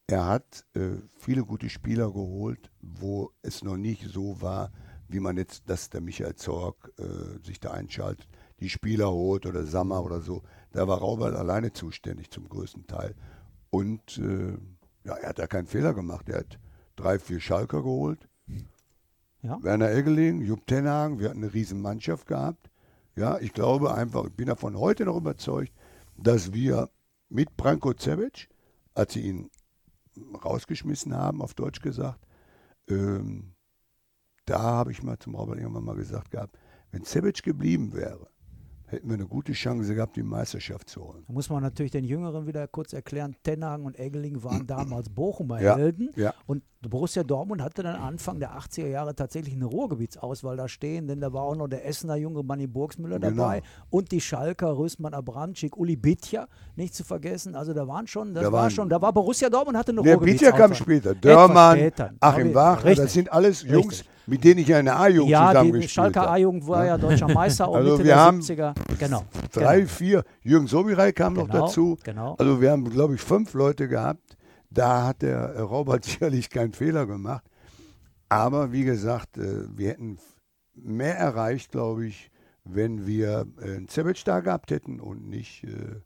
er 0.07 0.25
hat 0.25 0.65
äh, 0.75 0.91
viele 1.17 1.43
gute 1.43 1.69
Spieler 1.69 2.07
geholt, 2.11 2.71
wo 2.81 3.31
es 3.41 3.63
noch 3.63 3.75
nicht 3.77 4.03
so 4.07 4.39
war, 4.41 4.71
wie 5.07 5.19
man 5.19 5.37
jetzt, 5.37 5.69
dass 5.69 5.89
der 5.89 6.01
Michael 6.01 6.35
Zorg 6.35 6.91
äh, 6.97 7.45
sich 7.45 7.59
da 7.59 7.71
einschaltet, 7.71 8.27
die 8.59 8.69
Spieler 8.69 9.11
holt 9.11 9.45
oder 9.45 9.65
Sammer 9.65 10.03
oder 10.03 10.21
so. 10.21 10.43
Da 10.71 10.87
war 10.87 10.99
Rauber 10.99 11.37
alleine 11.37 11.73
zuständig 11.73 12.29
zum 12.29 12.49
größten 12.49 12.87
Teil. 12.87 13.15
Und 13.69 14.17
äh, 14.17 14.57
ja, 15.03 15.15
er 15.15 15.29
hat 15.29 15.39
da 15.39 15.47
keinen 15.47 15.67
Fehler 15.67 15.93
gemacht. 15.93 16.29
Er 16.29 16.39
hat 16.39 16.59
drei, 16.95 17.19
vier 17.19 17.39
Schalker 17.39 17.81
geholt. 17.81 18.27
Ja. 19.41 19.57
Werner 19.63 19.91
Eggeling, 19.91 20.41
Jupp 20.41 20.67
Tenhagen, 20.67 21.19
wir 21.19 21.29
hatten 21.29 21.43
eine 21.43 21.53
riesen 21.53 21.81
Mannschaft 21.81 22.27
gehabt. 22.27 22.69
Ja, 23.15 23.39
ich 23.39 23.53
glaube 23.53 23.93
einfach, 23.93 24.25
ich 24.25 24.33
bin 24.33 24.47
davon 24.47 24.77
heute 24.77 25.05
noch 25.05 25.15
überzeugt, 25.15 25.73
dass 26.17 26.53
wir 26.53 26.89
mit 27.29 27.55
Branko 27.55 27.93
Cevic, 27.97 28.49
als 28.93 29.13
sie 29.13 29.21
ihn 29.21 29.49
rausgeschmissen 30.43 31.15
haben, 31.15 31.41
auf 31.41 31.53
Deutsch 31.53 31.81
gesagt, 31.81 32.19
ähm, 32.89 33.53
da 34.45 34.59
habe 34.59 34.91
ich 34.91 35.03
mal 35.03 35.17
zum 35.19 35.35
Robert 35.35 35.59
irgendwann 35.59 35.85
mal 35.85 35.95
gesagt 35.95 36.31
gehabt, 36.31 36.57
wenn 36.91 37.05
Cevic 37.05 37.43
geblieben 37.43 37.93
wäre, 37.93 38.29
hätten 38.91 39.07
wir 39.09 39.15
eine 39.15 39.27
gute 39.27 39.53
Chance 39.53 39.93
gehabt, 39.95 40.15
die 40.15 40.23
Meisterschaft 40.23 40.89
zu 40.89 41.03
holen. 41.03 41.23
Da 41.27 41.33
muss 41.33 41.49
man 41.49 41.61
natürlich 41.63 41.91
den 41.91 42.03
Jüngeren 42.03 42.47
wieder 42.47 42.67
kurz 42.67 42.93
erklären. 42.93 43.35
Tenhagen 43.43 43.85
und 43.85 43.97
Eggeling 43.99 44.43
waren 44.43 44.65
damals 44.67 45.09
Bochumer 45.09 45.61
Ja, 45.61 45.75
Helden. 45.77 46.09
ja. 46.15 46.33
Und 46.47 46.63
Borussia 46.81 47.23
Dortmund 47.23 47.61
hatte 47.61 47.83
dann 47.83 47.97
Anfang 47.97 48.39
der 48.39 48.57
80er 48.57 48.87
Jahre 48.87 49.13
tatsächlich 49.13 49.53
eine 49.53 49.65
Ruhrgebietsauswahl 49.65 50.55
da 50.55 50.69
stehen, 50.69 51.07
denn 51.07 51.19
da 51.19 51.33
war 51.33 51.43
auch 51.43 51.55
noch 51.55 51.67
der 51.67 51.85
Essener 51.85 52.15
Junge 52.15 52.41
Manni 52.41 52.67
Burgsmüller 52.67 53.19
Genau. 53.19 53.43
dabei 53.43 53.61
und 53.89 54.11
die 54.13 54.21
Schalker 54.21 54.77
Rösmann 54.77 55.13
Abramczyk, 55.13 55.75
Uli 55.75 55.97
Bitja, 55.97 56.47
nicht 56.77 56.95
zu 56.95 57.03
vergessen. 57.03 57.53
Also 57.55 57.73
da 57.73 57.85
waren 57.87 58.07
schon, 58.07 58.33
das 58.33 58.43
Da 58.45 58.51
war 58.53 58.69
schon, 58.69 58.87
da 58.87 59.01
war 59.01 59.11
Borussia 59.11 59.49
Dortmund 59.49 59.77
hatte 59.77 59.91
eine 59.91 60.01
Der 60.03 60.17
Bitter 60.17 60.51
kam 60.53 60.71
Ruhrgebietsauswahl. 60.71 60.75
später. 60.75 61.15
Dörmann, 61.15 61.77
später. 61.77 62.13
Achim 62.21 62.53
Wach, 62.55 62.83
das 62.83 63.13
sind 63.13 63.29
alles 63.31 63.63
Jungs, 63.63 63.87
Richtig. 63.99 64.09
Mit 64.29 64.43
denen 64.43 64.59
ich 64.59 64.67
der 64.67 64.99
A-Jugend 64.99 65.31
Ja, 65.31 65.47
zusammengespielt 65.47 65.91
Schalker 65.91 66.21
habe. 66.21 66.31
A-Jugend 66.31 66.67
war 66.67 66.85
ja 66.85 66.97
deutscher 66.97 67.27
Meister 67.33 67.69
und 67.69 67.77
Also 67.77 67.91
Mitte 67.91 68.03
wir 68.03 68.05
der 68.05 68.19
haben 68.19 68.39
70er. 68.39 68.73
Genau. 68.99 69.23
Drei, 69.51 69.77
genau. 69.77 69.87
vier. 69.89 70.23
Jürgen 70.41 70.67
Sobirei 70.67 71.11
kam 71.11 71.33
noch 71.33 71.47
Genau, 71.47 71.65
dazu. 71.65 71.97
genau. 72.03 72.35
Also 72.37 72.61
wir 72.61 72.71
haben, 72.71 72.89
glaube 72.89 73.15
ich, 73.15 73.21
fünf 73.21 73.53
Leute 73.53 73.87
gehabt. 73.87 74.37
Da 74.69 75.07
hat 75.07 75.21
der 75.23 75.37
äh, 75.55 75.61
Robert 75.61 76.05
sicherlich 76.05 76.49
keinen 76.49 76.73
Fehler 76.73 77.05
gemacht. 77.05 77.43
Aber 78.29 78.71
wie 78.71 78.83
gesagt, 78.83 79.37
äh, 79.37 79.65
wir 79.75 79.89
hätten 79.89 80.17
mehr 80.75 81.17
erreicht, 81.17 81.71
glaube 81.71 82.05
ich, 82.05 82.29
wenn 82.63 83.07
wir 83.07 83.47
äh, 83.61 83.63
einen 83.75 83.87
Cevic 83.87 84.23
da 84.25 84.41
gehabt 84.41 84.69
hätten 84.71 84.99
und 84.99 85.27
nicht 85.27 85.63
äh, 85.63 86.01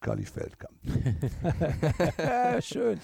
Kali 0.00 0.24
Feldkamp. 0.24 0.74
Schön. 2.60 2.98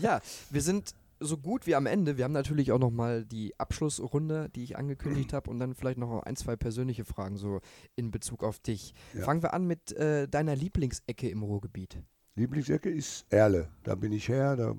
Ja, 0.00 0.20
wir 0.50 0.60
sind 0.62 0.94
so 1.20 1.36
gut 1.38 1.66
wie 1.66 1.74
am 1.74 1.86
Ende. 1.86 2.16
Wir 2.16 2.24
haben 2.24 2.32
natürlich 2.32 2.72
auch 2.72 2.78
noch 2.78 2.90
mal 2.90 3.24
die 3.24 3.58
Abschlussrunde, 3.58 4.48
die 4.54 4.64
ich 4.64 4.76
angekündigt 4.76 5.32
habe 5.32 5.50
und 5.50 5.58
dann 5.58 5.74
vielleicht 5.74 5.98
noch 5.98 6.22
ein, 6.22 6.36
zwei 6.36 6.56
persönliche 6.56 7.04
Fragen 7.04 7.36
so 7.36 7.60
in 7.96 8.10
Bezug 8.10 8.42
auf 8.42 8.58
dich. 8.58 8.94
Ja. 9.14 9.24
Fangen 9.24 9.42
wir 9.42 9.54
an 9.54 9.66
mit 9.66 9.92
äh, 9.92 10.28
deiner 10.28 10.56
Lieblingsecke 10.56 11.28
im 11.28 11.42
Ruhrgebiet. 11.42 12.02
Lieblingsecke 12.36 12.90
ist 12.90 13.26
Erle. 13.30 13.68
Da 13.84 13.94
bin 13.94 14.12
ich 14.12 14.28
her, 14.28 14.56
da, 14.56 14.74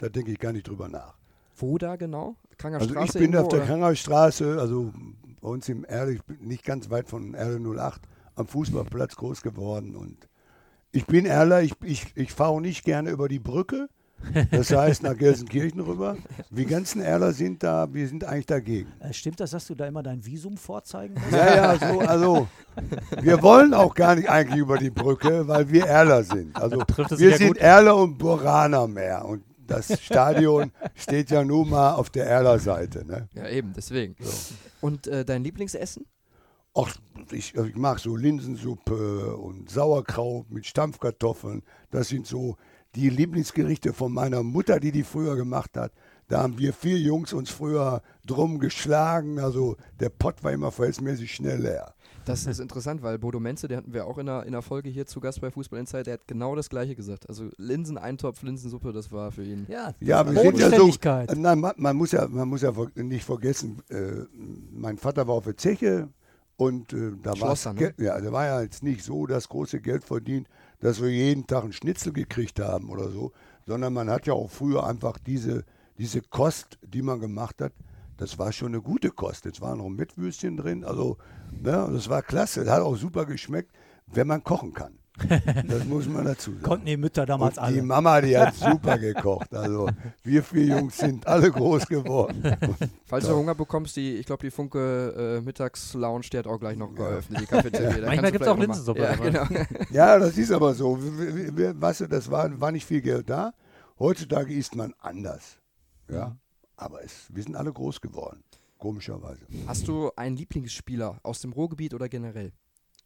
da 0.00 0.08
denke 0.08 0.32
ich 0.32 0.38
gar 0.38 0.52
nicht 0.52 0.68
drüber 0.68 0.88
nach. 0.88 1.16
Wo 1.56 1.78
da 1.78 1.96
genau? 1.96 2.36
Kranger 2.58 2.80
Also 2.80 2.90
Straße 2.90 3.18
ich 3.18 3.24
bin 3.24 3.36
auf 3.36 3.44
irgendwo, 3.44 3.50
der 3.50 3.58
oder? 3.58 3.66
Krankenhausstraße, 3.66 4.60
also 4.60 4.92
bei 5.40 5.48
uns 5.48 5.68
im 5.68 5.84
Erle, 5.84 6.12
ich 6.12 6.22
bin 6.24 6.38
nicht 6.40 6.64
ganz 6.64 6.90
weit 6.90 7.08
von 7.08 7.34
Erle 7.34 7.58
08, 7.58 8.02
am 8.34 8.46
Fußballplatz 8.46 9.16
groß 9.16 9.42
geworden 9.42 9.94
und 9.94 10.28
ich 10.92 11.06
bin 11.06 11.26
Erler, 11.26 11.62
ich, 11.62 11.74
ich, 11.82 12.16
ich 12.16 12.32
fahre 12.32 12.60
nicht 12.60 12.84
gerne 12.84 13.10
über 13.10 13.28
die 13.28 13.38
Brücke, 13.38 13.88
das 14.50 14.70
heißt 14.70 15.02
nach 15.02 15.16
Gelsenkirchen 15.16 15.80
rüber. 15.80 16.16
Die 16.50 16.66
ganzen 16.66 17.02
Erler 17.02 17.32
sind 17.32 17.62
da, 17.62 17.92
wir 17.92 18.06
sind 18.08 18.24
eigentlich 18.24 18.46
dagegen. 18.46 18.92
Äh, 19.00 19.12
Stimmt 19.12 19.40
das, 19.40 19.50
dass 19.50 19.66
du 19.66 19.74
da 19.74 19.86
immer 19.86 20.02
dein 20.02 20.24
Visum 20.24 20.56
vorzeigen 20.56 21.14
musst? 21.14 21.32
Ja, 21.32 21.74
ja, 21.74 21.78
so, 21.78 22.00
also 22.00 22.48
wir 23.20 23.42
wollen 23.42 23.74
auch 23.74 23.94
gar 23.94 24.14
nicht 24.14 24.28
eigentlich 24.28 24.60
über 24.60 24.78
die 24.78 24.90
Brücke, 24.90 25.46
weil 25.48 25.70
wir 25.70 25.86
Erler 25.86 26.22
sind. 26.24 26.56
Also 26.56 26.78
Trifft 26.84 27.12
es 27.12 27.18
sich 27.18 27.28
wir 27.28 27.36
sind 27.36 27.48
gut. 27.48 27.58
Erler 27.58 27.96
und 27.96 28.18
Boraner 28.18 28.86
mehr 28.88 29.24
und 29.24 29.42
das 29.66 30.00
Stadion 30.02 30.72
steht 30.94 31.30
ja 31.30 31.44
nun 31.44 31.70
mal 31.70 31.94
auf 31.94 32.10
der 32.10 32.26
Erler 32.26 32.58
Seite. 32.58 33.06
Ne? 33.06 33.28
Ja, 33.34 33.48
eben, 33.48 33.72
deswegen. 33.74 34.16
Und 34.80 35.06
äh, 35.06 35.24
dein 35.24 35.44
Lieblingsessen? 35.44 36.06
Ach, 36.74 36.94
ich, 37.30 37.54
ich 37.54 37.76
mag 37.76 37.98
so 37.98 38.16
Linsensuppe 38.16 39.36
und 39.36 39.70
Sauerkraut 39.70 40.50
mit 40.50 40.66
Stampfkartoffeln. 40.66 41.62
Das 41.90 42.08
sind 42.08 42.26
so 42.26 42.56
die 42.94 43.08
Lieblingsgerichte 43.08 43.92
von 43.92 44.12
meiner 44.12 44.42
Mutter, 44.42 44.80
die 44.80 44.92
die 44.92 45.02
früher 45.02 45.36
gemacht 45.36 45.76
hat. 45.76 45.92
Da 46.28 46.42
haben 46.42 46.58
wir 46.58 46.72
vier 46.72 46.98
Jungs 46.98 47.32
uns 47.32 47.50
früher 47.50 48.02
drum 48.26 48.58
geschlagen. 48.58 49.38
Also 49.38 49.76
der 50.00 50.08
Pott 50.08 50.42
war 50.42 50.52
immer 50.52 50.70
verhältnismäßig 50.70 51.34
schnell 51.34 51.60
leer. 51.60 51.94
Das 52.24 52.46
ist 52.46 52.60
interessant, 52.60 53.02
weil 53.02 53.18
Bodo 53.18 53.40
Menze, 53.40 53.66
der 53.66 53.78
hatten 53.78 53.92
wir 53.92 54.06
auch 54.06 54.16
in 54.18 54.28
einer, 54.28 54.42
in 54.42 54.48
einer 54.48 54.62
Folge 54.62 54.88
hier 54.88 55.06
zu 55.06 55.20
Gast 55.20 55.40
bei 55.40 55.50
Fußball 55.50 55.80
Insight, 55.80 56.06
der 56.06 56.14
hat 56.14 56.28
genau 56.28 56.54
das 56.54 56.70
gleiche 56.70 56.94
gesagt. 56.94 57.28
Also 57.28 57.50
Linseneintopf, 57.56 58.42
Linsensuppe, 58.42 58.92
das 58.92 59.10
war 59.10 59.32
für 59.32 59.42
ihn. 59.42 59.66
Ja, 59.68 59.92
Ja, 60.00 60.24
wir 60.24 60.40
sind 60.40 60.58
ja 60.58 60.66
so. 60.66 60.76
Bodenständigkeit. 60.76 61.36
Nein, 61.36 61.60
man, 61.60 61.72
man 61.76 61.96
muss 61.96 62.12
ja, 62.12 62.28
man 62.28 62.48
muss 62.48 62.62
ja 62.62 62.72
nicht 62.94 63.24
vergessen, 63.24 63.82
äh, 63.90 64.24
mein 64.70 64.98
Vater 64.98 65.26
war 65.26 65.34
auf 65.34 65.44
der 65.44 65.56
Zeche 65.56 66.08
und 66.56 66.92
äh, 66.92 67.12
da 67.22 67.34
Schlosser, 67.34 67.72
ne? 67.72 67.92
ja, 67.98 68.20
da 68.20 68.30
war 68.30 68.46
ja 68.46 68.62
jetzt 68.62 68.84
nicht 68.84 69.02
so 69.02 69.26
das 69.26 69.48
große 69.48 69.80
Geld 69.80 70.04
verdient, 70.04 70.48
dass 70.82 71.00
wir 71.00 71.08
jeden 71.08 71.46
Tag 71.46 71.62
einen 71.62 71.72
Schnitzel 71.72 72.12
gekriegt 72.12 72.60
haben 72.60 72.90
oder 72.90 73.08
so, 73.08 73.32
sondern 73.66 73.94
man 73.94 74.10
hat 74.10 74.26
ja 74.26 74.34
auch 74.34 74.50
früher 74.50 74.84
einfach 74.84 75.16
diese, 75.16 75.64
diese 75.96 76.20
Kost, 76.20 76.78
die 76.82 77.02
man 77.02 77.20
gemacht 77.20 77.60
hat, 77.62 77.72
das 78.16 78.38
war 78.38 78.52
schon 78.52 78.68
eine 78.68 78.82
gute 78.82 79.10
Kost. 79.10 79.44
Jetzt 79.44 79.60
waren 79.60 79.78
noch 79.78 79.88
Mettwürstchen 79.88 80.56
drin, 80.56 80.84
also 80.84 81.16
ne, 81.50 81.88
das 81.92 82.08
war 82.08 82.22
klasse. 82.22 82.64
Das 82.64 82.74
hat 82.74 82.82
auch 82.82 82.96
super 82.96 83.24
geschmeckt, 83.24 83.70
wenn 84.06 84.26
man 84.26 84.42
kochen 84.42 84.74
kann. 84.74 84.98
Das 85.68 85.84
muss 85.84 86.08
man 86.08 86.24
dazu 86.24 86.52
sagen. 86.52 86.62
Konnten 86.62 86.86
die 86.86 86.96
Mütter 86.96 87.26
damals 87.26 87.58
Und 87.58 87.68
die 87.68 87.74
alle. 87.74 87.82
Mama, 87.82 88.20
die 88.20 88.36
hat 88.36 88.54
super 88.56 88.98
gekocht. 88.98 89.54
Also 89.54 89.88
wir 90.24 90.42
vier 90.42 90.64
Jungs 90.64 90.96
sind 90.96 91.26
alle 91.26 91.50
groß 91.50 91.86
geworden. 91.86 92.42
Falls 93.04 93.26
du 93.26 93.34
Hunger 93.34 93.54
bekommst, 93.54 93.96
die, 93.96 94.16
ich 94.16 94.26
glaube, 94.26 94.42
die 94.42 94.50
Funke 94.50 95.38
äh, 95.38 95.40
Mittagslounge, 95.42 96.24
die 96.32 96.38
hat 96.38 96.46
auch 96.46 96.58
gleich 96.58 96.76
noch 96.76 96.94
geöffnet, 96.94 97.42
die 97.42 97.46
Cafeteria. 97.46 98.00
Da 98.00 98.06
Manchmal 98.06 98.30
du 98.30 98.32
gibt's 98.32 98.48
auch 98.48 98.58
Linsensuppe, 98.58 99.02
Ja, 99.02 99.14
genau. 99.16 99.44
Ja, 99.90 100.18
das 100.18 100.38
ist 100.38 100.50
aber 100.50 100.74
so. 100.74 100.98
Weißt 100.98 102.00
du, 102.00 102.06
das 102.06 102.30
war, 102.30 102.60
war 102.60 102.72
nicht 102.72 102.86
viel 102.86 103.02
Geld 103.02 103.28
da. 103.28 103.52
Heutzutage 103.98 104.54
isst 104.54 104.74
man 104.74 104.94
anders. 104.98 105.58
Ja, 106.10 106.36
aber 106.76 107.04
es, 107.04 107.28
wir 107.30 107.42
sind 107.42 107.54
alle 107.54 107.72
groß 107.72 108.00
geworden. 108.00 108.42
Komischerweise. 108.78 109.46
Hast 109.66 109.86
du 109.86 110.10
einen 110.16 110.36
Lieblingsspieler 110.36 111.20
aus 111.22 111.40
dem 111.40 111.52
Ruhrgebiet 111.52 111.94
oder 111.94 112.08
generell? 112.08 112.52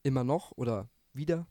Immer 0.03 0.25
noch 0.25 0.53
oder 0.53 0.89
wieder? 1.13 1.47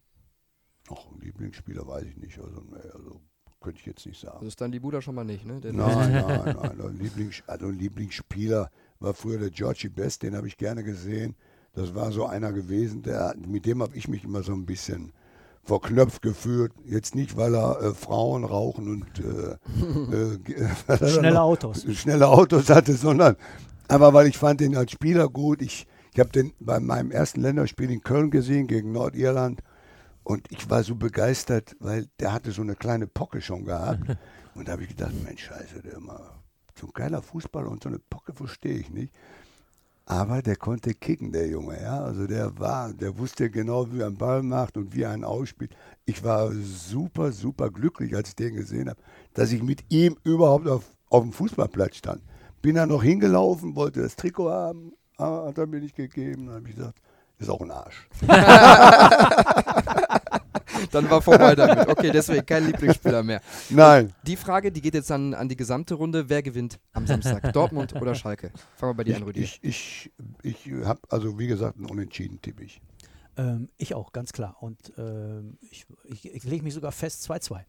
Noch 0.89 1.11
ein 1.11 1.19
Lieblingsspieler 1.21 1.88
weiß 1.88 2.03
ich 2.05 2.17
nicht. 2.17 2.38
Also, 2.38 2.61
nee, 2.69 2.89
also 2.93 3.19
könnte 3.61 3.79
ich 3.79 3.86
jetzt 3.88 4.05
nicht 4.05 4.19
sagen. 4.19 4.36
Also 4.36 4.47
ist 4.47 4.61
dann 4.61 4.71
die 4.71 4.79
Buda 4.79 5.01
schon 5.01 5.15
mal 5.15 5.23
nicht, 5.23 5.45
ne? 5.45 5.59
Der- 5.59 5.73
Nein, 5.73 6.11
nein, 6.27 6.55
nein. 6.61 6.81
Ein 6.81 6.97
Lieblings, 6.99 7.41
also 7.47 7.65
ein 7.67 7.79
Lieblingsspieler 7.79 8.69
war 8.99 9.13
früher 9.13 9.39
der 9.39 9.49
Georgie 9.49 9.89
Best, 9.89 10.23
den 10.23 10.36
habe 10.36 10.47
ich 10.47 10.57
gerne 10.57 10.83
gesehen. 10.83 11.36
Das 11.73 11.93
war 11.95 12.11
so 12.11 12.25
einer 12.25 12.53
gewesen, 12.53 13.01
der, 13.01 13.36
mit 13.47 13.65
dem 13.65 13.81
habe 13.81 13.97
ich 13.97 14.07
mich 14.07 14.23
immer 14.23 14.43
so 14.43 14.53
ein 14.53 14.65
bisschen 14.65 15.11
verknöpft 15.63 16.21
gefühlt. 16.21 16.71
Jetzt 16.86 17.15
nicht, 17.15 17.36
weil 17.36 17.55
er 17.55 17.81
äh, 17.81 17.93
Frauen 17.93 18.43
rauchen 18.45 18.88
und 18.88 19.19
äh, 19.19 19.57
äh, 20.93 21.07
Schnelle? 21.09 21.41
Autos. 21.41 21.83
schnelle 21.97 22.27
Autos 22.27 22.69
hatte, 22.69 22.93
sondern 22.93 23.36
aber 23.88 24.13
weil 24.13 24.27
ich 24.27 24.38
fand 24.38 24.61
ihn 24.61 24.75
als 24.77 24.91
Spieler 24.91 25.27
gut. 25.27 25.61
Ich, 25.61 25.88
ich 26.13 26.19
habe 26.19 26.29
den 26.29 26.53
bei 26.59 26.79
meinem 26.79 27.11
ersten 27.11 27.41
Länderspiel 27.41 27.89
in 27.91 28.01
Köln 28.01 28.29
gesehen 28.31 28.67
gegen 28.67 28.91
Nordirland 28.91 29.61
und 30.26 30.51
ich 30.51 30.69
war 30.69 30.84
so 30.84 30.95
begeistert, 30.95 31.76
weil 31.80 32.07
der 32.19 32.34
hatte 32.34 32.51
so 32.51 32.63
eine 32.63 32.76
kleine 32.76 33.05
Pocke 33.05 33.41
schon 33.41 33.63
gehabt. 33.63 34.01
Und 34.55 34.67
da 34.67 34.71
habe 34.71 34.84
ich 34.84 34.89
gedacht, 34.89 35.13
Mensch, 35.23 35.43
scheiße, 35.43 35.82
der 35.82 35.95
immer 35.95 36.41
so 36.80 36.88
ein 36.88 36.93
geiler 36.93 37.21
Fußballer 37.21 37.69
und 37.69 37.84
so 37.84 37.89
eine 37.89 37.99
Pocke 37.99 38.32
verstehe 38.34 38.78
ich 38.78 38.89
nicht. 38.89 39.13
Aber 40.05 40.41
der 40.41 40.55
konnte 40.55 40.93
kicken, 40.93 41.34
der 41.34 41.47
Junge, 41.47 41.82
ja. 41.82 42.01
Also 42.03 42.26
der 42.26 42.57
war, 42.57 42.93
der 42.93 43.17
wusste 43.17 43.49
genau, 43.49 43.91
wie 43.91 43.99
er 43.99 44.07
einen 44.07 44.17
Ball 44.17 44.43
macht 44.43 44.78
und 44.78 44.95
wie 44.95 45.01
er 45.01 45.11
einen 45.11 45.26
ausspielt. 45.26 45.76
Ich 46.05 46.23
war 46.23 46.51
super, 46.53 47.34
super 47.34 47.69
glücklich, 47.69 48.15
als 48.15 48.30
ich 48.30 48.36
den 48.36 48.55
gesehen 48.55 48.89
habe, 48.89 49.01
dass 49.34 49.51
ich 49.51 49.61
mit 49.61 49.84
ihm 49.89 50.15
überhaupt 50.23 50.67
auf, 50.67 50.86
auf 51.09 51.23
dem 51.23 51.34
Fußballplatz 51.34 51.97
stand. 51.97 52.21
Bin 52.61 52.76
dann 52.76 52.89
noch 52.89 53.03
hingelaufen, 53.03 53.76
wollte 53.76 54.01
das 54.01 54.15
Trikot 54.15 54.49
haben, 54.49 54.93
hat 55.17 55.57
er 55.57 55.67
mir 55.67 55.82
nicht 55.82 55.95
gegeben. 55.97 56.45
Dann 56.47 56.55
habe 56.55 56.69
ich 56.69 56.76
gesagt, 56.78 56.99
ist 57.38 57.49
auch 57.49 57.61
ein 57.61 57.71
Arsch. 57.71 58.07
Dann 60.91 61.09
war 61.09 61.21
vorbei 61.21 61.55
damit. 61.55 61.88
Okay, 61.88 62.11
deswegen 62.11 62.45
kein 62.45 62.65
Lieblingsspieler 62.67 63.23
mehr. 63.23 63.41
Nein, 63.69 64.13
Die 64.25 64.36
Frage, 64.36 64.71
die 64.71 64.81
geht 64.81 64.93
jetzt 64.93 65.09
dann 65.09 65.33
an 65.33 65.49
die 65.49 65.55
gesamte 65.55 65.95
Runde. 65.95 66.29
Wer 66.29 66.43
gewinnt 66.43 66.79
am 66.93 67.07
Samstag? 67.07 67.53
Dortmund 67.53 67.93
oder 67.95 68.15
Schalke? 68.15 68.51
Fangen 68.75 68.91
wir 68.91 68.95
bei 68.95 69.03
dir 69.03 69.15
an, 69.15 69.21
ich, 69.21 69.27
Rüdiger. 69.27 69.45
ich, 69.45 69.59
ich, 69.61 70.11
ich 70.43 70.71
habe, 70.86 70.99
also 71.09 71.38
wie 71.39 71.47
gesagt, 71.47 71.77
einen 71.77 71.86
Unentschieden 71.86 72.41
tippe 72.41 72.63
ich. 72.63 72.81
Ähm, 73.38 73.69
ich 73.77 73.93
auch, 73.95 74.11
ganz 74.11 74.33
klar. 74.33 74.57
Und 74.59 74.93
ähm, 74.97 75.57
ich, 75.69 75.86
ich, 76.05 76.33
ich 76.33 76.43
lege 76.43 76.63
mich 76.63 76.73
sogar 76.73 76.91
fest 76.91 77.29
2-2. 77.29 77.61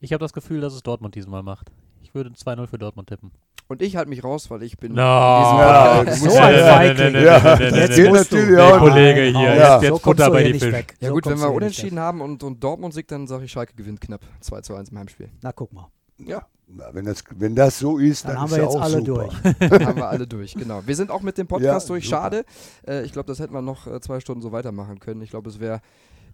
Ich 0.00 0.12
habe 0.12 0.24
das 0.24 0.32
Gefühl, 0.32 0.60
dass 0.60 0.74
es 0.74 0.82
Dortmund 0.82 1.14
diesmal 1.14 1.42
macht. 1.42 1.70
Ich 2.10 2.14
würde 2.16 2.30
2-0 2.30 2.66
für 2.66 2.76
Dortmund 2.78 3.08
tippen. 3.08 3.30
Und 3.68 3.82
ich 3.82 3.94
halte 3.94 4.08
mich 4.10 4.24
raus, 4.24 4.50
weil 4.50 4.64
ich 4.64 4.76
bin. 4.78 4.94
No. 4.94 5.00
Ja, 5.00 6.04
so 6.08 6.28
ein 6.36 6.54
Feigling. 6.58 7.22
Ja, 7.24 7.56
Jetzt 7.60 7.94
geht 7.94 8.12
natürlich 8.12 8.48
Der 8.56 8.64
auch. 8.64 8.78
Kollege 8.80 9.20
hier, 9.22 9.32
Nein, 9.32 9.44
jetzt, 9.44 9.58
Ja. 9.60 9.80
jetzt 9.80 9.88
so 9.90 9.98
Futter 9.98 10.30
bei 10.30 10.42
die 10.42 10.52
nicht 10.54 10.64
Fisch. 10.64 10.72
weg. 10.72 10.96
Ja 10.98 11.08
So 11.08 11.14
gut, 11.14 11.26
wenn 11.26 11.38
wir 11.38 11.52
unentschieden 11.52 11.96
weg. 11.96 12.02
haben 12.02 12.20
und, 12.20 12.42
und 12.42 12.64
Dortmund 12.64 12.94
siegt, 12.94 13.12
dann 13.12 13.28
sage 13.28 13.44
ich, 13.44 13.52
Schalke 13.52 13.74
gewinnt 13.76 14.00
knapp 14.00 14.22
2 14.40 14.60
zu 14.62 14.74
1 14.74 14.88
im 14.88 14.98
Heimspiel. 14.98 15.28
Na, 15.40 15.52
guck 15.52 15.72
mal. 15.72 15.86
Ja. 16.18 16.46
Na, 16.66 16.86
wenn, 16.92 17.04
das, 17.04 17.22
wenn 17.36 17.54
das 17.54 17.78
so 17.78 17.98
ist, 17.98 18.24
Dann 18.24 18.32
dann, 18.32 18.40
haben 18.40 18.46
ist 18.46 18.56
wir 18.56 18.58
ja 18.58 18.64
jetzt 18.64 18.76
auch 18.76 18.80
alle 18.82 18.98
super. 19.04 19.28
durch. 19.70 19.86
haben 19.86 19.96
wir 19.96 20.08
alle 20.08 20.26
durch, 20.26 20.54
genau. 20.54 20.82
Wir 20.84 20.96
sind 20.96 21.12
auch 21.12 21.22
mit 21.22 21.38
dem 21.38 21.46
Podcast 21.46 21.88
Ja, 21.88 21.92
durch. 21.94 22.04
super. 22.06 22.16
Schade. 22.22 22.44
Äh, 22.88 23.04
ich 23.04 23.12
glaube, 23.12 23.28
das 23.28 23.38
hätten 23.38 23.54
wir 23.54 23.62
noch 23.62 23.86
äh, 23.86 24.00
zwei 24.00 24.18
Stunden 24.18 24.42
so 24.42 24.50
weitermachen 24.50 24.98
können. 24.98 25.22
Ich 25.22 25.30
glaube, 25.30 25.48
es 25.48 25.60
wäre 25.60 25.80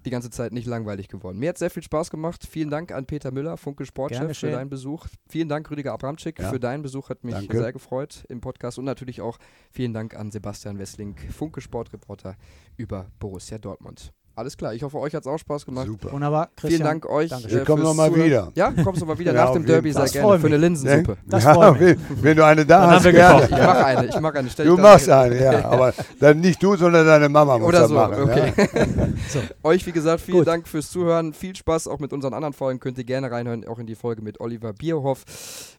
die 0.06 0.10
ganze 0.10 0.30
Zeit 0.30 0.52
nicht 0.52 0.66
langweilig 0.66 1.08
geworden. 1.08 1.38
Mir 1.38 1.50
hat 1.50 1.58
sehr 1.58 1.68
viel 1.70 1.82
Spaß 1.82 2.10
gemacht. 2.10 2.46
Vielen 2.48 2.70
Dank 2.70 2.92
an 2.92 3.04
Peter 3.06 3.30
Müller, 3.32 3.56
Funke 3.56 3.84
Sportchef, 3.84 4.38
für 4.38 4.50
deinen 4.50 4.70
Besuch. 4.70 5.06
Vielen 5.28 5.48
Dank, 5.48 5.70
Rüdiger 5.70 5.92
Abramczyk, 5.92 6.38
Ja. 6.38 6.48
für 6.50 6.60
deinen 6.60 6.82
Besuch. 6.82 7.10
Hat 7.10 7.24
mich 7.24 7.34
Danke. 7.34 7.58
sehr 7.58 7.72
gefreut 7.72 8.24
im 8.28 8.40
Podcast. 8.40 8.78
Und 8.78 8.84
natürlich 8.86 9.20
auch 9.20 9.38
vielen 9.70 9.92
Dank 9.92 10.14
an 10.14 10.30
Sebastian 10.30 10.78
Wessling, 10.78 11.16
Funke 11.30 11.60
Sportreporter 11.60 12.36
über 12.76 13.10
Borussia 13.18 13.58
Dortmund. 13.58 14.12
Alles 14.38 14.54
klar, 14.58 14.74
ich 14.74 14.82
hoffe, 14.82 14.98
euch 14.98 15.14
hat 15.14 15.22
es 15.22 15.26
auch 15.26 15.38
Spaß 15.38 15.64
gemacht. 15.64 15.86
Super. 15.86 16.12
Wunderbar. 16.12 16.50
Vielen 16.60 16.68
Christian, 16.70 16.86
Dank 16.86 17.06
euch. 17.08 17.32
Äh, 17.32 17.50
Wir 17.50 17.64
kommen 17.64 17.78
fürs 17.82 17.88
noch 17.88 17.94
mal 17.94 18.10
Zuhören. 18.10 18.26
wieder. 18.26 18.52
Ja, 18.54 18.70
kommst 18.84 19.00
du 19.00 19.06
mal 19.06 19.18
wieder 19.18 19.32
Ja, 19.32 19.44
nach 19.46 19.52
dem 19.54 19.64
Derby, 19.64 19.92
sehr 19.92 20.04
gerne. 20.04 20.28
freut 20.28 20.40
Für 20.42 20.46
eine 20.48 20.56
mich. 20.56 20.62
Linsensuppe. 20.62 21.16
Das 21.26 21.44
ja, 21.44 21.54
freut 21.54 21.80
mich. 21.80 21.96
wenn, 22.10 22.22
wenn 22.22 22.36
du 22.36 22.44
eine 22.44 22.66
da 22.66 22.80
Dann 22.80 22.90
hast, 22.90 22.96
haben 22.96 23.04
wir 23.04 23.12
gerne. 23.12 23.44
Ich 23.44 23.50
mache 23.50 23.84
eine, 23.86 24.06
ich 24.08 24.20
mache 24.20 24.38
eine. 24.38 24.50
Stell 24.50 24.66
Du 24.66 24.76
machst 24.76 25.08
eine, 25.08 25.42
ja. 25.42 25.64
Aber 25.70 25.94
dann 26.20 26.40
nicht 26.40 26.62
du, 26.62 26.76
sondern 26.76 27.06
deine 27.06 27.30
Mama 27.30 27.56
muss 27.58 27.68
Oder 27.68 27.78
das 27.80 27.88
so, 27.88 27.94
machen. 27.94 28.22
okay. 28.24 28.52
Ja. 28.56 29.06
So. 29.30 29.40
Euch, 29.62 29.86
wie 29.86 29.92
gesagt, 29.92 30.20
vielen 30.20 30.38
Gut. 30.38 30.46
Dank 30.46 30.68
fürs 30.68 30.90
Zuhören. 30.90 31.32
Viel 31.32 31.56
Spaß 31.56 31.88
auch 31.88 31.98
mit 31.98 32.12
unseren 32.12 32.34
anderen 32.34 32.52
Folgen. 32.52 32.78
Könnt 32.78 32.98
ihr 32.98 33.04
gerne 33.04 33.30
reinhören, 33.30 33.66
auch 33.66 33.78
in 33.78 33.86
die 33.86 33.94
Folge 33.94 34.20
mit 34.20 34.38
Oliver 34.40 34.74
Bierhoff. 34.74 35.24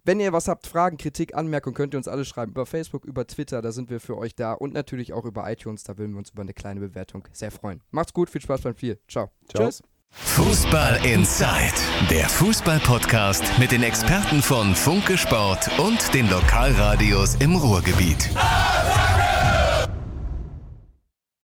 Wenn 0.04 0.20
ihr 0.20 0.34
was 0.34 0.48
habt, 0.48 0.66
Fragen, 0.66 0.98
Kritik, 0.98 1.36
Anmerkungen, 1.36 1.76
könnt 1.76 1.94
ihr 1.94 1.98
uns 2.00 2.08
alle 2.08 2.26
schreiben. 2.26 2.52
Über 2.54 2.66
Facebook, 2.66 3.06
über 3.06 3.28
Twitter, 3.28 3.62
da 3.62 3.72
sind 3.72 3.90
wir 3.92 4.00
für 4.00 4.18
euch 4.18 4.34
da. 4.36 4.54
Und 4.54 4.74
natürlich 4.74 5.14
auch 5.14 5.26
über 5.26 5.50
iTunes, 5.52 5.84
da 5.84 5.98
würden 5.98 6.14
wir 6.14 6.18
uns 6.20 6.32
über 6.32 6.42
eine 6.42 6.54
kleine 6.54 6.80
Bewertung 6.80 7.24
sehr 7.32 7.52
freuen. 7.52 7.82
Macht's 7.92 8.14
gut, 8.14 8.30
viel 8.30 8.42
Spaß 8.48 8.62
beim 8.62 8.74
Spiel. 8.78 9.00
Ciao. 9.10 9.30
Ciao. 9.50 9.66
Tschüss. 9.66 9.84
Fußball 10.10 11.06
Inside, 11.06 11.74
der 12.10 12.28
Fußball-Podcast 12.30 13.44
mit 13.60 13.72
den 13.72 13.84
Experten 13.84 14.42
von 14.42 14.74
Funke 14.74 15.18
Sport 15.18 15.70
und 15.78 16.14
den 16.14 16.30
Lokalradios 16.30 17.36
im 17.36 17.56
Ruhrgebiet. 17.56 18.30